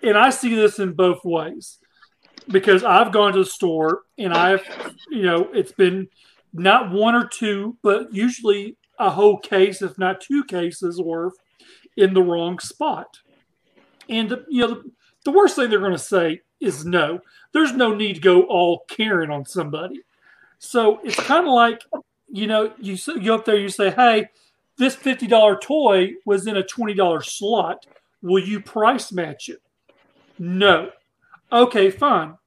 and 0.02 0.18
I 0.18 0.32
see 0.32 0.56
this 0.56 0.80
in 0.80 0.94
both 0.94 1.24
ways 1.24 1.78
because 2.50 2.84
I've 2.84 3.12
gone 3.12 3.34
to 3.34 3.40
the 3.40 3.46
store 3.46 4.02
and 4.18 4.34
I've 4.34 4.64
you 5.10 5.24
know 5.24 5.50
it's 5.54 5.72
been 5.72 6.08
not 6.54 6.92
one 6.92 7.16
or 7.16 7.28
two, 7.28 7.78
but 7.84 8.14
usually 8.14 8.78
a 9.00 9.10
whole 9.10 9.38
case, 9.38 9.82
if 9.82 9.98
not 9.98 10.22
two 10.22 10.44
cases 10.44 11.00
worth, 11.02 11.36
in 11.96 12.14
the 12.14 12.22
wrong 12.22 12.60
spot, 12.60 13.20
and 14.10 14.30
the, 14.30 14.46
you 14.50 14.62
know 14.62 14.76
the, 14.76 14.92
the 15.26 15.32
worst 15.32 15.56
thing 15.56 15.70
they're 15.70 15.80
going 15.80 15.92
to 15.92 15.98
say 15.98 16.42
is 16.60 16.86
no. 16.86 17.20
There's 17.54 17.74
no 17.74 17.94
need 17.94 18.16
to 18.16 18.22
go 18.22 18.44
all 18.44 18.86
Karen 18.88 19.32
on 19.32 19.46
somebody. 19.46 20.02
So 20.60 21.00
it's 21.04 21.16
kind 21.16 21.48
of 21.48 21.54
like, 21.54 21.84
you 22.30 22.48
know, 22.48 22.74
you 22.80 22.98
go 23.22 23.36
up 23.36 23.46
there, 23.46 23.58
you 23.58 23.70
say, 23.70 23.92
hey, 23.92 24.30
this 24.78 24.96
fifty 24.96 25.28
dollar 25.28 25.58
toy 25.58 26.14
was 26.26 26.48
in 26.48 26.58
a 26.58 26.64
twenty 26.64 26.94
dollar 26.94 27.22
slot. 27.22 27.86
Will 28.22 28.44
you 28.44 28.60
price 28.60 29.12
match 29.12 29.50
it? 29.50 29.62
No. 30.40 30.92
Okay, 31.52 31.90
fine. 31.90 32.38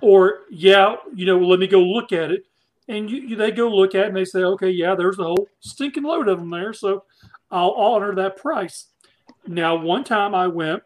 Or 0.00 0.40
yeah, 0.50 0.96
you 1.14 1.26
know, 1.26 1.38
let 1.38 1.58
me 1.58 1.66
go 1.66 1.80
look 1.80 2.12
at 2.12 2.30
it. 2.30 2.44
And 2.88 3.10
you, 3.10 3.20
you 3.20 3.36
they 3.36 3.50
go 3.50 3.68
look 3.68 3.94
at 3.94 4.02
it 4.02 4.08
and 4.08 4.16
they 4.16 4.24
say, 4.24 4.44
okay, 4.44 4.70
yeah, 4.70 4.94
there's 4.94 5.18
a 5.18 5.24
whole 5.24 5.48
stinking 5.60 6.04
load 6.04 6.28
of 6.28 6.38
them 6.38 6.50
there, 6.50 6.72
so 6.72 7.04
I'll 7.50 7.72
honor 7.72 8.14
that 8.14 8.36
price. 8.36 8.86
Now, 9.46 9.74
one 9.74 10.04
time 10.04 10.34
I 10.34 10.46
went 10.46 10.82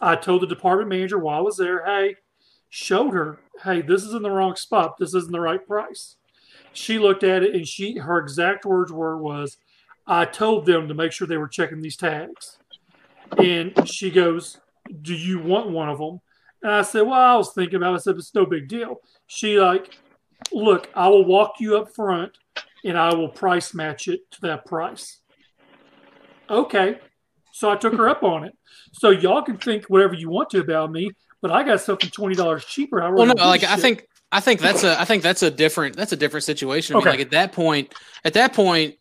I 0.00 0.16
told 0.16 0.42
the 0.42 0.46
department 0.46 0.88
manager 0.88 1.18
while 1.18 1.38
I 1.38 1.42
was 1.42 1.56
there, 1.56 1.84
hey, 1.84 2.16
showed 2.70 3.12
her, 3.12 3.38
hey, 3.64 3.82
this 3.82 4.02
is 4.04 4.14
in 4.14 4.22
the 4.22 4.30
wrong 4.30 4.56
spot. 4.56 4.96
This 4.98 5.14
isn't 5.14 5.32
the 5.32 5.40
right 5.40 5.64
price. 5.66 6.16
She 6.72 6.98
looked 6.98 7.24
at 7.24 7.42
it 7.42 7.54
and 7.54 7.66
she 7.66 7.98
her 7.98 8.18
exact 8.18 8.64
words 8.64 8.92
were 8.92 9.16
was, 9.16 9.58
I 10.06 10.24
told 10.24 10.66
them 10.66 10.88
to 10.88 10.94
make 10.94 11.12
sure 11.12 11.26
they 11.26 11.36
were 11.36 11.48
checking 11.48 11.82
these 11.82 11.96
tags. 11.96 12.58
And 13.36 13.88
she 13.88 14.10
goes, 14.10 14.58
Do 15.02 15.14
you 15.14 15.38
want 15.38 15.70
one 15.70 15.88
of 15.88 15.98
them? 15.98 16.20
And 16.62 16.72
I 16.72 16.82
said, 16.82 17.02
Well, 17.02 17.14
I 17.14 17.36
was 17.36 17.52
thinking 17.52 17.76
about 17.76 17.92
it. 17.92 17.96
I 17.96 17.98
said, 17.98 18.16
It's 18.16 18.34
no 18.34 18.46
big 18.46 18.68
deal. 18.68 19.00
She 19.26 19.58
like, 19.60 19.98
look, 20.52 20.88
I 20.94 21.08
will 21.08 21.24
walk 21.24 21.54
you 21.60 21.76
up 21.76 21.94
front 21.94 22.32
and 22.84 22.98
I 22.98 23.14
will 23.14 23.28
price 23.28 23.74
match 23.74 24.08
it 24.08 24.30
to 24.32 24.40
that 24.42 24.64
price. 24.64 25.20
Okay. 26.48 26.98
So 27.52 27.70
I 27.70 27.76
took 27.76 27.94
her 27.94 28.08
up 28.08 28.22
on 28.22 28.44
it. 28.44 28.56
So 28.92 29.10
y'all 29.10 29.42
can 29.42 29.58
think 29.58 29.86
whatever 29.86 30.14
you 30.14 30.30
want 30.30 30.50
to 30.50 30.60
about 30.60 30.90
me, 30.90 31.10
but 31.42 31.50
I 31.50 31.62
got 31.62 31.80
something 31.80 32.10
twenty 32.10 32.34
dollars 32.34 32.64
cheaper. 32.64 33.02
I 33.02 33.10
well, 33.10 33.26
no, 33.26 33.34
like 33.34 33.64
I 33.64 33.74
shit. 33.74 33.80
think 33.80 34.06
I 34.32 34.40
think 34.40 34.60
that's 34.60 34.84
a 34.84 35.00
I 35.00 35.04
think 35.04 35.22
that's 35.22 35.42
a 35.42 35.50
different 35.50 35.96
that's 35.96 36.12
a 36.12 36.16
different 36.16 36.44
situation. 36.44 36.96
I 36.96 36.98
mean, 36.98 37.08
like 37.08 37.20
at 37.20 37.30
that 37.30 37.52
point, 37.52 37.94
at 38.24 38.34
that 38.34 38.52
point, 38.52 38.96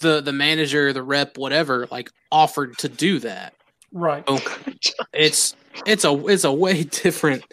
the 0.00 0.20
the 0.20 0.32
manager, 0.32 0.92
the 0.92 1.02
rep, 1.02 1.38
whatever, 1.38 1.86
like 1.90 2.10
offered 2.30 2.76
to 2.78 2.88
do 2.88 3.18
that. 3.20 3.54
right. 3.92 4.24
So 4.28 4.38
it's 5.12 5.54
it's 5.86 6.04
a 6.04 6.26
it's 6.26 6.44
a 6.44 6.52
way 6.52 6.82
different 7.02 7.44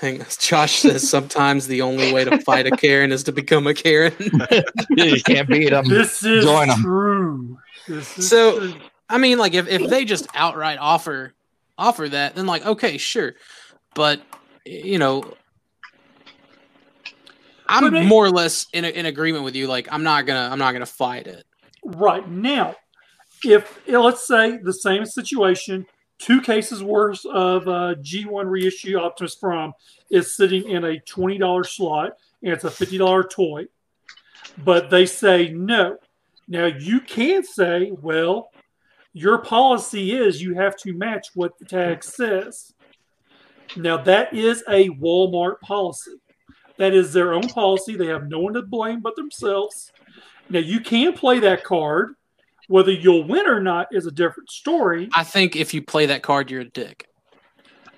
thing. 0.00 0.20
As 0.22 0.36
Josh 0.36 0.80
says 0.80 1.08
sometimes 1.08 1.66
the 1.66 1.82
only 1.82 2.12
way 2.12 2.24
to 2.24 2.38
fight 2.40 2.66
a 2.66 2.70
Karen 2.76 3.12
is 3.12 3.22
to 3.24 3.32
become 3.32 3.66
a 3.66 3.74
Karen. 3.74 4.12
You 4.90 5.22
can't 5.22 5.48
beat 5.48 5.70
them. 5.70 5.86
This 5.88 6.22
is 6.24 6.44
Join 6.44 6.70
'em. 6.70 6.80
true. 6.82 7.58
This 7.88 8.18
is 8.18 8.28
So- 8.28 8.58
true. 8.58 8.74
I 9.08 9.18
mean, 9.18 9.36
like 9.38 9.52
if, 9.54 9.68
if 9.68 9.90
they 9.90 10.04
just 10.06 10.26
outright 10.34 10.78
offer 10.80 11.34
offer 11.76 12.08
that, 12.08 12.34
then 12.34 12.46
like 12.46 12.64
okay, 12.64 12.96
sure, 12.98 13.34
but 13.94 14.22
you 14.64 14.98
know, 14.98 15.34
I'm 17.68 17.84
But 17.84 17.90
they- 17.92 18.06
more 18.06 18.24
or 18.24 18.30
less 18.30 18.66
in 18.72 18.84
in 18.84 19.06
agreement 19.06 19.44
with 19.44 19.54
you. 19.54 19.66
Like 19.66 19.88
I'm 19.90 20.02
not 20.02 20.26
gonna 20.26 20.48
I'm 20.50 20.58
not 20.58 20.72
gonna 20.72 20.86
fight 20.86 21.26
it. 21.26 21.44
Right 21.84 22.28
now, 22.28 22.76
if 23.44 23.80
let's 23.88 24.26
say 24.26 24.58
the 24.62 24.72
same 24.72 25.04
situation, 25.04 25.86
two 26.22 26.40
cases 26.40 26.84
worth 26.84 27.24
of 27.26 27.66
uh, 27.66 27.94
G1 27.96 28.48
reissue 28.48 28.96
Optimus 28.96 29.34
Prime 29.34 29.72
is 30.10 30.36
sitting 30.36 30.68
in 30.68 30.84
a 30.84 31.00
twenty 31.00 31.36
dollar 31.36 31.64
slot 31.64 32.12
and 32.42 32.52
it's 32.52 32.64
a 32.64 32.70
fifty 32.70 32.96
dollar 32.96 33.24
toy, 33.24 33.66
but 34.64 34.88
they 34.88 35.04
say 35.04 35.48
no. 35.48 35.96
Now 36.46 36.66
you 36.66 37.00
can 37.00 37.44
say, 37.44 37.90
well, 37.90 38.50
your 39.12 39.38
policy 39.38 40.12
is 40.12 40.40
you 40.40 40.54
have 40.54 40.76
to 40.78 40.92
match 40.92 41.28
what 41.34 41.58
the 41.58 41.64
tag 41.64 42.04
says. 42.04 42.72
Now 43.76 43.96
that 43.98 44.32
is 44.32 44.62
a 44.68 44.90
Walmart 44.90 45.60
policy. 45.60 46.12
That 46.78 46.94
is 46.94 47.12
their 47.12 47.32
own 47.32 47.48
policy. 47.48 47.96
They 47.96 48.06
have 48.06 48.28
no 48.28 48.40
one 48.40 48.54
to 48.54 48.62
blame 48.62 49.00
but 49.00 49.16
themselves. 49.16 49.92
Now 50.48 50.60
you 50.60 50.80
can 50.80 51.14
play 51.14 51.40
that 51.40 51.64
card. 51.64 52.14
Whether 52.68 52.92
you'll 52.92 53.24
win 53.26 53.46
or 53.46 53.60
not 53.60 53.88
is 53.90 54.06
a 54.06 54.10
different 54.10 54.50
story. 54.50 55.08
I 55.14 55.24
think 55.24 55.56
if 55.56 55.74
you 55.74 55.82
play 55.82 56.06
that 56.06 56.22
card, 56.22 56.50
you're 56.50 56.60
a 56.60 56.68
dick 56.68 57.06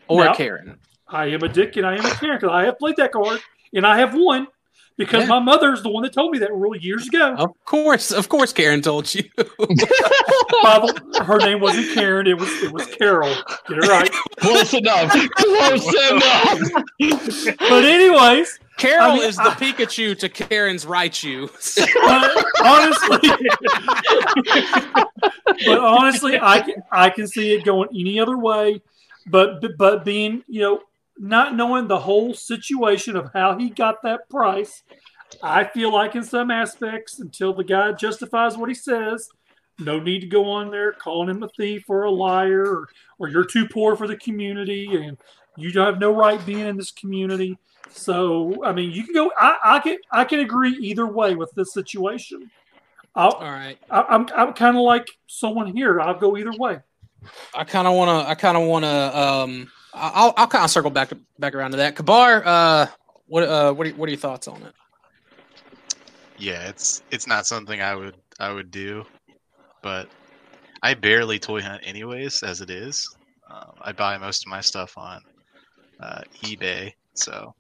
or 0.09 0.25
Now- 0.25 0.33
a 0.33 0.37
Karen. 0.37 0.79
I 1.09 1.27
am 1.27 1.43
a 1.43 1.49
dick 1.49 1.77
and 1.77 1.87
I 1.87 1.95
am 1.97 2.05
a 2.05 2.11
Karen 2.11 2.41
'cause 2.41 2.51
I 2.51 2.65
have 2.65 2.79
played 2.79 2.97
that 2.97 3.13
card 3.13 3.41
and 3.75 3.87
I 3.87 3.99
have 3.99 4.15
won 4.15 4.49
because 4.97 5.23
Yeah. 5.23 5.29
my 5.29 5.39
mother's 5.41 5.83
the 5.83 5.89
one 5.91 6.03
that 6.05 6.13
told 6.13 6.33
me 6.33 6.39
that 6.39 6.53
rule 6.53 6.77
years 6.77 7.07
ago. 7.09 7.35
Of 7.37 7.51
course, 7.65 8.11
of 8.13 8.29
course, 8.29 8.53
Karen 8.53 8.81
told 8.83 9.13
you. 9.15 9.25
By 9.37 10.79
the- 10.79 11.25
her 11.27 11.39
name 11.39 11.61
wasn't 11.61 11.93
Karen; 11.95 12.27
it 12.27 12.39
was 12.39 12.49
it 12.63 12.73
was 12.73 12.87
Carol. 12.87 13.35
Get 13.69 13.79
it 13.79 13.89
right. 13.89 14.11
Close 14.39 14.75
enough. 14.75 15.11
Close 15.37 15.95
enough. 16.11 17.57
But 17.59 17.85
anyways, 17.85 18.59
Carol 18.77 19.13
I 19.13 19.15
mean, 19.17 19.25
is 19.25 19.37
the 19.37 19.43
I- 19.51 19.55
Pikachu 19.55 20.17
to 20.19 20.29
Karen's 20.29 20.85
Raichu. 20.85 21.49
uh, 22.03 22.43
honestly, 22.65 23.31
but 25.67 25.79
honestly, 25.79 26.39
I 26.41 26.61
can, 26.61 26.75
I 26.91 27.11
can 27.11 27.27
see 27.27 27.53
it 27.55 27.65
going 27.65 27.89
any 27.95 28.19
other 28.21 28.37
way. 28.39 28.81
But 29.27 29.77
but 29.79 30.05
being 30.05 30.43
you 30.49 30.61
know 30.61 30.81
not 31.19 31.55
knowing 31.55 31.87
the 31.87 32.01
whole 32.01 32.35
situation 32.35 33.17
of 33.17 33.31
how 33.33 33.57
he 33.57 33.71
got 33.71 34.03
that 34.03 34.29
price, 34.29 34.83
I 35.43 35.65
feel 35.65 35.93
like 35.93 36.15
in 36.15 36.25
some 36.25 36.51
aspects, 36.51 37.19
until 37.19 37.55
the 37.55 37.65
guy 37.65 37.93
justifies 37.93 38.57
what 38.57 38.69
he 38.69 38.75
says, 38.75 39.29
no 39.79 39.99
need 39.99 40.21
to 40.21 40.27
go 40.27 40.51
on 40.51 40.71
there 40.71 40.93
calling 40.93 41.29
him 41.29 41.43
a 41.43 41.49
thief 41.49 41.85
or 41.89 42.05
a 42.05 42.11
liar 42.11 42.63
or, 42.63 42.89
or 43.19 43.29
you're 43.29 43.45
too 43.45 43.67
poor 43.67 43.97
for 43.97 44.07
the 44.07 44.17
community 44.17 44.95
and 44.95 45.17
you 45.57 45.73
have 45.81 45.99
no 45.99 46.15
right 46.15 46.45
being 46.47 46.67
in 46.67 46.77
this 46.77 46.91
community. 46.91 47.59
So 47.91 48.65
I 48.65 48.73
mean, 48.73 48.91
you 48.91 49.05
can 49.05 49.15
go. 49.15 49.31
I, 49.39 49.59
I 49.65 49.79
can 49.79 49.99
I 50.11 50.25
can 50.25 50.41
agree 50.41 50.77
either 50.81 51.07
way 51.07 51.35
with 51.35 51.53
this 51.53 51.73
situation. 51.73 52.51
I'll, 53.15 53.31
All 53.31 53.51
right, 53.51 53.79
I, 53.91 54.03
I'm 54.03 54.27
I'm 54.35 54.53
kind 54.55 54.77
of 54.77 54.83
like 54.83 55.07
someone 55.27 55.75
here. 55.75 56.01
I'll 56.01 56.19
go 56.19 56.37
either 56.37 56.53
way. 56.53 56.81
I 57.55 57.65
kind 57.65 57.87
of 57.87 57.95
want 57.95 58.09
to. 58.09 58.29
I 58.29 58.35
kind 58.35 58.57
of 58.57 58.65
want 58.65 58.85
to. 58.85 59.19
Um, 59.19 59.71
I'll 59.95 60.35
I'll 60.37 60.47
kind 60.47 60.65
of 60.65 60.71
circle 60.71 60.91
back 60.91 61.13
back 61.39 61.55
around 61.55 61.73
to 61.73 61.77
that. 61.79 61.97
Kabar, 61.97 62.43
uh, 62.45 62.87
what 63.27 63.45
uh, 63.45 63.73
what 63.73 63.87
are, 63.87 63.91
what 63.91 64.07
are 64.09 64.11
your 64.11 64.19
thoughts 64.19 64.49
on 64.49 64.63
it? 64.63 64.75
Yeah, 66.39 66.69
it's 66.69 67.03
it's 67.11 67.27
not 67.27 67.47
something 67.47 67.81
I 67.81 67.95
would 67.95 68.17
I 68.41 68.53
would 68.53 68.71
do, 68.71 69.05
but 69.83 70.09
I 70.83 70.95
barely 70.95 71.39
toy 71.39 71.63
hunt 71.63 71.83
anyways 71.85 72.43
as 72.43 72.61
it 72.61 72.71
is. 72.71 73.09
Um, 73.51 73.73
I 73.81 73.93
buy 73.93 74.19
most 74.19 74.45
of 74.45 74.51
my 74.51 74.61
stuff 74.61 74.99
on 74.99 75.21
uh, 76.01 76.23
eBay, 76.43 76.93
so. 77.15 77.55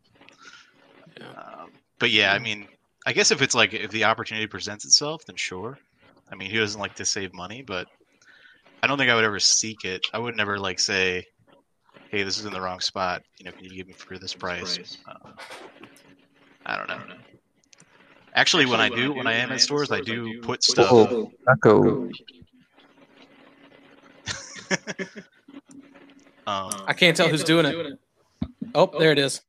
Yeah. 1.19 1.28
Um, 1.31 1.70
but 2.01 2.11
yeah, 2.11 2.32
I 2.32 2.39
mean, 2.39 2.66
I 3.06 3.12
guess 3.12 3.31
if 3.31 3.40
it's 3.40 3.55
like 3.55 3.73
if 3.73 3.90
the 3.90 4.05
opportunity 4.05 4.47
presents 4.47 4.85
itself, 4.85 5.24
then 5.27 5.36
sure. 5.36 5.78
I 6.31 6.35
mean, 6.35 6.51
who 6.51 6.59
doesn't 6.59 6.81
like 6.81 6.94
to 6.97 7.05
save 7.05 7.32
money? 7.32 7.62
But 7.62 7.86
I 8.82 8.86
don't 8.86 8.98
think 8.98 9.11
I 9.11 9.15
would 9.15 9.24
ever 9.24 9.39
seek 9.39 9.85
it. 9.85 10.06
I 10.12 10.19
would 10.19 10.36
never 10.36 10.59
like 10.59 10.81
say, 10.81 11.24
"Hey, 12.11 12.23
this 12.23 12.39
is 12.39 12.45
in 12.45 12.53
the 12.53 12.61
wrong 12.61 12.81
spot. 12.81 13.23
You 13.39 13.47
know, 13.47 13.53
can 13.53 13.65
you 13.65 13.77
give 13.77 13.87
me 13.87 13.95
for 13.95 14.19
this 14.19 14.35
price?" 14.35 14.99
Um, 15.09 15.35
I 16.67 16.77
don't 16.77 16.89
know. 16.89 17.01
Actually, 18.35 18.67
when 18.67 18.81
I 18.81 18.89
do, 18.89 19.13
when 19.13 19.27
I 19.27 19.35
am 19.35 19.53
at 19.53 19.61
stores, 19.61 19.93
I 19.93 20.01
do 20.01 20.41
put 20.43 20.63
stuff. 20.65 20.89
Oh, 20.91 21.33
Echo. 21.49 22.09
Um, 26.47 26.85
I 26.87 26.93
can't 26.93 27.17
tell 27.17 27.29
who's 27.29 27.43
doing 27.43 27.65
it. 27.65 27.99
Oh, 28.75 28.91
there 28.99 29.13
it 29.13 29.19
is. 29.19 29.41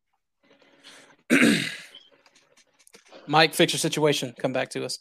Mike, 3.28 3.54
fix 3.54 3.74
your 3.74 3.80
situation. 3.80 4.34
Come 4.40 4.54
back 4.54 4.70
to 4.72 4.86
us. 4.86 5.00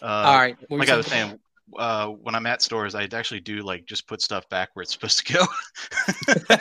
uh, 0.00 0.06
All 0.06 0.36
right. 0.36 0.56
what 0.62 0.70
were 0.70 0.78
Like 0.78 0.88
you 0.88 0.94
I 0.94 0.96
was 0.96 1.06
saying? 1.06 1.38
Uh, 1.78 2.08
when 2.08 2.34
I'm 2.34 2.46
at 2.46 2.62
stores, 2.62 2.94
I 2.94 3.08
actually 3.12 3.40
do 3.40 3.62
like 3.62 3.86
just 3.86 4.06
put 4.06 4.20
stuff 4.22 4.48
back 4.48 4.70
where 4.74 4.82
it's 4.82 4.92
supposed 4.92 5.26
to 5.26 5.32
go. 5.34 5.46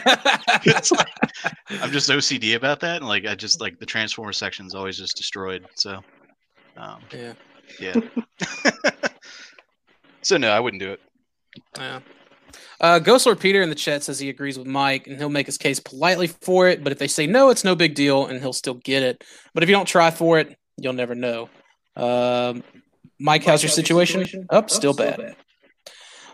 Like- 0.92 1.08
I'm 1.82 1.92
just 1.92 2.10
OCD 2.10 2.56
about 2.56 2.80
that, 2.82 2.98
and 2.98 3.08
like 3.08 3.26
I 3.26 3.36
just 3.36 3.62
like 3.62 3.80
the 3.80 3.86
transformer 3.86 4.34
section 4.34 4.66
is 4.66 4.76
always 4.76 4.98
just 4.98 5.16
destroyed. 5.18 5.66
So, 5.76 6.00
um, 6.78 7.02
Yeah. 7.14 7.34
yeah. 7.80 7.96
so 10.22 10.38
no, 10.38 10.50
I 10.52 10.60
wouldn't 10.60 10.82
do 10.82 10.92
it. 10.92 11.00
Yeah. 11.78 12.00
Uh, 12.80 13.00
Ghost 13.00 13.26
Lord 13.26 13.40
Peter 13.40 13.62
in 13.62 13.70
the 13.70 13.76
chat 13.76 14.04
says 14.04 14.20
he 14.20 14.30
agrees 14.30 14.58
with 14.58 14.68
Mike 14.68 15.08
and 15.08 15.18
he'll 15.18 15.30
make 15.30 15.46
his 15.46 15.58
case 15.58 15.80
politely 15.80 16.28
for 16.28 16.68
it. 16.68 16.84
But 16.84 16.92
if 16.92 17.00
they 17.00 17.08
say 17.08 17.28
no, 17.28 17.50
it's 17.50 17.64
no 17.64 17.76
big 17.76 17.96
deal 17.96 18.26
and 18.26 18.40
he'll 18.40 18.54
still 18.54 18.74
get 18.76 19.04
it. 19.04 19.24
But 19.54 19.64
if 19.64 19.70
you 19.70 19.76
don't 19.76 19.86
try 19.88 20.12
for 20.12 20.40
it, 20.40 20.58
you'll 20.78 20.94
never 20.94 21.16
know. 21.16 21.50
Um, 21.96 22.64
Mike, 23.22 23.44
how's 23.44 23.62
your 23.62 23.70
situation? 23.70 24.48
Up, 24.50 24.72
still 24.72 24.94
bad. 24.94 25.36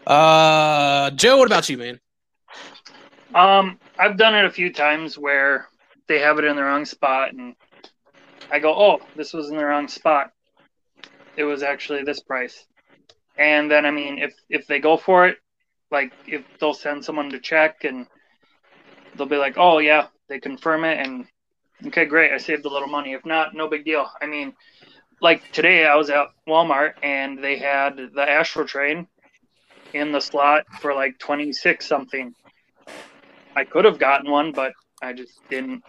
Uh, 0.05 1.11
Joe, 1.11 1.37
what 1.37 1.47
about 1.47 1.67
you, 1.67 1.77
man? 1.77 1.99
Um, 3.35 3.77
I've 3.99 4.17
done 4.17 4.33
it 4.35 4.45
a 4.45 4.49
few 4.49 4.71
times 4.71 5.17
where 5.17 5.67
they 6.07 6.19
have 6.19 6.39
it 6.39 6.45
in 6.45 6.55
the 6.55 6.63
wrong 6.63 6.85
spot, 6.85 7.33
and 7.33 7.55
I 8.49 8.59
go, 8.59 8.73
"Oh, 8.73 9.01
this 9.17 9.33
was 9.33 9.49
in 9.49 9.57
the 9.57 9.65
wrong 9.65 9.89
spot. 9.89 10.31
It 11.35 11.43
was 11.43 11.61
actually 11.61 12.03
this 12.03 12.21
price." 12.21 12.65
And 13.37 13.69
then, 13.69 13.85
I 13.85 13.91
mean, 13.91 14.17
if 14.19 14.33
if 14.49 14.65
they 14.65 14.79
go 14.79 14.95
for 14.95 15.27
it, 15.27 15.39
like 15.91 16.13
if 16.25 16.45
they'll 16.57 16.73
send 16.73 17.03
someone 17.03 17.29
to 17.31 17.39
check, 17.39 17.83
and 17.83 18.07
they'll 19.15 19.27
be 19.27 19.35
like, 19.35 19.57
"Oh 19.57 19.79
yeah," 19.79 20.07
they 20.29 20.39
confirm 20.39 20.85
it, 20.85 21.05
and 21.05 21.27
okay, 21.87 22.05
great, 22.05 22.31
I 22.31 22.37
saved 22.37 22.65
a 22.65 22.69
little 22.69 22.87
money. 22.87 23.11
If 23.11 23.25
not, 23.25 23.53
no 23.53 23.67
big 23.67 23.83
deal. 23.83 24.09
I 24.21 24.25
mean, 24.25 24.53
like 25.21 25.51
today, 25.51 25.85
I 25.85 25.95
was 25.95 26.09
at 26.09 26.27
Walmart 26.47 26.93
and 27.03 27.43
they 27.43 27.57
had 27.57 27.97
the 27.97 28.25
Astrotrain 28.27 29.07
in 29.93 30.11
the 30.11 30.19
slot 30.19 30.65
for 30.81 30.93
like 30.93 31.17
twenty 31.19 31.51
six 31.53 31.87
something. 31.87 32.33
I 33.55 33.63
could 33.63 33.85
have 33.85 33.97
gotten 33.97 34.29
one, 34.29 34.51
but 34.51 34.73
I 35.01 35.13
just 35.13 35.39
didn't. 35.49 35.83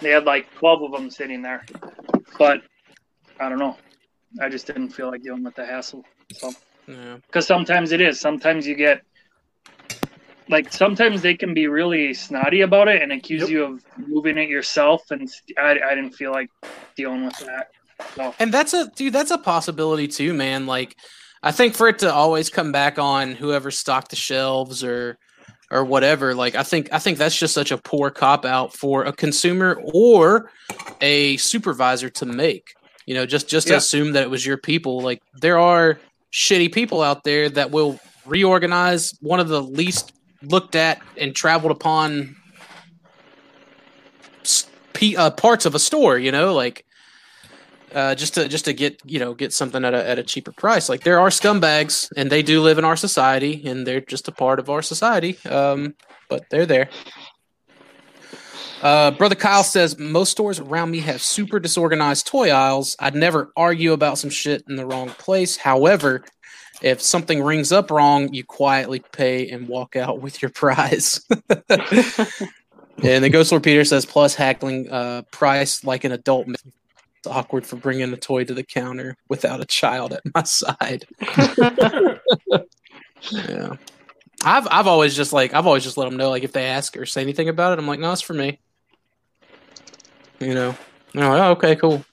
They 0.00 0.10
had 0.10 0.24
like 0.24 0.50
12 0.56 0.82
of 0.82 0.92
them 0.92 1.10
sitting 1.10 1.40
there. 1.40 1.64
But 2.38 2.62
I 3.40 3.48
don't 3.48 3.58
know. 3.58 3.78
I 4.40 4.50
just 4.50 4.66
didn't 4.66 4.90
feel 4.90 5.10
like 5.10 5.22
dealing 5.22 5.44
with 5.44 5.54
the 5.54 5.64
hassle. 5.64 6.04
So, 6.32 6.52
Yeah. 6.86 7.16
because 7.26 7.46
sometimes 7.46 7.92
it 7.92 8.02
is. 8.02 8.20
Sometimes 8.20 8.66
you 8.66 8.74
get, 8.74 9.02
like, 10.50 10.70
sometimes 10.72 11.22
they 11.22 11.34
can 11.34 11.54
be 11.54 11.66
really 11.66 12.12
snotty 12.12 12.60
about 12.60 12.88
it 12.88 13.00
and 13.00 13.12
accuse 13.12 13.42
Yep. 13.42 13.50
you 13.50 13.64
of 13.64 13.84
moving 13.96 14.36
it 14.36 14.50
yourself. 14.50 15.10
And 15.10 15.26
I, 15.56 15.78
I 15.82 15.94
didn't 15.94 16.12
feel 16.12 16.32
like 16.32 16.50
dealing 16.96 17.24
with 17.24 17.38
that. 17.38 17.68
So, 18.16 18.34
And 18.38 18.52
that's 18.52 18.74
a 18.74 18.88
dude, 18.94 19.12
that's 19.12 19.30
a 19.30 19.38
possibility 19.38 20.08
too, 20.08 20.34
man. 20.34 20.66
Like 20.66 20.96
I 21.42 21.52
think 21.52 21.74
for 21.74 21.88
it 21.88 21.98
to 22.00 22.12
always 22.12 22.50
come 22.50 22.72
back 22.72 22.98
on 22.98 23.32
whoever 23.32 23.70
stocked 23.70 24.10
the 24.10 24.16
shelves 24.16 24.84
or 24.84 25.18
or 25.70 25.84
whatever, 25.84 26.34
like 26.34 26.54
I 26.54 26.62
think 26.62 26.88
I 26.92 26.98
think 26.98 27.18
that's 27.18 27.38
just 27.38 27.54
such 27.54 27.70
a 27.72 27.78
poor 27.78 28.10
cop 28.10 28.44
out 28.44 28.74
for 28.76 29.04
a 29.04 29.12
consumer 29.12 29.80
or 29.94 30.50
a 31.00 31.36
supervisor 31.38 32.10
to 32.10 32.26
make. 32.26 32.74
You 33.06 33.14
know, 33.14 33.26
just 33.26 33.48
just 33.48 33.68
Yeah. 33.68 33.76
assume 33.76 34.12
that 34.12 34.22
it 34.22 34.30
was 34.30 34.44
your 34.46 34.58
people. 34.58 35.00
Like 35.00 35.20
there 35.40 35.58
are 35.58 35.98
shitty 36.32 36.72
people 36.72 37.02
out 37.02 37.24
there 37.24 37.48
that 37.48 37.70
will 37.70 37.98
reorganize 38.26 39.14
one 39.20 39.40
of 39.40 39.48
the 39.48 39.62
least 39.62 40.12
looked 40.42 40.76
at 40.76 41.00
and 41.16 41.34
traveled 41.34 41.72
upon 41.72 42.36
pe- 44.92 45.14
uh, 45.16 45.30
parts 45.30 45.66
of 45.66 45.74
a 45.74 45.78
store, 45.78 46.18
you 46.18 46.30
know, 46.32 46.52
like 46.54 46.84
uh, 47.94 48.14
just 48.14 48.34
to 48.34 48.48
just 48.48 48.64
to 48.64 48.72
get 48.72 49.00
you 49.04 49.18
know 49.18 49.34
get 49.34 49.52
something 49.52 49.84
at 49.84 49.94
a 49.94 50.08
at 50.08 50.18
a 50.18 50.22
cheaper 50.22 50.52
price. 50.52 50.88
Like 50.88 51.04
there 51.04 51.18
are 51.18 51.28
scumbags, 51.28 52.10
and 52.16 52.30
they 52.30 52.42
do 52.42 52.60
live 52.60 52.78
in 52.78 52.84
our 52.84 52.96
society, 52.96 53.62
and 53.66 53.86
they're 53.86 54.00
just 54.00 54.28
a 54.28 54.32
part 54.32 54.58
of 54.58 54.70
our 54.70 54.82
society. 54.82 55.38
Um, 55.48 55.94
but 56.28 56.44
they're 56.50 56.66
there. 56.66 56.88
Uh, 58.82 59.12
Brother 59.12 59.36
Kyle 59.36 59.62
says 59.62 59.96
most 59.96 60.30
stores 60.30 60.58
around 60.58 60.90
me 60.90 60.98
have 61.00 61.22
super 61.22 61.60
disorganized 61.60 62.26
toy 62.26 62.50
aisles. 62.50 62.96
I'd 62.98 63.14
never 63.14 63.52
argue 63.56 63.92
about 63.92 64.18
some 64.18 64.30
shit 64.30 64.64
in 64.68 64.74
the 64.74 64.84
wrong 64.84 65.10
place. 65.10 65.56
However, 65.56 66.24
if 66.82 67.00
something 67.00 67.42
rings 67.42 67.70
up 67.70 67.92
wrong, 67.92 68.34
you 68.34 68.42
quietly 68.42 69.00
pay 69.12 69.48
and 69.48 69.68
walk 69.68 69.94
out 69.94 70.20
with 70.20 70.42
your 70.42 70.50
prize. 70.50 71.24
and 71.70 73.24
the 73.24 73.30
Ghost 73.30 73.52
Lord 73.52 73.62
Peter 73.62 73.84
says 73.84 74.04
plus 74.04 74.34
haggling 74.34 74.90
uh, 74.90 75.22
price 75.30 75.84
like 75.84 76.02
an 76.02 76.10
adult. 76.10 76.48
It's 77.22 77.30
awkward 77.30 77.64
for 77.64 77.76
bringing 77.76 78.12
a 78.12 78.16
toy 78.16 78.42
to 78.42 78.52
the 78.52 78.64
counter 78.64 79.16
without 79.28 79.60
a 79.60 79.64
child 79.64 80.12
at 80.12 80.22
my 80.34 80.42
side. 80.42 81.06
yeah, 83.30 83.76
I've 84.44 84.66
I've 84.68 84.88
always 84.88 85.14
just 85.14 85.32
like 85.32 85.54
I've 85.54 85.68
always 85.68 85.84
just 85.84 85.96
let 85.96 86.06
them 86.06 86.16
know 86.16 86.30
like 86.30 86.42
if 86.42 86.50
they 86.50 86.64
ask 86.64 86.96
or 86.96 87.06
say 87.06 87.22
anything 87.22 87.48
about 87.48 87.74
it, 87.74 87.78
I'm 87.78 87.86
like, 87.86 88.00
no, 88.00 88.10
it's 88.10 88.22
for 88.22 88.34
me. 88.34 88.58
You 90.40 90.52
know, 90.52 90.76
I'm 91.14 91.20
like, 91.20 91.42
oh, 91.42 91.50
okay, 91.52 91.76
cool. 91.76 92.04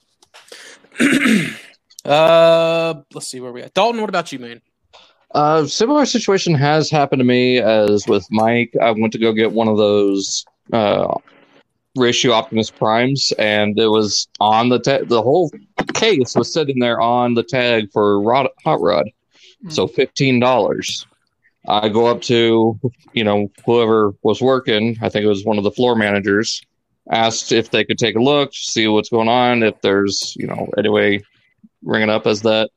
uh, 2.06 3.02
let's 3.12 3.28
see 3.30 3.40
where 3.40 3.52
we 3.52 3.64
at. 3.64 3.74
Dalton, 3.74 4.02
what 4.02 4.12
about 4.12 4.32
you, 4.32 4.38
man? 4.38 4.62
Uh, 5.34 5.66
similar 5.66 6.06
situation 6.06 6.54
has 6.54 6.92
happened 6.92 7.22
to 7.22 7.26
me 7.26 7.58
as 7.58 8.08
with 8.08 8.28
Mike. 8.30 8.76
I 8.80 8.92
went 8.92 9.12
to 9.14 9.20
go 9.20 9.34
get 9.34 9.54
one 9.54 9.68
of 9.68 9.78
those 9.78 10.46
uh, 10.72 11.16
ratio 11.96 12.32
Optimus 12.32 12.70
Primes, 12.70 13.34
and 13.38 13.78
it 13.80 13.88
was 13.88 14.28
on 14.40 14.70
the 14.70 14.80
ta- 14.80 15.06
the 15.06 15.22
whole 15.22 15.52
case 15.94 16.36
was 16.36 16.54
sitting 16.54 16.80
there 16.80 17.00
on 17.00 17.34
the 17.34 17.44
tag 17.44 17.92
for 17.92 18.22
rod- 18.22 18.50
hot 18.64 18.82
rod, 18.82 19.10
hmm. 19.62 19.70
so 19.70 19.88
fifteen 19.88 20.40
dollars. 20.40 21.06
I 21.68 21.90
go 21.90 22.08
up 22.08 22.22
to 22.24 22.80
you 23.14 23.24
know 23.24 23.52
whoever 23.66 24.14
was 24.24 24.42
working. 24.42 24.98
I 25.02 25.10
think 25.10 25.26
it 25.26 25.30
was 25.30 25.46
one 25.46 25.58
of 25.58 25.64
the 25.64 25.72
floor 25.72 25.96
managers. 25.96 26.62
Asked 27.12 27.52
if 27.52 27.72
they 27.72 27.84
could 27.84 27.98
take 27.98 28.16
a 28.16 28.22
look, 28.22 28.54
see 28.54 28.88
what's 28.88 29.10
going 29.10 29.30
on, 29.30 29.64
if 29.64 29.82
there's 29.82 30.36
you 30.38 30.48
know 30.48 30.68
any 30.78 30.90
way 30.90 31.22
it 31.84 32.10
up 32.10 32.28
as 32.28 32.42
that. 32.44 32.70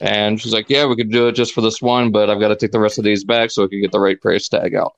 And 0.00 0.40
she's 0.40 0.52
like, 0.52 0.68
"Yeah, 0.68 0.86
we 0.86 0.96
could 0.96 1.10
do 1.10 1.28
it 1.28 1.32
just 1.32 1.54
for 1.54 1.60
this 1.60 1.80
one, 1.80 2.10
but 2.10 2.28
I've 2.28 2.40
got 2.40 2.48
to 2.48 2.56
take 2.56 2.72
the 2.72 2.80
rest 2.80 2.98
of 2.98 3.04
these 3.04 3.24
back 3.24 3.50
so 3.50 3.64
I 3.64 3.68
can 3.68 3.80
get 3.80 3.92
the 3.92 4.00
right 4.00 4.20
price 4.20 4.48
tag 4.48 4.74
out." 4.74 4.94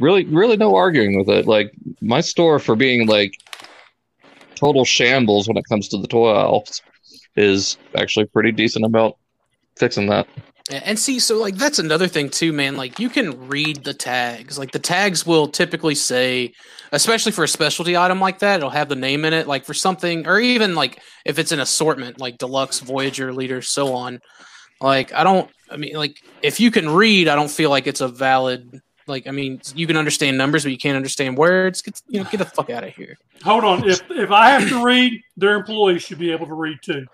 Really, 0.00 0.24
really, 0.24 0.56
no 0.56 0.74
arguing 0.74 1.18
with 1.18 1.28
it. 1.28 1.46
Like 1.46 1.72
my 2.00 2.20
store 2.20 2.58
for 2.58 2.76
being 2.76 3.06
like 3.06 3.32
total 4.54 4.84
shambles 4.84 5.48
when 5.48 5.56
it 5.56 5.64
comes 5.68 5.88
to 5.88 5.98
the 5.98 6.06
toy 6.06 6.30
aisles 6.30 6.82
is 7.36 7.78
actually 7.96 8.26
pretty 8.26 8.52
decent 8.52 8.84
about 8.84 9.16
fixing 9.76 10.06
that. 10.08 10.26
And 10.70 10.98
see, 10.98 11.18
so 11.18 11.38
like 11.38 11.56
that's 11.56 11.78
another 11.78 12.08
thing 12.08 12.30
too, 12.30 12.50
man. 12.52 12.76
Like 12.76 12.98
you 12.98 13.10
can 13.10 13.48
read 13.48 13.84
the 13.84 13.92
tags. 13.92 14.58
Like 14.58 14.72
the 14.72 14.78
tags 14.78 15.26
will 15.26 15.46
typically 15.46 15.94
say, 15.94 16.52
especially 16.90 17.32
for 17.32 17.44
a 17.44 17.48
specialty 17.48 17.98
item 17.98 18.18
like 18.18 18.38
that, 18.38 18.56
it'll 18.56 18.70
have 18.70 18.88
the 18.88 18.96
name 18.96 19.26
in 19.26 19.34
it. 19.34 19.46
Like 19.46 19.66
for 19.66 19.74
something, 19.74 20.26
or 20.26 20.40
even 20.40 20.74
like 20.74 21.02
if 21.26 21.38
it's 21.38 21.52
an 21.52 21.60
assortment, 21.60 22.18
like 22.18 22.38
deluxe, 22.38 22.80
Voyager, 22.80 23.30
leader, 23.34 23.60
so 23.60 23.92
on. 23.92 24.20
Like 24.80 25.12
I 25.12 25.22
don't. 25.22 25.50
I 25.70 25.76
mean, 25.76 25.96
like 25.96 26.16
if 26.42 26.60
you 26.60 26.70
can 26.70 26.88
read, 26.88 27.28
I 27.28 27.34
don't 27.34 27.50
feel 27.50 27.68
like 27.68 27.86
it's 27.86 28.00
a 28.00 28.08
valid. 28.08 28.80
Like 29.06 29.26
I 29.26 29.30
mean, 29.30 29.60
you 29.74 29.86
can 29.86 29.96
understand 29.96 30.38
numbers, 30.38 30.62
but 30.64 30.72
you 30.72 30.78
can't 30.78 30.96
understand 30.96 31.36
words. 31.36 31.82
Get, 31.82 32.00
you 32.08 32.22
know, 32.22 32.28
get 32.30 32.38
the 32.38 32.44
fuck 32.44 32.70
out 32.70 32.84
of 32.84 32.94
here. 32.94 33.16
Hold 33.42 33.64
on. 33.64 33.88
If 33.88 34.02
if 34.10 34.30
I 34.30 34.50
have 34.50 34.68
to 34.68 34.84
read, 34.84 35.20
their 35.36 35.54
employees 35.56 36.02
should 36.02 36.18
be 36.18 36.32
able 36.32 36.46
to 36.46 36.54
read 36.54 36.78
too. 36.82 37.04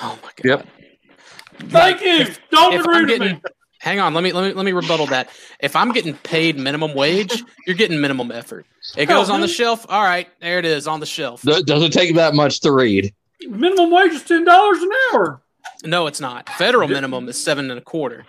Oh 0.00 0.18
my 0.22 0.30
god. 0.36 0.44
Yep. 0.44 1.70
Thank 1.70 2.00
you. 2.02 2.26
Don't 2.50 2.74
if 2.74 2.80
agree 2.80 2.96
I'm 2.96 3.06
getting, 3.06 3.34
me. 3.34 3.40
hang 3.80 4.00
on, 4.00 4.14
let 4.14 4.24
me 4.24 4.32
let 4.32 4.48
me 4.48 4.52
let 4.54 4.64
me 4.64 4.72
rebuttal 4.72 5.06
that. 5.06 5.30
If 5.60 5.76
I'm 5.76 5.92
getting 5.92 6.14
paid 6.14 6.58
minimum 6.58 6.94
wage, 6.94 7.42
you're 7.66 7.76
getting 7.76 8.00
minimum 8.00 8.30
effort. 8.32 8.66
It 8.96 9.06
goes 9.06 9.30
on 9.30 9.40
the 9.40 9.48
shelf. 9.48 9.84
All 9.88 10.02
right, 10.02 10.28
there 10.40 10.58
it 10.58 10.64
is 10.64 10.86
on 10.86 11.00
the 11.00 11.06
shelf. 11.06 11.42
Th- 11.42 11.64
doesn't 11.64 11.92
take 11.92 12.14
that 12.16 12.34
much 12.34 12.60
to 12.60 12.72
read. 12.72 13.12
Minimum 13.42 13.90
wage 13.90 14.12
is 14.12 14.22
ten 14.24 14.44
dollars 14.44 14.82
an 14.82 14.90
hour. 15.12 15.42
No, 15.84 16.06
it's 16.06 16.20
not. 16.20 16.48
Federal 16.48 16.88
minimum 16.88 17.28
is 17.28 17.42
seven 17.42 17.70
and 17.70 17.78
a 17.78 17.82
quarter, 17.82 18.24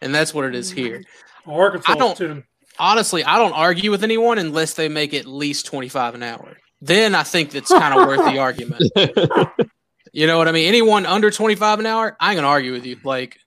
and 0.00 0.14
that's 0.14 0.32
what 0.32 0.44
it 0.44 0.54
is 0.54 0.70
here. 0.70 1.02
Arkansas 1.46 1.92
I 1.92 1.96
don't- 1.96 2.16
ten. 2.16 2.44
Honestly, 2.78 3.24
I 3.24 3.38
don't 3.38 3.52
argue 3.52 3.90
with 3.90 4.04
anyone 4.04 4.38
unless 4.38 4.74
they 4.74 4.88
make 4.88 5.14
at 5.14 5.26
least 5.26 5.66
twenty 5.66 5.88
five 5.88 6.14
an 6.14 6.22
hour. 6.22 6.56
Then 6.80 7.14
I 7.14 7.24
think 7.24 7.50
that's 7.50 7.70
kind 7.70 7.98
of 7.98 8.06
worth 8.06 8.24
the 8.32 8.38
argument. 8.38 8.82
You 10.12 10.26
know 10.26 10.38
what 10.38 10.48
I 10.48 10.52
mean? 10.52 10.66
Anyone 10.66 11.06
under 11.06 11.30
twenty 11.30 11.54
five 11.54 11.78
an 11.78 11.86
hour, 11.86 12.16
I 12.18 12.30
ain't 12.30 12.38
gonna 12.38 12.48
argue 12.48 12.72
with 12.72 12.86
you. 12.86 12.96
Like, 13.04 13.38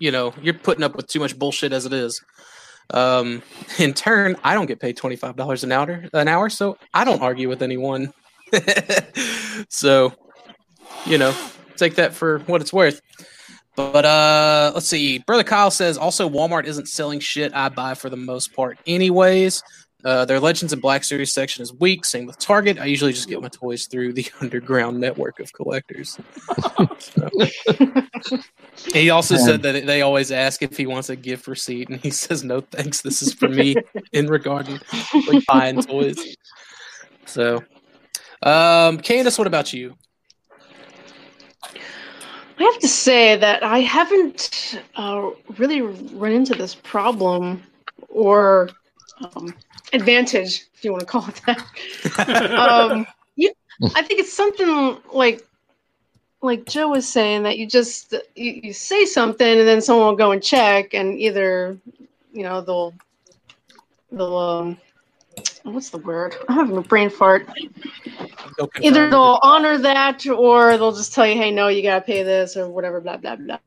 you 0.00 0.10
know, 0.10 0.34
you're 0.42 0.54
putting 0.54 0.84
up 0.84 0.94
with 0.94 1.06
too 1.06 1.20
much 1.20 1.38
bullshit 1.38 1.72
as 1.72 1.86
it 1.86 1.92
is. 1.92 2.22
Um, 2.90 3.42
in 3.78 3.94
turn, 3.94 4.36
I 4.44 4.54
don't 4.54 4.66
get 4.66 4.80
paid 4.80 4.96
twenty 4.96 5.16
five 5.16 5.36
dollars 5.36 5.64
an 5.64 5.72
hour 5.72 6.04
an 6.12 6.28
hour, 6.28 6.48
so 6.48 6.76
I 6.92 7.04
don't 7.04 7.22
argue 7.22 7.48
with 7.48 7.62
anyone. 7.62 8.12
so, 9.68 10.12
you 11.06 11.18
know, 11.18 11.34
take 11.76 11.94
that 11.96 12.14
for 12.14 12.40
what 12.40 12.60
it's 12.60 12.72
worth. 12.72 13.00
But 13.74 14.04
uh, 14.04 14.72
let's 14.74 14.86
see. 14.88 15.18
Brother 15.18 15.44
Kyle 15.44 15.70
says 15.70 15.96
also 15.96 16.28
Walmart 16.28 16.64
isn't 16.64 16.88
selling 16.88 17.20
shit 17.20 17.54
I 17.54 17.68
buy 17.68 17.94
for 17.94 18.10
the 18.10 18.16
most 18.16 18.54
part, 18.54 18.78
anyways. 18.86 19.62
Uh, 20.04 20.24
their 20.24 20.40
Legends 20.40 20.72
and 20.72 20.82
Black 20.82 21.04
Series 21.04 21.32
section 21.32 21.62
is 21.62 21.72
weak. 21.72 22.04
Same 22.04 22.26
with 22.26 22.36
Target. 22.38 22.78
I 22.78 22.86
usually 22.86 23.12
just 23.12 23.28
get 23.28 23.40
my 23.40 23.48
toys 23.48 23.86
through 23.86 24.14
the 24.14 24.26
underground 24.40 24.98
network 25.00 25.40
of 25.40 25.52
collectors. 25.52 26.18
He 28.92 29.10
also 29.10 29.36
said 29.36 29.62
that 29.62 29.86
they 29.86 30.02
always 30.02 30.32
ask 30.32 30.62
if 30.62 30.76
he 30.76 30.86
wants 30.86 31.10
a 31.10 31.16
gift 31.16 31.46
receipt, 31.46 31.88
and 31.88 32.00
he 32.00 32.10
says 32.24 32.42
no 32.42 32.60
thanks. 32.60 33.02
This 33.02 33.22
is 33.22 33.32
for 33.32 33.48
me 33.48 33.76
in 34.12 34.26
regard 34.26 34.66
to 34.66 34.80
like, 35.30 35.44
buying 35.46 35.82
toys. 35.82 36.36
So, 37.26 37.62
um, 38.42 38.98
Candace, 38.98 39.38
what 39.38 39.46
about 39.46 39.72
you? 39.72 39.94
I 42.62 42.64
have 42.66 42.78
to 42.78 42.88
say 42.88 43.34
that 43.36 43.64
I 43.64 43.80
haven't 43.80 44.80
uh, 44.94 45.30
really 45.58 45.80
run 45.80 46.30
into 46.30 46.54
this 46.54 46.76
problem 46.76 47.60
or 48.08 48.70
um, 49.20 49.52
advantage, 49.92 50.66
if 50.72 50.84
you 50.84 50.92
want 50.92 51.00
to 51.00 51.06
call 51.06 51.26
it 51.28 51.40
that. 51.46 52.50
um, 52.52 53.04
you, 53.34 53.52
I 53.96 54.02
think 54.02 54.20
it's 54.20 54.32
something 54.32 54.96
like 55.12 55.44
like 56.40 56.64
Joe 56.66 56.90
was 56.90 57.08
saying 57.08 57.42
that 57.42 57.58
you 57.58 57.66
just 57.66 58.14
you, 58.36 58.60
you 58.62 58.72
say 58.72 59.06
something 59.06 59.58
and 59.58 59.66
then 59.66 59.80
someone 59.80 60.06
will 60.06 60.16
go 60.16 60.30
and 60.30 60.42
check 60.42 60.94
and 60.94 61.18
either 61.18 61.76
you 62.32 62.44
know 62.44 62.60
they'll 62.60 62.94
they'll 64.12 64.36
um, 64.36 64.78
what's 65.64 65.90
the 65.90 65.98
word? 65.98 66.36
I'm 66.48 66.56
having 66.56 66.76
a 66.76 66.82
brain 66.82 67.10
fart. 67.10 67.46
Go 68.56 68.66
confirm 68.66 68.82
Either 68.82 69.06
it. 69.06 69.10
they'll 69.10 69.38
honor 69.42 69.78
that 69.78 70.26
or 70.26 70.76
they'll 70.76 70.92
just 70.92 71.14
tell 71.14 71.26
you, 71.26 71.34
hey, 71.34 71.50
no, 71.50 71.68
you 71.68 71.82
gotta 71.82 72.00
pay 72.00 72.22
this 72.22 72.56
or 72.56 72.68
whatever, 72.68 73.00
blah 73.00 73.16
blah 73.16 73.36
blah. 73.36 73.58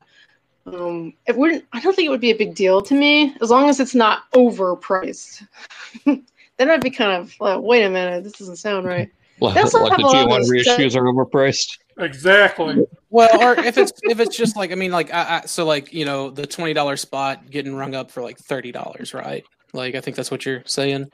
Um, 0.68 1.14
it 1.28 1.38
wouldn't. 1.38 1.66
I 1.74 1.80
don't 1.80 1.96
think 1.96 2.08
it 2.08 2.10
would 2.10 2.22
be 2.22 2.32
a 2.32 2.38
big 2.38 2.56
deal 2.56 2.82
to 2.82 2.96
me 2.96 3.36
as 3.42 3.50
long 3.50 3.70
as 3.70 3.80
it's 3.80 3.96
not 3.96 4.32
overpriced. 4.32 5.46
then 6.06 6.70
I'd 6.70 6.82
be 6.82 6.90
kind 6.90 7.12
of 7.12 7.34
like, 7.40 7.62
wait 7.62 7.84
a 7.84 7.90
minute, 7.90 8.24
this 8.24 8.34
doesn't 8.34 8.58
sound 8.58 8.86
right. 8.86 9.10
Like, 9.40 9.54
That's 9.54 9.74
like 9.74 9.98
the 9.98 10.04
a 10.04 10.06
lot 10.06 10.16
of 10.16 10.30
G1 10.30 10.38
those 10.38 10.52
reissues 10.52 10.96
are 10.96 11.04
overpriced. 11.04 11.78
Exactly. 11.98 12.86
Well, 13.10 13.42
or 13.42 13.60
if 13.60 13.78
it's 13.78 13.94
if 14.04 14.20
it's 14.20 14.36
just 14.36 14.56
like 14.56 14.72
I 14.72 14.76
mean, 14.76 14.92
like 14.92 15.14
I, 15.14 15.42
I, 15.44 15.46
so 15.46 15.66
like 15.66 15.94
you 15.94 16.06
know 16.06 16.30
the 16.30 16.48
twenty 16.48 16.74
dollar 16.74 16.98
spot 16.98 17.50
getting 17.50 17.76
rung 17.76 17.96
up 17.96 18.12
for 18.12 18.22
like 18.22 18.38
thirty 18.38 18.72
dollars, 18.72 19.14
right? 19.14 19.44
Like 19.74 19.96
I 19.96 20.02
think 20.02 20.16
that's 20.16 20.32
what 20.32 20.46
you're 20.46 20.64
saying. 20.66 21.12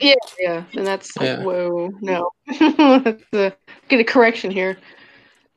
Yeah, 0.00 0.14
yeah, 0.38 0.62
and 0.76 0.86
that's 0.86 1.16
like, 1.16 1.26
Yeah. 1.26 1.42
whoa, 1.42 1.90
no. 2.00 2.30
That's 2.58 3.22
a- 3.32 3.52
Get 3.88 4.00
a 4.00 4.04
correction 4.04 4.50
here. 4.50 4.78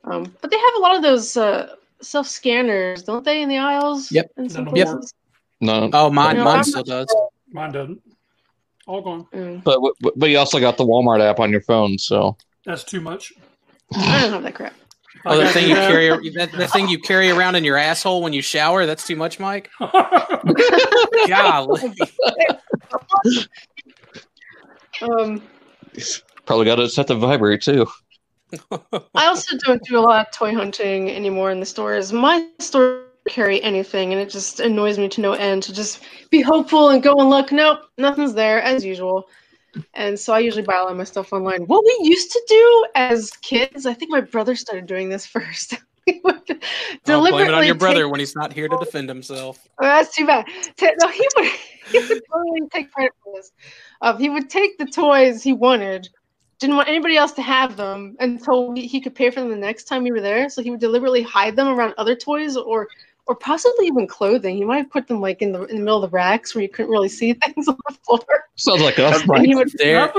Um, 0.04 0.34
but 0.40 0.50
they 0.50 0.58
have 0.58 0.74
a 0.76 0.80
lot 0.80 0.96
of 0.96 1.02
those 1.02 1.36
uh, 1.36 1.76
self 2.00 2.26
scanners, 2.26 3.04
don't 3.04 3.24
they, 3.24 3.42
in 3.42 3.48
the 3.48 3.58
aisles? 3.58 4.10
Yep. 4.10 4.30
In 4.38 4.48
some 4.50 4.64
None 4.64 4.72
of 4.72 4.74
them 4.78 4.86
places. 4.96 5.14
No, 5.60 5.90
Oh, 5.92 6.10
mine 6.10 6.36
No, 6.38 6.44
mine 6.44 6.58
I'm 6.58 6.64
still 6.64 6.78
not 6.78 6.86
does. 6.86 7.16
Mine 7.52 7.70
doesn't. 7.72 8.02
All 8.88 9.00
gone. 9.00 9.26
Mm, 9.32 9.62
but 9.62 9.78
but- 10.00 10.18
but 10.18 10.28
you 10.28 10.38
also 10.38 10.58
got 10.58 10.76
the 10.76 10.84
Walmart 10.84 11.20
app 11.20 11.38
on 11.38 11.52
your 11.52 11.60
phone, 11.60 11.96
so 11.98 12.36
That's 12.64 12.82
too 12.82 13.00
much. 13.00 13.32
I 13.94 14.22
don't 14.22 14.32
have 14.32 14.42
that 14.42 14.54
crap. 14.56 14.74
Oh, 15.24 15.36
the 15.36 15.46
thing 15.50 15.68
you 15.68 15.76
that. 15.76 15.88
carry 15.88 16.30
that 16.30 16.50
the 16.50 16.66
thing 16.66 16.88
you 16.88 16.98
carry 16.98 17.30
around 17.30 17.54
in 17.54 17.62
your 17.62 17.76
asshole 17.76 18.22
when 18.22 18.32
you 18.32 18.42
shower. 18.42 18.86
That's 18.86 19.06
too 19.06 19.14
much, 19.14 19.38
Mike. 19.38 19.70
Golly. 21.28 21.92
Um, 25.02 25.42
probably 26.46 26.66
got 26.66 26.78
it 26.78 26.90
set 26.90 27.08
to 27.08 27.14
vibrate 27.14 27.62
too. 27.62 27.86
I 29.14 29.26
also 29.26 29.56
don't 29.58 29.82
do 29.84 29.98
a 29.98 30.00
lot 30.00 30.26
of 30.26 30.32
toy 30.32 30.54
hunting 30.54 31.10
anymore 31.10 31.50
in 31.50 31.60
the 31.60 31.66
stores. 31.66 32.12
My 32.12 32.46
store 32.58 33.06
carry 33.28 33.62
anything, 33.62 34.12
and 34.12 34.20
it 34.20 34.30
just 34.30 34.60
annoys 34.60 34.98
me 34.98 35.08
to 35.08 35.20
no 35.20 35.32
end 35.32 35.62
to 35.64 35.72
just 35.72 36.02
be 36.30 36.40
hopeful 36.40 36.90
and 36.90 37.02
go 37.02 37.14
and 37.18 37.30
look. 37.30 37.52
Nope, 37.52 37.80
nothing's 37.98 38.34
there 38.34 38.60
as 38.60 38.84
usual. 38.84 39.28
And 39.94 40.18
so 40.18 40.34
I 40.34 40.40
usually 40.40 40.62
buy 40.62 40.76
a 40.76 40.82
lot 40.82 40.92
of 40.92 40.98
my 40.98 41.04
stuff 41.04 41.32
online. 41.32 41.62
What 41.62 41.84
we 41.84 41.98
used 42.02 42.30
to 42.32 42.42
do 42.46 42.86
as 42.94 43.30
kids, 43.42 43.86
I 43.86 43.94
think 43.94 44.10
my 44.10 44.20
brother 44.20 44.54
started 44.54 44.86
doing 44.86 45.08
this 45.08 45.24
first. 45.26 45.74
we 46.06 46.20
would 46.24 46.44
Don't 47.04 47.30
blame 47.30 47.48
it 47.48 47.54
on 47.54 47.64
your 47.64 47.74
brother 47.74 48.08
when 48.08 48.20
he's 48.20 48.34
not 48.34 48.52
here 48.52 48.68
to 48.68 48.76
defend 48.78 49.08
himself. 49.08 49.66
Oh, 49.80 49.86
that's 49.86 50.14
too 50.14 50.26
bad. 50.26 50.46
No, 50.80 51.08
he 51.08 51.26
would, 51.36 51.46
he 51.90 51.98
would 51.98 52.22
totally 52.30 52.68
take 52.72 52.92
credit 52.92 53.12
for 53.22 53.32
this. 53.36 53.52
Uh, 54.02 54.16
he 54.16 54.28
would 54.28 54.50
take 54.50 54.76
the 54.78 54.86
toys 54.86 55.42
he 55.42 55.52
wanted, 55.52 56.08
didn't 56.58 56.76
want 56.76 56.88
anybody 56.88 57.16
else 57.16 57.32
to 57.32 57.42
have 57.42 57.76
them 57.76 58.16
until 58.20 58.72
he, 58.74 58.86
he 58.86 59.00
could 59.00 59.14
pay 59.14 59.30
for 59.30 59.40
them 59.40 59.48
the 59.48 59.56
next 59.56 59.84
time 59.84 60.02
we 60.02 60.10
were 60.12 60.20
there. 60.20 60.48
So 60.48 60.62
he 60.62 60.70
would 60.70 60.80
deliberately 60.80 61.22
hide 61.22 61.56
them 61.56 61.68
around 61.68 61.94
other 61.96 62.14
toys 62.14 62.56
or 62.56 62.88
or 63.26 63.36
possibly 63.36 63.86
even 63.86 64.06
clothing. 64.08 64.56
He 64.56 64.64
might 64.64 64.78
have 64.78 64.90
put 64.90 65.06
them 65.06 65.20
like 65.20 65.42
in 65.42 65.52
the 65.52 65.62
in 65.66 65.76
the 65.76 65.82
middle 65.82 66.02
of 66.02 66.10
the 66.10 66.14
racks 66.14 66.54
where 66.54 66.62
you 66.62 66.68
couldn't 66.68 66.90
really 66.90 67.08
see 67.08 67.32
things 67.44 67.68
on 67.68 67.78
the 67.88 67.94
floor. 68.04 68.20
Sounds 68.56 68.82
like 68.82 68.98
us, 68.98 69.20
And 69.20 69.28
Mike. 69.28 69.46
he 69.46 69.54
would 69.54 69.70
There, 69.78 70.12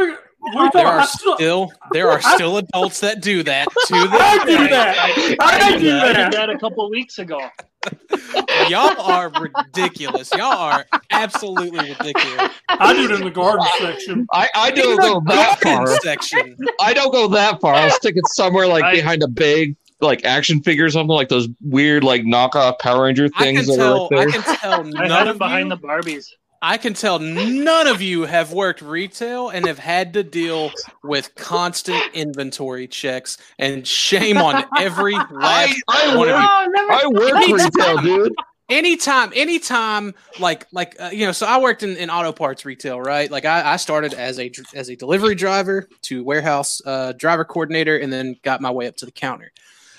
I 0.45 0.51
think- 0.51 0.73
we 0.73 0.79
there 0.81 0.87
are 0.87 0.99
I 0.99 1.05
still- 1.05 1.35
still 1.35 1.71
there 1.91 2.09
are 2.09 2.21
still 2.21 2.57
adults 2.57 2.99
that 3.01 3.21
do 3.21 3.43
that 3.43 3.67
to 3.87 3.95
I 3.95 4.43
do 4.45 4.67
that. 4.69 4.97
I 4.99 5.15
do 5.15 5.35
that. 5.37 5.39
I 5.41 5.77
did 5.77 6.15
that. 6.15 6.31
that 6.33 6.49
a 6.49 6.57
couple 6.59 6.89
weeks 6.89 7.17
ago. 7.19 7.39
Y'all 8.69 8.99
are 9.01 9.29
ridiculous. 9.29 10.31
Y'all 10.31 10.43
are 10.57 10.85
absolutely 11.11 11.79
ridiculous. 11.89 12.51
I 12.69 12.93
do 12.93 13.05
it 13.05 13.11
in 13.11 13.21
the 13.25 13.29
garden 13.31 13.65
section. 13.77 14.25
I, 14.31 14.47
I 14.55 14.71
don't 14.71 14.95
the 14.95 15.01
go 15.01 15.21
that 15.27 15.59
garden 15.61 15.87
far. 15.87 15.99
section. 16.01 16.55
I 16.79 16.93
don't 16.93 17.11
go 17.11 17.27
that 17.29 17.59
far. 17.59 17.73
I'll 17.73 17.89
stick 17.89 18.15
it 18.15 18.25
somewhere 18.29 18.67
like 18.67 18.83
I- 18.83 18.93
behind 18.95 19.21
a 19.23 19.27
big 19.27 19.75
like 20.01 20.25
action 20.25 20.61
figure 20.61 20.85
or 20.85 20.89
something 20.89 21.13
like 21.15 21.29
those 21.29 21.47
weird 21.61 22.03
like 22.03 22.23
knockoff 22.23 22.77
Power 22.79 23.03
Ranger 23.03 23.29
I 23.35 23.43
things 23.43 23.67
can 23.67 23.77
that 23.77 23.77
tell. 23.77 24.03
are 24.11 24.15
I 24.15 24.25
right 24.25 24.31
there. 24.33 24.41
can 24.41 24.55
tell 24.57 24.73
I 24.73 25.07
none 25.07 25.09
had 25.09 25.27
of 25.27 25.35
it 25.35 25.39
behind 25.39 25.69
you, 25.69 25.75
the 25.75 25.81
Barbies. 25.81 26.27
I 26.65 26.77
can 26.77 26.93
tell 26.93 27.19
none 27.19 27.87
of 27.87 28.01
you 28.01 28.23
have 28.23 28.53
worked 28.53 28.81
retail 28.81 29.49
and 29.49 29.67
have 29.67 29.77
had 29.77 30.13
to 30.13 30.23
deal 30.23 30.71
with 31.03 31.35
constant 31.35 32.01
inventory 32.13 32.87
checks. 32.87 33.37
And 33.59 33.85
shame 33.85 34.37
on 34.37 34.63
every 34.79 35.13
I, 35.17 35.27
last 35.29 35.83
I 35.89 36.15
one 36.15 36.29
of 36.29 36.35
work, 36.35 36.43
you. 36.73 36.89
I 36.89 37.07
work 37.07 37.75
retail, 37.75 37.97
dude. 37.97 38.33
anytime 38.69 39.33
anytime 39.35 40.13
like 40.39 40.65
like 40.71 40.95
uh, 41.01 41.09
you 41.11 41.25
know 41.25 41.33
so 41.33 41.45
i 41.45 41.59
worked 41.59 41.83
in, 41.83 41.97
in 41.97 42.09
auto 42.09 42.31
parts 42.31 42.63
retail 42.63 42.99
right 43.01 43.29
like 43.29 43.43
I, 43.43 43.73
I 43.73 43.75
started 43.75 44.13
as 44.13 44.39
a 44.39 44.49
as 44.73 44.89
a 44.89 44.95
delivery 44.95 45.35
driver 45.35 45.89
to 46.03 46.23
warehouse 46.23 46.81
uh, 46.85 47.11
driver 47.11 47.43
coordinator 47.43 47.97
and 47.97 48.11
then 48.11 48.37
got 48.41 48.61
my 48.61 48.71
way 48.71 48.87
up 48.87 48.95
to 48.97 49.05
the 49.05 49.11
counter 49.11 49.51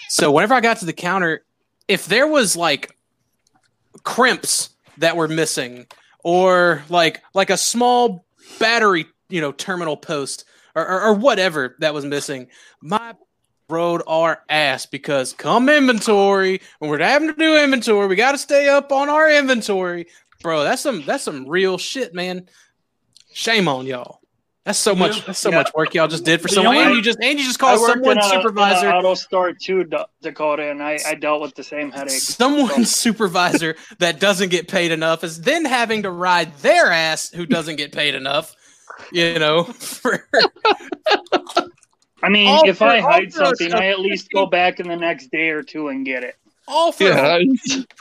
so 0.08 0.32
whenever 0.32 0.54
i 0.54 0.62
got 0.62 0.78
to 0.78 0.86
the 0.86 0.94
counter 0.94 1.44
if 1.88 2.06
there 2.06 2.26
was 2.26 2.56
like 2.56 2.96
crimps 4.02 4.70
that 4.96 5.14
were 5.14 5.28
missing 5.28 5.86
or 6.24 6.82
like 6.88 7.22
like 7.34 7.50
a 7.50 7.56
small 7.56 8.26
battery 8.58 9.06
you 9.28 9.40
know 9.40 9.52
terminal 9.52 9.96
post 9.96 10.44
or, 10.74 10.84
or, 10.84 11.02
or 11.02 11.14
whatever 11.14 11.76
that 11.78 11.94
was 11.94 12.04
missing. 12.04 12.48
My 12.80 13.14
rode 13.68 14.02
our 14.06 14.42
ass 14.48 14.84
because 14.84 15.32
come 15.32 15.68
inventory 15.68 16.60
when 16.80 16.90
we're 16.90 16.98
having 16.98 17.28
to 17.28 17.34
do 17.34 17.56
inventory 17.56 18.06
we 18.06 18.14
got 18.14 18.32
to 18.32 18.38
stay 18.38 18.68
up 18.68 18.90
on 18.90 19.08
our 19.08 19.30
inventory. 19.30 20.06
Bro 20.42 20.64
that's 20.64 20.82
some 20.82 21.04
that's 21.04 21.24
some 21.24 21.48
real 21.48 21.78
shit 21.78 22.14
man. 22.14 22.48
Shame 23.32 23.68
on 23.68 23.86
y'all 23.86 24.20
that's 24.64 24.78
so 24.78 24.94
much 24.94 25.16
Yeah. 25.18 25.22
that's 25.26 25.38
so 25.38 25.50
Yeah. 25.50 25.56
much 25.56 25.72
work 25.74 25.94
y'all 25.94 26.08
just 26.08 26.24
did 26.24 26.40
for 26.40 26.48
The 26.48 26.54
someone 26.54 26.76
only- 26.76 26.86
and 26.88 26.96
you 26.96 27.02
just 27.02 27.18
and 27.22 27.38
you 27.38 27.44
just 27.44 27.62
I 27.62 27.66
called 27.66 27.80
worked 27.80 27.92
someone 27.94 28.12
in 28.18 28.18
a, 28.18 28.26
in 28.26 28.38
a 28.38 28.42
supervisor 28.42 28.90
auto 28.92 29.14
store 29.14 29.52
too, 29.52 29.84
Da- 29.84 30.06
Dakota, 30.22 30.70
and 30.70 30.82
I, 30.82 30.98
I 31.06 31.14
dealt 31.14 31.42
with 31.42 31.54
the 31.54 31.62
same 31.62 31.90
headache. 31.90 32.10
someone's 32.12 32.90
supervisor 32.94 33.76
that 33.98 34.20
doesn't 34.20 34.48
get 34.50 34.68
paid 34.68 34.90
enough 34.92 35.22
is 35.24 35.40
then 35.42 35.64
having 35.64 36.02
to 36.04 36.10
ride 36.10 36.56
their 36.58 36.90
ass 36.90 37.30
who 37.30 37.46
doesn't 37.46 37.76
get 37.76 37.92
paid 37.92 38.14
enough 38.14 38.54
you 39.12 39.38
know 39.38 39.64
for 39.74 40.26
I 42.22 42.30
mean, 42.30 42.48
All 42.48 42.66
if 42.68 42.78
for- 42.78 42.84
I 42.84 43.00
hide 43.00 43.32
for 43.34 43.42
a 43.42 43.46
something, 43.46 43.74
I 43.74 43.88
at 43.88 44.00
least 44.00 44.28
go 44.32 44.46
back 44.46 44.80
in 44.80 44.88
the 44.88 44.96
next 44.96 45.30
day 45.30 45.50
or 45.50 45.62
two 45.62 45.88
and 45.88 46.06
get 46.06 46.22
it. 46.24 46.36
all 46.66 46.90
for 46.90 47.04
Yeah, 47.04 47.38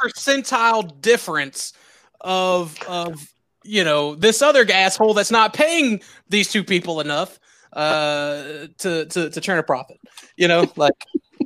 percentile 0.01 1.01
difference 1.01 1.73
of 2.21 2.77
of 2.87 3.32
you 3.63 3.83
know 3.83 4.15
this 4.15 4.41
other 4.41 4.65
asshole 4.71 5.13
that's 5.13 5.31
not 5.31 5.53
paying 5.53 6.01
these 6.29 6.51
two 6.51 6.63
people 6.63 6.99
enough 6.99 7.39
uh 7.73 8.67
to 8.77 9.05
to 9.05 9.29
to 9.29 9.41
turn 9.41 9.57
a 9.57 9.63
profit 9.63 9.99
you 10.37 10.47
know 10.47 10.65
like 10.75 10.93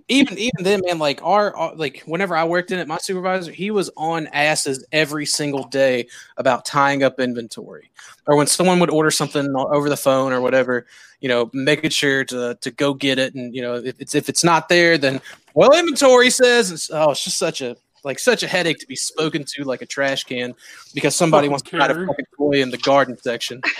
even 0.10 0.38
even 0.38 0.64
then 0.64 0.81
man 0.85 0.99
like 0.99 1.22
our, 1.23 1.56
our 1.56 1.76
like 1.76 2.03
whenever 2.06 2.35
i 2.35 2.44
worked 2.44 2.72
in 2.72 2.80
it 2.80 2.88
my 2.88 2.98
supervisor 2.98 3.52
he 3.52 3.72
was 3.72 3.89
on 3.98 4.27
asses 4.27 4.85
every 4.91 5.26
single 5.26 5.64
day 5.65 6.07
about 6.38 6.65
tying 6.65 7.03
up 7.03 7.19
inventory 7.19 7.89
or 8.26 8.35
when 8.35 8.48
someone 8.48 8.80
would 8.80 8.89
order 8.89 9.11
something 9.11 9.53
over 9.56 9.89
the 9.89 9.98
phone 9.98 10.31
or 10.31 10.41
whatever 10.41 10.85
you 11.19 11.27
know 11.30 11.49
making 11.53 11.89
sure 11.89 12.23
to 12.23 12.57
to 12.61 12.72
go 12.72 12.94
get 12.94 13.19
it 13.19 13.35
and 13.35 13.56
you 13.56 13.61
know 13.61 13.76
if 13.76 13.99
it's 13.99 14.15
if 14.15 14.30
it's 14.30 14.44
not 14.44 14.69
there 14.69 14.98
then 14.98 15.22
well 15.53 15.73
inventory 15.77 16.30
says 16.30 16.89
oh 16.94 17.11
it's 17.11 17.23
just 17.23 17.38
such 17.38 17.61
a 17.61 17.76
like 18.03 18.19
such 18.19 18.43
a 18.43 18.47
headache 18.47 18.79
to 18.79 18.87
be 18.87 18.95
spoken 18.95 19.43
to 19.55 19.63
like 19.63 19.81
a 19.81 19.85
trash 19.85 20.23
can 20.23 20.53
because 20.93 21.15
somebody 21.15 21.47
Fucking 21.47 21.51
wants 21.51 21.69
to 21.69 21.77
hide 21.77 21.91
a 21.91 21.93
Karen. 21.93 22.07
fucking 22.07 22.25
toy 22.37 22.61
in 22.61 22.69
the 22.71 22.77
garden 22.77 23.17
section 23.17 23.61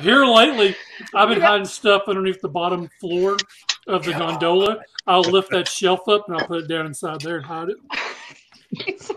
Here 0.00 0.26
lately, 0.26 0.76
I've 1.14 1.30
been 1.30 1.40
hiding 1.40 1.64
stuff 1.64 2.02
underneath 2.06 2.40
the 2.42 2.50
bottom 2.50 2.90
floor 3.00 3.38
of 3.86 4.04
the 4.04 4.12
gondola, 4.12 4.82
I'll 5.06 5.22
lift 5.22 5.50
that 5.52 5.68
shelf 5.68 6.06
up 6.08 6.28
and 6.28 6.36
I'll 6.36 6.46
put 6.46 6.64
it 6.64 6.68
down 6.68 6.84
inside 6.86 7.20
there 7.22 7.36
and 7.36 7.46
hide 7.46 7.68
it. 7.70 7.76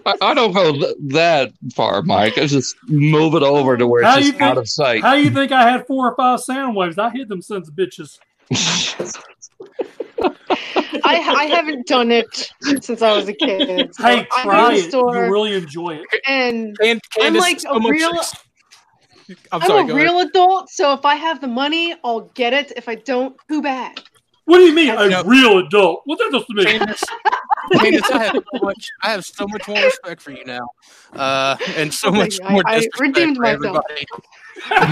I, 0.05 0.15
I 0.21 0.33
don't 0.33 0.53
go 0.53 0.93
that 1.07 1.51
far, 1.73 2.01
Mike. 2.03 2.37
I 2.37 2.45
just 2.45 2.77
move 2.87 3.35
it 3.35 3.43
over 3.43 3.75
to 3.75 3.87
where 3.87 4.03
it's 4.03 4.25
you 4.27 4.31
just 4.31 4.41
out 4.41 4.57
of 4.57 4.69
sight. 4.69 5.01
How 5.01 5.15
you 5.15 5.29
think 5.31 5.51
I 5.51 5.69
had 5.69 5.85
four 5.85 6.11
or 6.11 6.15
five 6.15 6.39
Soundwaves? 6.39 6.97
I 6.97 7.09
hid 7.09 7.27
them 7.27 7.41
sons 7.41 7.67
of 7.67 7.75
bitches. 7.75 8.19
I 11.03 11.19
I 11.37 11.45
haven't 11.45 11.87
done 11.87 12.11
it 12.11 12.51
since 12.81 13.01
I 13.01 13.15
was 13.15 13.27
a 13.27 13.33
kid. 13.33 13.93
So 13.95 14.03
Hey, 14.03 14.27
I 14.31 14.43
try 14.43 14.69
go 14.71 14.75
it. 14.75 14.89
store 14.89 15.15
You'll 15.15 15.29
really 15.31 15.53
enjoy 15.55 15.95
it. 16.01 16.21
and 16.27 16.75
And 16.83 16.99
I'm 17.21 17.33
like 17.35 17.59
so 17.59 17.71
a 17.75 17.89
real- 17.89 18.11
ex- 18.15 18.33
I'm 19.51 19.61
I'm, 19.61 19.61
a 19.61 19.67
go 19.67 19.77
ahead. 19.79 19.95
real 19.95 20.19
adult. 20.21 20.69
So 20.71 20.93
if 20.93 21.05
I 21.05 21.15
have 21.15 21.39
the 21.41 21.47
money, 21.47 21.95
I'll 22.03 22.21
get 22.33 22.51
it. 22.53 22.71
If 22.75 22.89
I 22.89 22.95
don't, 22.95 23.35
too 23.47 23.61
bad. 23.61 24.01
What 24.45 24.57
do 24.57 24.63
you 24.63 24.73
mean, 24.73 24.89
a 24.89 25.07
No. 25.07 25.21
real 25.23 25.59
adult? 25.59 26.01
What 26.05 26.17
that 26.17 26.25
supposed 26.31 26.47
to 26.47 26.53
mean? 26.55 26.65
Candace, 26.79 27.03
Candace, 27.73 28.09
I 28.09 28.23
have 28.23 28.33
so 28.51 28.59
much. 28.63 28.87
I 29.03 29.09
have 29.11 29.23
so 29.25 29.47
much 29.47 29.67
more 29.67 29.77
respect 29.83 30.21
for 30.23 30.31
you 30.31 30.43
now, 30.45 30.67
uh, 31.13 31.55
and 31.75 31.93
so 31.93 32.09
much 32.11 32.39
I- 32.43 32.51
more 32.51 32.63
I 32.65 32.87
redeemed 32.99 33.35
for 33.35 33.43
myself. 33.43 33.83
everybody. 33.87 34.05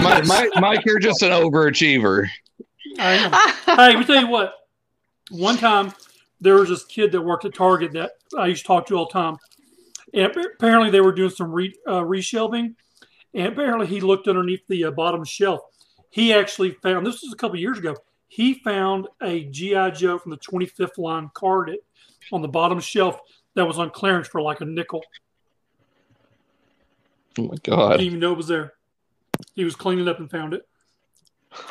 Mike, 0.04 0.26
Mike, 0.26 0.50
Mike, 0.60 0.84
you're 0.86 1.00
just 1.00 1.22
an 1.22 1.30
overachiever. 1.32 2.28
I 3.00 3.12
am. 3.14 3.32
hey, 3.32 3.74
let 3.76 3.98
me 3.98 4.04
tell 4.04 4.20
you 4.20 4.28
what. 4.28 4.52
One 5.30 5.56
time, 5.56 5.92
there 6.40 6.54
was 6.54 6.68
this 6.68 6.84
kid 6.84 7.12
that 7.12 7.20
worked 7.20 7.44
at 7.44 7.54
Target 7.54 7.92
that 7.92 8.12
I 8.36 8.46
used 8.46 8.62
to 8.62 8.66
talk 8.66 8.86
to 8.86 8.96
all 8.96 9.06
the 9.06 9.12
time, 9.12 9.36
and 10.14 10.32
apparently 10.56 10.90
they 10.90 11.00
were 11.00 11.12
doing 11.12 11.30
some 11.30 11.52
re, 11.52 11.74
uh, 11.86 12.00
reshelving, 12.00 12.74
and 13.34 13.46
apparently 13.46 13.86
he 13.86 14.00
looked 14.00 14.28
underneath 14.28 14.66
the 14.68 14.84
uh, 14.84 14.90
bottom 14.90 15.24
shelf. 15.24 15.60
He 16.10 16.32
actually 16.32 16.72
found 16.82 17.06
this 17.06 17.22
was 17.22 17.32
a 17.32 17.36
couple 17.36 17.58
years 17.58 17.78
ago. 17.78 17.96
He 18.28 18.54
found 18.54 19.08
a 19.22 19.44
GI 19.44 19.92
Joe 19.92 20.18
from 20.18 20.30
the 20.30 20.38
25th 20.38 20.98
line 20.98 21.30
card 21.34 21.70
it 21.70 21.80
on 22.32 22.42
the 22.42 22.48
bottom 22.48 22.80
shelf 22.80 23.20
that 23.54 23.66
was 23.66 23.78
on 23.78 23.90
clearance 23.90 24.28
for 24.28 24.40
like 24.40 24.60
a 24.60 24.64
nickel. 24.64 25.02
Oh 27.38 27.44
my 27.44 27.56
God. 27.62 27.92
Didn't 27.92 28.06
even 28.06 28.20
know 28.20 28.32
it 28.32 28.36
was 28.36 28.48
there. 28.48 28.74
He 29.54 29.64
was 29.64 29.76
cleaning 29.76 30.08
up 30.08 30.18
and 30.18 30.30
found 30.30 30.54
it. 30.54 30.66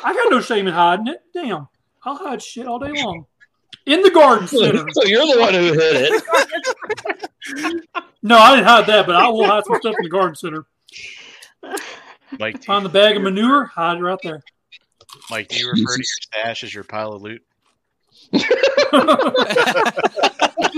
I 0.02 0.12
got 0.12 0.30
no 0.30 0.40
shame 0.40 0.66
in 0.66 0.74
hiding 0.74 1.08
it. 1.08 1.20
Damn, 1.32 1.68
I'll 2.04 2.16
hide 2.16 2.42
shit 2.42 2.66
all 2.66 2.78
day 2.78 2.92
long. 2.92 3.26
In 3.88 4.02
the 4.02 4.10
garden 4.10 4.46
So, 4.46 4.58
center. 4.64 4.84
so 4.92 5.04
you're 5.04 5.26
the 5.26 5.40
one 5.40 5.54
who 5.54 5.72
hit 5.72 6.12
it. 6.12 6.22
No, 8.20 8.36
I 8.36 8.56
didn't 8.56 8.66
hide 8.66 8.86
that, 8.88 9.06
but 9.06 9.14
I 9.14 9.28
will 9.28 9.46
hide 9.46 9.64
some 9.64 9.76
stuff 9.80 9.94
in 9.98 10.02
the 10.02 10.10
garden 10.10 10.34
center. 10.34 10.66
Mike, 12.38 12.56
do 12.60 12.66
Find 12.66 12.84
the 12.84 12.88
bag 12.90 13.16
of 13.16 13.22
manure, 13.22 13.66
hide 13.66 13.96
it 13.96 14.00
right 14.00 14.18
there. 14.24 14.42
Mike, 15.30 15.46
do 15.48 15.56
you 15.56 15.70
refer 15.70 15.94
to 15.94 15.98
your 15.98 16.04
stash 16.04 16.64
as 16.64 16.74
your 16.74 16.82
pile 16.84 17.12
of 17.12 17.22
loot? 17.22 17.42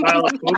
Pile 0.05 0.25
of 0.25 0.31
poop. 0.39 0.57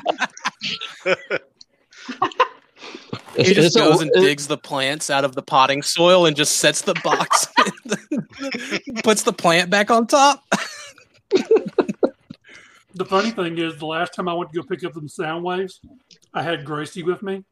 It's, 3.35 3.47
He 3.49 3.53
just 3.55 3.67
it's 3.67 3.75
a- 3.77 3.79
goes 3.79 4.01
and 4.01 4.11
it- 4.13 4.19
digs 4.21 4.45
the 4.47 4.57
plants 4.57 5.09
out 5.09 5.23
of 5.25 5.33
the 5.35 5.41
potting 5.41 5.81
soil 5.81 6.25
and 6.25 6.35
just 6.35 6.57
sets 6.57 6.81
the 6.81 6.93
box, 7.03 7.47
puts 9.03 9.23
the 9.23 9.33
plant 9.33 9.69
back 9.69 9.89
on 9.89 10.05
top. 10.05 10.43
The 12.95 13.05
funny 13.05 13.31
thing 13.31 13.57
is, 13.57 13.77
the 13.77 13.85
last 13.85 14.13
time 14.13 14.27
I 14.27 14.33
went 14.33 14.51
to 14.51 14.61
go 14.61 14.67
pick 14.67 14.83
up 14.83 14.93
them 14.93 15.07
Soundwaves, 15.07 15.79
I 16.33 16.43
had 16.43 16.63
Gracie 16.63 17.03
with 17.03 17.23
me, 17.23 17.43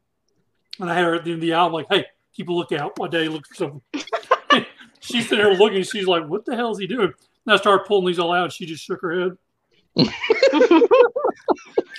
and 0.78 0.90
I 0.90 0.94
had 0.94 1.04
her 1.04 1.14
at 1.16 1.24
the 1.24 1.32
end 1.32 1.38
of 1.38 1.42
the 1.42 1.54
aisle, 1.54 1.72
like, 1.72 1.86
"Hey, 1.90 2.06
keep 2.34 2.48
a 2.48 2.52
lookout." 2.52 2.92
My 2.98 3.08
daddy 3.08 3.28
looks 3.28 3.48
for 3.48 3.54
something. 3.54 3.82
she's 5.00 5.28
sitting 5.28 5.44
there 5.44 5.54
looking. 5.54 5.82
She's 5.82 6.06
like, 6.06 6.26
"What 6.28 6.44
the 6.44 6.54
hell 6.54 6.70
is 6.70 6.78
he 6.78 6.86
doing?" 6.86 7.12
And 7.46 7.54
I 7.54 7.56
started 7.56 7.86
pulling 7.86 8.06
these 8.06 8.18
all 8.18 8.32
out. 8.32 8.44
And 8.44 8.52
she 8.52 8.66
just 8.66 8.84
shook 8.84 9.00
her 9.02 9.20
head. 9.20 9.36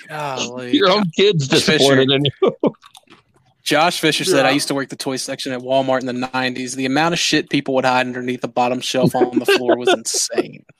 Golly. 0.08 0.76
your 0.76 0.90
own 0.90 1.04
kid's 1.16 1.46
disappointed 1.48 2.10
in 2.10 2.24
you. 2.24 2.30
Josh 3.64 3.98
Fisher 3.98 4.24
said, 4.24 4.42
Yeah. 4.42 4.48
I 4.48 4.50
used 4.50 4.68
to 4.68 4.74
work 4.74 4.90
the 4.90 4.96
toy 4.96 5.16
section 5.16 5.52
at 5.52 5.60
Walmart 5.60 6.00
in 6.00 6.06
the 6.06 6.28
90s. 6.28 6.76
The 6.76 6.84
amount 6.86 7.14
of 7.14 7.18
shit 7.18 7.48
people 7.48 7.74
would 7.74 7.84
hide 7.86 8.06
underneath 8.06 8.42
the 8.42 8.48
bottom 8.48 8.80
shelf 8.80 9.14
on 9.14 9.38
the 9.38 9.46
floor 9.46 9.76
was 9.76 9.88
insane. 9.88 10.64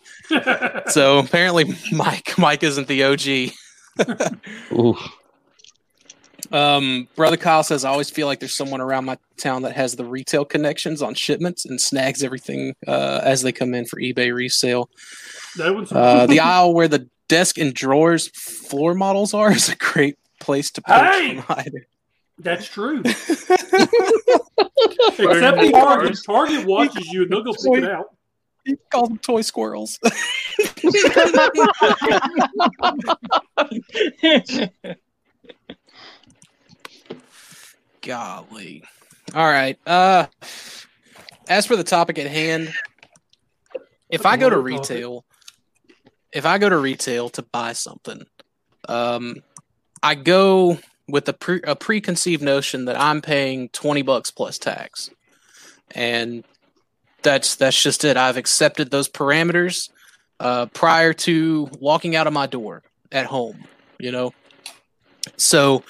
So 0.91 1.19
apparently, 1.19 1.65
Mike 1.93 2.39
Mike 2.39 2.63
isn't 2.63 2.89
the 2.89 3.05
OG. 3.05 4.39
Ooh. 4.73 4.97
Um, 6.53 7.09
Brother 7.17 7.37
Kyle 7.39 7.63
says, 7.63 7.85
I 7.85 7.91
always 7.91 8.11
feel 8.11 8.27
like 8.27 8.39
there's 8.39 8.57
someone 8.57 8.81
around 8.81 9.07
my 9.07 9.17
town 9.39 9.63
that 9.63 9.73
has 9.77 9.97
the 9.97 10.05
retail 10.05 10.45
connections 10.45 11.01
on 11.03 11.15
shipments 11.15 11.65
and 11.65 11.81
snags 11.81 12.23
everything 12.23 12.75
uh, 12.87 13.21
as 13.23 13.43
they 13.43 13.51
come 13.53 13.75
in 13.75 13.87
for 13.87 13.99
eBay 13.99 14.33
resale. 14.35 14.89
that 15.57 15.75
one's 15.75 15.91
Uh, 15.91 16.27
the 16.27 16.41
aisle 16.41 16.75
where 16.75 16.89
the 16.89 17.09
desk 17.29 17.57
and 17.59 17.73
drawers 17.75 18.29
floor 18.29 18.95
models 18.95 19.33
are 19.33 19.53
is 19.53 19.69
a 19.71 19.77
great 19.77 20.17
place 20.39 20.71
to 20.73 20.83
poke 20.83 20.97
Hey! 21.13 21.31
and 21.31 21.41
hide 21.41 21.73
it. 21.75 21.87
That's 22.39 22.69
true. 22.69 23.01
Except 23.05 23.87
the 25.19 25.71
Target. 25.73 26.19
Target 26.27 26.67
watches 26.67 27.07
you 27.13 27.23
and 27.23 27.31
they'll 27.31 27.45
go 27.45 27.53
pick 27.53 27.85
it 27.85 27.91
out. 27.91 28.07
You 28.67 28.77
call 28.91 29.09
them 29.09 29.19
toy 29.19 29.43
squirrels. 29.43 29.99
Golly. 38.03 38.83
All 39.35 39.47
right. 39.47 39.79
Uh 39.87 40.27
as 41.49 41.67
for 41.67 41.77
the 41.77 41.85
topic 41.85 42.19
at 42.19 42.27
hand, 42.27 42.73
if 44.11 44.25
I 44.27 44.37
go 44.37 44.49
to 44.49 44.59
retail, 44.59 45.25
if 46.33 46.47
I 46.47 46.59
go 46.59 46.69
to 46.69 46.79
retail 46.79 47.29
to 47.31 47.43
buy 47.43 47.75
something, 47.75 48.25
um 48.89 49.37
I 50.03 50.15
go 50.15 50.79
with 51.09 51.29
a, 51.29 51.33
pre- 51.33 51.63
a 51.65 51.77
preconceived 51.77 52.43
notion 52.43 52.87
that 52.87 52.99
I'm 52.99 53.21
paying 53.21 53.69
20 53.71 54.03
bucks 54.03 54.31
plus 54.31 54.59
tax. 54.59 55.11
And 55.95 56.45
that's 57.23 57.57
that's 57.57 57.83
just 57.83 58.05
it. 58.05 58.17
I've 58.17 58.37
accepted 58.37 58.91
those 58.91 59.09
parameters 59.09 59.91
uh, 60.39 60.67
prior 60.67 61.13
to 61.13 61.69
walking 61.81 62.15
out 62.15 62.27
of 62.27 62.33
my 62.33 62.47
door 62.47 62.83
at 63.11 63.27
home, 63.27 63.65
you 63.99 64.13
know. 64.13 64.33
So 65.37 65.83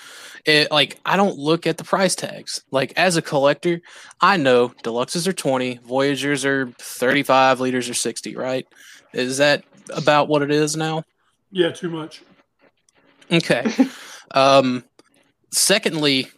it 0.44 0.70
like 0.70 0.98
I 1.04 1.16
don't 1.16 1.36
look 1.36 1.66
at 1.66 1.76
the 1.76 1.84
price 1.84 2.14
tags. 2.14 2.62
Like 2.70 2.92
as 2.96 3.16
a 3.16 3.22
collector, 3.22 3.80
I 4.20 4.36
know 4.36 4.68
deluxes 4.82 5.26
are 5.26 5.32
20, 5.32 5.80
Voyagers 5.84 6.44
are 6.44 6.70
35, 6.78 7.60
leaders 7.60 7.88
are 7.88 7.94
60, 7.94 8.36
right? 8.36 8.66
Is 9.12 9.38
that 9.38 9.64
about 9.90 10.28
what 10.28 10.42
it 10.42 10.50
is 10.50 10.76
now? 10.76 11.04
Yeah, 11.50 11.70
too 11.70 11.90
much. 11.90 12.22
Okay. 13.30 13.64
um, 14.32 14.84
secondly, 15.54 16.28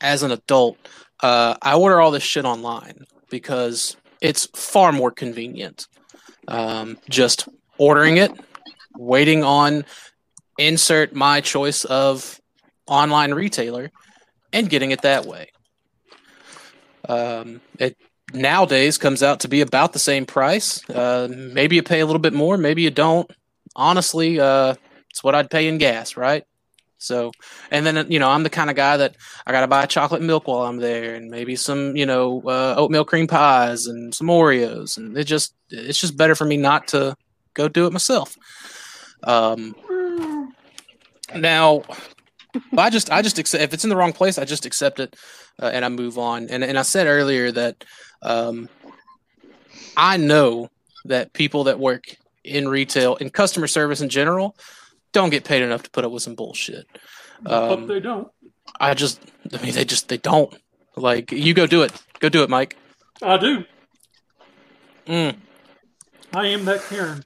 as 0.00 0.22
an 0.22 0.30
adult, 0.30 0.76
uh, 1.22 1.54
I 1.62 1.74
order 1.74 2.00
all 2.00 2.10
this 2.10 2.22
shit 2.22 2.44
online 2.44 3.06
because 3.30 3.96
it's 4.20 4.46
far 4.54 4.92
more 4.92 5.10
convenient. 5.10 5.86
Um, 6.48 6.98
just 7.08 7.48
ordering 7.78 8.16
it, 8.16 8.32
waiting 8.96 9.44
on 9.44 9.84
insert 10.58 11.14
my 11.14 11.40
choice 11.40 11.84
of 11.84 12.40
online 12.86 13.32
retailer, 13.32 13.90
and 14.52 14.68
getting 14.68 14.90
it 14.90 15.02
that 15.02 15.24
way. 15.24 15.50
Um, 17.08 17.60
it 17.78 17.96
nowadays 18.32 18.98
comes 18.98 19.22
out 19.22 19.40
to 19.40 19.48
be 19.48 19.60
about 19.60 19.92
the 19.92 19.98
same 19.98 20.26
price. 20.26 20.88
Uh, 20.90 21.28
maybe 21.30 21.76
you 21.76 21.82
pay 21.82 22.00
a 22.00 22.06
little 22.06 22.20
bit 22.20 22.32
more, 22.32 22.56
maybe 22.56 22.82
you 22.82 22.90
don't. 22.90 23.30
Honestly, 23.74 24.38
uh, 24.38 24.74
it's 25.10 25.24
what 25.24 25.34
I'd 25.34 25.50
pay 25.50 25.68
in 25.68 25.78
gas, 25.78 26.16
right? 26.16 26.44
So, 27.02 27.32
and 27.70 27.84
then 27.84 28.10
you 28.10 28.18
know, 28.18 28.30
I'm 28.30 28.42
the 28.42 28.50
kind 28.50 28.70
of 28.70 28.76
guy 28.76 28.96
that 28.96 29.16
I 29.46 29.52
gotta 29.52 29.66
buy 29.66 29.86
chocolate 29.86 30.22
milk 30.22 30.46
while 30.46 30.62
I'm 30.62 30.78
there, 30.78 31.14
and 31.14 31.30
maybe 31.30 31.56
some 31.56 31.96
you 31.96 32.06
know 32.06 32.42
uh, 32.42 32.74
oatmeal 32.76 33.04
cream 33.04 33.26
pies 33.26 33.86
and 33.86 34.14
some 34.14 34.28
Oreos, 34.28 34.96
and 34.96 35.16
it 35.16 35.24
just 35.24 35.54
it's 35.70 36.00
just 36.00 36.16
better 36.16 36.34
for 36.34 36.44
me 36.44 36.56
not 36.56 36.88
to 36.88 37.16
go 37.54 37.68
do 37.68 37.86
it 37.86 37.92
myself. 37.92 38.36
Um, 39.24 39.74
now, 41.34 41.82
I 42.76 42.90
just 42.90 43.10
I 43.10 43.22
just 43.22 43.38
accept 43.38 43.62
if 43.62 43.74
it's 43.74 43.84
in 43.84 43.90
the 43.90 43.96
wrong 43.96 44.12
place, 44.12 44.38
I 44.38 44.44
just 44.44 44.66
accept 44.66 45.00
it 45.00 45.16
uh, 45.60 45.70
and 45.72 45.84
I 45.84 45.88
move 45.88 46.18
on. 46.18 46.48
And 46.48 46.62
and 46.64 46.78
I 46.78 46.82
said 46.82 47.06
earlier 47.06 47.50
that 47.52 47.84
um, 48.22 48.68
I 49.96 50.16
know 50.16 50.70
that 51.04 51.32
people 51.32 51.64
that 51.64 51.78
work 51.78 52.16
in 52.44 52.68
retail 52.68 53.16
and 53.20 53.32
customer 53.32 53.66
service 53.66 54.00
in 54.00 54.08
general 54.08 54.56
don't 55.12 55.30
get 55.30 55.44
paid 55.44 55.62
enough 55.62 55.82
to 55.84 55.90
put 55.90 56.04
up 56.04 56.12
with 56.12 56.22
some 56.22 56.34
bullshit. 56.34 56.86
But 57.42 57.72
Um, 57.72 57.86
they 57.86 58.00
don't. 58.00 58.28
I 58.80 58.94
just, 58.94 59.20
I 59.52 59.62
mean, 59.62 59.74
they 59.74 59.84
just, 59.84 60.08
they 60.08 60.16
don't. 60.18 60.54
Like, 60.96 61.32
you 61.32 61.54
go 61.54 61.66
do 61.66 61.82
it. 61.82 61.92
Go 62.20 62.28
do 62.28 62.42
it, 62.42 62.50
Mike. 62.50 62.76
I 63.22 63.36
do. 63.36 63.64
Mm. 65.06 65.36
I 66.34 66.46
am 66.46 66.64
that 66.66 66.82
Karen. 66.88 67.22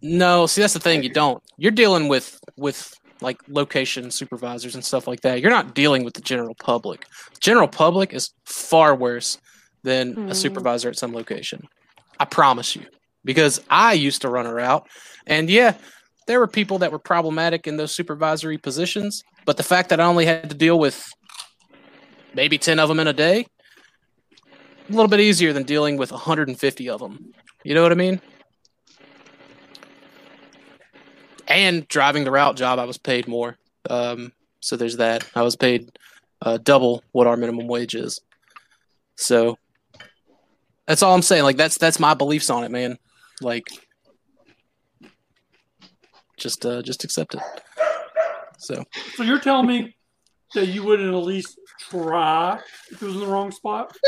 No, 0.00 0.46
see, 0.46 0.60
that's 0.60 0.74
the 0.74 0.80
thing. 0.80 1.02
You 1.02 1.10
don't. 1.10 1.42
You're 1.56 1.72
dealing 1.72 2.08
with, 2.08 2.38
with 2.56 2.94
like 3.20 3.38
location 3.48 4.10
supervisors 4.10 4.74
and 4.74 4.84
stuff 4.84 5.06
like 5.08 5.20
that. 5.22 5.40
You're 5.40 5.50
not 5.50 5.74
dealing 5.74 6.04
with 6.04 6.14
the 6.14 6.20
general 6.20 6.54
public. 6.54 7.04
General 7.40 7.68
public 7.68 8.12
is 8.14 8.30
far 8.44 8.94
worse 8.94 9.38
than 9.82 10.12
a 10.12 10.20
Hmm. 10.26 10.32
supervisor 10.32 10.88
at 10.88 10.96
some 10.98 11.12
location. 11.12 11.62
I 12.20 12.24
promise 12.24 12.74
you. 12.76 12.82
because 13.24 13.60
I 13.68 13.92
used 13.94 14.22
to 14.22 14.28
run 14.30 14.46
a 14.46 14.54
route, 14.54 14.86
and 15.26 15.50
yeah, 15.50 15.74
there 16.28 16.38
were 16.38 16.46
people 16.46 16.78
that 16.78 16.92
were 16.92 16.98
problematic 16.98 17.66
in 17.66 17.78
those 17.78 17.90
supervisory 17.90 18.58
positions. 18.58 19.24
But 19.46 19.56
the 19.56 19.62
fact 19.62 19.88
that 19.88 19.98
I 19.98 20.04
only 20.04 20.26
had 20.26 20.50
to 20.50 20.54
deal 20.54 20.78
with 20.78 21.10
maybe 22.34 22.58
ten 22.58 22.78
of 22.78 22.88
them 22.88 23.00
in 23.00 23.08
a 23.08 23.12
day, 23.12 23.46
a 24.88 24.92
little 24.92 25.08
bit 25.08 25.20
easier 25.20 25.52
than 25.52 25.64
dealing 25.64 25.96
with 25.96 26.12
150 26.12 26.88
of 26.88 27.00
them. 27.00 27.32
You 27.64 27.74
know 27.74 27.82
what 27.82 27.92
I 27.92 27.96
mean? 27.96 28.20
And 31.48 31.88
driving 31.88 32.24
the 32.24 32.30
route 32.30 32.56
job, 32.56 32.78
I 32.78 32.84
was 32.84 32.98
paid 32.98 33.26
more. 33.26 33.56
Um, 33.88 34.32
so 34.60 34.76
there's 34.76 34.98
that. 34.98 35.26
I 35.34 35.42
was 35.42 35.56
paid 35.56 35.90
uh, 36.42 36.58
double 36.58 37.02
what 37.12 37.26
our 37.26 37.38
minimum 37.38 37.68
wage 37.68 37.94
is. 37.94 38.20
So 39.16 39.56
that's 40.86 41.02
all 41.02 41.14
I'm 41.14 41.22
saying. 41.22 41.44
Like 41.44 41.56
that's 41.56 41.78
that's 41.78 41.98
my 41.98 42.12
beliefs 42.12 42.50
on 42.50 42.64
it, 42.64 42.70
man. 42.70 42.98
Like 43.40 43.66
just 46.38 46.64
uh 46.64 46.82
just 46.82 47.04
accept 47.04 47.34
it. 47.34 47.40
So 48.58 48.84
So 49.14 49.22
you're 49.22 49.40
telling 49.40 49.66
me 49.66 49.96
that 50.54 50.66
you 50.66 50.82
wouldn't 50.82 51.14
at 51.14 51.22
least 51.22 51.58
try 51.78 52.60
if 52.90 53.02
it 53.02 53.06
was 53.06 53.14
in 53.14 53.20
the 53.20 53.26
wrong 53.26 53.50
spot? 53.50 53.96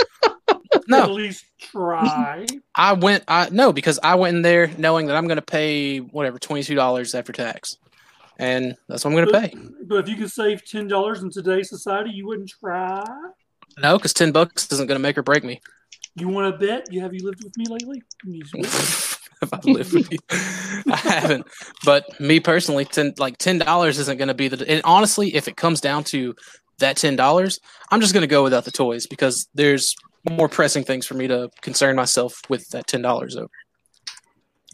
No. 0.86 1.04
At 1.04 1.10
least 1.10 1.44
try. 1.60 2.46
I 2.74 2.92
went 2.94 3.24
I 3.28 3.48
no, 3.50 3.72
because 3.72 3.98
I 4.02 4.14
went 4.14 4.36
in 4.36 4.42
there 4.42 4.68
knowing 4.78 5.06
that 5.06 5.16
I'm 5.16 5.26
gonna 5.28 5.42
pay 5.42 5.98
whatever, 5.98 6.38
twenty 6.38 6.62
two 6.62 6.74
dollars 6.74 7.14
after 7.14 7.32
tax. 7.32 7.76
And 8.38 8.76
that's 8.88 9.04
what 9.04 9.12
I'm 9.12 9.16
gonna 9.24 9.48
pay. 9.48 9.54
But 9.84 9.96
if 9.96 10.08
you 10.08 10.16
could 10.16 10.30
save 10.30 10.64
ten 10.64 10.88
dollars 10.88 11.22
in 11.22 11.30
today's 11.30 11.68
society, 11.68 12.10
you 12.10 12.26
wouldn't 12.26 12.50
try. 12.50 13.04
No, 13.78 13.98
because 13.98 14.12
ten 14.12 14.32
bucks 14.32 14.70
isn't 14.72 14.86
gonna 14.86 15.00
make 15.00 15.18
or 15.18 15.22
break 15.22 15.44
me. 15.44 15.60
You 16.20 16.28
want 16.28 16.52
to 16.52 16.66
bet? 16.66 16.92
You 16.92 17.00
have 17.00 17.14
you 17.14 17.24
lived 17.24 17.42
with 17.42 17.56
me 17.56 17.64
lately? 17.68 18.02
You- 18.24 18.42
if 19.42 19.54
I 19.54 19.58
live 19.64 19.92
with 19.94 20.12
you. 20.12 20.18
I 20.92 20.96
haven't. 20.96 21.46
But 21.84 22.20
me 22.20 22.40
personally, 22.40 22.84
ten 22.84 23.14
like 23.18 23.38
ten 23.38 23.58
dollars 23.58 23.98
isn't 23.98 24.18
going 24.18 24.28
to 24.28 24.34
be 24.34 24.48
the. 24.48 24.68
And 24.68 24.82
honestly, 24.84 25.34
if 25.34 25.48
it 25.48 25.56
comes 25.56 25.80
down 25.80 26.04
to 26.04 26.34
that 26.78 26.96
ten 26.98 27.16
dollars, 27.16 27.58
I'm 27.90 28.00
just 28.02 28.12
going 28.12 28.22
to 28.22 28.26
go 28.26 28.42
without 28.42 28.64
the 28.66 28.70
toys 28.70 29.06
because 29.06 29.48
there's 29.54 29.94
more 30.28 30.48
pressing 30.48 30.84
things 30.84 31.06
for 31.06 31.14
me 31.14 31.26
to 31.26 31.48
concern 31.62 31.96
myself 31.96 32.42
with 32.50 32.68
that 32.70 32.86
ten 32.86 33.00
dollars 33.00 33.36
over. 33.36 33.48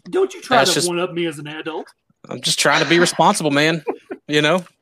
Don't 0.09 0.33
you 0.33 0.41
try 0.41 0.57
That's 0.57 0.71
to 0.71 0.75
just- 0.75 0.87
one 0.89 0.99
up 0.99 1.13
me 1.13 1.25
as 1.27 1.39
an 1.39 1.47
adult? 1.47 1.87
I'm 2.29 2.41
just 2.41 2.59
trying 2.59 2.83
to 2.83 2.89
be 2.89 2.99
responsible, 2.99 3.51
man. 3.51 3.83
You 4.27 4.41
know. 4.41 4.65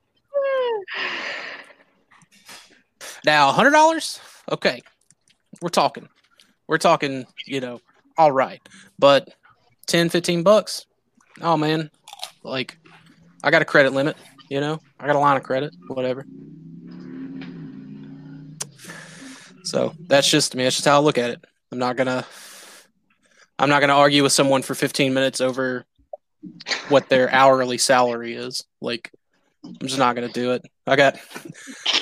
Now, 3.26 3.52
hundred 3.52 3.72
dollars, 3.72 4.20
okay, 4.52 4.82
we're 5.62 5.70
talking, 5.70 6.08
we're 6.68 6.78
talking, 6.78 7.26
you 7.46 7.60
know, 7.60 7.82
all 8.18 8.32
right, 8.32 8.62
but 8.98 9.34
10, 9.88 10.10
15 10.10 10.44
bucks, 10.44 10.86
oh 11.42 11.58
man, 11.58 11.92
like, 12.44 12.78
I 13.44 13.52
got 13.52 13.62
a 13.62 13.66
credit 13.66 13.94
limit, 13.94 14.18
you 14.50 14.60
know, 14.60 14.80
I 15.00 15.08
got 15.08 15.16
a 15.16 15.20
line 15.20 15.38
of 15.38 15.44
credit, 15.44 15.74
whatever. 15.88 16.26
So 19.64 19.94
that's 20.08 20.30
just, 20.30 20.56
I 20.56 20.58
mean, 20.58 20.66
that's 20.66 20.76
just 20.76 20.88
how 20.88 20.96
I 20.96 21.04
look 21.04 21.18
at 21.18 21.32
it. 21.32 21.44
I'm 21.72 21.80
not 21.80 21.98
gonna, 21.98 22.26
I'm 23.58 23.70
not 23.70 23.80
gonna 23.80 23.96
argue 23.96 24.24
with 24.24 24.32
someone 24.32 24.62
for 24.62 24.76
15 24.76 25.14
minutes 25.14 25.42
over 25.42 25.86
what 26.90 27.10
their 27.10 27.32
hourly 27.32 27.78
salary 27.78 28.36
is. 28.36 28.64
Like, 28.80 29.12
I'm 29.64 29.88
just 29.88 29.98
not 29.98 30.16
gonna 30.16 30.30
do 30.30 30.52
it. 30.52 30.64
I 30.86 30.96
got, 30.96 31.18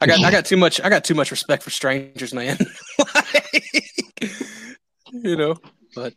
I 0.00 0.06
got, 0.06 0.24
I 0.24 0.30
got 0.30 0.46
too 0.46 0.56
much. 0.56 0.80
I 0.80 0.88
got 0.88 1.04
too 1.04 1.14
much 1.14 1.30
respect 1.30 1.62
for 1.62 1.70
strangers, 1.70 2.32
man. 2.32 2.56
Like, 5.18 5.24
you 5.24 5.36
know, 5.36 5.56
but 5.94 6.14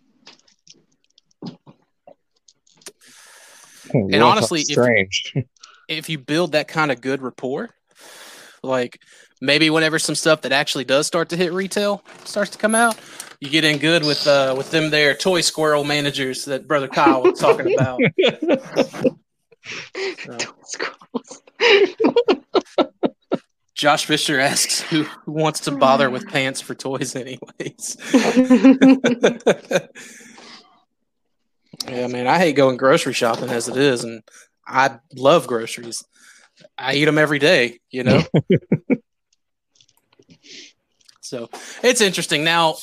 You 3.94 4.02
wanna 4.04 4.26
honestly, 4.26 4.62
if- 4.62 4.68
strange. 4.68 5.34
if 5.88 6.10
you 6.10 6.18
build 6.18 6.54
that 6.54 6.68
kind 6.68 6.92
of 6.92 7.02
good 7.02 7.22
rapport, 7.22 7.70
like 8.64 9.00
maybe 9.42 9.70
whenever 9.70 10.00
some 10.00 10.16
stuff 10.16 10.42
that 10.42 10.52
actually 10.52 10.84
does 10.86 11.08
start 11.08 11.30
to 11.30 11.36
hit 11.38 11.52
retail 11.52 12.04
starts 12.26 12.52
to 12.52 12.58
come 12.58 12.76
out, 12.76 12.96
you 13.40 13.50
get 13.50 13.64
in 13.64 13.78
good 13.80 14.04
with 14.06 14.26
uh 14.28 14.54
with 14.58 14.72
them 14.72 14.90
there 14.92 15.14
toy 15.16 15.42
squirrel 15.42 15.84
managers 15.84 16.46
that 16.46 16.68
brother 16.68 16.88
Kyle 16.88 17.24
was 17.24 17.40
talking 17.40 17.74
about. 17.74 18.00
Squirrels. 20.64 21.21
Josh 23.82 24.06
Fisher 24.06 24.40
asks 24.40 24.80
who, 24.80 25.06
who 25.26 25.32
wants 25.32 25.62
to 25.62 25.72
bother 25.72 26.08
with 26.12 26.28
pants 26.28 26.62
for 26.62 26.76
toys 26.76 27.16
anyways. 27.16 27.98
yeah, 31.88 32.06
man, 32.06 32.28
I 32.28 32.38
hate 32.38 32.56
going 32.56 32.78
grocery 32.78 33.14
shopping 33.14 33.50
as 33.50 33.68
it 33.68 33.78
is, 33.78 34.04
and 34.04 34.22
I 34.68 35.00
love 35.16 35.48
groceries. 35.48 36.04
I 36.78 36.94
eat 36.94 37.06
them 37.06 37.18
every 37.18 37.40
day, 37.40 37.80
you 37.90 38.04
know. 38.04 38.22
so 41.22 41.50
it's 41.82 42.02
interesting. 42.02 42.44
Now, 42.44 42.76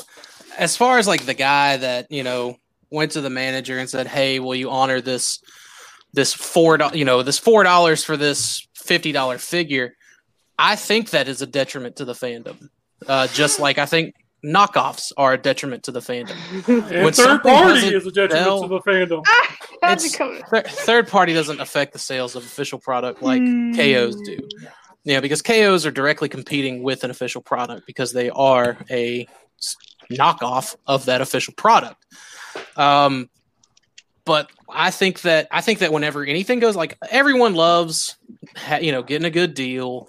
as 0.59 0.77
far 0.77 0.99
as 0.99 1.07
like 1.07 1.27
the 1.27 1.35
guy 1.35 1.77
that 1.77 2.11
you 2.11 2.25
know 2.25 2.57
went 2.91 3.13
to 3.13 3.21
the 3.21 3.31
manager 3.31 3.79
and 3.79 3.89
said, 3.89 4.09
"Hey, 4.09 4.41
will 4.41 4.57
you 4.57 4.69
honor 4.69 5.01
this 5.01 5.39
this 6.13 6.35
four 6.35 6.77
you 6.93 7.05
know 7.05 7.23
this 7.23 7.39
four 7.39 7.63
dollars 7.63 8.03
for 8.03 8.17
this 8.17 8.67
fifty 8.75 9.13
dollar 9.13 9.39
figure?" 9.39 9.95
I 10.59 10.77
think 10.77 11.11
that 11.11 11.29
is 11.29 11.41
a 11.43 11.47
detriment 11.47 11.97
to 11.97 12.05
the 12.05 12.15
fandom. 12.15 12.69
Uh, 13.07 13.27
just 13.29 13.61
like 13.61 13.79
I 13.79 13.87
think 13.87 14.15
knockoffs 14.45 15.13
are 15.17 15.33
a 15.35 15.39
detriment 15.39 15.85
to 15.85 15.93
the 15.93 16.01
fandom. 16.01 16.37
And 16.69 17.05
When 17.05 17.13
third 17.13 17.43
party 17.43 17.75
doesn't 17.81 17.95
is 17.95 18.07
a 18.07 18.11
detriment 18.11 18.45
sell- 18.47 18.63
to 18.63 18.69
the 18.69 18.81
fandom. 18.81 19.25
Had 19.83 19.99
It's- 20.03 20.85
third 20.85 21.07
party 21.09 21.33
doesn't 21.35 21.61
affect 21.61 21.93
the 21.93 21.99
sales 22.01 22.35
of 22.35 22.43
official 22.45 22.79
product 22.81 23.23
like 23.23 23.41
KOs 23.41 24.17
do. 24.23 24.39
Yeah, 25.05 25.21
because 25.21 25.41
KOs 25.43 25.87
are 25.87 25.91
directly 25.93 26.29
competing 26.29 26.83
with 26.83 27.05
an 27.05 27.11
official 27.11 27.41
product 27.41 27.87
because 27.87 28.13
they 28.13 28.29
are 28.31 28.77
a 28.91 29.27
knockoff 30.11 30.75
of 30.87 31.05
that 31.07 31.21
official 31.21 31.55
product. 31.57 32.05
Um, 32.77 33.31
but 34.25 34.51
I 34.69 34.91
think 34.91 35.23
that 35.23 35.47
I 35.51 35.61
think 35.61 35.79
that 35.79 35.93
whenever 35.93 36.25
anything 36.25 36.59
goes, 36.59 36.77
like 36.77 36.99
everyone 37.09 37.55
loves, 37.55 38.17
you 38.81 38.93
know, 38.93 39.03
getting 39.03 39.25
a 39.25 39.31
good 39.31 39.55
deal 39.55 40.09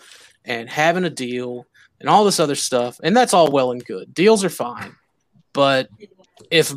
and 0.50 0.70
having 0.70 1.06
a 1.06 1.10
deal 1.10 1.66
and 2.02 2.10
all 2.10 2.26
this 2.26 2.40
other 2.40 2.56
stuff, 2.56 3.00
and 3.04 3.16
that's 3.16 3.34
all 3.34 3.52
well 3.52 3.72
and 3.72 3.86
good. 3.86 4.14
Deals 4.14 4.44
are 4.44 4.50
fine, 4.50 4.96
but 5.54 5.88
if 6.52 6.74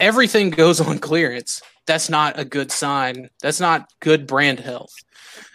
everything 0.00 0.50
goes 0.50 0.80
on 0.88 0.98
clearance, 0.98 1.62
that's 1.86 2.08
not 2.08 2.38
a 2.38 2.44
good 2.44 2.72
sign. 2.72 3.28
That's 3.42 3.60
not 3.60 3.92
good 4.00 4.26
brand 4.26 4.58
health. 4.58 4.94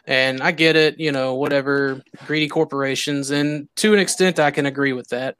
And 0.06 0.42
I 0.42 0.52
get 0.52 0.76
it, 0.76 1.00
you 1.00 1.12
know, 1.12 1.36
whatever 1.36 2.02
greedy 2.26 2.48
corporations, 2.48 3.32
and 3.32 3.68
to 3.78 3.94
an 3.94 4.00
extent, 4.00 4.40
I 4.40 4.52
can 4.52 4.66
agree 4.66 4.94
with 4.94 5.10
that. 5.10 5.36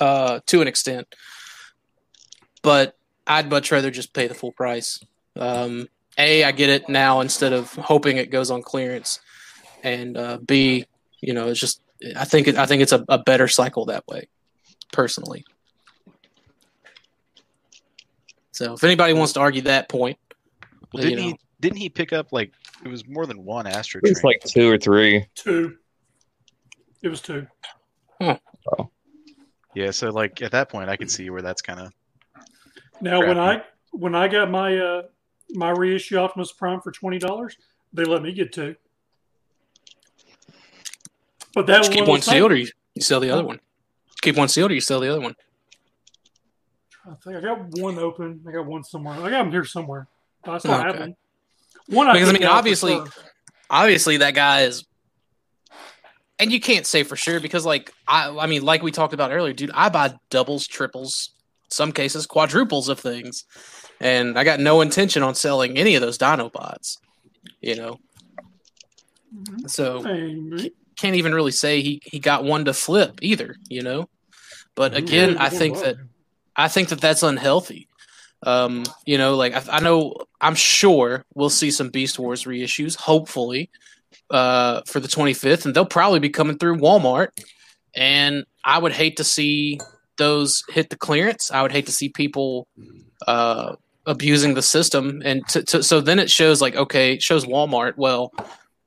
Uh, 0.00 0.40
to 0.46 0.62
an 0.62 0.68
extent, 0.68 1.14
but 2.62 2.96
I'd 3.26 3.50
much 3.50 3.70
rather 3.70 3.90
just 3.90 4.14
pay 4.14 4.26
the 4.26 4.34
full 4.34 4.52
price. 4.52 4.98
Um, 5.36 5.86
a, 6.16 6.44
I 6.44 6.52
get 6.52 6.70
it 6.70 6.88
now 6.88 7.20
instead 7.20 7.52
of 7.52 7.74
hoping 7.74 8.16
it 8.16 8.30
goes 8.30 8.50
on 8.50 8.62
clearance, 8.62 9.20
and 9.82 10.16
uh, 10.16 10.38
B, 10.38 10.86
you 11.22 11.32
know, 11.32 11.48
it's 11.48 11.58
just 11.60 11.80
I 12.16 12.24
think 12.26 12.48
it, 12.48 12.56
I 12.58 12.66
think 12.66 12.82
it's 12.82 12.92
a, 12.92 13.02
a 13.08 13.18
better 13.18 13.48
cycle 13.48 13.86
that 13.86 14.04
way, 14.08 14.28
personally. 14.92 15.44
So 18.50 18.74
if 18.74 18.84
anybody 18.84 19.14
wants 19.14 19.32
to 19.34 19.40
argue 19.40 19.62
that 19.62 19.88
point, 19.88 20.18
Well, 20.92 21.02
didn't 21.02 21.18
know. 21.18 21.24
he? 21.28 21.38
Didn't 21.60 21.78
he 21.78 21.88
pick 21.88 22.12
up 22.12 22.32
like 22.32 22.52
it 22.84 22.88
was 22.88 23.06
more 23.08 23.24
than 23.24 23.44
one 23.44 23.66
Astro 23.66 24.00
It's 24.04 24.20
train? 24.20 24.34
like 24.34 24.42
two 24.44 24.68
or 24.68 24.76
three. 24.76 25.24
Two. 25.34 25.76
It 27.02 27.08
was 27.08 27.20
two. 27.22 27.46
yeah, 29.74 29.90
so 29.90 30.10
like 30.10 30.42
at 30.42 30.50
that 30.52 30.68
point, 30.68 30.90
I 30.90 30.96
could 30.96 31.10
see 31.10 31.30
where 31.30 31.42
that's 31.42 31.62
kind 31.62 31.80
of 31.80 31.92
Now 33.00 33.20
when 33.20 33.36
Crappy. 33.36 33.62
I 33.62 33.64
when 33.92 34.14
I 34.14 34.28
got 34.28 34.50
my 34.50 34.76
uh 34.76 35.02
my 35.50 35.70
reissue 35.70 36.16
Optimus 36.16 36.52
Prime 36.52 36.80
for 36.80 36.92
twenty 36.92 37.18
dollars, 37.18 37.56
they 37.92 38.04
let 38.04 38.22
me 38.22 38.32
get 38.32 38.52
two. 38.52 38.74
But 41.54 41.66
that 41.66 41.78
Just 41.78 41.92
keep 41.92 42.00
one 42.02 42.08
one 42.08 42.18
of 42.20 42.24
those 42.24 42.34
sealed 42.34 42.52
or 42.52 42.56
you, 42.56 42.68
you 42.94 43.02
sell 43.02 43.20
the 43.20 43.30
other 43.30 43.44
one. 43.44 43.60
Keep 44.22 44.36
one 44.36 44.48
sealed 44.48 44.70
or 44.70 44.74
you 44.74 44.80
sell 44.80 45.00
the 45.00 45.10
other 45.10 45.20
one. 45.20 45.34
I 47.04 47.14
think 47.22 47.36
I 47.36 47.40
got 47.40 47.58
one 47.76 47.98
open. 47.98 48.40
I 48.48 48.52
got 48.52 48.66
one 48.66 48.84
somewhere. 48.84 49.14
I 49.16 49.30
got 49.30 49.42
them 49.42 49.50
here 49.50 49.64
somewhere. 49.64 50.06
I 50.44 50.58
still 50.58 50.72
have 50.72 50.86
Okay. 50.94 50.98
them. 50.98 51.14
One 51.88 52.12
Because, 52.12 52.28
I 52.28 52.32
mean, 52.32 52.44
obviously-. 52.44 53.00
Obviously, 53.70 54.18
that 54.18 54.34
guy 54.34 54.62
is, 54.62 54.84
and 56.38 56.52
you 56.52 56.60
can't 56.60 56.84
say 56.86 57.04
for 57.04 57.16
sure 57.16 57.40
because, 57.40 57.64
like, 57.64 57.90
I, 58.06 58.28
I 58.28 58.46
mean, 58.46 58.62
like 58.62 58.82
we 58.82 58.90
talked 58.92 59.14
about 59.14 59.32
earlier, 59.32 59.54
dude, 59.54 59.70
I 59.72 59.88
buy 59.88 60.14
doubles, 60.28 60.66
triples, 60.66 61.30
some 61.70 61.90
cases 61.90 62.26
quadruples 62.26 62.90
of 62.90 63.00
things, 63.00 63.44
and 63.98 64.38
I 64.38 64.44
got 64.44 64.60
no 64.60 64.82
intention 64.82 65.22
on 65.22 65.34
selling 65.34 65.78
any 65.78 65.94
of 65.94 66.02
those 66.02 66.18
Dinobots. 66.18 66.98
You 67.62 67.76
know, 67.76 67.98
Mhm. 69.34 69.70
so 69.70 70.02
Hey, 70.02 70.70
can't 71.02 71.16
even 71.16 71.34
really 71.34 71.50
say 71.50 71.82
he 71.82 72.00
he 72.04 72.20
got 72.20 72.44
one 72.44 72.64
to 72.66 72.72
flip 72.72 73.18
either. 73.22 73.56
You 73.68 73.82
know, 73.82 74.08
but 74.76 74.94
again, 74.94 75.36
I 75.36 75.48
think 75.48 75.78
that 75.78 75.96
I 76.54 76.68
think 76.68 76.88
that 76.88 77.00
that's 77.00 77.24
unhealthy. 77.24 77.88
Um, 78.44 78.84
you 79.04 79.18
know, 79.18 79.34
like 79.36 79.54
I, 79.54 79.76
I 79.76 79.80
know, 79.80 80.14
I'm 80.40 80.54
sure 80.54 81.24
we'll 81.34 81.50
see 81.50 81.70
some 81.70 81.90
Beast 81.90 82.18
Wars 82.18 82.44
reissues, 82.44 82.96
hopefully, 82.96 83.70
uh, 84.30 84.82
for 84.86 85.00
the 85.00 85.08
25th, 85.08 85.64
and 85.64 85.74
they'll 85.74 85.84
probably 85.84 86.18
be 86.18 86.30
coming 86.30 86.58
through 86.58 86.78
Walmart. 86.78 87.28
And 87.94 88.44
I 88.64 88.78
would 88.78 88.92
hate 88.92 89.18
to 89.18 89.24
see 89.24 89.78
those 90.16 90.64
hit 90.70 90.90
the 90.90 90.96
clearance. 90.96 91.50
I 91.50 91.62
would 91.62 91.72
hate 91.72 91.86
to 91.86 91.92
see 91.92 92.08
people 92.08 92.66
uh, 93.26 93.76
abusing 94.06 94.54
the 94.54 94.62
system, 94.62 95.22
and 95.24 95.46
to, 95.48 95.62
to, 95.64 95.82
so 95.82 96.00
then 96.00 96.18
it 96.18 96.30
shows 96.30 96.60
like 96.60 96.74
okay, 96.74 97.14
it 97.14 97.22
shows 97.22 97.44
Walmart. 97.44 97.94
Well, 97.96 98.32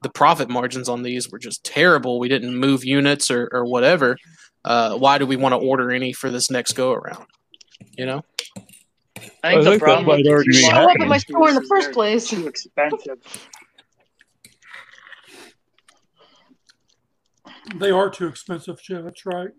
the 0.06 0.10
profit 0.11 0.49
margins 0.49 0.88
on 0.88 1.02
these 1.02 1.32
were 1.32 1.40
just 1.40 1.64
terrible. 1.65 2.19
We 2.19 2.30
didn't 2.30 2.56
move 2.56 2.86
units 2.86 3.32
or, 3.32 3.49
or 3.52 3.65
whatever. 3.65 4.18
Uh, 4.64 4.95
why 4.98 5.18
do 5.18 5.26
we 5.26 5.36
want 5.36 5.53
to 5.53 5.57
order 5.57 5.91
any 5.91 6.14
for 6.14 6.30
this 6.30 6.52
next 6.52 6.73
go 6.73 6.94
around? 6.94 7.26
You 7.98 8.06
know. 8.06 8.22
I 9.18 9.22
think 9.22 9.32
I 9.44 9.64
the 9.64 9.69
think 9.72 9.82
problem 9.82 10.06
might 10.06 10.18
with 10.18 10.27
already 10.27 10.52
these 10.52 10.61
Show 10.61 10.76
up 10.76 10.99
at 10.99 11.07
my 11.07 11.18
store 11.18 11.49
in 11.49 11.56
the 11.56 11.65
first 11.68 11.91
place. 11.91 12.30
Too 12.30 12.45
expensive. 12.45 13.18
They 17.77 17.90
are 17.90 18.11
too 18.11 18.27
expensive, 18.27 18.80
Joe. 18.80 19.02
That's 19.02 19.26
right. 19.26 19.49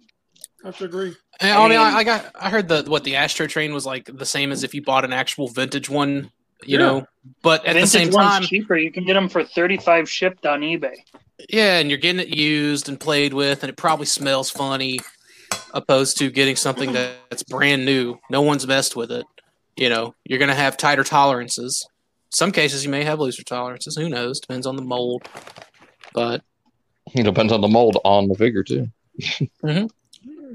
I 0.62 0.68
have 0.68 0.78
to 0.78 0.84
agree. 0.84 1.16
And, 1.40 1.58
I 1.58 1.68
mean, 1.68 1.78
I, 1.78 1.96
I 1.96 2.04
got 2.04 2.30
I 2.38 2.50
heard 2.50 2.68
that 2.68 2.88
what 2.88 3.02
the 3.02 3.14
Astrotrain 3.14 3.74
was 3.74 3.84
like 3.84 4.08
the 4.12 4.24
same 4.24 4.52
as 4.52 4.62
if 4.62 4.74
you 4.74 4.82
bought 4.82 5.04
an 5.04 5.12
actual 5.12 5.48
vintage 5.48 5.90
one, 5.90 6.30
you 6.64 6.78
Yeah. 6.78 6.86
know. 6.86 7.06
But 7.42 7.64
at 7.66 7.74
the 7.74 7.86
same 7.86 8.10
time, 8.10 8.42
cheaper. 8.42 8.76
You 8.76 8.92
can 8.92 9.04
get 9.04 9.14
them 9.14 9.28
for 9.28 9.42
thirty-five 9.44 10.08
shipped 10.08 10.46
on 10.46 10.60
eBay. 10.60 10.94
yeah, 11.50 11.78
and 11.78 11.90
you're 11.90 11.98
getting 11.98 12.20
it 12.20 12.28
used 12.36 12.88
and 12.88 12.98
played 13.00 13.34
with, 13.34 13.62
and 13.62 13.70
it 13.70 13.76
probably 13.76 14.06
smells 14.06 14.48
funny, 14.50 15.00
opposed 15.74 16.18
to 16.18 16.30
getting 16.30 16.54
something 16.56 16.92
that's 16.92 17.42
brand 17.42 17.84
new. 17.84 18.16
No 18.30 18.42
one's 18.42 18.66
messed 18.66 18.94
with 18.96 19.10
it. 19.10 19.26
You 19.76 19.88
know, 19.88 20.14
you're 20.24 20.38
gonna 20.38 20.54
have 20.54 20.76
tighter 20.76 21.02
tolerances. 21.04 21.86
Some 22.30 22.52
cases 22.52 22.84
you 22.84 22.90
may 22.90 23.02
have 23.04 23.18
looser 23.18 23.42
tolerances. 23.42 23.96
Who 23.96 24.08
knows? 24.08 24.40
Depends 24.40 24.66
on 24.66 24.76
the 24.76 24.82
mold. 24.82 25.28
But 26.14 26.42
It 27.14 27.22
depends 27.24 27.52
on 27.52 27.60
the 27.60 27.68
mold 27.68 27.98
on 28.04 28.28
the 28.28 28.34
figure 28.34 28.62
too. 28.62 28.88
Mm-hmm. 29.20 29.86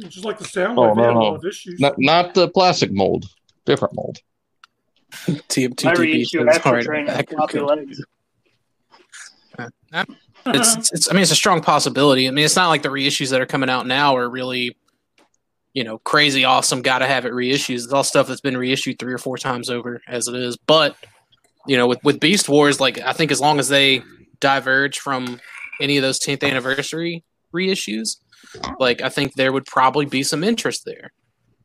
Just 0.07 0.25
like 0.25 0.37
the 0.39 0.45
sound 0.45 0.77
Oh, 0.79 0.93
no, 0.93 1.13
no. 1.13 1.35
of 1.35 1.45
issues. 1.45 1.79
Not 1.79 1.95
not 1.97 2.33
the 2.33 2.47
plastic 2.49 2.91
mold, 2.91 3.25
different 3.65 3.93
mold. 3.95 4.19
My 5.27 5.33
TM2DB 5.35 5.97
reissue 5.97 6.41
is 6.41 6.55
Astro 6.55 6.71
hard. 6.71 7.07
Back- 7.07 7.29
floppy 7.29 7.59
legs. 7.59 8.03
Uh, 9.93 10.05
it's, 10.47 10.91
it's 10.91 11.09
I 11.09 11.13
mean 11.13 11.23
it's 11.23 11.31
a 11.31 11.35
strong 11.35 11.61
possibility. 11.61 12.27
I 12.27 12.31
mean 12.31 12.45
it's 12.45 12.55
not 12.55 12.69
like 12.69 12.81
the 12.81 12.89
reissues 12.89 13.29
that 13.31 13.41
are 13.41 13.45
coming 13.45 13.69
out 13.69 13.85
now 13.85 14.15
are 14.15 14.29
really 14.29 14.75
you 15.73 15.83
know 15.83 15.99
crazy 15.99 16.45
awesome 16.45 16.81
got 16.81 16.99
to 16.99 17.07
have 17.07 17.25
it 17.25 17.33
reissues. 17.33 17.83
It's 17.83 17.93
all 17.93 18.03
stuff 18.03 18.27
that's 18.27 18.41
been 18.41 18.57
reissued 18.57 18.97
three 18.97 19.13
or 19.13 19.17
four 19.17 19.37
times 19.37 19.69
over 19.69 20.01
as 20.07 20.27
it 20.27 20.35
is. 20.35 20.57
But 20.57 20.95
you 21.67 21.77
know 21.77 21.87
with 21.87 22.03
with 22.03 22.19
Beast 22.19 22.49
Wars 22.49 22.79
like 22.79 22.99
I 22.99 23.13
think 23.13 23.31
as 23.31 23.41
long 23.41 23.59
as 23.59 23.67
they 23.67 24.01
diverge 24.39 24.99
from 24.99 25.39
any 25.79 25.97
of 25.97 26.01
those 26.01 26.19
10th 26.19 26.43
anniversary 26.47 27.23
reissues 27.53 28.17
like 28.79 29.01
I 29.01 29.09
think 29.09 29.33
there 29.33 29.51
would 29.51 29.65
probably 29.65 30.05
be 30.05 30.23
some 30.23 30.43
interest 30.43 30.85
there. 30.85 31.11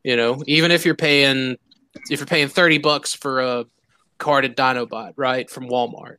You 0.03 0.15
know, 0.15 0.41
even 0.47 0.71
if 0.71 0.85
you're 0.85 0.95
paying 0.95 1.57
if 2.09 2.19
you're 2.19 2.27
paying 2.27 2.47
30 2.47 2.79
bucks 2.79 3.13
for 3.13 3.41
a 3.41 3.65
carded 4.17 4.55
Dinobot, 4.55 5.13
right, 5.15 5.49
from 5.49 5.67
Walmart. 5.67 6.17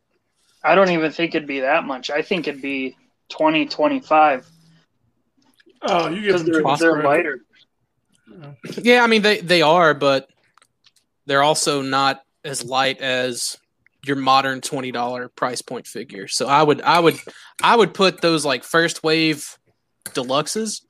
I 0.62 0.74
don't 0.74 0.90
even 0.90 1.10
think 1.12 1.34
it'd 1.34 1.48
be 1.48 1.60
that 1.60 1.84
much. 1.84 2.10
I 2.10 2.22
think 2.22 2.48
it'd 2.48 2.62
be 2.62 2.96
20, 3.28 3.66
25 3.66 4.46
Oh, 5.82 6.08
you 6.08 6.20
get 6.20 6.26
because 6.26 6.44
them 6.44 6.52
they're, 6.52 6.76
they're 6.76 7.02
lighter. 7.02 7.40
Yeah, 8.82 9.02
I 9.02 9.06
mean 9.06 9.22
they 9.22 9.40
they 9.40 9.62
are, 9.62 9.94
but 9.94 10.28
they're 11.26 11.42
also 11.42 11.82
not 11.82 12.22
as 12.44 12.64
light 12.64 13.00
as 13.00 13.56
your 14.04 14.16
modern 14.16 14.60
twenty 14.60 14.92
dollar 14.92 15.28
price 15.28 15.62
point 15.62 15.86
figure. 15.86 16.28
So 16.28 16.46
I 16.46 16.62
would 16.62 16.82
I 16.82 17.00
would 17.00 17.18
I 17.62 17.76
would 17.76 17.94
put 17.94 18.20
those 18.20 18.44
like 18.44 18.64
first 18.64 19.02
wave 19.02 19.56
deluxes 20.08 20.82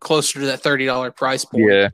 closer 0.00 0.40
to 0.40 0.46
that 0.46 0.60
thirty 0.60 0.86
dollar 0.86 1.10
price 1.10 1.44
point. 1.44 1.64
Yeah, 1.70 1.88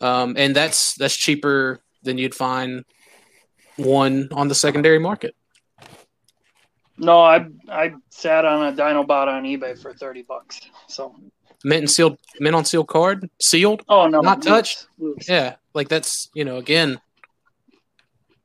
Um, 0.00 0.34
and 0.36 0.54
that's 0.54 0.94
that's 0.94 1.16
cheaper 1.16 1.80
than 2.02 2.18
you'd 2.18 2.34
find 2.34 2.84
one 3.76 4.28
on 4.32 4.48
the 4.48 4.54
secondary 4.54 4.98
market. 4.98 5.34
No, 6.96 7.20
I 7.20 7.46
I 7.68 7.94
sat 8.10 8.44
on 8.44 8.72
a 8.72 8.76
Dinobot 8.76 9.28
on 9.28 9.44
eBay 9.44 9.80
for 9.80 9.92
thirty 9.94 10.22
bucks. 10.22 10.60
So 10.88 11.14
Mint 11.64 11.80
and 11.82 11.90
sealed 11.90 12.18
mint 12.38 12.54
on 12.54 12.64
sealed 12.64 12.88
card, 12.88 13.28
sealed. 13.40 13.82
oh 13.88 14.06
no, 14.06 14.20
Not 14.20 14.42
touched? 14.42 14.86
loose. 14.98 15.28
Yeah, 15.28 15.56
like 15.74 15.88
that's 15.88 16.30
you 16.34 16.44
know 16.44 16.56
again 16.56 17.00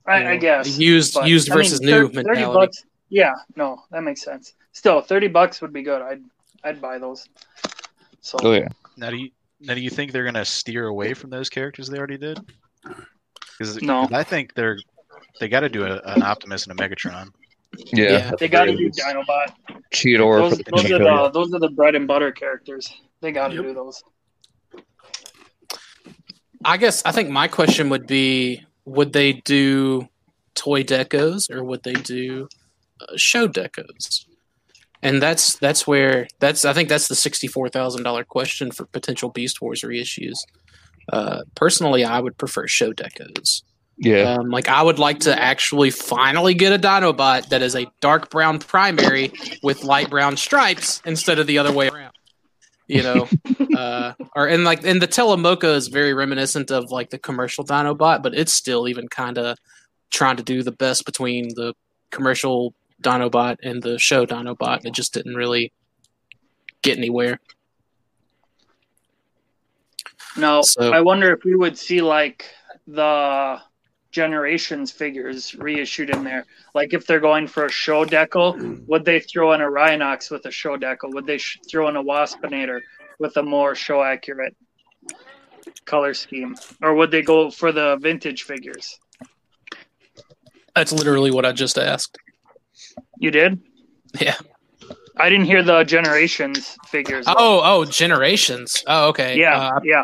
I, 0.05 0.21
you 0.23 0.27
I 0.29 0.37
guess 0.37 0.77
used 0.77 1.13
but, 1.13 1.27
used 1.27 1.51
I 1.51 1.55
mean, 1.55 1.63
versus 1.63 1.79
thir- 1.79 1.85
new 1.85 2.07
30 2.09 2.15
mentality. 2.27 2.53
bucks. 2.59 2.85
Yeah, 3.09 3.33
no, 3.55 3.83
that 3.91 4.01
makes 4.03 4.21
sense. 4.23 4.53
Still, 4.71 5.01
thirty 5.01 5.27
bucks 5.27 5.61
would 5.61 5.71
be 5.73 5.83
good. 5.83 6.01
I'd 6.01 6.23
I'd 6.63 6.81
buy 6.81 6.97
those. 6.97 7.27
So 8.21 8.37
oh 8.41 8.53
yeah. 8.53 8.67
Now 8.97 9.11
do 9.11 9.17
you 9.17 9.29
now 9.63 9.73
do 9.73 9.81
you 9.81 9.89
think 9.89 10.11
they're 10.11 10.25
gonna 10.25 10.45
steer 10.45 10.87
away 10.87 11.13
from 11.13 11.29
those 11.29 11.49
characters 11.49 11.87
they 11.87 11.97
already 11.97 12.17
did? 12.17 12.39
Because 13.57 13.81
No. 13.81 14.07
I 14.11 14.23
think 14.23 14.53
they're 14.53 14.77
they 15.39 15.47
got 15.47 15.61
to 15.61 15.69
do 15.69 15.83
a, 15.83 15.99
an 16.05 16.21
Optimus 16.21 16.67
and 16.67 16.79
a 16.79 16.83
Megatron. 16.83 17.29
Yeah, 17.91 18.11
Yeah. 18.11 18.31
they 18.39 18.47
got 18.47 18.65
to 18.65 18.75
do. 18.75 18.91
Dinobot. 18.91 19.55
Cheetor 19.91 20.49
Those, 20.49 20.57
for 20.61 20.71
those 20.71 20.91
are 20.91 20.99
the 20.99 21.31
those 21.33 21.53
are 21.53 21.59
the 21.59 21.69
bread 21.69 21.95
and 21.95 22.07
butter 22.07 22.31
characters. 22.31 22.93
They 23.21 23.31
got 23.31 23.47
to 23.49 23.55
Yep. 23.55 23.63
do 23.63 23.73
those. 23.73 24.03
I 26.65 26.77
guess 26.77 27.01
I 27.05 27.11
think 27.11 27.29
my 27.29 27.47
question 27.47 27.89
would 27.89 28.05
be: 28.05 28.63
Would 28.85 29.11
they 29.13 29.33
do 29.33 30.07
toy 30.55 30.83
decos 30.83 31.49
or 31.49 31.63
would 31.63 31.81
they 31.83 31.93
do 31.93 32.47
uh, 33.01 33.05
show 33.15 33.47
decos? 33.47 34.25
And 35.03 35.21
that's 35.21 35.57
that's 35.57 35.85
where 35.85 36.27
that's 36.39 36.65
I 36.65 36.73
think 36.73 36.89
that's 36.89 37.09
the 37.09 37.15
sixty 37.15 37.47
four 37.47 37.69
thousand 37.69 38.03
dollar 38.03 38.23
question 38.23 38.71
for 38.71 38.85
potential 38.85 39.29
Beast 39.29 39.61
Wars 39.61 39.81
reissues. 39.81 40.39
Uh, 41.11 41.41
personally, 41.55 42.05
I 42.05 42.19
would 42.19 42.37
prefer 42.37 42.67
show 42.67 42.93
decos. 42.93 43.63
Yeah, 43.97 44.37
Um, 44.39 44.49
like 44.49 44.69
I 44.69 44.81
would 44.81 44.99
like 44.99 45.19
to 45.19 45.39
actually 45.39 45.91
finally 45.91 46.53
get 46.53 46.73
a 46.73 46.79
Dinobot 46.79 47.49
that 47.49 47.61
is 47.61 47.75
a 47.75 47.85
dark 47.99 48.31
brown 48.31 48.57
primary 48.59 49.31
with 49.61 49.83
light 49.83 50.09
brown 50.09 50.35
stripes 50.35 51.01
instead 51.05 51.37
of 51.37 51.45
the 51.45 51.59
other 51.59 51.71
way 51.71 51.89
around. 51.89 52.13
You 52.87 53.03
know, 53.03 53.29
uh, 53.77 54.13
or 54.35 54.47
and 54.47 54.63
like 54.63 54.85
and 54.85 55.01
the 55.01 55.07
Telemocha 55.07 55.75
is 55.75 55.89
very 55.89 56.13
reminiscent 56.13 56.71
of 56.71 56.91
like 56.91 57.11
the 57.11 57.19
commercial 57.19 57.65
Dinobot, 57.65 58.23
but 58.23 58.33
it's 58.33 58.53
still 58.53 58.87
even 58.87 59.07
kind 59.09 59.37
of 59.37 59.57
trying 60.11 60.37
to 60.37 60.43
do 60.43 60.63
the 60.63 60.71
best 60.71 61.05
between 61.05 61.49
the 61.55 61.73
commercial 62.09 62.73
Dinobot 63.03 63.57
and 63.63 63.81
the 63.83 63.99
show 63.99 64.25
Dinobot. 64.25 64.77
and 64.77 64.85
It 64.87 64.93
just 64.93 65.13
didn't 65.13 65.35
really 65.35 65.71
get 66.81 66.97
anywhere. 66.97 67.39
No, 70.37 70.61
So- 70.61 70.91
I 70.91 71.01
wonder 71.01 71.31
if 71.31 71.43
we 71.43 71.55
would 71.55 71.77
see 71.77 72.01
like 72.01 72.45
the 72.87 73.59
generations 74.11 74.91
figures 74.91 75.55
reissued 75.55 76.09
in 76.09 76.23
there. 76.23 76.45
Like 76.73 76.93
if 76.93 77.05
they're 77.05 77.19
going 77.19 77.47
for 77.47 77.65
a 77.65 77.71
show 77.71 78.05
decal, 78.05 78.55
hmm. 78.55 78.83
would 78.87 79.05
they 79.05 79.19
throw 79.19 79.53
in 79.53 79.61
a 79.61 79.65
Rhinox 79.65 80.31
with 80.31 80.45
a 80.45 80.51
show 80.51 80.77
decal? 80.77 81.13
Would 81.13 81.25
they 81.25 81.37
sh- 81.37 81.59
throw 81.69 81.87
in 81.87 81.95
a 81.95 82.03
Waspinator 82.03 82.81
with 83.19 83.37
a 83.37 83.43
more 83.43 83.75
show 83.75 84.03
accurate 84.03 84.55
color 85.85 86.13
scheme? 86.13 86.55
Or 86.81 86.93
would 86.95 87.11
they 87.11 87.21
go 87.21 87.49
for 87.49 87.71
the 87.71 87.97
vintage 88.01 88.43
figures? 88.43 88.99
That's 90.75 90.91
literally 90.91 91.31
what 91.31 91.45
I 91.45 91.51
just 91.51 91.77
asked. 91.77 92.17
You 93.17 93.31
did? 93.31 93.61
Yeah. 94.19 94.35
I 95.15 95.29
didn't 95.29 95.45
hear 95.45 95.63
the 95.63 95.83
generations 95.83 96.77
figures. 96.87 97.25
though. 97.25 97.35
Oh, 97.37 97.61
oh, 97.63 97.85
generations. 97.85 98.83
Oh, 98.87 99.09
okay. 99.09 99.37
yeah, 99.37 99.67
Uh, 99.75 99.79
yeah. 99.83 100.03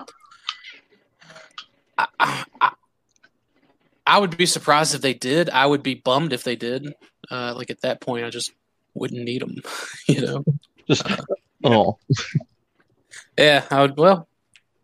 I, 1.97 2.45
I, 2.61 2.71
I 4.05 4.17
would 4.19 4.37
be 4.37 4.45
surprised 4.45 4.95
if 4.95 5.01
they 5.01 5.13
did. 5.13 5.49
I 5.49 5.65
would 5.65 5.83
be 5.83 5.95
bummed 5.95 6.33
if 6.33 6.43
they 6.43 6.55
did. 6.55 6.93
Uh, 7.29 7.53
like 7.55 7.69
at 7.69 7.81
that 7.81 8.01
point, 8.01 8.25
I 8.25 8.29
just 8.29 8.51
wouldn't 8.93 9.23
need 9.23 9.41
them. 9.41 9.55
you 10.07 10.21
know. 10.21 10.45
just 10.87 11.05
oh 11.63 11.97
Yeah, 13.37 13.65
I 13.69 13.81
would. 13.81 13.97
Well, 13.97 14.27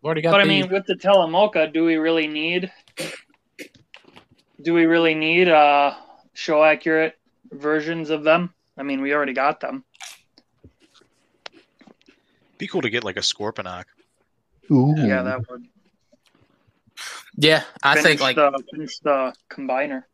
we 0.02 0.06
already 0.06 0.22
got. 0.22 0.32
But 0.32 0.42
I 0.42 0.44
mean, 0.44 0.68
with 0.70 0.86
the 0.86 0.94
Telemocha, 0.94 1.72
do 1.72 1.84
we 1.84 1.96
really 1.96 2.26
need? 2.26 2.70
Do 4.62 4.74
we 4.74 4.86
really 4.86 5.14
need 5.14 5.48
uh 5.48 5.94
show 6.34 6.62
accurate 6.62 7.14
versions 7.52 8.10
of 8.10 8.24
them? 8.24 8.52
I 8.78 8.82
mean, 8.82 9.00
we 9.00 9.14
already 9.14 9.32
got 9.32 9.60
them. 9.60 9.84
Be 12.58 12.66
cool 12.66 12.82
to 12.82 12.90
get 12.90 13.04
like 13.04 13.16
a 13.16 13.20
Scorponok. 13.20 13.84
Yeah, 14.68 15.22
that 15.22 15.48
would 15.48 15.66
yeah, 17.36 17.64
I 17.82 17.94
finish 17.94 18.04
think 18.04 18.20
like 18.20 18.36
the, 18.36 18.62
finish 18.72 18.98
the 19.00 19.32
combiner. 19.50 20.04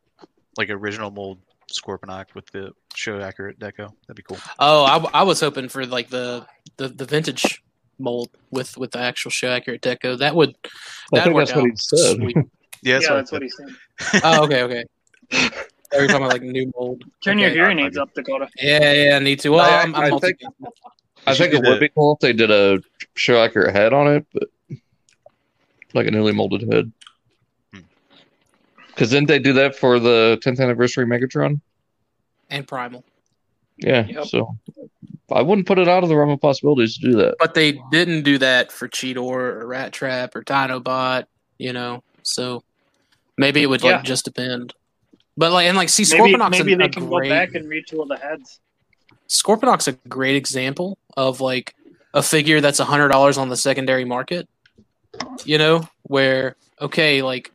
like 0.56 0.70
original 0.70 1.10
mold 1.10 1.38
Scorponok 1.70 2.34
with 2.34 2.46
the 2.50 2.72
show 2.94 3.20
accurate 3.20 3.59
deco. 3.59 3.92
That'd 4.06 4.16
be 4.16 4.22
cool. 4.22 4.38
oh, 4.59 4.84
I, 4.84 5.20
I 5.20 5.22
was 5.22 5.40
hoping 5.40 5.68
for 5.68 5.86
like 5.86 6.10
the, 6.10 6.44
the 6.76 6.88
the 6.88 7.04
vintage 7.04 7.62
mold 7.98 8.30
with 8.50 8.76
with 8.76 8.90
the 8.90 8.98
actual 8.98 9.30
show 9.30 9.48
accurate 9.50 9.82
deco. 9.82 10.18
That 10.18 10.34
would 10.34 10.56
I 10.64 10.68
that 11.12 11.24
think 11.24 11.34
work 11.36 11.46
that's 11.46 11.56
what 11.56 11.64
out 11.64 11.70
he 11.70 11.76
said. 11.76 12.16
sweet. 12.16 12.36
Yeah, 12.84 12.94
that's 12.94 13.04
yeah, 13.04 13.10
what 13.12 13.16
that's 13.18 13.32
what 13.32 13.42
he's 13.42 13.56
saying. 13.56 13.76
Oh, 14.24 14.44
okay, 14.44 14.62
okay. 14.64 14.84
Are 15.94 16.06
time 16.06 16.23
I 16.23 16.27
like 16.27 16.43
new 16.43 16.73
mold? 16.77 17.02
Turn 17.24 17.39
your 17.39 17.51
hearing 17.51 17.78
aids 17.78 17.97
up, 17.98 18.12
Dakota. 18.14 18.48
Yeah, 18.60 18.93
yeah, 18.93 19.16
I 19.16 19.19
need 19.19 19.40
to. 19.40 19.51
Well, 19.51 19.60
I- 19.60 19.82
I'm, 19.82 19.94
I'm 19.94 20.02
I 20.05 20.09
multi- 20.10 20.28
think- 20.28 20.40
I 21.27 21.35
think 21.35 21.55
it 21.55 21.62
would 21.62 21.78
be 21.81 21.89
cool 21.90 22.14
if 22.14 22.19
they 22.20 22.32
did 22.32 22.51
a 22.51 22.81
show 23.14 23.40
accurate 23.43 23.74
head 23.74 23.93
on 23.93 24.09
it, 24.09 24.27
but 24.32 24.48
like 25.94 26.06
a 26.06 26.10
newly 26.10 26.32
molded 26.32 26.62
head. 26.73 26.90
Hmm. 27.73 27.81
Because 28.89 29.10
didn't 29.10 29.28
they 29.28 29.39
do 29.39 29.52
that 29.52 29.77
for 29.77 29.98
the 30.01 30.39
10th 30.44 30.60
anniversary 30.60 31.06
Megatron? 31.06 31.60
and 32.51 32.66
primal, 32.69 33.02
Yeah. 33.78 34.05
Yep. 34.06 34.24
So 34.27 34.56
I 35.31 35.40
wouldn't 35.40 35.66
put 35.66 35.78
it 35.78 35.89
out 35.89 36.02
of 36.02 36.10
the 36.10 36.16
realm 36.16 36.28
of 36.28 36.40
possibilities 36.40 36.98
to 36.98 37.10
do 37.10 37.16
that. 37.16 37.36
but 37.39 37.55
they 37.55 37.81
didn't 37.90 38.24
do 38.24 38.36
that 38.39 38.70
for 38.70 38.89
Cheetor 38.89 39.16
or 39.23 39.64
Rattrap 39.64 40.35
or 40.35 40.43
Dinobot. 40.43 41.24
You 41.59 41.73
know, 41.73 42.02
so 42.23 42.62
maybe 43.39 43.62
it 43.62 43.66
would 43.70 43.82
like 43.85 44.02
just 44.02 44.24
depend. 44.27 44.74
But 45.36 45.52
like 45.52 45.66
and 45.66 45.76
like 45.76 45.88
see, 45.88 46.04
Maybe, 46.16 46.34
Scorponok's 46.34 46.59
maybe 46.59 46.72
a, 46.74 46.76
they 46.76 46.88
can 46.88 47.09
great 47.09 47.28
go 47.28 47.34
back 47.34 47.54
and 47.54 47.66
retool 47.66 48.06
the 48.06 48.16
heads. 48.16 48.60
Scorponok's 49.28 49.88
a 49.88 49.92
great 50.09 50.36
example 50.36 50.98
of 51.16 51.40
like 51.40 51.74
a 52.12 52.22
figure 52.22 52.60
that's 52.60 52.80
a 52.80 52.84
hundred 52.84 53.09
dollars 53.09 53.38
on 53.38 53.48
the 53.48 53.56
secondary 53.56 54.04
market. 54.04 54.46
You 55.44 55.59
know, 55.59 55.88
where 56.02 56.56
okay, 56.80 57.22
like 57.22 57.50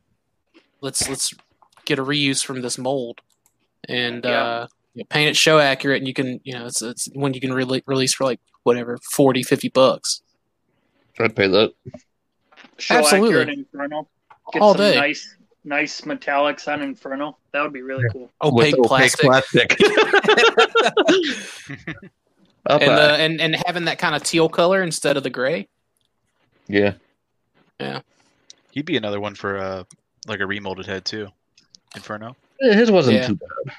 let's 0.82 1.08
let's 1.08 1.34
get 1.86 2.00
a 2.00 2.04
reuse 2.04 2.44
from 2.44 2.62
this 2.62 2.78
mold 2.78 3.20
and 3.88 4.26
Yeah. 4.26 4.44
uh 4.44 4.68
you 4.96 5.04
know, 5.04 5.08
paint 5.10 5.30
it 5.30 5.38
show 5.38 5.60
accurate, 5.60 6.00
and 6.00 6.08
you 6.08 6.14
can 6.16 6.40
you 6.44 6.54
know 6.54 6.66
it's 6.66 6.82
it's 6.82 7.08
when 7.14 7.34
you 7.36 7.40
can 7.42 7.52
rele 7.52 7.84
release 7.86 8.14
for 8.16 8.24
like 8.24 8.40
whatever 8.64 8.98
40, 9.12 9.44
50 9.44 9.70
bucks 9.70 10.22
I'd 11.20 11.36
pay 11.36 11.48
that. 11.48 11.74
Show 12.78 12.96
Absolutely. 12.96 13.30
accurate 13.30 13.50
Inferno. 13.50 14.08
Get 14.54 14.62
All 14.62 14.74
some 14.74 14.82
day. 14.82 14.96
nice, 14.96 15.36
nice 15.68 16.02
metallics 16.02 16.68
on 16.72 16.82
Inferno. 16.82 17.38
That 17.52 17.62
would 17.62 17.74
be 17.74 17.82
really 17.84 18.08
cool. 18.12 18.32
opaque 18.42 18.76
With 18.78 18.88
plastic. 18.88 19.26
plastic. 19.26 19.78
Up 22.66 22.82
and, 22.82 22.92
uh, 22.92 23.16
and 23.18 23.40
and 23.40 23.56
having 23.66 23.86
that 23.86 23.98
kind 23.98 24.14
of 24.14 24.24
teal 24.24 24.50
color 24.50 24.82
instead 24.84 25.16
of 25.18 25.24
the 25.24 25.30
gray. 25.30 25.68
yeah. 26.68 26.94
Yeah. 27.80 28.02
He'd 28.72 28.86
be 28.86 28.98
another 28.98 29.20
one 29.20 29.36
for 29.36 29.58
uh, 29.58 29.84
like 30.28 30.40
a 30.40 30.44
remolded 30.48 30.86
head 30.88 31.06
too. 31.06 31.30
Inferno. 31.96 32.36
His 32.60 32.90
wasn't 32.92 33.18
Yeah. 33.18 33.28
too 33.28 33.36
bad. 33.36 33.76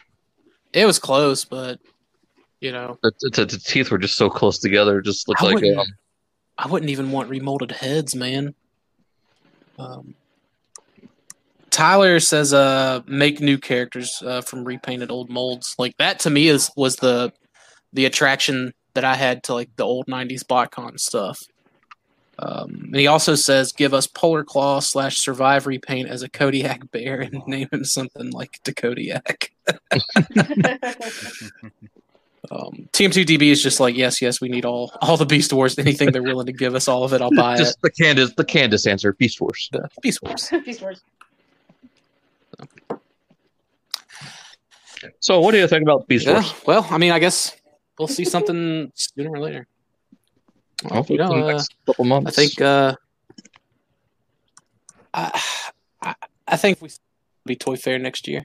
It 0.72 0.86
was 0.86 0.98
close, 0.98 1.44
but 1.44 1.80
you 2.60 2.72
know, 2.72 2.98
The, 3.02 3.12
the, 3.20 3.44
the 3.44 3.58
teeth 3.58 3.90
were 3.90 3.98
just 3.98 4.16
so 4.16 4.30
close 4.30 4.58
together. 4.58 5.00
It 5.00 5.04
just 5.04 5.28
looked 5.28 5.42
I 5.42 5.46
like 5.46 5.54
wouldn't- 5.56 5.78
um, 5.78 5.86
I 6.56 6.66
wouldn't 6.66 6.90
even 6.90 7.10
want 7.12 7.28
remolded 7.28 7.70
heads, 7.72 8.14
man. 8.16 8.54
Um, 9.78 10.14
Tyler 11.78 12.18
says, 12.18 12.52
"Uh, 12.52 13.02
make 13.06 13.40
new 13.40 13.56
characters 13.56 14.20
uh, 14.26 14.40
from 14.40 14.64
repainted 14.64 15.12
old 15.12 15.30
molds. 15.30 15.76
Like 15.78 15.96
that 15.98 16.18
to 16.20 16.30
me 16.30 16.48
is 16.48 16.72
was 16.76 16.96
the 16.96 17.32
the 17.92 18.04
attraction 18.04 18.74
that 18.94 19.04
I 19.04 19.14
had 19.14 19.44
to 19.44 19.54
like 19.54 19.70
the 19.76 19.84
old 19.84 20.06
'90s 20.06 20.42
BotCon 20.42 20.98
stuff." 20.98 21.38
Um, 22.40 22.86
and 22.86 22.96
he 22.96 23.06
also 23.06 23.36
says, 23.36 23.70
"Give 23.70 23.94
us 23.94 24.08
Polar 24.08 24.42
Claw 24.42 24.80
slash 24.80 25.18
Survive 25.18 25.68
repaint 25.68 26.08
as 26.08 26.24
a 26.24 26.28
Kodiak 26.28 26.90
bear 26.90 27.20
and 27.20 27.42
name 27.46 27.68
him 27.72 27.84
something 27.84 28.32
like 28.32 28.58
Dakodiak." 28.64 29.50
Um, 32.50 32.88
TM2DB 32.92 33.50
is 33.50 33.62
just 33.62 33.78
like, 33.78 33.94
yes, 33.94 34.22
yes, 34.22 34.40
we 34.40 34.48
need 34.48 34.64
all 34.64 34.90
all 35.02 35.18
the 35.18 35.26
Beast 35.26 35.52
Wars. 35.52 35.78
Anything 35.78 36.12
they're 36.12 36.22
willing 36.22 36.46
to 36.46 36.52
give 36.52 36.74
us, 36.74 36.88
all 36.88 37.04
of 37.04 37.12
it, 37.12 37.20
I'll 37.20 37.34
buy 37.34 37.56
it. 37.56 37.58
just 37.58 37.82
the 37.82 37.90
Candace 37.90 38.32
the 38.36 38.44
Candace 38.44 38.86
answer, 38.86 39.12
Beast 39.12 39.38
Wars. 39.38 39.68
The 39.70 39.86
Beast 40.00 40.20
Wars. 40.22 40.50
Beast 40.64 40.80
Wars. 40.80 41.02
So 45.20 45.38
what 45.40 45.52
do 45.52 45.58
you 45.58 45.68
think 45.68 45.82
about 45.82 46.08
Beast 46.08 46.26
Yeah. 46.26 46.34
Wars? 46.34 46.54
Well, 46.66 46.86
I 46.90 46.98
mean, 46.98 47.12
I 47.12 47.18
guess 47.20 47.56
we'll 47.98 48.08
see 48.08 48.24
something 48.24 48.90
sooner 48.94 49.30
or 49.30 49.38
later. 49.38 49.66
Well, 50.84 51.04
you 51.08 51.16
know, 51.18 51.28
within 51.28 51.46
the 51.46 51.56
uh, 51.56 51.62
couple 51.86 52.04
months. 52.04 52.28
I 52.28 52.30
think 52.42 52.60
uh, 52.60 52.94
I, 55.14 55.40
I 56.02 56.14
I 56.48 56.56
think 56.56 56.80
we 56.82 56.88
be 57.46 57.56
Toy 57.56 57.76
Fair 57.76 57.98
next 57.98 58.26
year. 58.28 58.44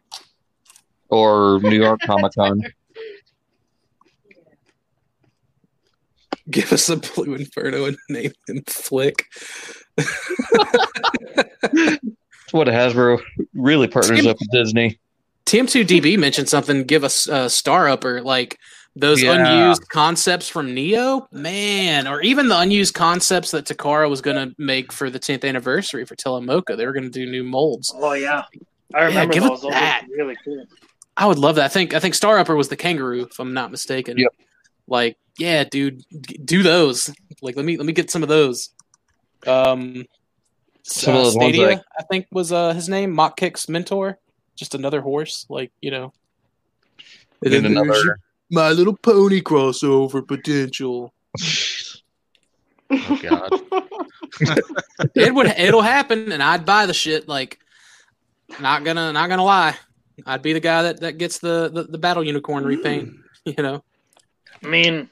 or 1.10 1.60
New 1.62 1.78
York 1.78 2.00
Comic 2.06 2.34
Con. 2.36 2.62
Give 6.50 6.74
us 6.74 6.90
a 6.90 6.98
Blue 6.98 7.36
Inferno 7.36 7.86
and 7.86 7.98
name 8.10 8.34
him 8.48 8.64
Flick. 8.68 9.26
That's 12.54 12.68
what 12.68 12.68
Hasbro 12.68 13.20
really 13.54 13.88
partners 13.88 14.26
up 14.28 14.38
with 14.40 14.50
Disney. 14.52 15.00
TM2DB 15.46 16.18
mentioned 16.18 16.48
something. 16.48 16.84
Give 16.84 17.04
us 17.04 17.28
a 17.28 17.50
Star 17.50 17.90
Upper, 17.90 18.22
like 18.22 18.60
those 18.96 19.22
Yeah. 19.24 19.34
unused 19.34 19.90
concepts 19.90 20.48
from 20.48 20.74
Neo, 20.74 21.28
man, 21.32 22.08
or 22.08 22.22
even 22.22 22.48
the 22.48 22.58
unused 22.60 22.94
concepts 22.94 23.52
that 23.52 23.66
Takara 23.66 24.08
was 24.10 24.22
going 24.22 24.36
to 24.38 24.56
make 24.60 24.92
for 24.94 25.10
the 25.10 25.20
10th 25.20 25.44
anniversary 25.44 26.06
for 26.06 26.16
Telemocha. 26.16 26.78
They 26.78 26.86
were 26.86 26.94
going 26.94 27.06
to 27.06 27.10
do 27.10 27.26
new 27.30 27.44
molds. 27.44 27.92
Oh 27.98 28.14
yeah, 28.14 28.44
I 28.94 29.04
remember 29.06 29.34
give 29.34 29.44
it 29.44 29.50
those. 29.50 29.62
Those 29.64 29.72
that. 29.72 30.06
really 30.16 30.38
cool. 30.46 30.66
I 31.18 31.26
would 31.26 31.40
love 31.40 31.56
that. 31.56 31.66
I 31.66 31.70
think 31.70 31.94
I 31.96 32.00
think 32.00 32.14
Star 32.14 32.38
Upper 32.38 32.56
was 32.56 32.70
the 32.70 32.78
kangaroo, 32.78 33.24
if 33.24 33.40
I'm 33.40 33.54
not 33.54 33.72
mistaken. 33.72 34.18
Yep. 34.18 34.32
Like, 34.88 35.18
yeah, 35.40 35.64
dude, 35.64 36.04
do 36.46 36.62
those. 36.62 37.12
Like, 37.42 37.56
let 37.56 37.66
me 37.66 37.78
let 37.78 37.86
me 37.88 37.94
get 37.94 38.12
some 38.12 38.22
of 38.22 38.30
those. 38.30 38.70
Um, 39.48 40.06
Some 40.84 41.16
uh, 41.16 41.18
of 41.18 41.24
those 41.26 41.36
ones 41.36 41.56
Stadia, 41.56 41.68
like- 41.68 41.82
I 41.98 42.04
think 42.04 42.28
was 42.32 42.52
uh 42.52 42.74
his 42.74 42.90
name, 42.90 43.12
Mach 43.12 43.38
Kick's 43.38 43.68
mentor. 43.68 44.20
Just 44.56 44.76
another 44.76 45.02
horse, 45.02 45.46
like 45.50 45.72
you 45.82 45.90
know. 45.92 46.14
And 47.42 47.52
Get 47.52 47.64
then 47.64 47.66
another. 47.66 48.20
My 48.52 48.70
Little 48.70 48.96
Pony 48.96 49.42
crossover 49.42 50.28
potential. 50.28 51.14
Oh 52.92 53.20
god. 53.22 53.50
it 55.16 55.34
would 55.34 55.48
it'll 55.48 55.82
happen, 55.82 56.32
and 56.32 56.44
I'd 56.44 56.66
buy 56.66 56.86
the 56.86 56.94
shit. 56.94 57.28
Like, 57.28 57.60
not 58.60 58.84
gonna 58.84 59.12
not 59.12 59.30
gonna 59.30 59.44
lie, 59.44 59.76
I'd 60.26 60.42
be 60.42 60.54
the 60.54 60.60
guy 60.60 60.84
that 60.84 61.00
that 61.00 61.18
gets 61.18 61.40
the 61.40 61.70
the, 61.74 61.84
the 61.84 61.98
battle 61.98 62.24
unicorn 62.24 62.64
repaint. 62.64 63.14
You 63.46 63.62
know. 63.62 63.84
I 64.64 64.68
mean, 64.68 65.10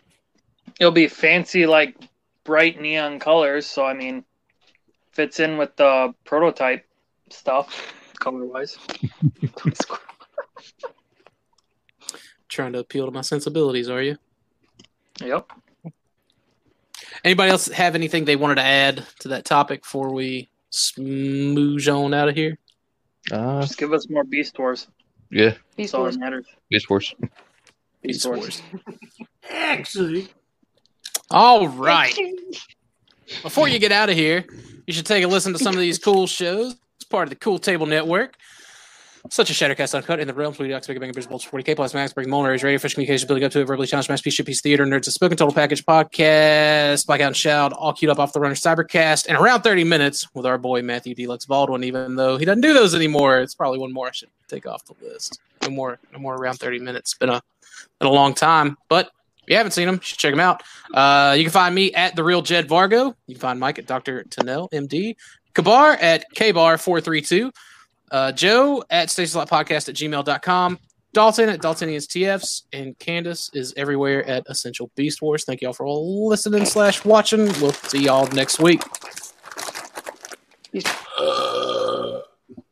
it'll 0.80 0.94
be 0.94 1.10
fancy 1.10 1.66
like 1.66 1.98
bright 2.46 2.80
neon 2.80 3.20
colors. 3.20 3.66
So 3.66 3.86
I 3.86 3.94
mean, 3.94 4.24
fits 5.12 5.40
in 5.40 5.58
with 5.58 5.76
the 5.76 6.14
prototype 6.26 6.86
stuff 7.30 7.94
color 8.20 8.46
wise. 8.46 8.78
Trying 12.50 12.74
to 12.74 12.80
appeal 12.80 13.06
to 13.06 13.12
my 13.12 13.22
sensibilities, 13.22 13.90
are 13.90 14.02
you? 14.02 14.18
Yep. 15.22 15.50
Anybody 17.24 17.52
else 17.52 17.68
have 17.68 17.96
anything 17.96 18.26
they 18.26 18.36
wanted 18.36 18.56
to 18.56 18.64
add 18.64 19.06
to 19.20 19.30
that 19.30 19.46
topic 19.46 19.84
before 19.84 20.12
we 20.14 20.50
smooge 20.72 21.88
on 21.94 22.14
out 22.14 22.30
of 22.30 22.36
here? 22.36 22.58
Uh, 23.32 23.62
Just 23.62 23.78
give 23.78 23.94
us 23.94 24.10
more 24.10 24.24
Beast 24.24 24.58
Wars. 24.58 24.88
yeah, 25.30 25.52
Beast 25.52 25.60
That's 25.78 25.94
all 25.94 26.02
Wars. 26.02 26.16
that 26.16 26.20
matters. 26.22 26.46
Beast 26.70 26.90
Wars. 26.90 27.14
Beast 28.02 28.26
Wars. 28.26 28.62
Actually, 29.50 30.28
All 31.30 31.68
right. 31.68 32.18
Before 33.42 33.68
you 33.68 33.80
get 33.80 33.92
out 33.92 34.10
of 34.10 34.16
here, 34.16 34.46
you 34.88 34.94
should 34.94 35.06
take 35.06 35.24
a 35.24 35.28
listen 35.28 35.54
to 35.54 35.60
some 35.60 35.74
of 35.74 35.80
these 35.80 35.98
cool 36.04 36.28
shows. 36.28 36.76
It's 36.96 37.06
part 37.06 37.24
of 37.24 37.30
the 37.30 37.36
Cool 37.36 37.60
Table 37.60 37.86
Network. 37.86 38.36
Such 39.30 39.52
a 39.52 39.54
Shattercast 39.54 39.94
Uncut 39.94 40.20
in 40.20 40.28
the 40.28 40.34
Realms, 40.34 40.58
Weedy 40.58 40.74
Ox, 40.74 40.88
Big 40.88 41.00
Bang, 41.00 41.10
Invisible, 41.10 41.38
40K 41.38 41.76
plus 41.76 41.94
Max, 41.94 42.12
Breaking 42.12 42.34
Molnar's 42.34 42.64
Radio, 42.64 42.80
Fish 42.80 42.96
Communications, 42.96 43.28
Building 43.28 43.44
Up 43.44 43.52
to 43.52 43.62
a 43.62 43.66
Verbally 43.66 43.86
Challenged 43.86 44.10
Masterpiece, 44.10 44.42
Piece 44.42 44.62
Theater, 44.62 44.84
Nerds, 44.84 45.08
a 45.08 45.12
Spoken 45.12 45.38
Total 45.38 45.54
Package 45.54 45.86
Podcast, 45.86 47.06
Blackout 47.06 47.28
and 47.28 47.38
Shout, 47.38 47.72
all 47.72 47.94
queued 47.94 48.10
up 48.10 48.18
off 48.18 48.34
the 48.34 48.40
runner 48.40 48.56
Cybercast, 48.56 49.28
and 49.28 49.38
around 49.38 49.62
30 49.62 49.84
minutes 49.84 50.28
with 50.34 50.48
our 50.48 50.58
boy 50.58 50.82
Matthew 50.82 51.14
Deluxe 51.14 51.46
Baldwin, 51.46 51.84
even 51.84 52.16
though 52.16 52.38
he 52.38 52.46
doesn't 52.46 52.62
do 52.62 52.74
those 52.74 52.96
anymore. 52.96 53.40
It's 53.40 53.54
probably 53.54 53.78
one 53.78 53.94
more 53.94 54.08
I 54.08 54.12
should 54.12 54.30
take 54.48 54.66
off 54.66 54.86
the 54.86 54.96
list. 55.06 55.40
No 55.62 55.70
more, 55.70 56.00
no 56.12 56.18
more 56.18 56.36
around 56.36 56.58
30 56.58 56.80
minutes. 56.80 57.14
Been 57.14 57.30
a 57.30 57.44
been 58.00 58.08
a 58.08 58.12
long 58.12 58.34
time, 58.34 58.76
but 58.90 59.12
if 59.44 59.50
you 59.50 59.58
haven't 59.58 59.72
seen 59.72 59.88
them, 59.88 59.96
you 59.96 60.02
should 60.02 60.20
check 60.20 60.32
them 60.32 60.40
out. 60.40 60.64
Uh, 60.94 61.34
you 61.38 61.44
can 61.44 61.52
find 61.52 61.74
me 61.74 61.94
at 61.94 62.16
the 62.16 62.24
real 62.24 62.42
Jed 62.42 62.68
Vargo. 62.68 63.16
You 63.28 63.36
can 63.36 63.42
find 63.42 63.60
Mike 63.60 63.80
at 63.80 63.86
Dr. 63.86 64.24
Tennell, 64.24 64.70
MD. 64.70 65.16
Kabar 65.54 65.94
at 65.94 66.26
kbar432. 66.36 67.52
Uh, 68.12 68.32
Joe 68.34 68.84
at 68.90 69.10
Stasis 69.10 69.36
Lock 69.36 69.50
Podcast 69.50 69.90
at 69.90 69.96
gmail.com. 69.96 70.80
Dalton 71.14 71.50
at 71.50 71.62
Daltonians 71.62 72.08
TFs. 72.08 72.64
And 72.74 72.98
Candace 73.00 73.50
is 73.54 73.74
everywhere 73.78 74.28
at 74.28 74.44
Essential 74.48 74.92
Beast 74.96 75.22
Wars. 75.22 75.44
Thank 75.44 75.62
you 75.62 75.68
all 75.68 75.74
for 75.74 75.86
all 75.86 76.28
listening 76.28 76.66
slash 76.66 77.04
watching. 77.04 77.46
We'll 77.62 77.74
see 77.74 78.04
y'all 78.04 78.28
next 78.28 78.60
week. 78.60 78.82
Uh, 81.18 81.81